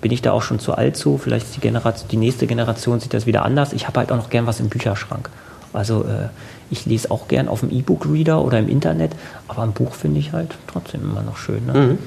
bin 0.00 0.10
ich 0.10 0.22
da 0.22 0.32
auch 0.32 0.42
schon 0.42 0.58
zu 0.58 0.74
alt 0.74 0.96
zu, 0.96 1.18
vielleicht 1.18 1.54
die, 1.54 1.60
Generation, 1.60 2.08
die 2.08 2.16
nächste 2.16 2.48
Generation 2.48 2.98
sieht 2.98 3.14
das 3.14 3.24
wieder 3.24 3.44
anders. 3.44 3.74
Ich 3.74 3.86
habe 3.86 4.00
halt 4.00 4.10
auch 4.10 4.16
noch 4.16 4.28
gern 4.28 4.48
was 4.48 4.58
im 4.58 4.68
Bücherschrank. 4.68 5.30
Also 5.72 6.02
äh, 6.02 6.30
ich 6.68 6.84
lese 6.84 7.12
auch 7.12 7.28
gern 7.28 7.46
auf 7.46 7.60
dem 7.60 7.70
E-Book-Reader 7.70 8.44
oder 8.44 8.58
im 8.58 8.68
Internet, 8.68 9.12
aber 9.46 9.62
ein 9.62 9.72
Buch 9.72 9.94
finde 9.94 10.18
ich 10.18 10.32
halt 10.32 10.56
trotzdem 10.66 11.02
immer 11.02 11.22
noch 11.22 11.36
schön. 11.36 11.64
Ne? 11.64 11.72
Mhm. 11.74 11.98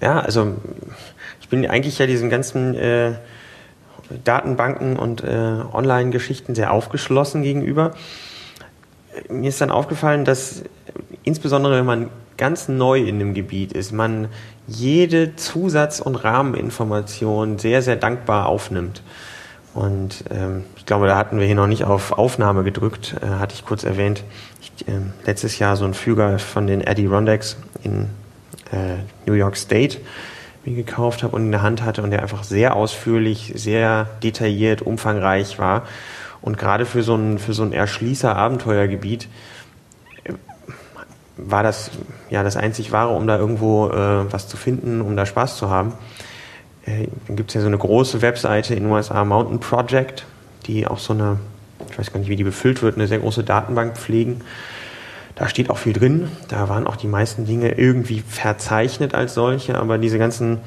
Ja, 0.00 0.20
also 0.20 0.54
ich 1.40 1.48
bin 1.48 1.66
eigentlich 1.66 1.98
ja 1.98 2.06
diesen 2.06 2.30
ganzen 2.30 2.76
äh, 2.76 3.14
Datenbanken 4.22 4.96
und 4.96 5.24
äh, 5.24 5.56
Online-Geschichten 5.72 6.54
sehr 6.54 6.72
aufgeschlossen 6.72 7.42
gegenüber 7.42 7.92
mir 9.28 9.48
ist 9.48 9.60
dann 9.60 9.70
aufgefallen, 9.70 10.24
dass 10.24 10.62
insbesondere 11.22 11.78
wenn 11.78 11.86
man 11.86 12.10
ganz 12.36 12.68
neu 12.68 13.00
in 13.00 13.18
dem 13.18 13.34
Gebiet 13.34 13.72
ist, 13.72 13.92
man 13.92 14.28
jede 14.66 15.36
Zusatz- 15.36 16.00
und 16.00 16.16
Rahmeninformation 16.16 17.58
sehr, 17.58 17.82
sehr 17.82 17.96
dankbar 17.96 18.46
aufnimmt. 18.46 19.02
Und 19.74 20.24
ähm, 20.30 20.64
ich 20.76 20.86
glaube, 20.86 21.06
da 21.06 21.16
hatten 21.16 21.38
wir 21.38 21.46
hier 21.46 21.54
noch 21.54 21.66
nicht 21.66 21.84
auf 21.84 22.12
Aufnahme 22.12 22.64
gedrückt, 22.64 23.14
äh, 23.20 23.26
hatte 23.26 23.54
ich 23.54 23.64
kurz 23.64 23.84
erwähnt. 23.84 24.24
Ich, 24.62 24.88
äh, 24.88 24.92
letztes 25.26 25.58
Jahr 25.58 25.76
so 25.76 25.84
ein 25.84 25.92
Flüger 25.92 26.38
von 26.38 26.66
den 26.66 26.86
Adirondack 26.86 27.44
in 27.82 28.08
äh, 28.72 28.96
New 29.26 29.34
York 29.34 29.56
State 29.56 29.98
mir 30.64 30.74
gekauft 30.74 31.22
habe 31.22 31.36
und 31.36 31.42
in 31.42 31.52
der 31.52 31.62
Hand 31.62 31.82
hatte 31.82 32.02
und 32.02 32.10
der 32.10 32.22
einfach 32.22 32.42
sehr 32.42 32.74
ausführlich, 32.74 33.52
sehr 33.54 34.08
detailliert, 34.22 34.82
umfangreich 34.82 35.58
war. 35.58 35.82
Und 36.40 36.58
gerade 36.58 36.86
für 36.86 37.02
so 37.02 37.14
ein, 37.14 37.38
für 37.38 37.52
so 37.52 37.62
ein 37.62 37.72
Erschließer-Abenteuergebiet 37.72 39.28
äh, 40.24 40.32
war 41.36 41.62
das 41.62 41.90
ja 42.30 42.42
das 42.42 42.56
einzig 42.56 42.92
Wahre, 42.92 43.14
um 43.14 43.26
da 43.26 43.38
irgendwo 43.38 43.88
äh, 43.88 44.32
was 44.32 44.48
zu 44.48 44.56
finden, 44.56 45.00
um 45.00 45.16
da 45.16 45.26
Spaß 45.26 45.56
zu 45.56 45.70
haben. 45.70 45.92
Äh, 46.84 47.08
dann 47.26 47.36
gibt 47.36 47.50
es 47.50 47.54
ja 47.54 47.60
so 47.60 47.66
eine 47.66 47.78
große 47.78 48.22
Webseite 48.22 48.74
in 48.74 48.84
den 48.84 48.92
USA, 48.92 49.24
Mountain 49.24 49.60
Project, 49.60 50.24
die 50.66 50.86
auch 50.86 50.98
so 50.98 51.12
eine, 51.12 51.38
ich 51.90 51.98
weiß 51.98 52.12
gar 52.12 52.20
nicht, 52.20 52.28
wie 52.28 52.36
die 52.36 52.44
befüllt 52.44 52.82
wird, 52.82 52.96
eine 52.96 53.06
sehr 53.06 53.18
große 53.18 53.44
Datenbank 53.44 53.96
pflegen. 53.96 54.40
Da 55.34 55.48
steht 55.48 55.68
auch 55.68 55.76
viel 55.76 55.92
drin. 55.92 56.30
Da 56.48 56.68
waren 56.68 56.86
auch 56.86 56.96
die 56.96 57.08
meisten 57.08 57.44
Dinge 57.44 57.72
irgendwie 57.72 58.22
verzeichnet 58.26 59.14
als 59.14 59.34
solche, 59.34 59.78
aber 59.78 59.98
diese 59.98 60.18
ganzen, 60.18 60.58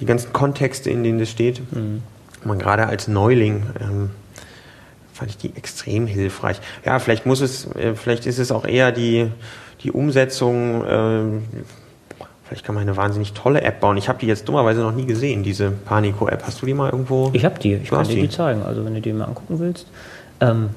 die 0.00 0.06
ganzen 0.06 0.32
Kontexte, 0.32 0.90
in 0.90 1.04
denen 1.04 1.20
das 1.20 1.30
steht, 1.30 1.60
mhm. 1.72 2.02
man 2.44 2.58
gerade 2.58 2.86
als 2.86 3.06
Neuling 3.06 3.62
ähm, 3.80 4.10
fand 5.18 5.30
ich 5.30 5.36
die 5.36 5.56
extrem 5.56 6.06
hilfreich. 6.06 6.60
Ja, 6.84 7.00
vielleicht 7.00 7.26
muss 7.26 7.40
es, 7.40 7.66
äh, 7.74 7.96
vielleicht 7.96 8.24
ist 8.26 8.38
es 8.38 8.52
auch 8.52 8.64
eher 8.64 8.92
die, 8.92 9.26
die 9.82 9.90
Umsetzung, 9.90 10.84
äh, 10.84 12.24
vielleicht 12.44 12.64
kann 12.64 12.76
man 12.76 12.82
eine 12.82 12.96
wahnsinnig 12.96 13.32
tolle 13.32 13.62
App 13.62 13.80
bauen. 13.80 13.96
Ich 13.96 14.08
habe 14.08 14.20
die 14.20 14.26
jetzt 14.26 14.46
dummerweise 14.48 14.80
noch 14.80 14.94
nie 14.94 15.06
gesehen, 15.06 15.42
diese 15.42 15.72
Panico-App. 15.72 16.44
Hast 16.46 16.62
du 16.62 16.66
die 16.66 16.74
mal 16.74 16.90
irgendwo? 16.90 17.30
Ich 17.32 17.44
habe 17.44 17.58
die, 17.58 17.74
ich 17.74 17.90
kann 17.90 18.06
dir 18.06 18.14
die 18.14 18.28
zeigen, 18.28 18.62
also 18.62 18.84
wenn 18.84 18.94
du 18.94 19.00
die 19.00 19.12
mal 19.12 19.24
angucken 19.24 19.58
willst. 19.58 19.88
Ähm, 20.40 20.70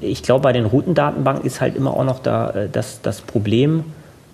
ich 0.00 0.22
glaube, 0.22 0.42
bei 0.42 0.52
den 0.52 0.64
Routendatenbanken 0.64 1.44
ist 1.44 1.60
halt 1.60 1.74
immer 1.74 1.96
auch 1.96 2.04
noch 2.04 2.20
da 2.20 2.50
äh, 2.50 2.68
das, 2.70 3.02
das 3.02 3.20
Problem, 3.20 3.84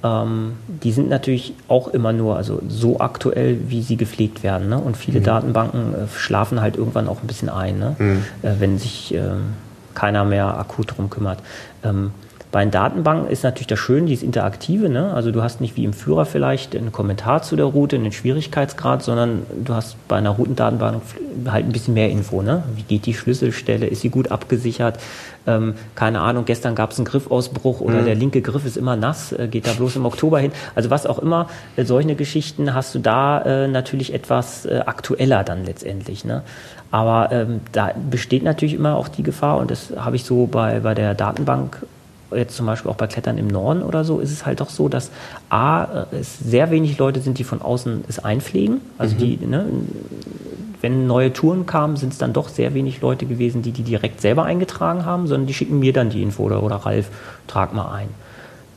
ähm, 0.05 0.53
die 0.69 0.93
sind 0.93 1.09
natürlich 1.09 1.55
auch 1.67 1.89
immer 1.89 2.13
nur 2.13 2.37
also 2.37 2.63
so 2.69 3.01
aktuell, 3.01 3.59
wie 3.69 3.83
sie 3.83 3.97
gepflegt 3.97 4.43
werden. 4.43 4.69
Ne? 4.69 4.79
Und 4.79 4.97
viele 4.97 5.21
mhm. 5.21 5.25
Datenbanken 5.25 5.95
äh, 5.95 6.09
schlafen 6.17 6.61
halt 6.61 6.77
irgendwann 6.77 7.09
auch 7.09 7.21
ein 7.21 7.27
bisschen 7.27 7.49
ein, 7.49 7.79
ne? 7.79 7.97
Mhm. 7.99 8.25
äh, 8.43 8.55
wenn 8.59 8.79
sich 8.79 9.15
äh, 9.15 9.21
keiner 9.95 10.25
mehr 10.25 10.57
akut 10.59 10.97
drum 10.97 11.11
kümmert. 11.11 11.41
Ähm, 11.83 12.13
bei 12.51 12.65
den 12.65 12.71
Datenbanken 12.71 13.31
ist 13.31 13.43
natürlich 13.43 13.67
das 13.67 13.79
Schöne, 13.79 14.07
die 14.07 14.15
ist 14.15 14.23
interaktive. 14.23 14.89
Ne? 14.89 15.13
Also 15.13 15.31
du 15.31 15.43
hast 15.43 15.61
nicht 15.61 15.77
wie 15.77 15.85
im 15.85 15.93
Führer 15.93 16.25
vielleicht 16.25 16.75
einen 16.75 16.93
Kommentar 16.93 17.43
zu 17.43 17.57
der 17.57 17.67
Route, 17.67 17.97
einen 17.97 18.13
Schwierigkeitsgrad, 18.13 19.03
sondern 19.03 19.43
du 19.65 19.75
hast 19.75 19.97
bei 20.09 20.17
einer 20.17 20.31
Routendatenbank 20.31 21.03
halt 21.47 21.67
ein 21.67 21.73
bisschen 21.73 21.93
mehr 21.93 22.11
Info. 22.11 22.41
Ne? 22.41 22.63
Wie 22.75 22.83
geht 22.83 23.05
die 23.05 23.13
Schlüsselstelle? 23.13 23.87
Ist 23.87 24.01
sie 24.01 24.09
gut 24.09 24.31
abgesichert? 24.31 24.99
Ähm, 25.47 25.75
keine 25.95 26.21
Ahnung, 26.21 26.47
gestern 26.47 26.75
gab 26.75 26.93
es 26.93 26.99
einen 26.99 27.05
Griffausbruch 27.05 27.81
oder 27.81 28.01
mhm. 28.01 28.05
der 28.07 28.15
linke 28.15 28.41
Griff 28.41 28.65
ist 28.65 28.79
immer 28.79 28.97
nass, 28.97 29.33
äh, 29.33 29.47
geht 29.49 29.67
da 29.67 29.73
bloß 29.73 29.97
im 29.97 30.07
Oktober 30.07 30.39
hin. 30.39 30.53
Also 30.75 30.89
was 30.89 31.07
auch 31.07 31.19
immer, 31.19 31.49
äh, 31.77 31.85
solche 31.85 32.15
Geschichten 32.15 32.73
hast 32.73 32.95
du 32.95 32.99
da 32.99 33.43
äh, 33.43 33.69
natürlich 33.69 34.15
etwas 34.15 34.65
äh, 34.65 34.83
aktueller 34.87 35.45
dann 35.45 35.65
letztendlich. 35.67 36.25
Ne? 36.25 36.43
Aber 36.91 37.31
ähm, 37.31 37.61
da 37.73 37.93
besteht 38.11 38.43
natürlich 38.43 38.75
immer 38.75 38.97
auch 38.97 39.09
die 39.09 39.23
Gefahr, 39.23 39.59
und 39.59 39.71
das 39.71 39.93
habe 39.99 40.17
ich 40.17 40.25
so 40.25 40.47
bei, 40.47 40.81
bei 40.81 40.95
der 40.95 41.15
Datenbank 41.15 41.83
jetzt 42.33 42.57
zum 42.57 42.67
Beispiel 42.67 42.91
auch 42.91 42.97
bei 42.97 43.07
Klettern 43.07 43.39
im 43.39 43.49
Norden 43.49 43.83
oder 43.83 44.05
so, 44.05 44.21
ist 44.21 44.33
es 44.33 44.45
halt 44.45 44.61
doch 44.61 44.71
so, 44.71 44.89
dass 44.89 45.11
A, 45.49 45.85
äh, 46.13 46.17
es 46.21 46.39
sehr 46.39 46.71
wenig 46.71 46.99
Leute 46.99 47.21
sind, 47.21 47.39
die 47.39 47.45
von 47.45 47.63
außen 47.63 48.05
es 48.09 48.19
einpflegen. 48.19 48.81
Also 48.99 49.15
mhm. 49.15 49.19
die, 49.19 49.47
ne, 49.47 49.67
wenn 50.81 51.07
neue 51.07 51.33
Touren 51.33 51.67
kamen, 51.67 51.97
sind 51.97 52.13
es 52.13 52.19
dann 52.19 52.33
doch 52.33 52.49
sehr 52.49 52.75
wenig 52.75 53.01
Leute 53.01 53.27
gewesen, 53.27 53.63
die 53.63 53.73
die 53.73 53.83
direkt 53.83 54.21
selber 54.21 54.45
eingetragen 54.45 55.05
haben, 55.05 55.27
sondern 55.27 55.47
die 55.47 55.55
schicken 55.55 55.79
mir 55.79 55.93
dann 55.93 56.11
die 56.11 56.23
Info 56.23 56.45
oder, 56.45 56.63
oder 56.63 56.77
Ralf, 56.77 57.09
trag 57.47 57.75
mal 57.75 57.93
ein. 57.93 58.09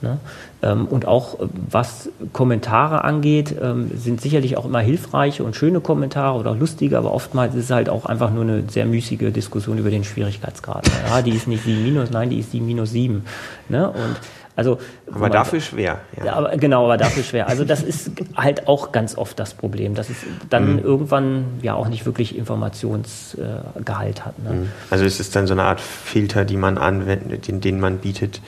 Ne? 0.02 0.18
Ähm, 0.64 0.86
und 0.88 1.08
auch 1.08 1.40
äh, 1.40 1.48
was 1.70 2.10
Kommentare 2.34 3.04
angeht, 3.04 3.56
ähm, 3.62 3.92
sind 3.96 4.22
sicherlich 4.22 4.58
auch 4.58 4.66
immer 4.66 4.80
hilfreiche 4.80 5.44
und 5.44 5.56
schöne 5.56 5.80
Kommentare 5.80 6.38
oder 6.38 6.54
lustige, 6.54 6.98
aber 6.98 7.14
oftmals 7.14 7.56
ist 7.56 7.66
es 7.66 7.72
halt 7.72 7.90
auch 7.90 8.06
einfach 8.06 8.32
nur 8.32 8.44
eine 8.44 8.64
sehr 8.70 8.86
müßige 8.86 9.32
Diskussion 9.34 9.78
über 9.78 9.90
den 9.90 10.04
Schwierigkeitsgrad. 10.04 10.90
Ja, 11.10 11.22
die 11.22 11.32
ist 11.32 11.48
nicht 11.48 11.64
7 11.64 11.84
minus, 11.84 12.12
nein, 12.12 12.30
die 12.30 12.40
ist 12.40 12.52
7 12.52 12.66
minus 12.66 12.92
7. 12.92 13.26
Ne? 13.70 13.90
Und 13.90 14.18
Also, 14.56 14.80
aber 15.10 15.20
man, 15.20 15.32
dafür 15.32 15.62
schwer. 15.62 16.00
Ja. 16.24 16.34
Aber, 16.34 16.56
genau, 16.58 16.84
aber 16.86 16.98
dafür 16.98 17.24
schwer. 17.24 17.48
Also 17.48 17.64
das 17.64 17.82
ist 17.82 18.12
halt 18.36 18.68
auch 18.68 18.92
ganz 18.92 19.18
oft 19.18 19.40
das 19.40 19.54
Problem, 19.54 19.96
dass 19.96 20.10
es 20.10 20.18
dann 20.50 20.74
mhm. 20.74 20.80
irgendwann 20.80 21.46
ja 21.62 21.74
auch 21.74 21.88
nicht 21.88 22.06
wirklich 22.06 22.38
Informationsgehalt 22.38 24.26
hat. 24.26 24.38
Ne? 24.44 24.52
Mhm. 24.52 24.70
Also 24.90 25.06
ist 25.06 25.20
es 25.20 25.32
dann 25.32 25.48
so 25.48 25.54
eine 25.54 25.64
Art 25.64 25.80
Filter, 25.80 26.46
die 26.46 26.58
man 26.58 26.78
anwendet, 26.78 27.48
den, 27.48 27.62
den 27.62 27.80
man 27.80 27.98
bietet, 28.00 28.42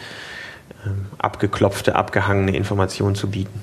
abgeklopfte, 1.17 1.95
abgehangene 1.95 2.55
Informationen 2.55 3.15
zu 3.15 3.29
bieten. 3.29 3.59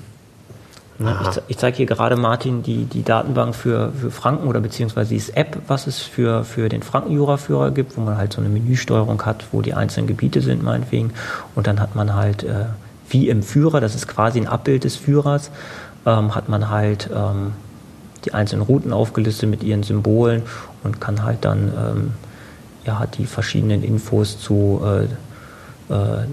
Ich, 0.99 1.41
ich 1.47 1.57
zeige 1.57 1.77
hier 1.77 1.85
gerade 1.87 2.15
Martin 2.15 2.61
die, 2.61 2.85
die 2.85 3.03
Datenbank 3.03 3.55
für, 3.55 3.91
für 3.91 4.11
Franken 4.11 4.47
oder 4.47 4.59
beziehungsweise 4.59 5.09
dieses 5.09 5.29
App, 5.29 5.57
was 5.67 5.87
es 5.87 5.99
für, 5.99 6.43
für 6.43 6.69
den 6.69 6.83
Frankenjuraführer 6.83 7.71
gibt, 7.71 7.97
wo 7.97 8.01
man 8.01 8.17
halt 8.17 8.33
so 8.33 8.41
eine 8.41 8.49
Menüsteuerung 8.49 9.25
hat, 9.25 9.45
wo 9.51 9.61
die 9.61 9.73
einzelnen 9.73 10.07
Gebiete 10.07 10.41
sind, 10.41 10.61
meinetwegen. 10.61 11.11
Und 11.55 11.65
dann 11.65 11.79
hat 11.79 11.95
man 11.95 12.13
halt, 12.13 12.43
äh, 12.43 12.65
wie 13.09 13.29
im 13.29 13.41
Führer, 13.41 13.79
das 13.79 13.95
ist 13.95 14.07
quasi 14.07 14.39
ein 14.39 14.47
Abbild 14.47 14.83
des 14.83 14.95
Führers, 14.95 15.49
ähm, 16.05 16.35
hat 16.35 16.49
man 16.49 16.69
halt 16.69 17.09
ähm, 17.13 17.53
die 18.25 18.33
einzelnen 18.33 18.61
Routen 18.61 18.93
aufgelistet 18.93 19.49
mit 19.49 19.63
ihren 19.63 19.83
Symbolen 19.83 20.43
und 20.83 21.01
kann 21.01 21.23
halt 21.23 21.43
dann, 21.45 21.71
ähm, 21.75 22.11
ja, 22.85 23.05
die 23.17 23.25
verschiedenen 23.25 23.83
Infos 23.83 24.39
zu, 24.39 24.81
äh, 24.83 25.93
äh, 25.93 26.25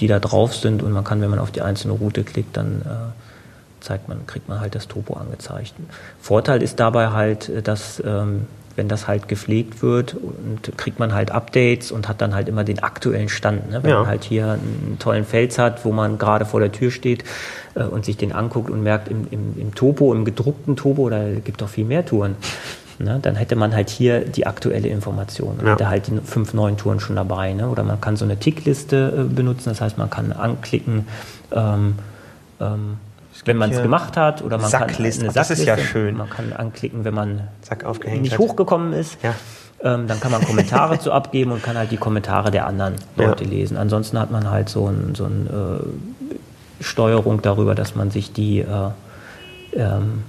die 0.00 0.06
da 0.06 0.18
drauf 0.18 0.54
sind 0.54 0.82
und 0.82 0.92
man 0.92 1.04
kann, 1.04 1.20
wenn 1.20 1.30
man 1.30 1.38
auf 1.38 1.50
die 1.50 1.62
einzelne 1.62 1.94
Route 1.94 2.24
klickt, 2.24 2.56
dann 2.56 2.82
äh, 2.82 3.82
zeigt 3.84 4.08
man, 4.08 4.26
kriegt 4.26 4.48
man 4.48 4.60
halt 4.60 4.74
das 4.74 4.88
Topo 4.88 5.14
angezeigt. 5.14 5.74
Vorteil 6.20 6.62
ist 6.62 6.80
dabei 6.80 7.10
halt, 7.10 7.66
dass 7.66 8.02
ähm, 8.04 8.46
wenn 8.76 8.88
das 8.88 9.06
halt 9.06 9.28
gepflegt 9.28 9.82
wird 9.82 10.14
und 10.14 10.76
kriegt 10.76 10.98
man 10.98 11.14
halt 11.14 11.30
Updates 11.30 11.92
und 11.92 12.08
hat 12.08 12.20
dann 12.20 12.34
halt 12.34 12.48
immer 12.48 12.64
den 12.64 12.82
aktuellen 12.82 13.28
Stand. 13.28 13.70
Ne? 13.70 13.82
Wenn 13.82 13.90
ja. 13.90 13.98
man 14.00 14.08
halt 14.08 14.24
hier 14.24 14.52
einen 14.52 14.96
tollen 14.98 15.24
Fels 15.24 15.58
hat, 15.58 15.84
wo 15.84 15.92
man 15.92 16.18
gerade 16.18 16.44
vor 16.44 16.60
der 16.60 16.72
Tür 16.72 16.90
steht 16.90 17.24
äh, 17.74 17.84
und 17.84 18.04
sich 18.04 18.16
den 18.16 18.32
anguckt 18.32 18.70
und 18.70 18.82
merkt 18.82 19.08
im, 19.08 19.28
im, 19.30 19.54
im 19.58 19.74
Topo, 19.74 20.12
im 20.12 20.24
gedruckten 20.24 20.76
Topo, 20.76 21.08
da 21.08 21.22
gibt 21.44 21.60
doch 21.60 21.68
viel 21.68 21.84
mehr 21.84 22.04
Touren. 22.04 22.36
Ne? 23.00 23.18
Dann 23.20 23.36
hätte 23.36 23.56
man 23.56 23.74
halt 23.74 23.90
hier 23.90 24.20
die 24.20 24.46
aktuelle 24.46 24.88
Information. 24.88 25.56
Man 25.58 25.66
ja. 25.66 25.72
hätte 25.72 25.88
halt 25.88 26.06
die 26.06 26.18
fünf 26.24 26.54
neuen 26.54 26.76
Touren 26.76 27.00
schon 27.00 27.16
dabei. 27.16 27.52
Ne? 27.52 27.68
Oder 27.68 27.82
man 27.82 28.00
kann 28.00 28.16
so 28.16 28.24
eine 28.24 28.38
Tickliste 28.38 29.26
äh, 29.30 29.34
benutzen, 29.34 29.70
das 29.70 29.80
heißt, 29.80 29.98
man 29.98 30.10
kann 30.10 30.32
anklicken, 30.32 31.06
ähm, 31.52 31.96
ähm, 32.60 32.98
wenn 33.44 33.56
man 33.56 33.72
es 33.72 33.82
gemacht 33.82 34.16
hat 34.16 34.42
oder 34.42 34.58
man 34.58 34.70
Sacklist. 34.70 35.18
kann 35.18 35.28
eine 35.28 35.34
das 35.34 35.50
ist 35.50 35.64
ja 35.64 35.76
schön. 35.76 36.16
Man 36.16 36.30
kann 36.30 36.52
anklicken, 36.52 37.04
wenn 37.04 37.14
man 37.14 37.48
nicht 38.20 38.32
hat. 38.32 38.38
hochgekommen 38.38 38.92
ist. 38.92 39.18
Ja. 39.22 39.34
Ähm, 39.82 40.06
dann 40.06 40.20
kann 40.20 40.30
man 40.30 40.42
Kommentare 40.42 40.98
zu 41.00 41.10
abgeben 41.12 41.50
und 41.50 41.62
kann 41.62 41.76
halt 41.76 41.90
die 41.90 41.96
Kommentare 41.96 42.50
der 42.50 42.66
anderen 42.66 42.94
Leute 43.16 43.44
ja. 43.44 43.50
lesen. 43.50 43.76
Ansonsten 43.76 44.18
hat 44.18 44.30
man 44.30 44.48
halt 44.48 44.68
so 44.68 44.86
eine 44.86 45.14
so 45.14 45.24
ein, 45.24 45.46
äh, 45.46 45.84
Steuerung 46.80 47.42
darüber, 47.42 47.74
dass 47.74 47.94
man 47.94 48.10
sich 48.10 48.32
die, 48.32 48.60
äh, 48.60 48.90
ähm, 49.74 50.22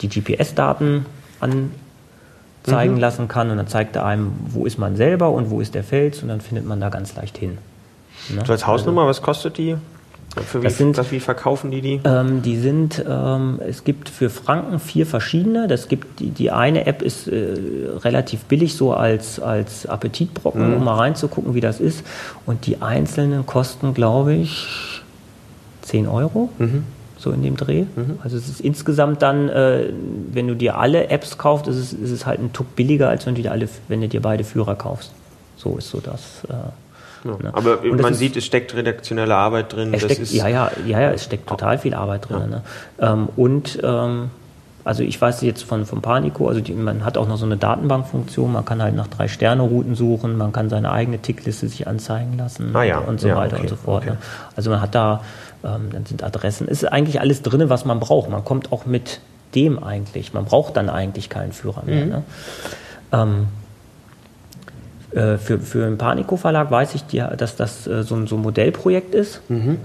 die 0.00 0.08
GPS-Daten 0.08 1.06
anzeigen 1.44 2.94
mhm. 2.94 3.00
lassen 3.00 3.28
kann 3.28 3.50
und 3.50 3.56
dann 3.56 3.68
zeigt 3.68 3.96
er 3.96 4.04
einem, 4.04 4.32
wo 4.48 4.66
ist 4.66 4.78
man 4.78 4.96
selber 4.96 5.30
und 5.30 5.50
wo 5.50 5.60
ist 5.60 5.74
der 5.74 5.84
Fels 5.84 6.22
und 6.22 6.28
dann 6.28 6.40
findet 6.40 6.66
man 6.66 6.80
da 6.80 6.88
ganz 6.88 7.14
leicht 7.16 7.38
hin. 7.38 7.58
Ne? 8.30 8.42
So 8.44 8.52
als 8.52 8.66
Hausnummer, 8.66 9.02
also, 9.02 9.10
was 9.10 9.22
kostet 9.22 9.58
die? 9.58 9.76
Für 10.42 10.60
wie, 10.60 10.64
das 10.64 10.78
sind, 10.78 10.98
das, 10.98 11.12
wie 11.12 11.20
verkaufen 11.20 11.70
die 11.70 11.80
die? 11.80 12.00
Ähm, 12.04 12.42
die 12.42 12.56
sind, 12.56 13.04
ähm, 13.08 13.60
es 13.66 13.84
gibt 13.84 14.08
für 14.08 14.30
Franken 14.30 14.80
vier 14.80 15.06
verschiedene. 15.06 15.68
Das 15.68 15.88
gibt 15.88 16.18
die, 16.18 16.30
die 16.30 16.50
eine 16.50 16.86
App 16.86 17.02
ist 17.02 17.28
äh, 17.28 17.54
relativ 18.02 18.40
billig 18.44 18.74
so 18.74 18.94
als, 18.94 19.38
als 19.38 19.86
Appetitbrocken, 19.86 20.70
mhm. 20.70 20.76
um 20.76 20.84
mal 20.84 20.96
reinzugucken, 20.96 21.54
wie 21.54 21.60
das 21.60 21.78
ist. 21.78 22.04
Und 22.46 22.66
die 22.66 22.82
einzelnen 22.82 23.46
kosten, 23.46 23.94
glaube 23.94 24.34
ich, 24.34 24.66
10 25.82 26.08
Euro. 26.08 26.48
Mhm. 26.58 26.84
So 27.24 27.32
in 27.32 27.42
dem 27.42 27.56
Dreh. 27.56 27.86
Mhm. 27.96 28.18
Also 28.22 28.36
es 28.36 28.50
ist 28.50 28.60
insgesamt 28.60 29.22
dann, 29.22 29.48
äh, 29.48 29.86
wenn 30.30 30.46
du 30.46 30.54
dir 30.54 30.76
alle 30.76 31.08
Apps 31.08 31.38
kaufst, 31.38 31.66
ist 31.68 31.76
es, 31.76 31.92
ist 31.94 32.10
es 32.10 32.26
halt 32.26 32.38
ein 32.38 32.52
Tuck 32.52 32.76
billiger, 32.76 33.08
als 33.08 33.24
wenn 33.24 33.34
du 33.34 33.40
dir 33.40 33.50
alle, 33.50 33.66
wenn 33.88 34.02
du 34.02 34.08
dir 34.08 34.20
beide 34.20 34.44
Führer 34.44 34.74
kaufst. 34.74 35.10
So 35.56 35.78
ist 35.78 35.88
so 35.88 36.00
das. 36.00 36.42
Äh, 36.50 36.52
ja. 37.26 37.36
Ne? 37.42 37.54
Aber 37.54 37.78
man 37.82 38.12
ist, 38.12 38.18
sieht, 38.18 38.36
es 38.36 38.44
steckt 38.44 38.74
redaktionelle 38.74 39.34
Arbeit 39.34 39.72
drin. 39.72 39.98
Steckt, 39.98 40.30
ja, 40.32 40.48
ja, 40.48 40.70
ja, 40.86 41.00
ja, 41.00 41.10
es 41.12 41.24
steckt 41.24 41.46
total 41.48 41.78
viel 41.78 41.94
Arbeit 41.94 42.28
drin. 42.28 42.40
Ja. 42.40 42.46
Ne? 42.46 42.62
Ähm, 43.00 43.28
und 43.36 43.80
ähm, 43.82 44.30
also 44.84 45.02
ich 45.02 45.18
weiß 45.18 45.40
jetzt 45.40 45.64
von, 45.64 45.86
von 45.86 46.02
Panico, 46.02 46.46
also 46.46 46.60
die, 46.60 46.74
man 46.74 47.06
hat 47.06 47.16
auch 47.16 47.26
noch 47.26 47.38
so 47.38 47.46
eine 47.46 47.56
Datenbankfunktion, 47.56 48.52
man 48.52 48.66
kann 48.66 48.82
halt 48.82 48.94
nach 48.94 49.08
drei 49.08 49.28
Sterne-Routen 49.28 49.94
suchen, 49.94 50.36
man 50.36 50.52
kann 50.52 50.68
seine 50.68 50.92
eigene 50.92 51.20
Tickliste 51.20 51.68
sich 51.68 51.88
anzeigen 51.88 52.36
lassen 52.36 52.76
ah, 52.76 52.82
ja. 52.82 52.98
und 52.98 53.18
so 53.18 53.28
ja, 53.28 53.36
weiter 53.36 53.54
okay, 53.54 53.62
und 53.62 53.68
so 53.70 53.76
fort. 53.76 54.02
Okay. 54.02 54.12
Ne? 54.12 54.18
Also 54.56 54.68
man 54.68 54.82
hat 54.82 54.94
da, 54.94 55.22
ähm, 55.64 55.90
dann 55.92 56.06
sind 56.06 56.22
Adressen, 56.22 56.68
ist 56.68 56.84
eigentlich 56.84 57.20
alles 57.20 57.42
drin, 57.42 57.68
was 57.68 57.84
man 57.84 58.00
braucht. 58.00 58.30
Man 58.30 58.44
kommt 58.44 58.72
auch 58.72 58.86
mit 58.86 59.20
dem 59.54 59.82
eigentlich. 59.82 60.32
Man 60.32 60.44
braucht 60.44 60.76
dann 60.76 60.88
eigentlich 60.88 61.28
keinen 61.28 61.52
Führer 61.52 61.84
mehr. 61.84 62.04
Mhm. 62.04 62.10
Ne? 62.10 62.22
Ähm, 63.12 63.46
äh, 65.12 65.38
für, 65.38 65.58
für 65.60 65.84
den 65.84 65.96
Panico 65.96 66.36
Verlag 66.36 66.70
weiß 66.70 66.94
ich, 66.94 67.04
dass 67.06 67.56
das 67.56 67.86
äh, 67.86 68.02
so, 68.02 68.16
ein, 68.16 68.26
so 68.26 68.36
ein 68.36 68.42
Modellprojekt 68.42 69.14
ist, 69.14 69.40
mhm. 69.48 69.78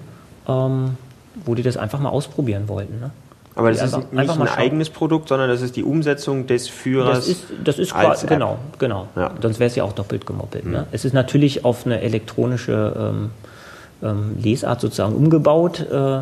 ähm, 0.47 0.97
wo 1.45 1.55
die 1.55 1.63
das 1.63 1.77
einfach 1.77 1.99
mal 1.99 2.09
ausprobieren 2.09 2.67
wollten. 2.67 2.99
Ne? 2.99 3.11
Aber 3.55 3.71
das 3.71 3.81
einfach, 3.81 3.99
ist 3.99 4.13
nicht 4.13 4.39
ein 4.39 4.47
eigenes 4.47 4.89
Produkt, 4.89 5.27
sondern 5.27 5.49
das 5.49 5.61
ist 5.61 5.75
die 5.75 5.83
Umsetzung 5.83 6.47
des 6.47 6.67
Führers. 6.67 7.17
Das 7.17 7.27
ist, 7.27 7.43
das 7.63 7.77
ist 7.77 7.93
quasi, 7.93 8.25
genau, 8.25 8.57
genau. 8.79 9.07
Ja. 9.15 9.31
Sonst 9.41 9.59
wäre 9.59 9.67
es 9.67 9.75
ja 9.75 9.83
auch 9.83 9.93
doppelt 9.93 10.25
gemoppelt. 10.25 10.65
Ne? 10.65 10.69
Mhm. 10.69 10.75
Ne? 10.77 10.87
Es 10.91 11.05
ist 11.05 11.13
natürlich 11.13 11.65
auf 11.65 11.85
eine 11.85 12.01
elektronische 12.01 12.95
ähm, 12.97 13.29
ähm, 14.03 14.37
Lesart 14.41 14.81
sozusagen 14.81 15.15
umgebaut. 15.15 15.85
Äh, 15.91 16.21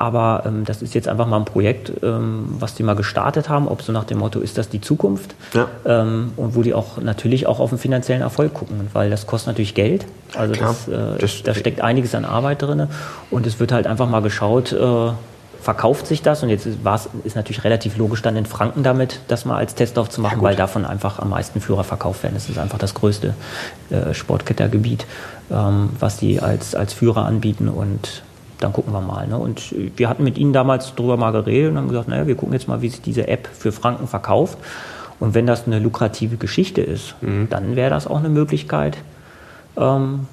aber 0.00 0.44
ähm, 0.46 0.64
das 0.64 0.80
ist 0.80 0.94
jetzt 0.94 1.08
einfach 1.08 1.26
mal 1.26 1.38
ein 1.38 1.44
Projekt, 1.44 1.92
ähm, 2.04 2.44
was 2.60 2.74
die 2.74 2.84
mal 2.84 2.94
gestartet 2.94 3.48
haben, 3.48 3.66
ob 3.66 3.82
so 3.82 3.92
nach 3.92 4.04
dem 4.04 4.18
Motto, 4.18 4.38
ist 4.38 4.56
das 4.56 4.68
die 4.68 4.80
Zukunft? 4.80 5.34
Ja. 5.54 5.66
Ähm, 5.84 6.32
und 6.36 6.54
wo 6.54 6.62
die 6.62 6.72
auch 6.72 6.98
natürlich 6.98 7.48
auch 7.48 7.58
auf 7.58 7.70
den 7.70 7.78
finanziellen 7.78 8.22
Erfolg 8.22 8.54
gucken, 8.54 8.88
weil 8.92 9.10
das 9.10 9.26
kostet 9.26 9.48
natürlich 9.48 9.74
Geld. 9.74 10.06
Also 10.36 10.54
das, 10.54 10.86
äh, 10.86 11.18
das, 11.18 11.42
da 11.42 11.52
steckt 11.52 11.80
einiges 11.80 12.14
an 12.14 12.24
Arbeit 12.24 12.62
drin. 12.62 12.86
Und 13.30 13.46
es 13.46 13.58
wird 13.58 13.72
halt 13.72 13.88
einfach 13.88 14.08
mal 14.08 14.22
geschaut, 14.22 14.72
äh, 14.72 15.10
verkauft 15.68 16.06
sich 16.06 16.22
das? 16.22 16.42
Und 16.42 16.48
jetzt 16.48 16.64
ist, 16.64 16.78
ist 17.24 17.36
natürlich 17.36 17.62
relativ 17.62 17.98
logisch 17.98 18.22
dann 18.22 18.36
in 18.36 18.46
Franken 18.46 18.82
damit, 18.82 19.20
das 19.28 19.44
mal 19.44 19.58
als 19.58 19.74
Testlauf 19.74 20.08
zu 20.08 20.22
machen, 20.22 20.38
ja, 20.38 20.42
weil 20.42 20.56
davon 20.56 20.86
einfach 20.86 21.18
am 21.18 21.28
meisten 21.28 21.60
Führer 21.60 21.84
verkauft 21.84 22.22
werden. 22.22 22.36
Das 22.36 22.48
ist 22.48 22.56
einfach 22.56 22.78
das 22.78 22.94
größte 22.94 23.34
äh, 23.90 24.14
Sportkettergebiet, 24.14 25.04
ähm, 25.50 25.90
was 26.00 26.16
die 26.16 26.40
als, 26.40 26.74
als 26.74 26.94
Führer 26.94 27.26
anbieten 27.26 27.68
und 27.68 28.22
dann 28.60 28.72
gucken 28.72 28.94
wir 28.94 29.02
mal. 29.02 29.26
Ne? 29.26 29.36
Und 29.36 29.74
wir 29.98 30.08
hatten 30.08 30.24
mit 30.24 30.38
ihnen 30.38 30.54
damals 30.54 30.94
drüber 30.94 31.18
mal 31.18 31.32
geredet 31.32 31.72
und 31.72 31.76
haben 31.76 31.88
gesagt, 31.88 32.08
naja, 32.08 32.26
wir 32.26 32.34
gucken 32.34 32.54
jetzt 32.54 32.66
mal, 32.66 32.80
wie 32.80 32.88
sich 32.88 33.02
diese 33.02 33.28
App 33.28 33.46
für 33.52 33.70
Franken 33.70 34.08
verkauft. 34.08 34.56
Und 35.20 35.34
wenn 35.34 35.44
das 35.44 35.66
eine 35.66 35.80
lukrative 35.80 36.38
Geschichte 36.38 36.80
ist, 36.80 37.14
mhm. 37.20 37.48
dann 37.50 37.76
wäre 37.76 37.90
das 37.90 38.06
auch 38.06 38.20
eine 38.20 38.30
Möglichkeit, 38.30 38.96
ähm, 39.76 40.28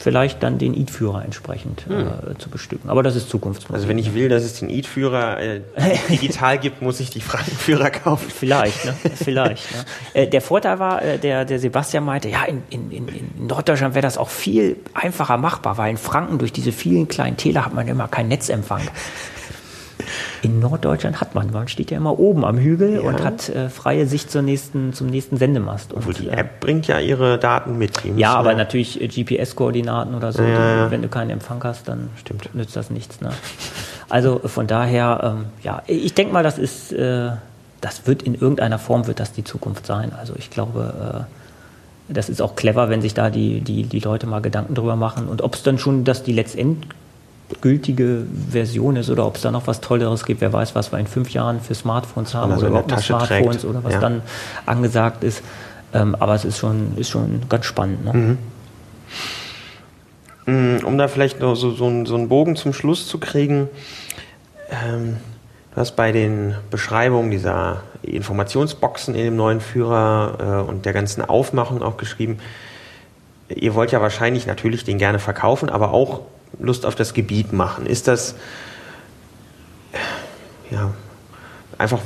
vielleicht 0.00 0.42
dann 0.42 0.56
den 0.56 0.74
EAT-Führer 0.74 1.24
entsprechend 1.24 1.84
äh, 1.88 1.92
hm. 1.92 2.38
zu 2.38 2.48
bestücken. 2.48 2.88
Aber 2.88 3.02
das 3.02 3.16
ist 3.16 3.28
Zukunftsmusik. 3.28 3.74
Also 3.74 3.88
wenn 3.88 3.98
ich 3.98 4.14
will, 4.14 4.30
dass 4.30 4.44
es 4.44 4.58
den 4.58 4.70
EAT-Führer 4.70 5.38
äh, 5.40 5.60
digital 6.08 6.58
gibt, 6.58 6.80
muss 6.80 7.00
ich 7.00 7.10
die 7.10 7.20
Frankenführer 7.20 7.90
kaufen. 7.90 8.30
Vielleicht, 8.30 8.84
ne? 8.86 8.94
Vielleicht. 9.14 9.70
Ne? 9.74 9.84
Äh, 10.14 10.26
der 10.26 10.40
Vorteil 10.40 10.78
war, 10.78 11.02
äh, 11.02 11.18
der, 11.18 11.44
der 11.44 11.58
Sebastian 11.58 12.04
meinte, 12.04 12.30
ja, 12.30 12.44
in, 12.44 12.62
in, 12.70 12.90
in 12.90 13.46
Norddeutschland 13.46 13.94
wäre 13.94 14.02
das 14.02 14.16
auch 14.16 14.30
viel 14.30 14.76
einfacher 14.94 15.36
machbar, 15.36 15.76
weil 15.76 15.90
in 15.90 15.98
Franken 15.98 16.38
durch 16.38 16.52
diese 16.52 16.72
vielen 16.72 17.06
kleinen 17.06 17.36
Täler 17.36 17.66
hat 17.66 17.74
man 17.74 17.86
immer 17.86 18.08
keinen 18.08 18.28
Netzempfang. 18.28 18.82
In 20.42 20.60
Norddeutschland 20.60 21.20
hat 21.20 21.34
man. 21.34 21.50
Man 21.50 21.68
steht 21.68 21.90
ja 21.90 21.96
immer 21.96 22.18
oben 22.18 22.44
am 22.44 22.58
Hügel 22.58 22.94
ja. 22.94 23.00
und 23.00 23.22
hat 23.22 23.48
äh, 23.48 23.68
freie 23.68 24.06
Sicht 24.06 24.30
zur 24.30 24.42
nächsten, 24.42 24.92
zum 24.92 25.08
nächsten 25.08 25.36
Sendemast. 25.36 25.92
Obwohl 25.94 26.14
die 26.14 26.28
äh, 26.28 26.36
App 26.36 26.60
bringt 26.60 26.86
ja 26.86 26.98
ihre 26.98 27.38
Daten 27.38 27.78
mit. 27.78 28.00
Ja, 28.16 28.34
aber 28.34 28.54
natürlich 28.54 29.00
äh, 29.00 29.08
GPS-Koordinaten 29.08 30.14
oder 30.14 30.32
so. 30.32 30.42
Ja. 30.42 30.86
Du, 30.86 30.90
wenn 30.90 31.02
du 31.02 31.08
keinen 31.08 31.30
Empfang 31.30 31.62
hast, 31.64 31.88
dann 31.88 32.10
Stimmt. 32.16 32.54
nützt 32.54 32.76
das 32.76 32.90
nichts. 32.90 33.20
Ne? 33.20 33.30
Also 34.08 34.40
von 34.44 34.66
daher, 34.66 35.36
ähm, 35.38 35.46
ja, 35.62 35.82
ich 35.86 36.14
denke 36.14 36.32
mal, 36.32 36.42
das 36.42 36.58
ist, 36.58 36.92
äh, 36.92 37.30
das 37.80 38.06
wird 38.06 38.22
in 38.22 38.34
irgendeiner 38.34 38.78
Form 38.78 39.06
wird 39.06 39.20
das 39.20 39.32
die 39.32 39.44
Zukunft 39.44 39.86
sein. 39.86 40.12
Also 40.18 40.34
ich 40.36 40.50
glaube, 40.50 41.26
äh, 42.08 42.12
das 42.12 42.28
ist 42.28 42.42
auch 42.42 42.56
clever, 42.56 42.90
wenn 42.90 43.02
sich 43.02 43.14
da 43.14 43.30
die, 43.30 43.60
die, 43.60 43.84
die 43.84 44.00
Leute 44.00 44.26
mal 44.26 44.40
Gedanken 44.40 44.74
drüber 44.74 44.96
machen. 44.96 45.28
Und 45.28 45.42
ob 45.42 45.54
es 45.54 45.62
dann 45.62 45.78
schon, 45.78 46.04
dass 46.04 46.22
die 46.22 46.32
letztendlich 46.32 46.90
gültige 47.60 48.24
Version 48.50 48.96
ist 48.96 49.10
oder 49.10 49.26
ob 49.26 49.36
es 49.36 49.42
da 49.42 49.50
noch 49.50 49.66
was 49.66 49.80
Tolleres 49.80 50.24
gibt. 50.24 50.40
Wer 50.40 50.52
weiß, 50.52 50.74
was 50.74 50.92
wir 50.92 50.98
in 50.98 51.06
fünf 51.06 51.30
Jahren 51.30 51.60
für 51.60 51.74
Smartphones 51.74 52.34
haben 52.34 52.52
also 52.52 52.62
oder 52.62 52.70
überhaupt 52.70 52.90
noch 52.90 53.00
Smartphones 53.00 53.58
trägt. 53.58 53.64
oder 53.64 53.84
was 53.84 53.94
ja. 53.94 54.00
dann 54.00 54.22
angesagt 54.66 55.24
ist. 55.24 55.42
Ähm, 55.92 56.14
aber 56.14 56.34
es 56.34 56.44
ist 56.44 56.58
schon, 56.58 56.96
ist 56.96 57.10
schon 57.10 57.42
ganz 57.48 57.66
spannend. 57.66 58.04
Ne? 58.04 58.12
Mhm. 58.12 58.38
Mm, 60.46 60.84
um 60.84 60.98
da 60.98 61.08
vielleicht 61.08 61.40
noch 61.40 61.54
so, 61.54 61.72
so, 61.72 61.86
einen, 61.86 62.06
so 62.06 62.14
einen 62.14 62.28
Bogen 62.28 62.56
zum 62.56 62.72
Schluss 62.72 63.06
zu 63.06 63.18
kriegen, 63.18 63.68
ähm, 64.70 65.16
du 65.74 65.80
hast 65.80 65.96
bei 65.96 66.12
den 66.12 66.54
Beschreibungen 66.70 67.30
dieser 67.30 67.82
Informationsboxen 68.02 69.14
in 69.14 69.24
dem 69.24 69.36
neuen 69.36 69.60
Führer 69.60 70.64
äh, 70.66 70.68
und 70.68 70.86
der 70.86 70.92
ganzen 70.92 71.24
Aufmachung 71.24 71.82
auch 71.82 71.96
geschrieben, 71.96 72.38
ihr 73.48 73.74
wollt 73.74 73.92
ja 73.92 74.00
wahrscheinlich 74.00 74.46
natürlich 74.46 74.84
den 74.84 74.98
gerne 74.98 75.18
verkaufen, 75.18 75.68
aber 75.68 75.92
auch 75.92 76.20
Lust 76.58 76.86
auf 76.86 76.94
das 76.94 77.14
Gebiet 77.14 77.52
machen? 77.52 77.86
Ist 77.86 78.08
das 78.08 78.34
ja 80.70 80.92
einfach 81.78 82.00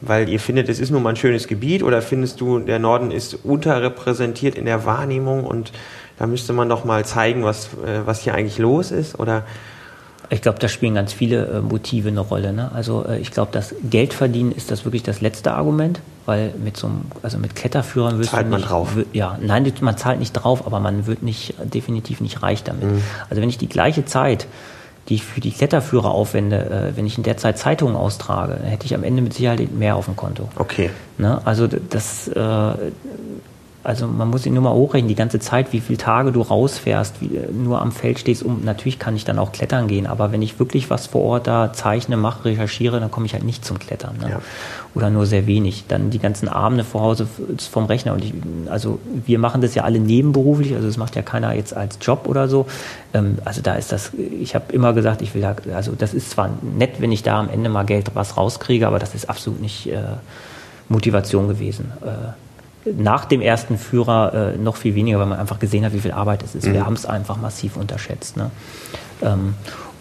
weil 0.00 0.28
ihr 0.28 0.40
findet, 0.40 0.68
es 0.68 0.78
ist 0.78 0.90
nun 0.90 1.02
mal 1.02 1.10
ein 1.10 1.16
schönes 1.16 1.48
Gebiet 1.48 1.82
oder 1.82 2.02
findest 2.02 2.40
du, 2.40 2.60
der 2.60 2.78
Norden 2.78 3.10
ist 3.10 3.44
unterrepräsentiert 3.44 4.54
in 4.54 4.64
der 4.64 4.84
Wahrnehmung 4.84 5.44
und 5.44 5.72
da 6.18 6.26
müsste 6.26 6.52
man 6.52 6.68
doch 6.68 6.84
mal 6.84 7.04
zeigen, 7.04 7.44
was, 7.44 7.74
äh, 7.84 8.06
was 8.06 8.20
hier 8.20 8.34
eigentlich 8.34 8.58
los 8.58 8.90
ist? 8.90 9.18
Oder 9.18 9.44
ich 10.30 10.42
glaube, 10.42 10.58
da 10.58 10.68
spielen 10.68 10.94
ganz 10.94 11.12
viele 11.12 11.46
äh, 11.46 11.60
Motive 11.60 12.08
eine 12.08 12.20
Rolle. 12.20 12.52
Ne? 12.52 12.70
Also 12.74 13.04
äh, 13.06 13.18
ich 13.18 13.30
glaube, 13.30 13.50
das 13.52 13.74
Geld 13.88 14.12
verdienen 14.12 14.52
ist 14.52 14.70
das 14.70 14.84
wirklich 14.84 15.02
das 15.02 15.20
letzte 15.20 15.52
Argument, 15.52 16.00
weil 16.26 16.52
mit 16.62 16.76
so 16.76 16.86
einem, 16.88 17.02
also 17.22 17.38
mit 17.38 17.56
Kletterführern 17.56 18.18
wirst 18.18 18.30
zahlt 18.30 18.48
man 18.48 18.60
nicht, 18.60 18.70
drauf. 18.70 18.96
ja, 19.12 19.38
nein, 19.40 19.72
man 19.80 19.96
zahlt 19.96 20.18
nicht 20.18 20.32
drauf, 20.32 20.66
aber 20.66 20.80
man 20.80 21.06
wird 21.06 21.22
nicht 21.22 21.54
definitiv 21.62 22.20
nicht 22.20 22.42
reich 22.42 22.62
damit. 22.62 22.84
Mhm. 22.84 23.02
Also 23.30 23.40
wenn 23.40 23.48
ich 23.48 23.58
die 23.58 23.68
gleiche 23.68 24.04
Zeit 24.04 24.46
die 25.08 25.14
ich 25.14 25.24
für 25.24 25.40
die 25.40 25.52
Kletterführer 25.52 26.10
aufwende, 26.10 26.92
äh, 26.92 26.96
wenn 26.96 27.06
ich 27.06 27.16
in 27.16 27.24
der 27.24 27.36
Zeit 27.36 27.58
Zeitungen 27.58 27.96
austrage, 27.96 28.58
hätte 28.62 28.86
ich 28.86 28.94
am 28.94 29.04
Ende 29.04 29.22
mit 29.22 29.32
Sicherheit 29.32 29.72
mehr 29.72 29.96
auf 29.96 30.04
dem 30.04 30.16
Konto. 30.16 30.48
Okay. 30.56 30.90
Ne? 31.16 31.40
Also 31.44 31.66
das, 31.66 32.28
äh, 32.28 32.32
also 33.84 34.08
man 34.08 34.28
muss 34.28 34.42
sich 34.42 34.52
nur 34.52 34.62
mal 34.62 34.72
hochrechnen, 34.72 35.08
die 35.08 35.14
ganze 35.14 35.38
Zeit, 35.38 35.72
wie 35.72 35.80
viele 35.80 35.98
Tage 35.98 36.32
du 36.32 36.42
rausfährst, 36.42 37.20
wie, 37.20 37.38
nur 37.52 37.80
am 37.80 37.92
Feld 37.92 38.18
stehst. 38.18 38.42
Um, 38.42 38.64
natürlich 38.64 38.98
kann 38.98 39.14
ich 39.14 39.24
dann 39.24 39.38
auch 39.38 39.52
klettern 39.52 39.86
gehen, 39.86 40.06
aber 40.06 40.32
wenn 40.32 40.42
ich 40.42 40.58
wirklich 40.58 40.90
was 40.90 41.06
vor 41.06 41.22
Ort 41.22 41.46
da 41.46 41.72
zeichne, 41.72 42.16
mache, 42.16 42.46
recherchiere, 42.46 42.98
dann 42.98 43.10
komme 43.10 43.26
ich 43.26 43.34
halt 43.34 43.44
nicht 43.44 43.64
zum 43.64 43.78
Klettern. 43.78 44.16
Ne? 44.20 44.30
Ja. 44.30 44.40
Oder 44.94 45.10
nur 45.10 45.26
sehr 45.26 45.46
wenig. 45.46 45.84
Dann 45.86 46.10
die 46.10 46.18
ganzen 46.18 46.48
Abende 46.48 46.82
vor 46.82 47.02
Hause 47.02 47.28
vom 47.70 47.84
Rechner. 47.86 48.14
Und 48.14 48.24
ich, 48.24 48.34
also 48.68 48.98
wir 49.26 49.38
machen 49.38 49.60
das 49.60 49.74
ja 49.76 49.84
alle 49.84 50.00
nebenberuflich, 50.00 50.74
also 50.74 50.86
das 50.86 50.96
macht 50.96 51.14
ja 51.14 51.22
keiner 51.22 51.54
jetzt 51.54 51.76
als 51.76 51.98
Job 52.00 52.26
oder 52.26 52.48
so. 52.48 52.66
Ähm, 53.14 53.38
also 53.44 53.62
da 53.62 53.74
ist 53.74 53.92
das, 53.92 54.10
ich 54.14 54.56
habe 54.56 54.72
immer 54.72 54.92
gesagt, 54.92 55.22
ich 55.22 55.34
will 55.34 55.42
da, 55.42 55.54
also 55.74 55.92
das 55.96 56.14
ist 56.14 56.30
zwar 56.30 56.50
nett, 56.76 56.96
wenn 56.98 57.12
ich 57.12 57.22
da 57.22 57.38
am 57.38 57.48
Ende 57.48 57.70
mal 57.70 57.84
Geld 57.84 58.10
was 58.14 58.36
rauskriege, 58.36 58.88
aber 58.88 58.98
das 58.98 59.14
ist 59.14 59.30
absolut 59.30 59.60
nicht 59.60 59.86
äh, 59.86 60.02
Motivation 60.88 61.46
gewesen. 61.46 61.92
Äh, 62.02 62.32
nach 62.96 63.24
dem 63.24 63.40
ersten 63.40 63.78
Führer 63.78 64.54
äh, 64.54 64.58
noch 64.58 64.76
viel 64.76 64.94
weniger, 64.94 65.18
weil 65.18 65.26
man 65.26 65.38
einfach 65.38 65.58
gesehen 65.58 65.84
hat, 65.84 65.92
wie 65.92 66.00
viel 66.00 66.12
Arbeit 66.12 66.42
es 66.42 66.54
ist. 66.54 66.66
Mhm. 66.66 66.74
Wir 66.74 66.86
haben 66.86 66.94
es 66.94 67.06
einfach 67.06 67.36
massiv 67.36 67.76
unterschätzt. 67.76 68.36
Ne? 68.36 68.50
Ähm, 69.22 69.54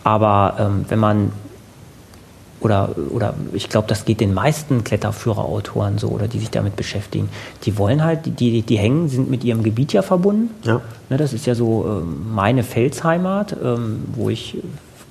aber 0.03 0.55
ähm, 0.59 0.85
wenn 0.87 0.99
man 0.99 1.31
oder, 2.59 2.89
oder 3.11 3.35
ich 3.53 3.69
glaube, 3.69 3.87
das 3.87 4.05
geht 4.05 4.19
den 4.19 4.33
meisten 4.33 4.83
Kletterführerautoren 4.83 5.99
so 5.99 6.09
oder 6.09 6.27
die 6.27 6.39
sich 6.39 6.49
damit 6.49 6.75
beschäftigen. 6.75 7.29
Die 7.63 7.77
wollen 7.77 8.03
halt, 8.03 8.25
die, 8.25 8.31
die, 8.31 8.61
die 8.63 8.77
hängen, 8.77 9.09
sind 9.09 9.29
mit 9.29 9.43
ihrem 9.43 9.61
Gebiet 9.61 9.93
ja 9.93 10.01
verbunden. 10.01 10.49
Ja. 10.63 10.81
Ne, 11.09 11.17
das 11.17 11.33
ist 11.33 11.45
ja 11.45 11.53
so 11.53 11.85
äh, 11.85 12.33
meine 12.33 12.63
Felsheimat, 12.63 13.55
ähm, 13.63 14.05
wo 14.15 14.29
ich 14.29 14.57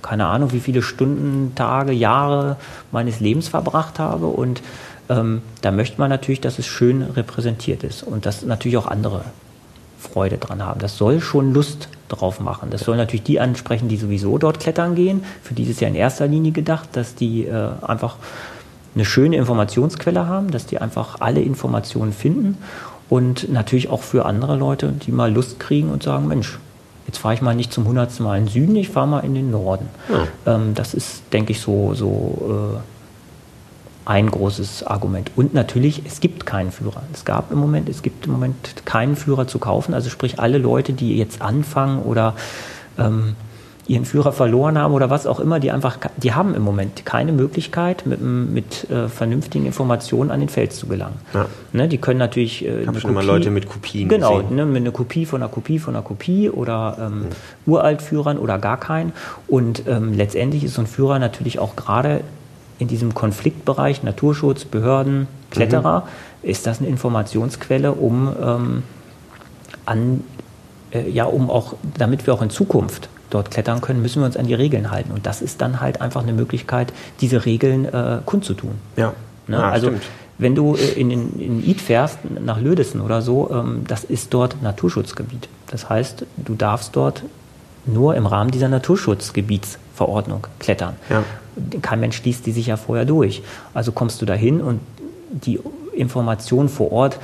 keine 0.03 0.27
Ahnung, 0.27 0.53
wie 0.53 0.61
viele 0.61 0.83
Stunden, 0.83 1.53
Tage, 1.57 1.93
Jahre 1.93 2.57
meines 2.93 3.19
Lebens 3.19 3.49
verbracht 3.49 3.99
habe 3.99 4.27
und 4.27 4.63
ähm, 5.09 5.43
da 5.63 5.71
möchte 5.71 6.01
man 6.01 6.11
natürlich, 6.11 6.41
dass 6.41 6.59
es 6.59 6.67
schön 6.67 7.03
repräsentiert 7.03 7.85
ist 7.85 8.03
und 8.03 8.27
dass 8.27 8.43
natürlich 8.43 8.77
auch 8.77 8.87
andere 8.87 9.23
Freude 9.99 10.39
dran 10.39 10.65
haben. 10.65 10.81
Das 10.81 10.97
soll 10.97 11.21
schon 11.21 11.53
Lust 11.53 11.89
drauf 12.09 12.41
machen. 12.41 12.71
Das 12.71 12.83
soll 12.83 12.97
natürlich 12.97 13.25
die 13.25 13.41
ansprechen, 13.41 13.89
die 13.89 13.97
sowieso 13.97 14.39
dort 14.39 14.61
klettern 14.61 14.95
gehen. 14.95 15.25
Für 15.43 15.55
die 15.55 15.65
ist 15.65 15.71
es 15.71 15.81
ja 15.81 15.89
in 15.89 15.95
erster 15.95 16.27
Linie 16.27 16.53
gedacht, 16.53 16.91
dass 16.93 17.15
die 17.15 17.47
äh, 17.47 17.69
einfach 17.83 18.17
eine 18.95 19.05
schöne 19.05 19.37
Informationsquelle 19.37 20.27
haben, 20.27 20.51
dass 20.51 20.67
die 20.67 20.79
einfach 20.79 21.21
alle 21.21 21.41
Informationen 21.41 22.13
finden 22.13 22.57
und 23.09 23.53
natürlich 23.53 23.89
auch 23.89 24.03
für 24.03 24.25
andere 24.25 24.57
Leute, 24.57 24.93
die 24.93 25.13
mal 25.13 25.33
Lust 25.33 25.61
kriegen 25.61 25.91
und 25.91 26.03
sagen, 26.03 26.29
Mensch, 26.29 26.59
jetzt 27.07 27.19
fahre 27.19 27.35
ich 27.35 27.43
mal 27.43 27.55
nicht 27.55 27.73
zum 27.73 27.87
hundertsten 27.87 28.25
Mal 28.25 28.39
in 28.39 28.45
den 28.45 28.53
Süden, 28.53 28.77
ich 28.77 28.89
fahre 28.89 29.07
mal 29.07 29.21
in 29.21 29.35
den 29.35 29.51
Norden. 29.51 29.89
Ja. 30.09 30.55
Ähm, 30.55 30.75
das 30.75 30.95
ist, 30.95 31.23
denke 31.33 31.53
ich, 31.53 31.61
so, 31.61 31.95
so 31.95 32.79
äh, 32.79 32.96
ein 34.07 34.31
großes 34.31 34.85
Argument. 34.85 35.33
Und 35.37 35.53
natürlich, 35.53 36.03
es 36.07 36.21
gibt 36.21 36.47
keinen 36.47 36.71
Führer. 36.71 37.03
Es 37.13 37.25
gab 37.25 37.51
im 37.51 37.59
Moment, 37.59 37.89
es 37.89 38.03
gibt 38.03 38.27
im 38.27 38.33
Moment 38.33 38.87
keinen 38.87 39.17
Führer 39.17 39.49
zu 39.49 39.59
kaufen. 39.59 39.95
Also 39.95 40.11
sprich, 40.11 40.39
alle 40.39 40.59
Leute, 40.59 40.93
die 40.93 41.19
jetzt 41.19 41.43
anfangen 41.43 42.03
oder 42.03 42.35
ähm, 42.99 43.35
ihren 43.89 44.05
Führer 44.05 44.33
verloren 44.33 44.79
haben 44.79 44.95
oder 44.95 45.11
was 45.11 45.27
auch 45.27 45.41
immer, 45.41 45.59
die 45.59 45.73
einfach, 45.73 45.99
die 46.17 46.33
haben 46.35 46.55
im 46.55 46.63
Moment 46.63 47.05
keine 47.05 47.33
Möglichkeit, 47.33 48.07
mit, 48.07 48.21
mit 48.21 48.89
äh, 48.91 49.09
vernünftigen 49.09 49.67
Informationen 49.67 50.31
an 50.31 50.39
den 50.39 50.49
Fels 50.49 50.77
zu 50.77 50.87
gelangen. 50.87 51.17
Ja. 51.35 51.47
Ne, 51.73 51.89
die 51.89 51.99
können 51.99 52.19
natürlich. 52.19 52.65
Äh, 52.65 52.83
ich 52.83 52.87
habe 52.87 53.01
schon 53.01 53.15
Kopie, 53.15 53.27
mal 53.27 53.33
Leute 53.33 53.51
mit 53.51 53.69
Kopien 53.69 54.09
Genau, 54.09 54.41
ne, 54.41 54.67
mit 54.67 54.83
einer 54.83 54.93
Kopie 54.93 55.27
von 55.27 55.43
einer 55.43 55.51
Kopie 55.51 55.81
von 55.81 55.95
einer 55.95 56.05
Kopie 56.05 56.49
oder 56.49 56.97
ähm, 57.01 57.19
mhm. 57.19 57.27
Uraltführern 57.67 58.39
oder 58.39 58.59
gar 58.59 58.79
keinen. 58.79 59.13
Und 59.49 59.83
ähm, 59.89 60.13
letztendlich 60.15 60.63
ist 60.63 60.75
so 60.75 60.83
ein 60.83 60.87
Führer 60.87 61.19
natürlich 61.19 61.59
auch 61.59 61.75
gerade 61.75 62.21
in 62.79 62.89
diesem 62.89 63.15
Konfliktbereich 63.15 64.03
Naturschutz, 64.03 64.65
Behörden, 64.65 65.29
Kletterer, 65.51 66.01
mhm. 66.43 66.51
ist 66.51 66.67
das 66.67 66.79
eine 66.79 66.89
Informationsquelle, 66.89 67.93
um 67.93 68.33
ähm, 68.41 68.83
an, 69.85 70.25
äh, 70.91 71.09
ja, 71.09 71.25
um 71.25 71.51
auch, 71.51 71.75
damit 71.97 72.27
wir 72.27 72.35
auch 72.35 72.43
in 72.43 72.51
Zukunft 72.51 73.09
dort 73.31 73.51
klettern 73.51 73.81
können, 73.81 74.03
müssen 74.03 74.21
wir 74.23 74.27
uns 74.27 74.37
an 74.37 74.47
die 74.47 74.55
Regeln 74.55 74.91
halten. 74.91 75.13
Und 75.13 75.27
das 75.27 75.43
ist 75.43 75.61
dann 75.61 75.81
halt 75.81 76.01
einfach 76.01 76.23
eine 76.23 76.33
Möglichkeit, 76.33 76.93
diese 77.21 77.45
Regeln 77.45 77.85
äh, 77.87 78.19
kundzutun. 78.25 78.73
Ja. 78.97 79.13
Ne? 79.47 79.57
ja 79.57 79.71
also 79.71 79.89
stimmt. 79.89 80.03
wenn 80.39 80.55
du 80.55 80.77
äh, 80.77 81.01
in, 81.01 81.11
in, 81.11 81.41
in 81.41 81.69
Id 81.69 81.81
fährst, 81.81 82.19
nach 82.45 82.61
Lödesen 82.61 83.01
oder 83.01 83.23
so, 83.23 83.51
ähm, 83.51 83.85
das 83.87 84.05
ist 84.05 84.33
dort 84.35 84.63
Naturschutzgebiet. 84.63 85.49
Das 85.69 85.89
heißt, 85.89 86.27
du 86.37 86.55
darfst 86.55 86.95
dort 86.95 87.23
nur 87.87 88.15
im 88.15 88.27
Rahmen 88.27 88.51
dieser 88.51 88.69
Naturschutzgebietsverordnung 88.69 90.47
klettern. 90.59 90.97
Ja 91.09 91.23
kein 91.83 92.01
Mensch 92.01 92.23
liest 92.23 92.47
die 92.47 92.53
sich 92.53 92.67
ja 92.67 92.77
vorher 92.77 93.05
durch. 93.05 93.43
Also 93.75 93.93
kommst 93.93 94.21
du 94.23 94.27
dahin 94.27 94.61
und 94.61 94.81
die 95.31 95.59
Informationen 95.95 96.69
vor 96.69 96.93
Ort, 96.93 97.19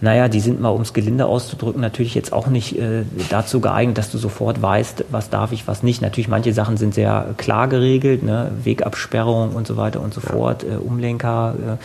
naja, 0.00 0.28
die 0.28 0.40
sind 0.40 0.60
mal, 0.60 0.68
um 0.68 0.82
es 0.82 0.92
gelinde 0.92 1.24
auszudrücken, 1.24 1.80
natürlich 1.80 2.14
jetzt 2.14 2.32
auch 2.32 2.48
nicht 2.48 2.78
äh, 2.78 3.04
dazu 3.30 3.60
geeignet, 3.60 3.96
dass 3.96 4.10
du 4.10 4.18
sofort 4.18 4.60
weißt, 4.60 5.06
was 5.10 5.30
darf 5.30 5.52
ich, 5.52 5.66
was 5.66 5.82
nicht. 5.82 6.02
Natürlich, 6.02 6.28
manche 6.28 6.52
Sachen 6.52 6.76
sind 6.76 6.94
sehr 6.94 7.34
klar 7.38 7.68
geregelt, 7.68 8.22
ne? 8.22 8.50
Wegabsperrung 8.62 9.54
und 9.54 9.66
so 9.66 9.76
weiter 9.76 10.02
und 10.02 10.12
so 10.12 10.20
ja. 10.20 10.30
fort, 10.30 10.64
äh, 10.64 10.76
Umlenker 10.76 11.78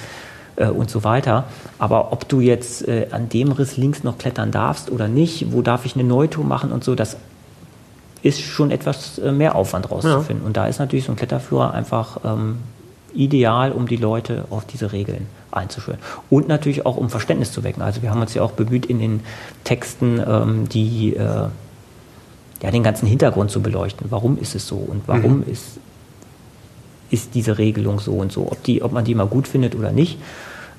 äh, 0.57 0.65
äh, 0.65 0.69
und 0.69 0.89
so 0.89 1.03
weiter. 1.03 1.45
Aber 1.77 2.11
ob 2.11 2.27
du 2.27 2.41
jetzt 2.41 2.85
äh, 2.87 3.07
an 3.11 3.29
dem 3.29 3.51
Riss 3.51 3.77
links 3.77 4.03
noch 4.03 4.17
klettern 4.17 4.51
darfst 4.51 4.91
oder 4.91 5.07
nicht, 5.07 5.53
wo 5.53 5.61
darf 5.61 5.85
ich 5.85 5.95
eine 5.95 6.03
Neutour 6.03 6.43
machen 6.43 6.73
und 6.73 6.83
so, 6.83 6.95
das 6.95 7.15
ist 8.21 8.41
schon 8.41 8.71
etwas 8.71 9.17
äh, 9.19 9.31
mehr 9.31 9.55
Aufwand 9.55 9.89
rauszufinden. 9.89 10.43
Ja. 10.43 10.47
Und 10.47 10.57
da 10.57 10.67
ist 10.67 10.79
natürlich 10.79 11.05
so 11.05 11.11
ein 11.13 11.15
Kletterführer 11.15 11.73
einfach 11.73 12.19
ähm, 12.25 12.57
ideal, 13.13 13.71
um 13.71 13.87
die 13.87 13.97
Leute 13.97 14.45
auf 14.49 14.65
diese 14.65 14.91
Regeln 14.91 15.27
einzuschwören. 15.51 15.99
Und 16.29 16.47
natürlich 16.47 16.85
auch, 16.85 16.97
um 16.97 17.09
Verständnis 17.09 17.51
zu 17.51 17.63
wecken. 17.63 17.81
Also 17.81 18.01
wir 18.01 18.11
haben 18.11 18.21
uns 18.21 18.33
ja 18.33 18.41
auch 18.41 18.51
bemüht, 18.51 18.85
in 18.85 18.99
den 18.99 19.21
Texten 19.63 20.21
ähm, 20.25 20.69
die, 20.69 21.15
äh, 21.15 21.47
ja, 22.61 22.71
den 22.71 22.83
ganzen 22.83 23.07
Hintergrund 23.07 23.51
zu 23.51 23.61
beleuchten. 23.61 24.07
Warum 24.09 24.37
ist 24.37 24.55
es 24.55 24.67
so 24.67 24.75
und 24.75 25.03
warum 25.07 25.37
mhm. 25.37 25.51
ist, 25.51 25.79
ist 27.09 27.33
diese 27.35 27.57
Regelung 27.57 27.99
so 27.99 28.13
und 28.13 28.31
so? 28.31 28.51
Ob, 28.51 28.63
die, 28.63 28.83
ob 28.83 28.91
man 28.91 29.05
die 29.05 29.15
mal 29.15 29.27
gut 29.27 29.47
findet 29.47 29.75
oder 29.75 29.91
nicht 29.91 30.19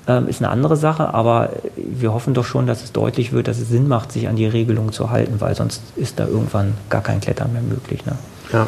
ähm, 0.07 0.27
ist 0.27 0.41
eine 0.41 0.49
andere 0.49 0.75
Sache, 0.77 1.13
aber 1.13 1.49
wir 1.75 2.13
hoffen 2.13 2.33
doch 2.33 2.45
schon, 2.45 2.65
dass 2.65 2.83
es 2.83 2.91
deutlich 2.91 3.31
wird, 3.31 3.47
dass 3.47 3.59
es 3.59 3.69
Sinn 3.69 3.87
macht, 3.87 4.11
sich 4.11 4.27
an 4.27 4.35
die 4.35 4.47
Regelungen 4.47 4.91
zu 4.91 5.09
halten, 5.09 5.39
weil 5.39 5.55
sonst 5.55 5.81
ist 5.95 6.19
da 6.19 6.27
irgendwann 6.27 6.73
gar 6.89 7.01
kein 7.01 7.19
Klettern 7.19 7.53
mehr 7.53 7.61
möglich. 7.61 8.05
Ne? 8.05 8.17
Ja. 8.51 8.67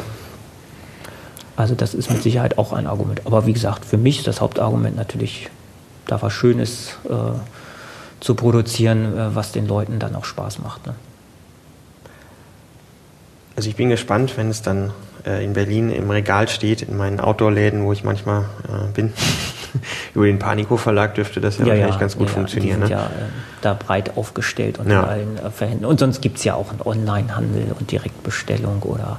Also 1.56 1.74
das 1.74 1.94
ist 1.94 2.10
mit 2.10 2.22
Sicherheit 2.22 2.58
auch 2.58 2.72
ein 2.72 2.86
Argument. 2.86 3.22
Aber 3.26 3.46
wie 3.46 3.52
gesagt, 3.52 3.84
für 3.84 3.96
mich 3.96 4.18
ist 4.18 4.26
das 4.26 4.40
Hauptargument 4.40 4.96
natürlich, 4.96 5.50
da 6.06 6.20
was 6.20 6.32
Schönes 6.32 6.96
äh, 7.08 7.38
zu 8.20 8.34
produzieren, 8.34 9.16
äh, 9.16 9.34
was 9.34 9.52
den 9.52 9.66
Leuten 9.66 9.98
dann 9.98 10.14
auch 10.16 10.24
Spaß 10.24 10.58
macht. 10.60 10.86
Ne? 10.86 10.94
Also 13.56 13.68
ich 13.68 13.76
bin 13.76 13.88
gespannt, 13.88 14.36
wenn 14.36 14.50
es 14.50 14.62
dann 14.62 14.92
äh, 15.24 15.44
in 15.44 15.52
Berlin 15.52 15.90
im 15.90 16.10
Regal 16.10 16.48
steht, 16.48 16.82
in 16.82 16.96
meinen 16.96 17.20
Outdoor-Läden, 17.20 17.84
wo 17.84 17.92
ich 17.92 18.02
manchmal 18.02 18.46
äh, 18.64 18.92
bin. 18.92 19.12
Über 20.14 20.26
den 20.26 20.38
Panico 20.38 20.76
Verlag 20.76 21.14
dürfte 21.14 21.40
das 21.40 21.58
ja, 21.58 21.64
ja 21.64 21.70
wahrscheinlich 21.70 21.94
ja, 21.94 22.00
ganz 22.00 22.16
gut 22.16 22.28
ja, 22.28 22.34
funktionieren. 22.34 22.80
Die 22.82 22.86
sind 22.86 22.96
ne? 22.96 23.02
ja 23.02 23.06
äh, 23.06 23.28
da 23.60 23.74
breit 23.74 24.16
aufgestellt 24.16 24.78
und 24.78 24.90
ja. 24.90 25.04
allen 25.04 25.38
äh, 25.38 25.50
Verhänden. 25.50 25.84
Und 25.84 26.00
sonst 26.00 26.20
gibt 26.20 26.38
es 26.38 26.44
ja 26.44 26.54
auch 26.54 26.70
einen 26.70 26.80
Online-Handel 26.82 27.74
und 27.78 27.90
Direktbestellung 27.90 28.82
oder 28.82 29.18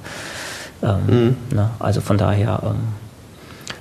ähm, 0.83 1.05
mhm. 1.07 1.55
ne? 1.55 1.69
also 1.79 2.01
von 2.01 2.17
daher 2.17 2.61
ähm, 2.63 2.75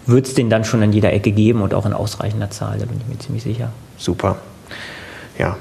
wird 0.06 0.26
es 0.26 0.34
den 0.34 0.50
dann 0.50 0.64
schon 0.64 0.82
in 0.82 0.92
jeder 0.92 1.12
Ecke 1.12 1.32
geben 1.32 1.62
und 1.62 1.74
auch 1.74 1.86
in 1.86 1.92
ausreichender 1.92 2.50
Zahl, 2.50 2.78
da 2.78 2.86
bin 2.86 3.00
ich 3.00 3.06
mir 3.06 3.18
ziemlich 3.18 3.42
sicher. 3.42 3.70
Super. 3.96 4.36
Ja. 5.38 5.56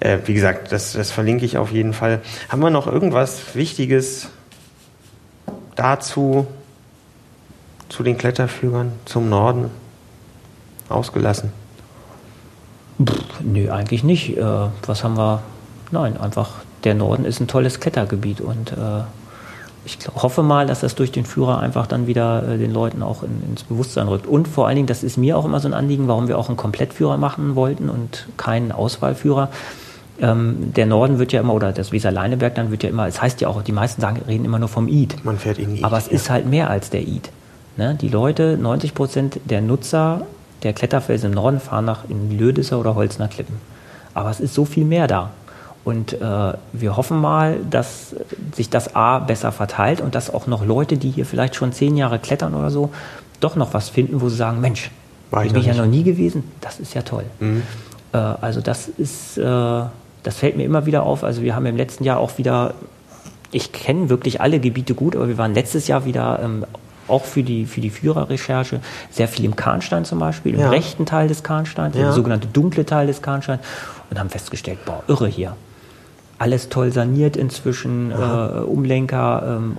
Äh, 0.00 0.18
wie 0.24 0.34
gesagt, 0.34 0.72
das, 0.72 0.92
das 0.92 1.10
verlinke 1.10 1.44
ich 1.44 1.58
auf 1.58 1.70
jeden 1.70 1.92
Fall. 1.92 2.20
Haben 2.48 2.62
wir 2.62 2.70
noch 2.70 2.86
irgendwas 2.86 3.54
Wichtiges 3.54 4.28
dazu, 5.76 6.46
zu 7.88 8.02
den 8.02 8.18
Kletterführern, 8.18 8.92
zum 9.04 9.28
Norden 9.28 9.70
ausgelassen? 10.88 11.52
Pff, 13.02 13.40
nö, 13.40 13.70
eigentlich 13.70 14.04
nicht. 14.04 14.36
Äh, 14.36 14.44
was 14.86 15.04
haben 15.04 15.16
wir? 15.16 15.42
Nein, 15.90 16.16
einfach 16.16 16.50
der 16.84 16.94
Norden 16.94 17.24
ist 17.24 17.40
ein 17.40 17.46
tolles 17.46 17.80
Klettergebiet 17.80 18.40
und 18.40 18.72
äh, 18.72 19.02
ich 19.86 19.98
hoffe 20.14 20.42
mal, 20.42 20.66
dass 20.66 20.80
das 20.80 20.94
durch 20.94 21.12
den 21.12 21.24
Führer 21.24 21.60
einfach 21.60 21.86
dann 21.86 22.06
wieder 22.06 22.46
äh, 22.48 22.58
den 22.58 22.72
Leuten 22.72 23.02
auch 23.02 23.22
in, 23.22 23.42
ins 23.48 23.64
Bewusstsein 23.64 24.08
rückt. 24.08 24.26
Und 24.26 24.48
vor 24.48 24.66
allen 24.66 24.76
Dingen, 24.76 24.86
das 24.86 25.02
ist 25.02 25.16
mir 25.16 25.36
auch 25.36 25.44
immer 25.44 25.60
so 25.60 25.68
ein 25.68 25.74
Anliegen, 25.74 26.08
warum 26.08 26.28
wir 26.28 26.38
auch 26.38 26.48
einen 26.48 26.56
Komplettführer 26.56 27.16
machen 27.16 27.54
wollten 27.54 27.90
und 27.90 28.26
keinen 28.36 28.72
Auswahlführer. 28.72 29.50
Ähm, 30.20 30.72
der 30.74 30.86
Norden 30.86 31.18
wird 31.18 31.32
ja 31.32 31.40
immer, 31.40 31.54
oder 31.54 31.72
das 31.72 31.92
Weser-Leineberg 31.92 32.54
dann 32.54 32.70
wird 32.70 32.82
ja 32.82 32.88
immer, 32.88 33.06
es 33.06 33.20
heißt 33.20 33.40
ja 33.40 33.48
auch, 33.48 33.62
die 33.62 33.72
meisten 33.72 34.00
sagen, 34.00 34.22
reden 34.26 34.44
immer 34.44 34.58
nur 34.58 34.68
vom 34.68 34.88
Eid. 34.88 35.16
Man 35.24 35.38
fährt 35.38 35.58
in 35.58 35.76
Eid. 35.76 35.84
Aber 35.84 35.98
es 35.98 36.06
ja. 36.06 36.12
ist 36.12 36.30
halt 36.30 36.46
mehr 36.46 36.70
als 36.70 36.90
der 36.90 37.00
Eid. 37.00 37.30
Ne? 37.76 37.96
Die 38.00 38.08
Leute, 38.08 38.56
90 38.56 38.94
Prozent 38.94 39.40
der 39.44 39.60
Nutzer 39.60 40.22
der 40.64 40.72
Kletterfelsen 40.72 41.30
im 41.30 41.34
Norden 41.34 41.60
fahren 41.60 41.84
nach 41.84 42.08
in 42.08 42.36
Lödisser 42.36 42.80
oder 42.80 42.94
Holzner 42.94 43.28
Klippen. 43.28 43.56
Aber 44.14 44.30
es 44.30 44.40
ist 44.40 44.54
so 44.54 44.64
viel 44.64 44.84
mehr 44.84 45.06
da. 45.06 45.30
Und 45.84 46.14
äh, 46.14 46.52
wir 46.72 46.96
hoffen 46.96 47.20
mal, 47.20 47.58
dass 47.70 48.16
sich 48.54 48.70
das 48.70 48.96
A 48.96 49.18
besser 49.18 49.52
verteilt 49.52 50.00
und 50.00 50.14
dass 50.14 50.32
auch 50.32 50.46
noch 50.46 50.64
Leute, 50.64 50.96
die 50.96 51.10
hier 51.10 51.26
vielleicht 51.26 51.54
schon 51.54 51.72
zehn 51.72 51.96
Jahre 51.96 52.18
klettern 52.18 52.54
oder 52.54 52.70
so, 52.70 52.90
doch 53.40 53.54
noch 53.54 53.74
was 53.74 53.90
finden, 53.90 54.22
wo 54.22 54.30
sie 54.30 54.36
sagen, 54.36 54.60
Mensch, 54.62 54.90
War 55.30 55.44
ich 55.44 55.52
bin 55.52 55.60
ich 55.60 55.68
ja 55.68 55.74
noch 55.74 55.86
nie 55.86 56.02
gewesen, 56.02 56.44
das 56.62 56.80
ist 56.80 56.94
ja 56.94 57.02
toll. 57.02 57.24
Mhm. 57.38 57.62
Äh, 58.14 58.16
also 58.16 58.62
das 58.62 58.88
ist, 58.88 59.36
äh, 59.36 59.42
das 59.42 60.36
fällt 60.36 60.56
mir 60.56 60.64
immer 60.64 60.86
wieder 60.86 61.02
auf. 61.02 61.22
Also 61.22 61.42
wir 61.42 61.54
haben 61.54 61.66
im 61.66 61.76
letzten 61.76 62.04
Jahr 62.04 62.18
auch 62.18 62.38
wieder, 62.38 62.72
ich 63.52 63.72
kenne 63.72 64.08
wirklich 64.08 64.40
alle 64.40 64.60
Gebiete 64.60 64.94
gut, 64.94 65.14
aber 65.14 65.28
wir 65.28 65.36
waren 65.36 65.52
letztes 65.52 65.86
Jahr 65.86 66.06
wieder 66.06 66.40
ähm, 66.42 66.64
auch 67.08 67.24
für 67.24 67.42
die, 67.42 67.66
für 67.66 67.80
die 67.80 67.90
Führerrecherche 67.90 68.80
sehr 69.10 69.28
viel 69.28 69.44
im 69.44 69.56
Kahnstein 69.56 70.04
zum 70.04 70.18
Beispiel, 70.18 70.54
im 70.54 70.60
ja. 70.60 70.70
rechten 70.70 71.06
Teil 71.06 71.28
des 71.28 71.42
Kahnsteins, 71.42 71.96
ja. 71.96 72.02
der 72.02 72.12
sogenannte 72.12 72.48
dunkle 72.48 72.86
Teil 72.86 73.06
des 73.06 73.22
Kahnsteins 73.22 73.60
und 74.10 74.18
haben 74.18 74.30
festgestellt, 74.30 74.78
boah, 74.84 75.02
irre 75.08 75.28
hier 75.28 75.56
alles 76.38 76.68
toll 76.68 76.92
saniert 76.92 77.36
inzwischen, 77.36 78.10
äh, 78.10 78.14
Umlenker, 78.14 79.58
ähm, 79.58 79.76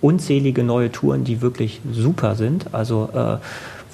unzählige 0.00 0.62
neue 0.62 0.92
Touren, 0.92 1.24
die 1.24 1.40
wirklich 1.40 1.80
super 1.90 2.34
sind. 2.34 2.66
Also 2.72 3.08
äh, 3.14 3.36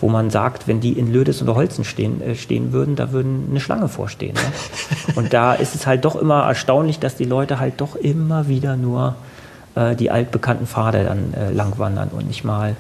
wo 0.01 0.09
man 0.09 0.31
sagt, 0.31 0.67
wenn 0.67 0.81
die 0.81 0.93
in 0.93 1.13
Lödes 1.13 1.43
oder 1.43 1.55
Holzen 1.55 1.85
stehen, 1.85 2.23
äh, 2.23 2.35
stehen 2.35 2.73
würden, 2.73 2.97
da 2.97 3.13
würden 3.13 3.47
eine 3.51 3.61
Schlange 3.61 3.89
vorstehen. 3.89 4.35
Ne? 4.35 5.15
Und 5.15 5.33
da 5.33 5.55
ist 5.55 5.75
es 5.75 5.87
halt 5.87 6.05
doch 6.05 6.17
immer 6.17 6.45
erstaunlich, 6.45 6.99
dass 6.99 7.17
die 7.17 7.25
Leute 7.25 7.61
halt 7.61 7.81
doch 7.81 7.97
immer 7.97 8.49
wieder 8.49 8.77
nur 8.77 9.15
äh, 9.75 9.95
die 9.97 10.11
altbekannten 10.11 10.67
Pfade 10.67 11.05
dann 11.05 11.35
äh, 11.35 11.53
langwandern 11.53 12.09
und 12.09 12.27
nicht 12.27 12.45
mal 12.45 12.77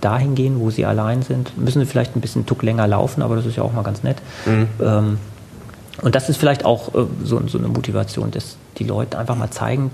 dahin 0.00 0.34
gehen, 0.34 0.60
wo 0.60 0.70
sie 0.70 0.84
allein 0.84 1.22
sind. 1.22 1.56
Müssen 1.56 1.80
sie 1.80 1.86
vielleicht 1.86 2.14
ein 2.14 2.20
bisschen 2.20 2.46
Tuck 2.46 2.62
länger 2.62 2.86
laufen, 2.86 3.22
aber 3.22 3.36
das 3.36 3.46
ist 3.46 3.56
ja 3.56 3.62
auch 3.62 3.72
mal 3.72 3.82
ganz 3.82 4.02
nett. 4.02 4.18
Mhm. 4.44 4.68
Ähm, 4.80 5.18
und 6.02 6.14
das 6.14 6.28
ist 6.28 6.36
vielleicht 6.36 6.64
auch 6.64 6.94
äh, 6.94 7.06
so, 7.22 7.40
so, 7.46 7.58
eine 7.58 7.68
Motivation, 7.68 8.30
dass 8.30 8.56
die 8.78 8.84
Leute 8.84 9.18
einfach 9.18 9.36
mal 9.36 9.50
zeigen, 9.50 9.90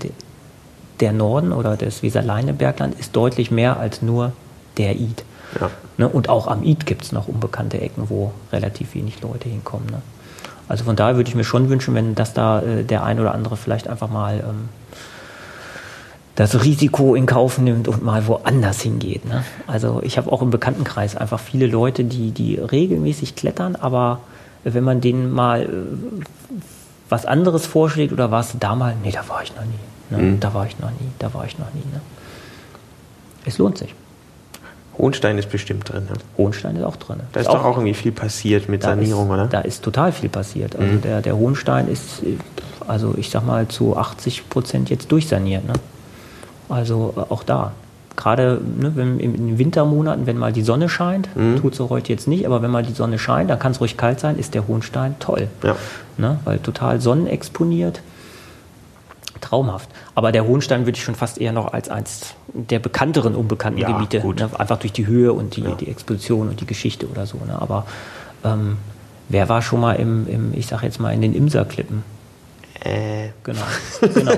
der 0.99 1.13
Norden 1.13 1.51
oder 1.51 1.77
das 1.77 2.03
Weser-Leinebergland 2.03 2.99
ist 2.99 3.15
deutlich 3.15 3.51
mehr 3.51 3.77
als 3.79 4.01
nur 4.01 4.33
der 4.77 4.95
Id. 4.95 5.23
Ja. 5.59 5.69
Ne? 5.97 6.07
Und 6.07 6.29
auch 6.29 6.47
am 6.47 6.63
Id 6.63 6.85
gibt 6.85 7.03
es 7.03 7.11
noch 7.11 7.27
unbekannte 7.27 7.79
Ecken, 7.79 8.09
wo 8.09 8.31
relativ 8.51 8.95
wenig 8.95 9.21
Leute 9.21 9.49
hinkommen. 9.49 9.87
Ne? 9.87 10.01
Also 10.67 10.83
von 10.83 10.95
daher 10.95 11.15
würde 11.15 11.29
ich 11.29 11.35
mir 11.35 11.43
schon 11.43 11.69
wünschen, 11.69 11.95
wenn 11.95 12.15
das 12.15 12.33
da 12.33 12.61
äh, 12.61 12.83
der 12.83 13.03
ein 13.03 13.19
oder 13.19 13.33
andere 13.33 13.57
vielleicht 13.57 13.87
einfach 13.87 14.09
mal 14.09 14.39
ähm, 14.39 14.69
das 16.35 16.63
Risiko 16.63 17.15
in 17.15 17.25
Kauf 17.25 17.57
nimmt 17.57 17.87
und 17.87 18.03
mal 18.03 18.25
woanders 18.27 18.81
hingeht. 18.81 19.25
Ne? 19.25 19.43
Also 19.67 20.01
ich 20.03 20.17
habe 20.17 20.31
auch 20.31 20.41
im 20.41 20.49
Bekanntenkreis 20.49 21.15
einfach 21.15 21.39
viele 21.39 21.67
Leute, 21.67 22.03
die, 22.03 22.31
die 22.31 22.55
regelmäßig 22.55 23.35
klettern, 23.35 23.75
aber 23.75 24.21
wenn 24.63 24.83
man 24.83 25.01
denen 25.01 25.31
mal 25.31 25.63
äh, 25.63 25.67
was 27.09 27.25
anderes 27.25 27.65
vorschlägt 27.65 28.13
oder 28.13 28.31
warst 28.31 28.53
du 28.53 28.57
da 28.59 28.75
mal? 28.75 28.95
Nee, 29.03 29.11
da 29.11 29.27
war 29.27 29.43
ich 29.43 29.53
noch 29.55 29.65
nie. 29.65 30.17
Ne? 30.17 30.31
Mhm. 30.31 30.39
Da 30.39 30.53
war 30.53 30.65
ich 30.65 30.79
noch 30.79 30.91
nie, 30.91 31.09
da 31.19 31.33
war 31.33 31.45
ich 31.45 31.59
noch 31.59 31.73
nie. 31.73 31.83
Ne? 31.91 31.99
Es 33.45 33.57
lohnt 33.57 33.77
sich. 33.77 33.93
Hohenstein 34.97 35.37
ist 35.37 35.49
bestimmt 35.49 35.91
drin. 35.91 36.03
Ne? 36.09 36.13
Hohenstein 36.37 36.75
ist 36.75 36.83
auch 36.83 36.95
drin. 36.95 37.21
Da 37.31 37.39
ist, 37.39 37.47
ist 37.47 37.53
doch 37.53 37.65
auch 37.65 37.77
irgendwie 37.77 37.93
viel 37.93 38.11
passiert 38.11 38.69
mit 38.69 38.83
Sanierung, 38.83 39.27
ist, 39.27 39.33
oder? 39.33 39.47
Da 39.47 39.61
ist 39.61 39.83
total 39.83 40.11
viel 40.11 40.29
passiert. 40.29 40.75
Also 40.75 40.93
mhm. 40.93 41.01
der, 41.01 41.21
der 41.21 41.35
Hohenstein 41.35 41.87
ist, 41.87 42.21
also 42.87 43.15
ich 43.17 43.29
sag 43.29 43.45
mal, 43.45 43.67
zu 43.67 43.97
80 43.97 44.49
Prozent 44.49 44.89
jetzt 44.89 45.11
durchsaniert. 45.11 45.65
Ne? 45.65 45.73
Also 46.71 47.13
äh, 47.15 47.31
auch 47.31 47.43
da 47.43 47.73
gerade 48.15 48.61
ne, 48.77 48.91
wenn, 48.95 49.19
in 49.19 49.33
den 49.33 49.57
Wintermonaten, 49.57 50.25
wenn 50.25 50.37
mal 50.37 50.53
die 50.53 50.61
Sonne 50.61 50.89
scheint, 50.89 51.33
mhm. 51.35 51.57
tut 51.59 51.73
es 51.73 51.79
heute 51.79 52.11
jetzt 52.11 52.27
nicht, 52.27 52.45
aber 52.45 52.61
wenn 52.61 52.69
mal 52.69 52.83
die 52.83 52.93
Sonne 52.93 53.17
scheint, 53.17 53.49
dann 53.49 53.59
kann 53.59 53.71
es 53.71 53.79
ruhig 53.79 53.97
kalt 53.97 54.19
sein, 54.19 54.37
ist 54.37 54.53
der 54.53 54.67
Hohenstein 54.67 55.15
toll. 55.19 55.47
Ja. 55.63 55.75
Ne, 56.17 56.39
weil 56.43 56.59
total 56.59 57.01
sonnenexponiert. 57.01 58.01
Traumhaft. 59.39 59.89
Aber 60.13 60.31
der 60.31 60.45
Hohenstein 60.45 60.85
würde 60.85 60.97
ich 60.97 61.03
schon 61.03 61.15
fast 61.15 61.41
eher 61.41 61.51
noch 61.51 61.73
als 61.73 61.89
eins 61.89 62.35
der 62.53 62.77
bekannteren 62.77 63.33
unbekannten 63.33 63.79
ja, 63.79 63.91
Gebiete, 63.91 64.23
ne, 64.23 64.49
einfach 64.55 64.77
durch 64.77 64.93
die 64.93 65.07
Höhe 65.07 65.33
und 65.33 65.55
die, 65.55 65.61
ja. 65.61 65.71
die 65.71 65.87
Exposition 65.87 66.47
und 66.49 66.61
die 66.61 66.67
Geschichte 66.67 67.07
oder 67.07 67.25
so. 67.25 67.37
Ne? 67.47 67.59
Aber 67.59 67.87
ähm, 68.43 68.77
wer 69.29 69.49
war 69.49 69.63
schon 69.63 69.81
mal 69.81 69.93
im, 69.93 70.27
im 70.27 70.53
ich 70.53 70.67
sag 70.67 70.83
jetzt 70.83 70.99
mal, 70.99 71.11
in 71.11 71.21
den 71.21 71.33
Imserklippen? 71.33 72.03
Äh. 72.83 73.29
Genau, 73.43 73.61
genau, 74.13 74.31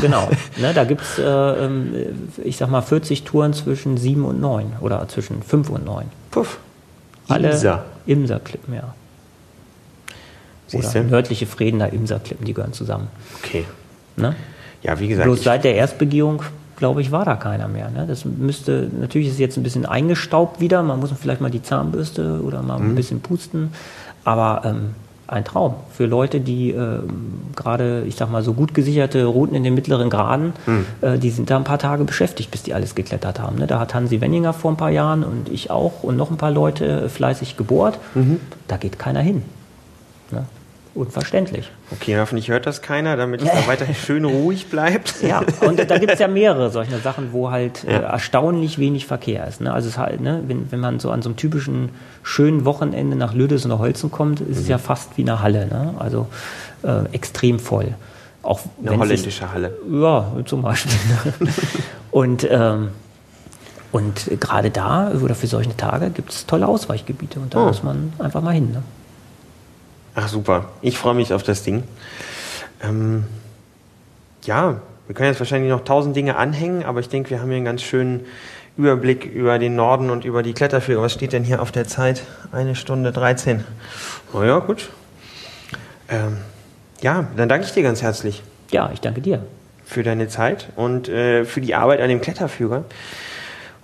genau. 0.00 0.28
Ne, 0.56 0.72
da 0.74 0.84
gibt 0.84 1.02
es, 1.02 1.18
äh, 1.18 1.22
ähm, 1.24 1.94
ich 2.42 2.56
sag 2.56 2.70
mal, 2.70 2.82
40 2.82 3.24
Touren 3.24 3.52
zwischen 3.52 3.96
7 3.96 4.24
und 4.24 4.40
9 4.40 4.76
oder 4.80 5.06
zwischen 5.08 5.42
5 5.42 5.70
und 5.70 5.84
9. 5.84 6.06
Puff. 6.30 6.58
Alle 7.28 7.50
Imser. 7.50 7.84
Imserklippen, 8.06 8.74
ja. 8.74 8.94
Oder 10.72 11.02
nördliche 11.02 11.46
Fredener 11.46 11.92
Imserklippen, 11.92 12.44
die 12.46 12.54
gehören 12.54 12.72
zusammen. 12.72 13.08
Okay. 13.42 13.64
Ne? 14.16 14.36
Ja, 14.82 14.98
wie 15.00 15.08
gesagt. 15.08 15.26
Bloß 15.26 15.42
seit 15.42 15.64
der 15.64 15.74
Erstbegehung, 15.74 16.42
glaube 16.76 17.00
ich, 17.00 17.10
war 17.10 17.24
da 17.24 17.36
keiner 17.36 17.68
mehr. 17.68 17.90
Ne? 17.90 18.06
Das 18.06 18.24
müsste, 18.24 18.88
natürlich 19.00 19.28
ist 19.28 19.34
es 19.34 19.40
jetzt 19.40 19.56
ein 19.56 19.62
bisschen 19.62 19.86
eingestaubt 19.86 20.60
wieder. 20.60 20.82
Man 20.82 21.00
muss 21.00 21.12
vielleicht 21.20 21.40
mal 21.40 21.50
die 21.50 21.62
Zahnbürste 21.62 22.40
oder 22.42 22.62
mal 22.62 22.78
mhm. 22.78 22.90
ein 22.90 22.94
bisschen 22.94 23.20
pusten. 23.20 23.72
Aber 24.24 24.62
ähm, 24.64 24.94
ein 25.30 25.44
Traum 25.44 25.74
für 25.92 26.06
Leute, 26.06 26.40
die 26.40 26.70
äh, 26.70 27.00
gerade, 27.54 28.04
ich 28.06 28.16
sag 28.16 28.30
mal, 28.30 28.42
so 28.42 28.52
gut 28.52 28.74
gesicherte 28.74 29.24
Routen 29.24 29.54
in 29.54 29.62
den 29.62 29.74
mittleren 29.74 30.10
Graden, 30.10 30.52
mhm. 30.66 30.86
äh, 31.00 31.18
die 31.18 31.30
sind 31.30 31.50
da 31.50 31.56
ein 31.56 31.64
paar 31.64 31.78
Tage 31.78 32.04
beschäftigt, 32.04 32.50
bis 32.50 32.64
die 32.64 32.74
alles 32.74 32.94
geklettert 32.94 33.38
haben. 33.38 33.56
Ne? 33.56 33.66
Da 33.66 33.78
hat 33.78 33.94
Hansi 33.94 34.20
Wenninger 34.20 34.52
vor 34.52 34.72
ein 34.72 34.76
paar 34.76 34.90
Jahren 34.90 35.22
und 35.22 35.48
ich 35.48 35.70
auch 35.70 36.02
und 36.02 36.16
noch 36.16 36.30
ein 36.30 36.36
paar 36.36 36.50
Leute 36.50 37.08
fleißig 37.08 37.56
gebohrt. 37.56 37.98
Mhm. 38.14 38.40
Da 38.66 38.76
geht 38.76 38.98
keiner 38.98 39.20
hin. 39.20 39.42
Ne? 40.32 40.44
Unverständlich. 40.94 41.70
Okay, 41.90 42.18
hoffentlich 42.18 42.48
hört 42.48 42.66
das 42.66 42.82
keiner, 42.82 43.16
damit 43.16 43.42
es 43.42 43.50
da 43.50 43.66
weiter 43.66 43.86
schön 43.94 44.24
ruhig 44.24 44.68
bleibt. 44.68 45.22
Ja, 45.22 45.42
und 45.60 45.78
da 45.90 45.98
gibt 45.98 46.12
es 46.12 46.18
ja 46.18 46.28
mehrere 46.28 46.70
solche 46.70 46.98
Sachen, 46.98 47.32
wo 47.32 47.50
halt 47.50 47.84
ja. 47.84 47.90
äh, 47.90 48.02
erstaunlich 48.02 48.78
wenig 48.78 49.06
Verkehr 49.06 49.46
ist. 49.46 49.60
Ne? 49.60 49.72
Also 49.72 49.88
es 49.88 49.98
halt, 49.98 50.20
ne, 50.20 50.42
wenn, 50.46 50.70
wenn 50.72 50.80
man 50.80 51.00
so 51.00 51.10
an 51.10 51.22
so 51.22 51.28
einem 51.28 51.36
typischen 51.36 51.90
schönen 52.22 52.64
Wochenende 52.64 53.16
nach 53.16 53.34
Lüdes 53.34 53.64
oder 53.66 53.78
Holzen 53.78 54.10
kommt, 54.10 54.40
ist 54.40 54.48
mhm. 54.48 54.62
es 54.62 54.68
ja 54.68 54.78
fast 54.78 55.16
wie 55.16 55.22
eine 55.22 55.40
Halle. 55.42 55.66
Ne? 55.66 55.94
Also 55.98 56.26
äh, 56.82 57.04
extrem 57.12 57.58
voll. 57.58 57.94
Auch 58.42 58.60
eine 58.80 58.96
holländische 58.96 59.30
sich, 59.30 59.42
Halle. 59.42 59.76
Ja, 59.90 60.32
zum 60.46 60.62
Beispiel. 60.62 60.92
und 62.10 62.46
ähm, 62.50 62.88
und 63.92 64.30
gerade 64.38 64.70
da 64.70 65.10
oder 65.10 65.34
für 65.34 65.48
solche 65.48 65.76
Tage 65.76 66.10
gibt 66.10 66.30
es 66.30 66.46
tolle 66.46 66.66
Ausweichgebiete 66.68 67.40
und 67.40 67.54
da 67.54 67.64
oh. 67.64 67.66
muss 67.66 67.82
man 67.82 68.12
einfach 68.18 68.40
mal 68.40 68.54
hin. 68.54 68.70
Ne? 68.72 68.82
Ach 70.14 70.28
super, 70.28 70.70
ich 70.82 70.98
freue 70.98 71.14
mich 71.14 71.32
auf 71.32 71.42
das 71.42 71.62
Ding. 71.62 71.84
Ähm, 72.82 73.24
ja, 74.44 74.80
wir 75.06 75.14
können 75.14 75.28
jetzt 75.28 75.40
wahrscheinlich 75.40 75.70
noch 75.70 75.84
tausend 75.84 76.16
Dinge 76.16 76.36
anhängen, 76.36 76.84
aber 76.84 77.00
ich 77.00 77.08
denke, 77.08 77.30
wir 77.30 77.40
haben 77.40 77.48
hier 77.48 77.56
einen 77.56 77.64
ganz 77.64 77.82
schönen 77.82 78.26
Überblick 78.76 79.24
über 79.24 79.58
den 79.58 79.76
Norden 79.76 80.10
und 80.10 80.24
über 80.24 80.42
die 80.42 80.52
Kletterführer. 80.52 81.02
Was 81.02 81.12
steht 81.12 81.32
denn 81.32 81.44
hier 81.44 81.62
auf 81.62 81.70
der 81.70 81.86
Zeit? 81.86 82.22
Eine 82.50 82.74
Stunde 82.74 83.12
13. 83.12 83.64
Oh 84.32 84.42
ja, 84.42 84.58
gut. 84.58 84.90
Ähm, 86.08 86.38
ja, 87.00 87.26
dann 87.36 87.48
danke 87.48 87.66
ich 87.66 87.72
dir 87.72 87.82
ganz 87.82 88.02
herzlich. 88.02 88.42
Ja, 88.70 88.90
ich 88.92 89.00
danke 89.00 89.20
dir. 89.20 89.44
Für 89.84 90.02
deine 90.02 90.28
Zeit 90.28 90.68
und 90.76 91.08
äh, 91.08 91.44
für 91.44 91.60
die 91.60 91.74
Arbeit 91.74 92.00
an 92.00 92.08
dem 92.08 92.20
Kletterführer. 92.20 92.84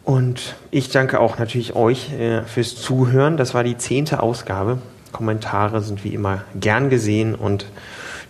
Und 0.04 0.54
ich 0.70 0.90
danke 0.90 1.18
auch 1.18 1.38
natürlich 1.38 1.74
euch 1.74 2.12
äh, 2.12 2.42
fürs 2.42 2.76
Zuhören. 2.76 3.36
Das 3.36 3.54
war 3.54 3.64
die 3.64 3.76
zehnte 3.76 4.22
Ausgabe 4.22 4.78
Kommentare 5.16 5.80
sind 5.80 6.04
wie 6.04 6.12
immer 6.12 6.42
gern 6.60 6.90
gesehen 6.90 7.34
und 7.34 7.64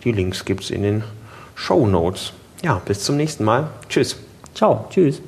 die 0.05 0.13
Links 0.13 0.45
gibt 0.45 0.63
es 0.63 0.71
in 0.71 0.83
den 0.83 1.05
Show 1.57 1.85
Notes. 1.85 2.33
Ja, 2.63 2.81
bis 2.85 3.03
zum 3.03 3.17
nächsten 3.17 3.43
Mal. 3.43 3.67
Tschüss. 3.89 4.17
Ciao. 4.55 4.87
Tschüss. 4.89 5.21